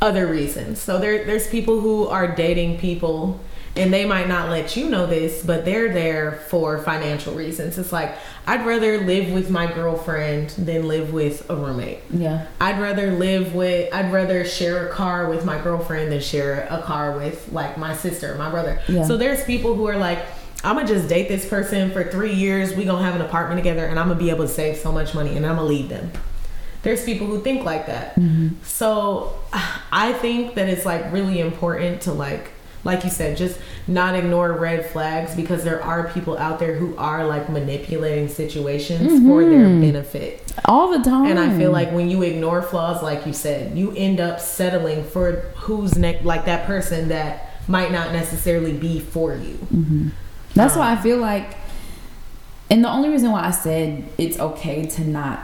other 0.00 0.26
reasons. 0.26 0.78
So 0.80 0.98
there, 0.98 1.24
there's 1.24 1.48
people 1.48 1.80
who 1.80 2.06
are 2.06 2.28
dating 2.28 2.78
people 2.78 3.40
and 3.76 3.92
they 3.92 4.04
might 4.04 4.28
not 4.28 4.50
let 4.50 4.76
you 4.76 4.88
know 4.88 5.06
this, 5.06 5.44
but 5.44 5.64
they're 5.64 5.92
there 5.92 6.32
for 6.48 6.78
financial 6.78 7.34
reasons. 7.34 7.78
It's 7.78 7.92
like, 7.92 8.16
I'd 8.46 8.64
rather 8.64 9.00
live 9.00 9.32
with 9.32 9.50
my 9.50 9.72
girlfriend 9.72 10.50
than 10.50 10.88
live 10.88 11.12
with 11.12 11.48
a 11.50 11.56
roommate. 11.56 11.98
yeah 12.10 12.46
I'd 12.60 12.80
rather 12.80 13.12
live 13.12 13.54
with, 13.54 13.92
I'd 13.92 14.12
rather 14.12 14.44
share 14.44 14.88
a 14.88 14.92
car 14.92 15.28
with 15.28 15.44
my 15.44 15.60
girlfriend 15.60 16.12
than 16.12 16.20
share 16.20 16.66
a 16.70 16.80
car 16.82 17.16
with 17.16 17.50
like 17.52 17.76
my 17.76 17.94
sister, 17.94 18.34
my 18.36 18.50
brother. 18.50 18.80
Yeah. 18.88 19.04
So 19.04 19.16
there's 19.16 19.44
people 19.44 19.74
who 19.74 19.86
are 19.86 19.98
like, 19.98 20.18
I'm 20.64 20.74
gonna 20.76 20.88
just 20.88 21.08
date 21.08 21.28
this 21.28 21.48
person 21.48 21.90
for 21.92 22.02
three 22.04 22.32
years. 22.34 22.74
We 22.74 22.84
gonna 22.84 23.04
have 23.04 23.14
an 23.14 23.20
apartment 23.20 23.58
together, 23.58 23.86
and 23.86 24.00
I'm 24.00 24.08
gonna 24.08 24.18
be 24.18 24.30
able 24.30 24.46
to 24.46 24.52
save 24.52 24.76
so 24.78 24.90
much 24.90 25.14
money, 25.14 25.36
and 25.36 25.46
I'm 25.46 25.56
gonna 25.56 25.68
leave 25.68 25.88
them. 25.88 26.10
There's 26.82 27.04
people 27.04 27.26
who 27.26 27.40
think 27.40 27.64
like 27.64 27.86
that. 27.86 28.16
Mm-hmm. 28.16 28.62
So 28.64 29.38
I 29.92 30.12
think 30.14 30.54
that 30.54 30.68
it's 30.68 30.84
like 30.84 31.12
really 31.12 31.40
important 31.40 32.02
to 32.02 32.12
like, 32.12 32.50
like 32.86 33.04
you 33.04 33.10
said, 33.10 33.36
just 33.36 33.58
not 33.86 34.14
ignore 34.14 34.52
red 34.52 34.86
flags 34.86 35.34
because 35.34 35.62
there 35.64 35.82
are 35.82 36.08
people 36.14 36.38
out 36.38 36.58
there 36.58 36.74
who 36.76 36.96
are 36.96 37.26
like 37.26 37.48
manipulating 37.50 38.28
situations 38.28 39.22
for 39.26 39.44
their 39.44 39.68
benefit. 39.80 40.52
all 40.64 40.90
the 40.96 41.02
time 41.04 41.26
And 41.26 41.38
I 41.38 41.56
feel 41.58 41.70
like 41.72 41.90
when 41.92 42.08
you 42.08 42.22
ignore 42.22 42.62
flaws, 42.62 43.02
like 43.02 43.26
you 43.26 43.32
said, 43.32 43.76
you 43.76 43.92
end 43.96 44.20
up 44.20 44.40
settling 44.40 45.04
for 45.04 45.26
who's 45.56 45.96
next, 45.98 46.24
like 46.24 46.44
that 46.46 46.66
person 46.66 47.08
that 47.08 47.50
might 47.68 47.90
not 47.92 48.12
necessarily 48.12 48.72
be 48.72 49.00
for 49.00 49.34
you. 49.34 49.58
That's 50.54 50.74
Um, 50.74 50.80
why 50.80 50.92
I 50.92 50.96
feel 50.96 51.18
like, 51.18 51.56
and 52.70 52.82
the 52.84 52.88
only 52.88 53.08
reason 53.10 53.30
why 53.32 53.42
I 53.44 53.50
said 53.50 54.04
it's 54.18 54.38
okay 54.38 54.86
to 54.86 55.02
not 55.04 55.40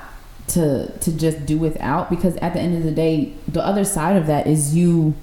to 0.48 0.90
to 0.98 1.12
just 1.16 1.46
do 1.46 1.56
without 1.58 2.10
because 2.10 2.34
at 2.36 2.52
the 2.54 2.60
end 2.60 2.76
of 2.76 2.82
the 2.82 2.90
day, 2.90 3.32
the 3.46 3.64
other 3.64 3.84
side 3.84 4.16
of 4.16 4.26
that 4.26 4.46
is 4.46 4.74
you 4.74 5.14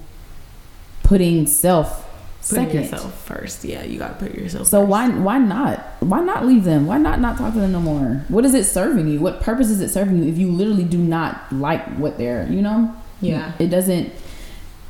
putting 1.02 1.46
self 1.46 2.06
second. 2.40 2.82
yourself 2.82 3.24
first. 3.24 3.64
Yeah, 3.64 3.82
you 3.82 3.98
gotta 3.98 4.14
put 4.14 4.34
yourself. 4.34 4.68
So 4.68 4.80
first. 4.80 4.90
why 4.90 5.08
why 5.08 5.38
not 5.38 5.80
why 6.00 6.20
not 6.20 6.46
leave 6.46 6.64
them? 6.64 6.86
Why 6.86 6.98
not 6.98 7.20
not 7.20 7.38
talk 7.38 7.54
to 7.54 7.60
them 7.60 7.72
no 7.72 7.80
more? 7.80 8.24
What 8.28 8.44
is 8.44 8.54
it 8.54 8.64
serving 8.64 9.08
you? 9.08 9.20
What 9.20 9.40
purpose 9.40 9.70
is 9.70 9.80
it 9.80 9.90
serving 9.90 10.22
you 10.22 10.30
if 10.30 10.38
you 10.38 10.50
literally 10.50 10.84
do 10.84 10.98
not 10.98 11.52
like 11.52 11.86
what 11.96 12.18
they're 12.18 12.46
you 12.48 12.62
know? 12.62 12.94
Yeah. 13.20 13.52
It 13.58 13.68
doesn't. 13.68 14.12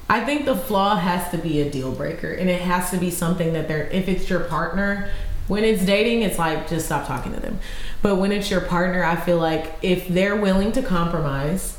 I 0.09 0.25
think 0.25 0.45
the 0.45 0.57
flaw 0.57 0.97
has 0.97 1.31
to 1.31 1.39
be 1.39 1.61
a 1.61 1.71
deal 1.71 1.93
breaker, 1.93 2.33
and 2.33 2.51
it 2.51 2.61
has 2.63 2.91
to 2.91 2.97
be 2.97 3.11
something 3.11 3.53
that 3.53 3.69
they're. 3.69 3.87
If 3.89 4.09
it's 4.09 4.29
your 4.29 4.41
partner, 4.41 5.11
when 5.47 5.65
it's 5.65 5.85
dating, 5.85 6.23
it's 6.23 6.39
like 6.39 6.69
just 6.69 6.87
stop 6.87 7.07
talking 7.07 7.33
to 7.33 7.41
them. 7.41 7.61
But 8.03 8.17
when 8.17 8.33
it's 8.33 8.51
your 8.51 8.61
partner, 8.61 9.05
I 9.05 9.17
feel 9.17 9.39
like 9.39 9.73
if 9.83 10.09
they're 10.09 10.37
willing 10.37 10.73
to 10.73 10.83
compromise, 10.83 11.77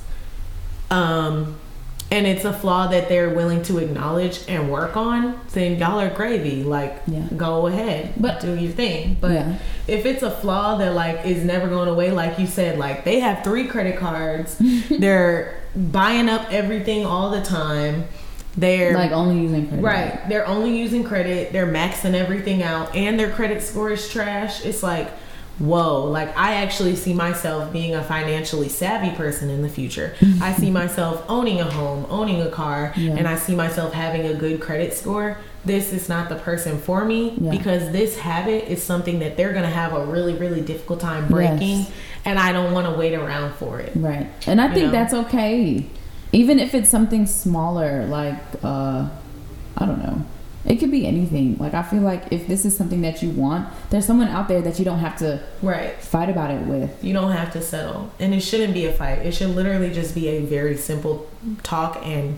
um, 0.89 1.57
and 2.11 2.27
it's 2.27 2.43
a 2.43 2.51
flaw 2.51 2.88
that 2.88 3.07
they're 3.07 3.29
willing 3.29 3.63
to 3.63 3.77
acknowledge 3.79 4.41
and 4.49 4.69
work 4.69 4.97
on, 4.97 5.39
then 5.53 5.79
y'all 5.79 5.99
are 5.99 6.09
gravy. 6.09 6.61
Like, 6.63 7.01
Yeah. 7.07 7.21
go 7.38 7.67
ahead, 7.67 8.13
But- 8.17 8.41
do 8.41 8.53
your 8.53 8.71
thing. 8.73 9.15
But 9.21 9.31
Yeah. 9.31 9.53
if 9.88 10.05
it's 10.05 10.21
a 10.21 10.29
flaw 10.31 10.75
that 10.77 10.93
like 10.93 11.25
is 11.25 11.43
never 11.43 11.67
going 11.67 11.88
away, 11.88 12.11
like 12.11 12.38
you 12.38 12.47
said, 12.47 12.77
like 12.77 13.05
they 13.05 13.21
have 13.21 13.43
three 13.43 13.65
credit 13.65 13.97
cards, 13.97 14.57
they're 14.99 15.53
buying 15.75 16.27
up 16.29 16.51
everything 16.51 17.05
all 17.05 17.29
the 17.31 17.41
time. 17.41 18.03
They're 18.57 18.93
Like 18.93 19.13
only 19.13 19.39
using 19.43 19.67
credit. 19.67 19.81
right. 19.81 20.27
They're 20.29 20.45
only 20.45 20.77
using 20.77 21.05
credit. 21.05 21.53
They're 21.53 21.65
maxing 21.71 22.13
everything 22.13 22.61
out, 22.61 22.93
and 22.93 23.17
their 23.17 23.29
credit 23.29 23.61
score 23.63 23.89
is 23.91 24.09
trash. 24.09 24.65
It's 24.65 24.83
like, 24.83 25.07
whoa. 25.61 26.05
Like 26.05 26.35
I 26.38 26.55
actually 26.55 26.95
see 26.95 27.13
myself 27.13 27.71
being 27.71 27.93
a 27.95 28.03
financially 28.03 28.67
savvy 28.69 29.15
person 29.15 29.49
in 29.49 29.61
the 29.61 29.69
future. 29.69 30.15
I 30.41 30.53
see 30.53 30.69
myself 30.81 31.23
owning 31.29 31.59
a 31.61 31.69
home, 31.69 32.05
owning 32.09 32.41
a 32.41 32.49
car, 32.49 32.93
Yeah. 32.95 33.11
and 33.17 33.27
I 33.27 33.35
see 33.35 33.55
myself 33.55 33.93
having 33.93 34.25
a 34.25 34.33
good 34.33 34.59
credit 34.59 34.93
score. 34.93 35.38
This 35.63 35.93
is 35.93 36.09
not 36.09 36.27
the 36.29 36.35
person 36.38 36.79
for 36.79 37.05
me 37.05 37.38
Yeah. 37.39 37.51
because 37.51 37.91
this 37.91 38.17
habit 38.17 38.67
is 38.71 38.81
something 38.81 39.19
that 39.19 39.38
they're 39.38 39.53
gonna 39.53 39.69
have 39.69 39.93
a 39.93 40.03
really, 40.05 40.33
really 40.33 40.61
difficult 40.61 40.99
time 40.99 41.27
breaking, 41.27 41.79
Yes. 41.81 41.91
and 42.25 42.39
I 42.39 42.51
don't 42.51 42.73
want 42.73 42.88
to 42.88 42.93
wait 42.99 43.13
around 43.13 43.53
for 43.53 43.79
it. 43.79 43.91
Right. 43.95 44.27
And 44.47 44.59
I 44.59 44.67
You 44.69 44.73
think 44.73 44.85
know? 44.88 44.91
that's 44.91 45.13
okay. 45.13 45.85
Even 46.33 46.57
if 46.59 46.73
it's 46.73 46.89
something 46.89 47.25
smaller, 47.27 48.05
like, 48.07 48.39
uh, 48.63 49.05
I 49.77 49.85
don't 49.85 49.99
know. 50.03 50.23
It 50.65 50.75
could 50.75 50.91
be 50.91 51.07
anything. 51.07 51.57
Like, 51.57 51.73
I 51.73 51.81
feel 51.81 52.01
like 52.01 52.25
if 52.31 52.47
this 52.47 52.65
is 52.65 52.77
something 52.77 53.01
that 53.01 53.23
you 53.23 53.29
want, 53.31 53.67
there's 53.89 54.05
someone 54.05 54.27
out 54.27 54.47
there 54.47 54.61
that 54.61 54.77
you 54.77 54.85
don't 54.85 54.99
have 54.99 55.17
to 55.17 55.39
Right. 55.61 55.99
fight 55.99 56.29
about 56.29 56.51
it 56.51 56.61
with. 56.67 57.03
You 57.03 57.13
don't 57.13 57.31
have 57.31 57.51
to 57.53 57.61
settle. 57.61 58.11
And 58.19 58.33
it 58.33 58.41
shouldn't 58.41 58.73
be 58.73 58.85
a 58.85 58.91
fight. 58.93 59.19
It 59.25 59.33
should 59.33 59.55
literally 59.55 59.91
just 59.91 60.13
be 60.13 60.27
a 60.27 60.41
very 60.45 60.77
simple 60.77 61.27
talk 61.63 61.99
and 62.05 62.38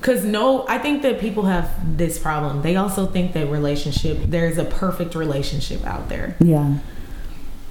cuz 0.00 0.24
no, 0.24 0.66
I 0.68 0.78
think 0.78 1.02
that 1.02 1.20
people 1.20 1.44
have 1.44 1.70
this 1.96 2.18
problem. 2.18 2.62
They 2.62 2.74
also 2.76 3.06
think 3.06 3.32
that 3.34 3.48
relationship 3.50 4.18
there's 4.26 4.58
a 4.58 4.64
perfect 4.64 5.14
relationship 5.14 5.86
out 5.86 6.08
there. 6.08 6.36
Yeah. 6.40 6.74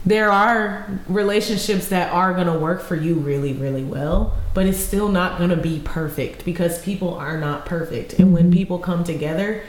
There 0.06 0.32
are 0.32 0.90
relationships 1.08 1.88
that 1.88 2.12
are 2.12 2.34
going 2.34 2.48
to 2.48 2.60
work 2.60 2.82
for 2.82 2.96
you 2.96 3.16
really 3.16 3.54
really 3.54 3.84
well, 3.84 4.36
but 4.54 4.66
it's 4.66 4.80
still 4.80 5.10
not 5.10 5.38
going 5.38 5.50
to 5.50 5.58
be 5.58 5.82
perfect 5.84 6.44
because 6.44 6.82
people 6.82 7.14
are 7.14 7.38
not 7.38 7.66
perfect. 7.66 8.14
And 8.14 8.34
when 8.34 8.46
mm-hmm. 8.46 8.54
people 8.54 8.80
come 8.80 9.04
together, 9.04 9.64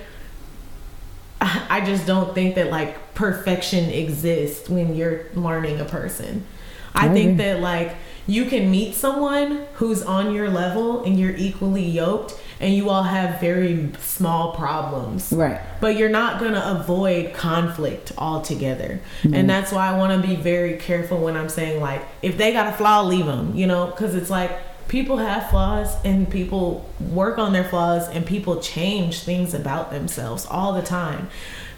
I 1.70 1.82
just 1.84 2.06
don't 2.06 2.34
think 2.34 2.54
that 2.54 2.70
like 2.70 3.14
perfection 3.14 3.90
exists 3.90 4.68
when 4.68 4.94
you're 4.94 5.26
learning 5.34 5.80
a 5.80 5.84
person. 5.84 6.44
I 6.94 7.08
think 7.08 7.38
that 7.38 7.60
like 7.60 7.96
you 8.26 8.44
can 8.46 8.70
meet 8.70 8.94
someone 8.94 9.66
who's 9.74 10.02
on 10.02 10.32
your 10.32 10.48
level 10.48 11.04
and 11.04 11.18
you're 11.18 11.34
equally 11.36 11.84
yoked 11.84 12.40
and 12.60 12.72
you 12.72 12.88
all 12.88 13.02
have 13.02 13.40
very 13.40 13.90
small 13.98 14.54
problems. 14.54 15.32
Right. 15.32 15.60
but 15.80 15.96
you're 15.96 16.08
not 16.08 16.38
going 16.38 16.52
to 16.52 16.80
avoid 16.80 17.34
conflict 17.34 18.12
altogether. 18.16 19.00
Mm-hmm. 19.22 19.34
And 19.34 19.50
that's 19.50 19.72
why 19.72 19.88
i 19.88 19.98
want 19.98 20.20
to 20.22 20.26
be 20.26 20.36
very 20.36 20.76
careful 20.78 21.18
when 21.18 21.36
i'm 21.36 21.48
saying 21.48 21.80
like 21.80 22.02
if 22.22 22.38
they 22.38 22.52
got 22.52 22.68
a 22.68 22.72
flaw 22.72 23.02
leave 23.02 23.26
them 23.26 23.54
you 23.54 23.66
know? 23.66 23.86
Because 23.86 24.14
it's 24.14 24.30
like 24.30 24.52
people 24.89 25.19
have 25.19 25.51
flaws 25.51 25.97
and 26.05 26.31
people 26.31 26.89
work 27.01 27.39
on 27.39 27.52
their 27.52 27.65
flaws 27.65 28.09
and 28.09 28.24
people 28.24 28.61
change 28.61 29.20
things 29.20 29.55
about 29.55 29.90
themselves 29.90 30.47
all 30.47 30.73
the 30.73 30.82
time. 30.82 31.28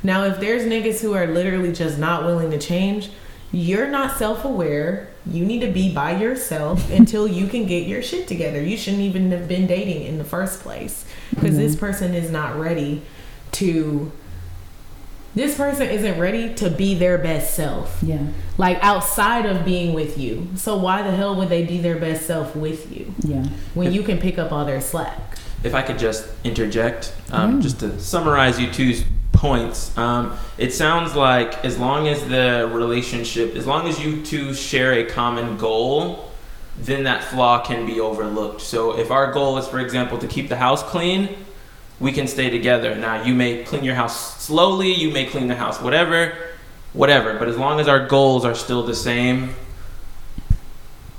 Now 0.02 0.24
if 0.24 0.40
there's 0.40 0.64
niggas 0.64 1.00
who 1.00 1.14
are 1.14 1.26
literally 1.26 1.72
just 1.72 1.98
not 1.98 2.24
willing 2.24 2.50
to 2.50 2.58
change 2.58 3.10
you're 3.52 3.86
not 3.86 4.18
self-aware. 4.18 5.08
You 5.24 5.44
need 5.44 5.60
to 5.60 5.70
be 5.70 5.92
by 5.92 6.18
yourself 6.20 6.90
until 6.90 7.26
you 7.26 7.46
can 7.46 7.66
get 7.66 7.86
your 7.86 8.02
shit 8.02 8.28
together. 8.28 8.62
You 8.62 8.76
shouldn't 8.76 9.02
even 9.02 9.30
have 9.30 9.48
been 9.48 9.66
dating 9.66 10.04
in 10.04 10.18
the 10.18 10.24
first 10.24 10.60
place 10.60 11.04
because 11.30 11.56
this 11.56 11.72
mm-hmm. 11.72 11.86
person 11.86 12.14
is 12.14 12.30
not 12.30 12.58
ready 12.58 13.02
to 13.52 14.12
this 15.36 15.56
person 15.56 15.86
isn't 15.88 16.18
ready 16.18 16.52
to 16.54 16.68
be 16.70 16.94
their 16.94 17.18
best 17.18 17.54
self 17.54 17.98
Yeah. 18.02 18.18
like 18.58 18.78
outside 18.82 19.46
of 19.46 19.64
being 19.64 19.92
with 19.94 20.18
you 20.18 20.48
so 20.56 20.76
why 20.76 21.02
the 21.02 21.12
hell 21.12 21.36
would 21.36 21.48
they 21.50 21.64
be 21.64 21.78
their 21.78 21.96
best 21.96 22.26
self 22.26 22.56
with 22.56 22.90
you 22.96 23.14
Yeah. 23.20 23.44
when 23.74 23.92
you 23.92 24.02
can 24.02 24.18
pick 24.18 24.38
up 24.38 24.50
all 24.50 24.64
their 24.64 24.80
slack 24.80 25.36
If 25.62 25.74
I 25.74 25.82
could 25.82 25.98
just 25.98 26.24
interject, 26.44 27.12
um, 27.32 27.58
Mm. 27.58 27.62
just 27.62 27.80
to 27.80 27.98
summarize 28.00 28.58
you 28.60 28.68
two's 28.70 29.04
points, 29.32 29.96
um, 29.98 30.32
it 30.58 30.72
sounds 30.72 31.14
like 31.14 31.64
as 31.64 31.76
long 31.78 32.08
as 32.08 32.22
the 32.24 32.68
relationship, 32.72 33.56
as 33.56 33.66
long 33.66 33.88
as 33.88 33.98
you 33.98 34.22
two 34.22 34.54
share 34.54 34.92
a 34.92 35.04
common 35.04 35.56
goal, 35.56 36.30
then 36.78 37.04
that 37.04 37.24
flaw 37.24 37.58
can 37.64 37.84
be 37.86 37.98
overlooked. 38.00 38.60
So 38.60 38.98
if 38.98 39.10
our 39.10 39.32
goal 39.32 39.56
is, 39.58 39.66
for 39.66 39.78
example, 39.80 40.18
to 40.18 40.26
keep 40.26 40.48
the 40.48 40.56
house 40.56 40.82
clean, 40.82 41.30
we 42.00 42.12
can 42.12 42.26
stay 42.26 42.50
together. 42.50 42.94
Now 42.94 43.22
you 43.22 43.34
may 43.34 43.64
clean 43.64 43.84
your 43.84 43.94
house 43.94 44.42
slowly, 44.42 44.92
you 44.92 45.10
may 45.10 45.26
clean 45.26 45.48
the 45.48 45.56
house, 45.56 45.80
whatever, 45.80 46.34
whatever. 46.92 47.38
But 47.38 47.48
as 47.48 47.56
long 47.56 47.80
as 47.80 47.88
our 47.88 48.06
goals 48.06 48.44
are 48.44 48.54
still 48.54 48.82
the 48.82 48.94
same, 48.94 49.54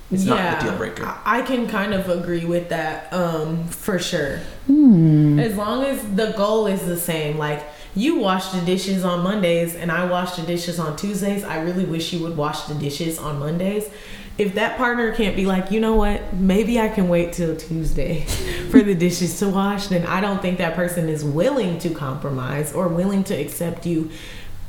it's 0.10 0.24
not 0.24 0.60
the 0.60 0.68
deal 0.68 0.78
breaker. 0.78 1.06
I 1.06 1.40
I 1.40 1.42
can 1.42 1.68
kind 1.68 1.94
of 1.94 2.10
agree 2.10 2.46
with 2.46 2.70
that 2.70 3.12
um, 3.12 3.68
for 3.68 4.00
sure. 4.00 4.38
Hmm. 4.68 5.40
As 5.40 5.56
long 5.56 5.84
as 5.84 6.02
the 6.16 6.34
goal 6.38 6.68
is 6.68 6.86
the 6.86 6.98
same, 6.98 7.38
like 7.38 7.64
you 7.94 8.18
wash 8.18 8.50
the 8.50 8.62
dishes 8.62 9.04
on 9.04 9.22
Mondays 9.22 9.76
and 9.76 9.92
I 9.92 10.06
wash 10.06 10.36
the 10.36 10.44
dishes 10.44 10.80
on 10.80 10.96
Tuesdays, 10.96 11.44
I 11.44 11.62
really 11.62 11.84
wish 11.84 12.14
you 12.14 12.24
would 12.24 12.38
wash 12.38 12.64
the 12.64 12.76
dishes 12.76 13.20
on 13.20 13.40
Mondays. 13.40 13.90
If 14.38 14.54
that 14.56 14.78
partner 14.78 15.14
can't 15.16 15.36
be 15.36 15.46
like, 15.46 15.72
you 15.72 15.80
know 15.80 15.96
what, 15.96 16.34
maybe 16.34 16.80
I 16.80 16.90
can 16.90 17.10
wait 17.10 17.34
till 17.34 17.56
Tuesday 17.56 18.22
for 18.70 18.82
the 18.82 18.94
dishes 18.94 19.40
to 19.40 19.50
wash, 19.50 19.88
then 19.88 20.06
I 20.06 20.22
don't 20.22 20.42
think 20.42 20.60
that 20.60 20.76
person 20.76 21.10
is 21.10 21.24
willing 21.24 21.80
to 21.80 21.90
compromise 21.90 22.74
or 22.74 22.88
willing 22.88 23.24
to 23.26 23.34
accept 23.34 23.86
you 23.86 24.12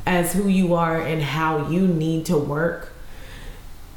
as 0.07 0.33
who 0.33 0.49
you 0.49 0.75
are 0.75 1.01
and 1.01 1.23
how 1.23 1.69
you 1.69 1.87
need 1.87 2.27
to 2.27 2.39
work 2.39 2.95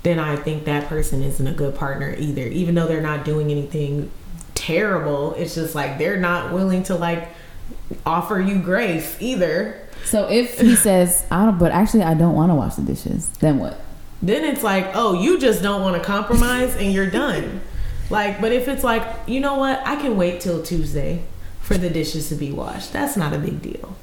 then 0.03 0.19
I 0.19 0.35
think 0.35 0.65
that 0.65 0.88
person 0.88 1.22
isn't 1.22 1.45
a 1.45 1.53
good 1.53 1.76
partner 1.76 2.15
either. 2.18 2.48
Even 2.48 2.76
though 2.76 2.88
they're 2.88 3.02
not 3.02 3.23
doing 3.23 3.52
anything 3.52 4.11
terrible, 4.56 5.34
it's 5.35 5.56
just 5.56 5.76
like 5.76 5.98
they're 5.98 6.19
not 6.19 6.52
willing 6.52 6.84
to 6.84 6.95
like 6.95 7.30
offer 8.06 8.39
you 8.39 8.60
grace 8.60 9.15
either. 9.19 9.80
So 10.06 10.27
if 10.27 10.60
he 10.60 10.76
says, 10.76 11.26
I 11.30 11.45
don't, 11.45 11.60
but 11.60 11.72
actually 11.72 12.03
I 12.03 12.15
don't 12.15 12.34
want 12.34 12.49
to 12.49 12.56
wash 12.56 12.76
the 12.76 12.81
dishes, 12.81 13.30
then 13.39 13.60
what? 13.60 13.80
Then 14.22 14.43
it's 14.45 14.64
like, 14.64 14.91
oh, 14.93 15.14
you 15.14 15.39
just 15.39 15.61
don't 15.64 15.81
want 15.81 15.95
to 15.98 16.03
compromise 16.06 16.76
and 16.76 16.93
you're 16.93 17.10
done. 17.10 17.61
Like, 18.10 18.39
but 18.41 18.52
if 18.52 18.68
it's 18.68 18.84
like, 18.84 19.03
you 19.27 19.39
know 19.39 19.56
what, 19.56 19.81
I 19.85 19.95
can 19.95 20.18
wait 20.18 20.41
till 20.41 20.61
Tuesday 20.61 21.23
for 21.61 21.77
the 21.77 21.89
dishes 21.89 22.30
to 22.30 22.35
be 22.35 22.52
washed. 22.52 22.91
That's 22.93 23.15
not 23.18 23.34
a 23.34 23.39
big 23.39 23.61
deal. 23.61 23.95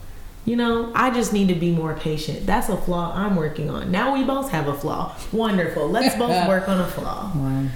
You 0.44 0.56
know, 0.56 0.90
I 0.94 1.10
just 1.10 1.32
need 1.34 1.48
to 1.48 1.54
be 1.54 1.70
more 1.72 1.92
patient. 1.94 2.46
That's 2.46 2.68
a 2.70 2.76
flaw 2.76 3.12
I'm 3.14 3.36
working 3.36 3.68
on. 3.68 3.90
Now 3.92 4.14
we 4.14 4.24
both 4.24 4.50
have 4.50 4.66
a 4.66 4.72
flaw. 4.74 5.14
Wonderful. 5.30 5.88
Let's 5.88 6.16
both 6.16 6.48
work 6.48 6.68
on 6.68 6.80
a 6.80 6.86
flaw. 6.86 7.30
Wow. 7.34 7.66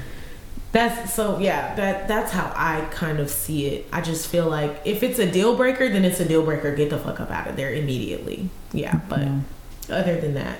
That's 0.72 1.12
so 1.12 1.38
yeah, 1.38 1.74
that 1.74 2.08
that's 2.08 2.32
how 2.32 2.50
I 2.56 2.86
kind 2.92 3.20
of 3.20 3.28
see 3.28 3.66
it. 3.66 3.86
I 3.92 4.00
just 4.00 4.26
feel 4.26 4.48
like 4.48 4.80
if 4.86 5.02
it's 5.02 5.18
a 5.18 5.30
deal 5.30 5.54
breaker, 5.54 5.86
then 5.90 6.02
it's 6.02 6.18
a 6.18 6.24
deal 6.26 6.42
breaker. 6.42 6.74
Get 6.74 6.88
the 6.88 6.96
fuck 6.98 7.20
up 7.20 7.30
out 7.30 7.46
of 7.46 7.56
there 7.56 7.74
immediately. 7.74 8.48
Yeah, 8.72 9.00
but 9.06 9.18
Yeah. 9.20 9.40
other 9.90 10.18
than 10.18 10.32
that, 10.32 10.58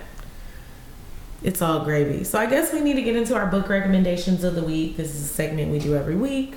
it's 1.44 1.60
all 1.60 1.85
gravy. 1.85 2.24
So 2.24 2.39
I 2.39 2.47
guess 2.47 2.73
we 2.73 2.81
need 2.81 2.94
to 2.94 3.02
get 3.02 3.16
into 3.16 3.35
our 3.35 3.47
book 3.47 3.69
recommendations 3.69 4.44
of 4.44 4.55
the 4.55 4.62
week. 4.62 4.97
This 4.97 5.14
is 5.14 5.23
a 5.23 5.28
segment 5.28 5.70
we 5.70 5.78
do 5.78 5.97
every 5.97 6.14
week. 6.14 6.55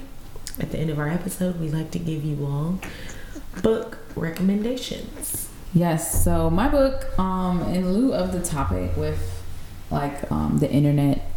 At 0.60 0.72
the 0.72 0.80
end 0.80 0.90
of 0.90 1.00
our 1.00 1.10
episode, 1.10 1.60
we 1.60 1.70
like 1.70 1.92
to 1.92 2.00
give 2.00 2.24
you 2.24 2.46
all 2.46 2.80
book 3.62 3.98
recommendations. 4.16 5.50
Yes. 5.74 6.24
So 6.24 6.50
my 6.50 6.70
book, 6.70 7.18
um, 7.20 7.62
in 7.74 7.94
lieu 7.94 8.14
of 8.14 8.32
the 8.32 8.42
topic 8.42 8.96
with 8.96 9.44
like 9.92 10.32
um, 10.32 10.60
the 10.60 10.72
internet 10.72 11.30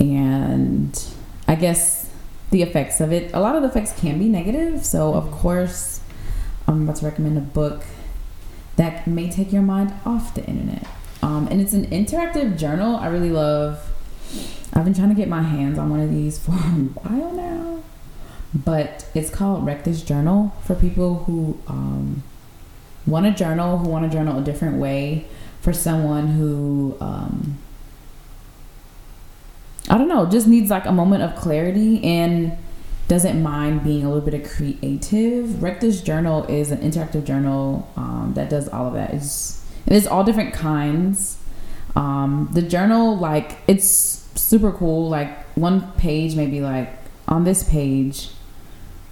and 0.00 1.04
I 1.46 1.54
guess 1.54 2.10
the 2.50 2.62
effects 2.62 3.00
of 3.00 3.12
it, 3.12 3.32
a 3.32 3.40
lot 3.40 3.54
of 3.54 3.62
the 3.62 3.68
effects 3.68 3.98
can 3.98 4.18
be 4.18 4.28
negative. 4.28 4.84
So 4.84 5.14
of 5.14 5.30
course, 5.30 6.00
I'm 6.66 6.82
about 6.82 6.96
to 6.96 7.04
recommend 7.04 7.38
a 7.38 7.42
book 7.42 7.84
that 8.76 9.06
may 9.06 9.30
take 9.30 9.52
your 9.52 9.62
mind 9.62 9.92
off 10.04 10.34
the 10.34 10.44
internet. 10.44 10.86
Um, 11.26 11.48
and 11.50 11.60
it's 11.60 11.72
an 11.72 11.86
interactive 11.86 12.56
journal. 12.56 12.94
I 12.94 13.08
really 13.08 13.30
love. 13.30 13.84
I've 14.72 14.84
been 14.84 14.94
trying 14.94 15.08
to 15.08 15.14
get 15.16 15.26
my 15.26 15.42
hands 15.42 15.76
on 15.76 15.90
one 15.90 15.98
of 15.98 16.08
these 16.08 16.38
for 16.38 16.52
a 16.52 16.54
while 16.54 17.32
now, 17.32 17.82
but 18.54 19.08
it's 19.12 19.28
called 19.28 19.66
Wreck 19.66 19.82
This 19.82 20.02
Journal 20.02 20.54
for 20.62 20.76
people 20.76 21.24
who 21.24 21.58
um, 21.66 22.22
want 23.08 23.26
a 23.26 23.32
journal, 23.32 23.78
who 23.78 23.88
want 23.88 24.08
to 24.08 24.16
journal 24.16 24.38
a 24.38 24.44
different 24.44 24.76
way, 24.76 25.26
for 25.60 25.72
someone 25.72 26.28
who 26.28 26.96
um, 27.00 27.58
I 29.88 29.98
don't 29.98 30.08
know, 30.08 30.26
just 30.26 30.46
needs 30.46 30.70
like 30.70 30.86
a 30.86 30.92
moment 30.92 31.24
of 31.24 31.34
clarity 31.34 32.04
and 32.04 32.56
doesn't 33.08 33.42
mind 33.42 33.82
being 33.82 34.04
a 34.04 34.08
little 34.12 34.24
bit 34.24 34.34
of 34.34 34.48
creative. 34.48 35.60
Wreck 35.60 35.80
This 35.80 36.02
Journal 36.02 36.44
is 36.44 36.70
an 36.70 36.78
interactive 36.78 37.24
journal 37.24 37.90
um, 37.96 38.32
that 38.36 38.48
does 38.48 38.68
all 38.68 38.86
of 38.86 38.94
that. 38.94 39.12
It's 39.12 39.65
it's 39.86 40.06
all 40.06 40.24
different 40.24 40.52
kinds. 40.52 41.38
Um, 41.94 42.48
the 42.52 42.62
journal, 42.62 43.16
like, 43.16 43.58
it's 43.66 43.86
super 44.34 44.72
cool. 44.72 45.08
Like, 45.08 45.44
one 45.56 45.92
page, 45.92 46.36
maybe 46.36 46.60
like 46.60 46.92
on 47.26 47.44
this 47.44 47.68
page, 47.68 48.30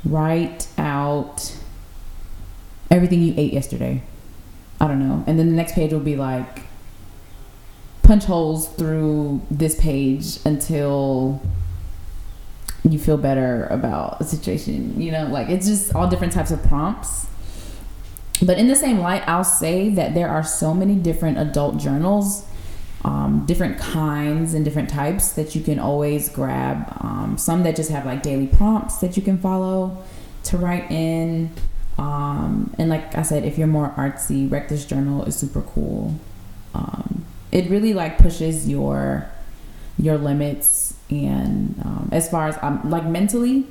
write 0.05 0.69
out 0.79 1.57
everything 2.91 3.23
you 3.23 3.35
ate 3.37 3.53
yesterday. 3.53 4.03
I 4.81 4.87
don't 4.87 4.99
know. 4.99 5.25
And 5.27 5.39
then 5.39 5.51
the 5.51 5.57
next 5.57 5.75
page 5.75 5.93
will 5.93 6.01
be 6.01 6.17
like 6.17 6.61
punch 8.03 8.25
holes 8.25 8.69
through 8.69 9.41
this 9.51 9.81
page 9.81 10.39
until 10.45 11.41
you 12.89 12.99
feel 12.99 13.17
better 13.17 13.67
about 13.71 14.21
a 14.21 14.25
situation. 14.25 15.01
You 15.01 15.13
know, 15.13 15.27
like 15.29 15.49
it's 15.49 15.67
just 15.67 15.95
all 15.95 16.09
different 16.09 16.33
types 16.33 16.51
of 16.51 16.63
prompts. 16.65 17.27
But 18.43 18.59
in 18.59 18.69
the 18.69 18.77
same 18.77 18.99
light, 18.99 19.27
I'll 19.29 19.45
say 19.45 19.91
that 19.91 20.15
there 20.15 20.29
are 20.29 20.43
so 20.43 20.75
many 20.75 20.97
different 20.97 21.39
adult 21.39 21.79
journals, 21.79 22.47
um, 23.05 23.45
different 23.47 23.79
kinds 23.79 24.55
and 24.55 24.65
different 24.65 24.89
types 24.89 25.33
that 25.33 25.55
you 25.55 25.63
can 25.63 25.79
always 25.79 26.29
grab. 26.29 26.97
Um, 27.01 27.37
some 27.39 27.63
that 27.63 27.77
just 27.77 27.91
have 27.91 28.07
like 28.07 28.23
daily 28.23 28.47
prompts 28.47 28.99
that 28.99 29.17
you 29.17 29.23
can 29.23 29.39
follow 29.39 30.03
to 30.45 30.57
write 30.57 30.91
in. 30.91 31.51
Um, 31.97 32.75
and 32.77 32.91
like 32.91 33.17
I 33.17 33.23
said, 33.23 33.45
if 33.45 33.57
you're 33.57 33.69
more 33.69 33.91
artsy, 33.97 34.51
Wreck 34.51 34.69
This 34.69 34.85
Journal 34.85 35.25
is 35.25 35.37
super 35.37 35.63
cool. 35.63 36.19
Um, 36.75 37.25
it 37.53 37.71
really 37.71 37.95
like 37.95 38.19
pushes 38.19 38.69
your 38.69 39.29
your 39.97 40.19
limits 40.19 40.97
and 41.09 41.81
um, 41.85 42.09
as 42.11 42.29
far 42.29 42.49
as 42.49 42.59
um, 42.63 42.91
like 42.91 43.05
mentally 43.05 43.65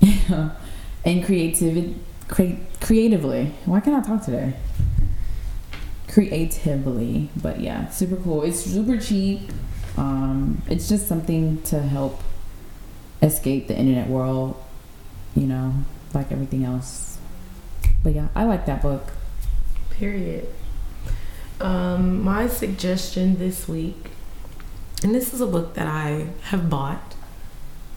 and 1.04 1.24
creativity 1.26 1.94
cre- 2.28 2.60
creatively. 2.80 3.52
Why 3.64 3.80
can't 3.80 4.04
i 4.04 4.06
talk 4.06 4.24
today? 4.24 4.54
Creatively 6.08 7.28
but 7.40 7.60
yeah 7.60 7.88
super 7.90 8.16
cool. 8.16 8.42
It's 8.42 8.60
super 8.60 8.98
cheap. 8.98 9.40
Um, 9.96 10.62
it's 10.68 10.88
just 10.88 11.08
something 11.08 11.62
to 11.62 11.80
help 11.80 12.20
escape 13.22 13.66
the 13.66 13.74
internet 13.74 14.08
world 14.08 14.62
you 15.34 15.46
know 15.46 15.72
like 16.14 16.30
everything 16.32 16.64
else. 16.64 17.18
But 18.02 18.14
yeah 18.14 18.28
i 18.34 18.44
like 18.44 18.66
that 18.66 18.82
book. 18.82 19.12
Period. 19.90 20.48
Um, 21.60 22.22
my 22.22 22.48
suggestion 22.48 23.38
this 23.38 23.66
week, 23.66 24.10
and 25.02 25.14
this 25.14 25.32
is 25.32 25.40
a 25.40 25.46
book 25.46 25.74
that 25.74 25.86
I 25.86 26.28
have 26.44 26.68
bought 26.68 27.14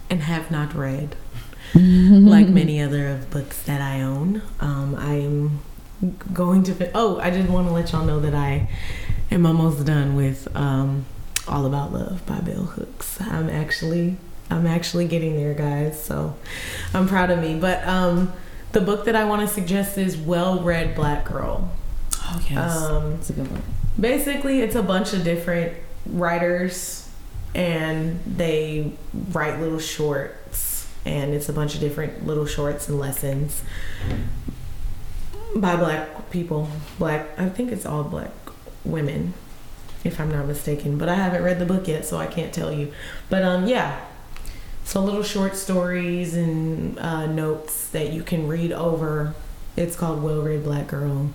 and 0.10 0.24
have 0.24 0.50
not 0.50 0.74
read, 0.74 1.16
like 1.76 2.48
many 2.48 2.82
other 2.82 3.08
of 3.08 3.30
books 3.30 3.62
that 3.64 3.82
I 3.82 4.02
own. 4.02 4.42
Um, 4.60 4.96
I'm 4.96 5.60
going 6.34 6.64
to. 6.64 6.74
Fi- 6.74 6.92
oh, 6.96 7.20
I 7.20 7.30
did 7.30 7.50
want 7.50 7.68
to 7.68 7.74
let 7.74 7.92
y'all 7.92 8.06
know 8.06 8.20
that 8.20 8.36
I 8.36 8.70
am 9.32 9.46
almost 9.46 9.86
done 9.86 10.16
with 10.16 10.48
um, 10.56 11.06
All 11.48 11.66
About 11.66 11.92
Love 11.92 12.26
by 12.26 12.40
Bell 12.40 12.64
Hooks. 12.64 13.22
I'm 13.22 13.50
actually. 13.50 14.18
I'm 14.52 14.66
actually 14.66 15.08
getting 15.08 15.36
there, 15.36 15.54
guys. 15.54 16.02
So 16.02 16.36
I'm 16.92 17.08
proud 17.08 17.30
of 17.30 17.40
me. 17.40 17.60
But 17.60 17.88
um, 17.88 18.34
the 18.72 18.82
book 18.82 19.06
that 19.06 19.16
I 19.16 19.26
want 19.26 19.42
to 19.42 19.48
suggest 19.48 19.96
is 19.98 20.18
Well 20.18 20.62
Read 20.64 20.96
Black 20.96 21.26
Girl 21.26 21.72
oh 22.32 22.42
yes 22.50 22.76
um, 22.76 23.14
it's 23.14 23.30
a 23.30 23.34
good 23.34 23.50
book 23.50 23.64
basically 24.00 24.62
it's 24.62 24.76
a 24.76 24.84
bunch 24.84 25.14
of 25.14 25.24
different 25.24 25.74
writers 26.06 27.10
and 27.56 28.20
they 28.26 28.92
write 29.32 29.60
little 29.60 29.80
shorts 29.80 30.69
and 31.06 31.34
it's 31.34 31.50
a 31.50 31.54
bunch 31.54 31.76
of 31.76 31.82
different 31.82 32.26
little 32.26 32.46
shorts 32.46 32.88
and 32.88 33.00
lessons 33.00 33.64
by 35.56 35.76
black 35.76 36.30
people. 36.30 36.70
Black 36.98 37.28
i 37.38 37.50
think 37.50 37.72
it's 37.72 37.86
all 37.86 38.04
black 38.04 38.32
women 38.84 39.34
if 40.04 40.20
i'm 40.20 40.32
not 40.32 40.46
mistaken. 40.46 40.98
But 40.98 41.10
i 41.10 41.16
haven't 41.16 41.44
read 41.44 41.60
the 41.60 41.66
book 41.66 41.88
yet 41.88 42.06
so 42.06 42.18
i 42.18 42.28
can't 42.28 42.54
tell 42.54 42.72
you. 42.72 42.92
But 43.30 43.44
um 43.44 43.68
yeah. 43.68 44.00
So 44.84 45.04
little 45.04 45.22
short 45.22 45.56
stories 45.56 46.34
and 46.34 46.98
uh, 46.98 47.28
notes 47.28 47.90
that 47.90 48.12
you 48.12 48.24
can 48.24 48.48
read 48.48 48.72
over. 48.72 49.36
It's 49.76 49.96
called 49.96 50.24
well 50.24 50.42
read 50.42 50.64
black 50.64 50.88
girl. 50.88 51.32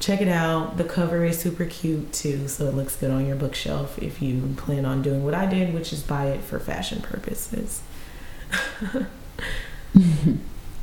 Check 0.00 0.20
it 0.20 0.28
out. 0.28 0.76
The 0.76 0.84
cover 0.84 1.24
is 1.24 1.38
super 1.38 1.64
cute 1.66 2.12
too, 2.12 2.48
so 2.48 2.66
it 2.66 2.74
looks 2.74 2.96
good 2.96 3.10
on 3.10 3.26
your 3.26 3.36
bookshelf 3.36 3.98
if 3.98 4.20
you 4.20 4.54
plan 4.56 4.84
on 4.84 5.02
doing 5.02 5.24
what 5.24 5.34
I 5.34 5.46
did, 5.46 5.72
which 5.72 5.92
is 5.92 6.02
buy 6.02 6.26
it 6.26 6.40
for 6.42 6.58
fashion 6.58 7.00
purposes. 7.00 7.82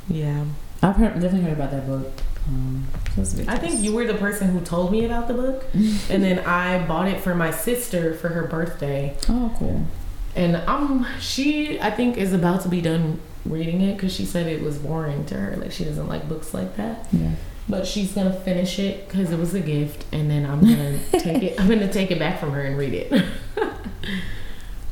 yeah. 0.08 0.44
I've 0.82 0.96
heard, 0.96 1.14
definitely 1.14 1.42
heard 1.42 1.52
about 1.52 1.70
that 1.70 1.86
book. 1.86 2.10
Um, 2.48 2.86
so 3.14 3.22
it's 3.22 3.34
a 3.34 3.36
good 3.36 3.48
I 3.48 3.56
think 3.56 3.80
you 3.80 3.92
were 3.92 4.04
the 4.04 4.14
person 4.14 4.48
who 4.48 4.60
told 4.60 4.90
me 4.90 5.04
about 5.04 5.28
the 5.28 5.34
book, 5.34 5.64
and 5.74 6.22
then 6.24 6.40
I 6.40 6.84
bought 6.86 7.08
it 7.08 7.20
for 7.20 7.34
my 7.34 7.50
sister 7.50 8.14
for 8.14 8.28
her 8.28 8.46
birthday. 8.46 9.16
Oh, 9.28 9.54
cool. 9.58 9.86
And 10.34 10.56
um, 10.56 11.06
she 11.20 11.80
I 11.80 11.90
think 11.90 12.16
is 12.16 12.32
about 12.32 12.62
to 12.62 12.68
be 12.68 12.80
done 12.80 13.20
reading 13.44 13.80
it 13.80 13.94
because 13.94 14.14
she 14.14 14.24
said 14.24 14.46
it 14.46 14.62
was 14.62 14.78
boring 14.78 15.24
to 15.26 15.34
her. 15.36 15.56
Like 15.56 15.72
she 15.72 15.84
doesn't 15.84 16.08
like 16.08 16.28
books 16.28 16.52
like 16.54 16.76
that. 16.76 17.06
Yeah. 17.12 17.32
But 17.68 17.86
she's 17.86 18.12
gonna 18.12 18.32
finish 18.32 18.78
it 18.78 19.06
because 19.08 19.30
it 19.30 19.38
was 19.38 19.54
a 19.54 19.60
gift, 19.60 20.04
and 20.12 20.28
then 20.28 20.44
I'm 20.44 20.60
gonna 20.60 20.98
take 21.12 21.42
it. 21.44 21.60
I'm 21.60 21.68
gonna 21.68 21.92
take 21.92 22.10
it 22.10 22.18
back 22.18 22.40
from 22.40 22.52
her 22.52 22.62
and 22.62 22.76
read 22.76 22.94
it. 22.94 23.24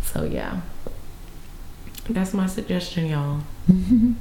so 0.03 0.23
yeah, 0.23 0.61
that's 2.15 2.35
my 2.35 2.47
suggestion, 2.47 3.07
y'all. 3.07 3.41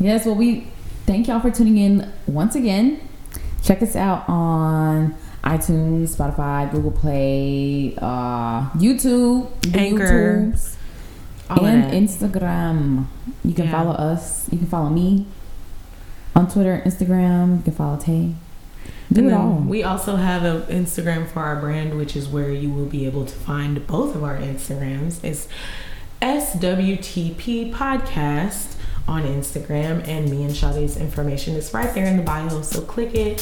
yes, 0.00 0.26
well, 0.26 0.34
we 0.34 0.66
thank 1.06 1.28
y'all 1.28 1.40
for 1.40 1.50
tuning 1.50 1.78
in 1.78 2.12
once 2.26 2.54
again. 2.54 3.00
Check 3.62 3.82
us 3.82 3.94
out 3.96 4.28
on 4.28 5.14
iTunes, 5.44 6.16
Spotify, 6.16 6.70
Google 6.70 6.90
Play, 6.92 7.94
uh, 7.98 8.68
YouTube, 8.70 9.48
Anchor, 9.74 10.52
YouTubes, 10.52 10.76
and. 11.50 12.08
Instagram. 12.08 13.06
You 13.44 13.54
can 13.54 13.66
Yeah. 13.66 13.70
follow 13.72 13.92
us. 13.92 14.48
You 14.50 14.58
can 14.58 14.66
follow 14.66 14.88
me 14.90 15.26
on 16.34 16.48
Twitter, 16.48 16.82
Instagram. 16.84 17.58
You 17.58 17.62
can 17.64 17.72
follow 17.74 17.96
Tay. 17.98 18.34
Do 19.12 19.20
And 19.20 19.30
it 19.30 19.34
all. 19.34 19.56
we 19.66 19.82
also 19.82 20.16
have 20.16 20.42
an 20.44 20.62
Instagram 20.62 21.28
for 21.28 21.40
our 21.40 21.56
brand, 21.56 21.96
which 21.98 22.16
is 22.16 22.28
where 22.28 22.50
you 22.50 22.70
will 22.70 22.86
be 22.86 23.04
able 23.04 23.26
to 23.26 23.34
find 23.34 23.86
both 23.86 24.14
of 24.16 24.24
our 24.24 24.38
Instagrams. 24.38 25.22
It's 25.22 25.46
SWTP 26.22 27.72
Podcast 27.72 28.76
on 29.08 29.24
Instagram, 29.24 30.06
and 30.06 30.30
me 30.30 30.44
and 30.44 30.54
Sade's 30.54 30.96
information 30.96 31.56
is 31.56 31.74
right 31.74 31.92
there 31.94 32.06
in 32.06 32.16
the 32.16 32.22
bio. 32.22 32.62
So 32.62 32.80
click 32.80 33.16
it, 33.16 33.40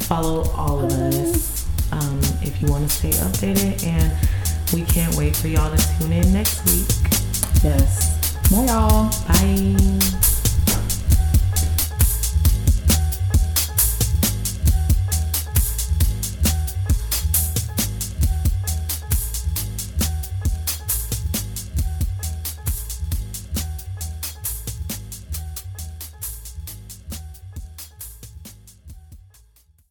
follow 0.00 0.42
all 0.56 0.84
of 0.84 0.90
us 0.90 1.64
um, 1.92 2.18
if 2.42 2.60
you 2.60 2.68
want 2.68 2.90
to 2.90 2.94
stay 2.94 3.10
updated. 3.10 3.86
And 3.86 4.12
we 4.74 4.82
can't 4.82 5.14
wait 5.14 5.36
for 5.36 5.46
y'all 5.46 5.74
to 5.74 5.98
tune 5.98 6.12
in 6.12 6.32
next 6.32 6.64
week. 6.66 6.88
yes. 7.62 8.50
Bye, 8.50 8.64
y'all. 8.64 9.10
Bye. 9.28 10.07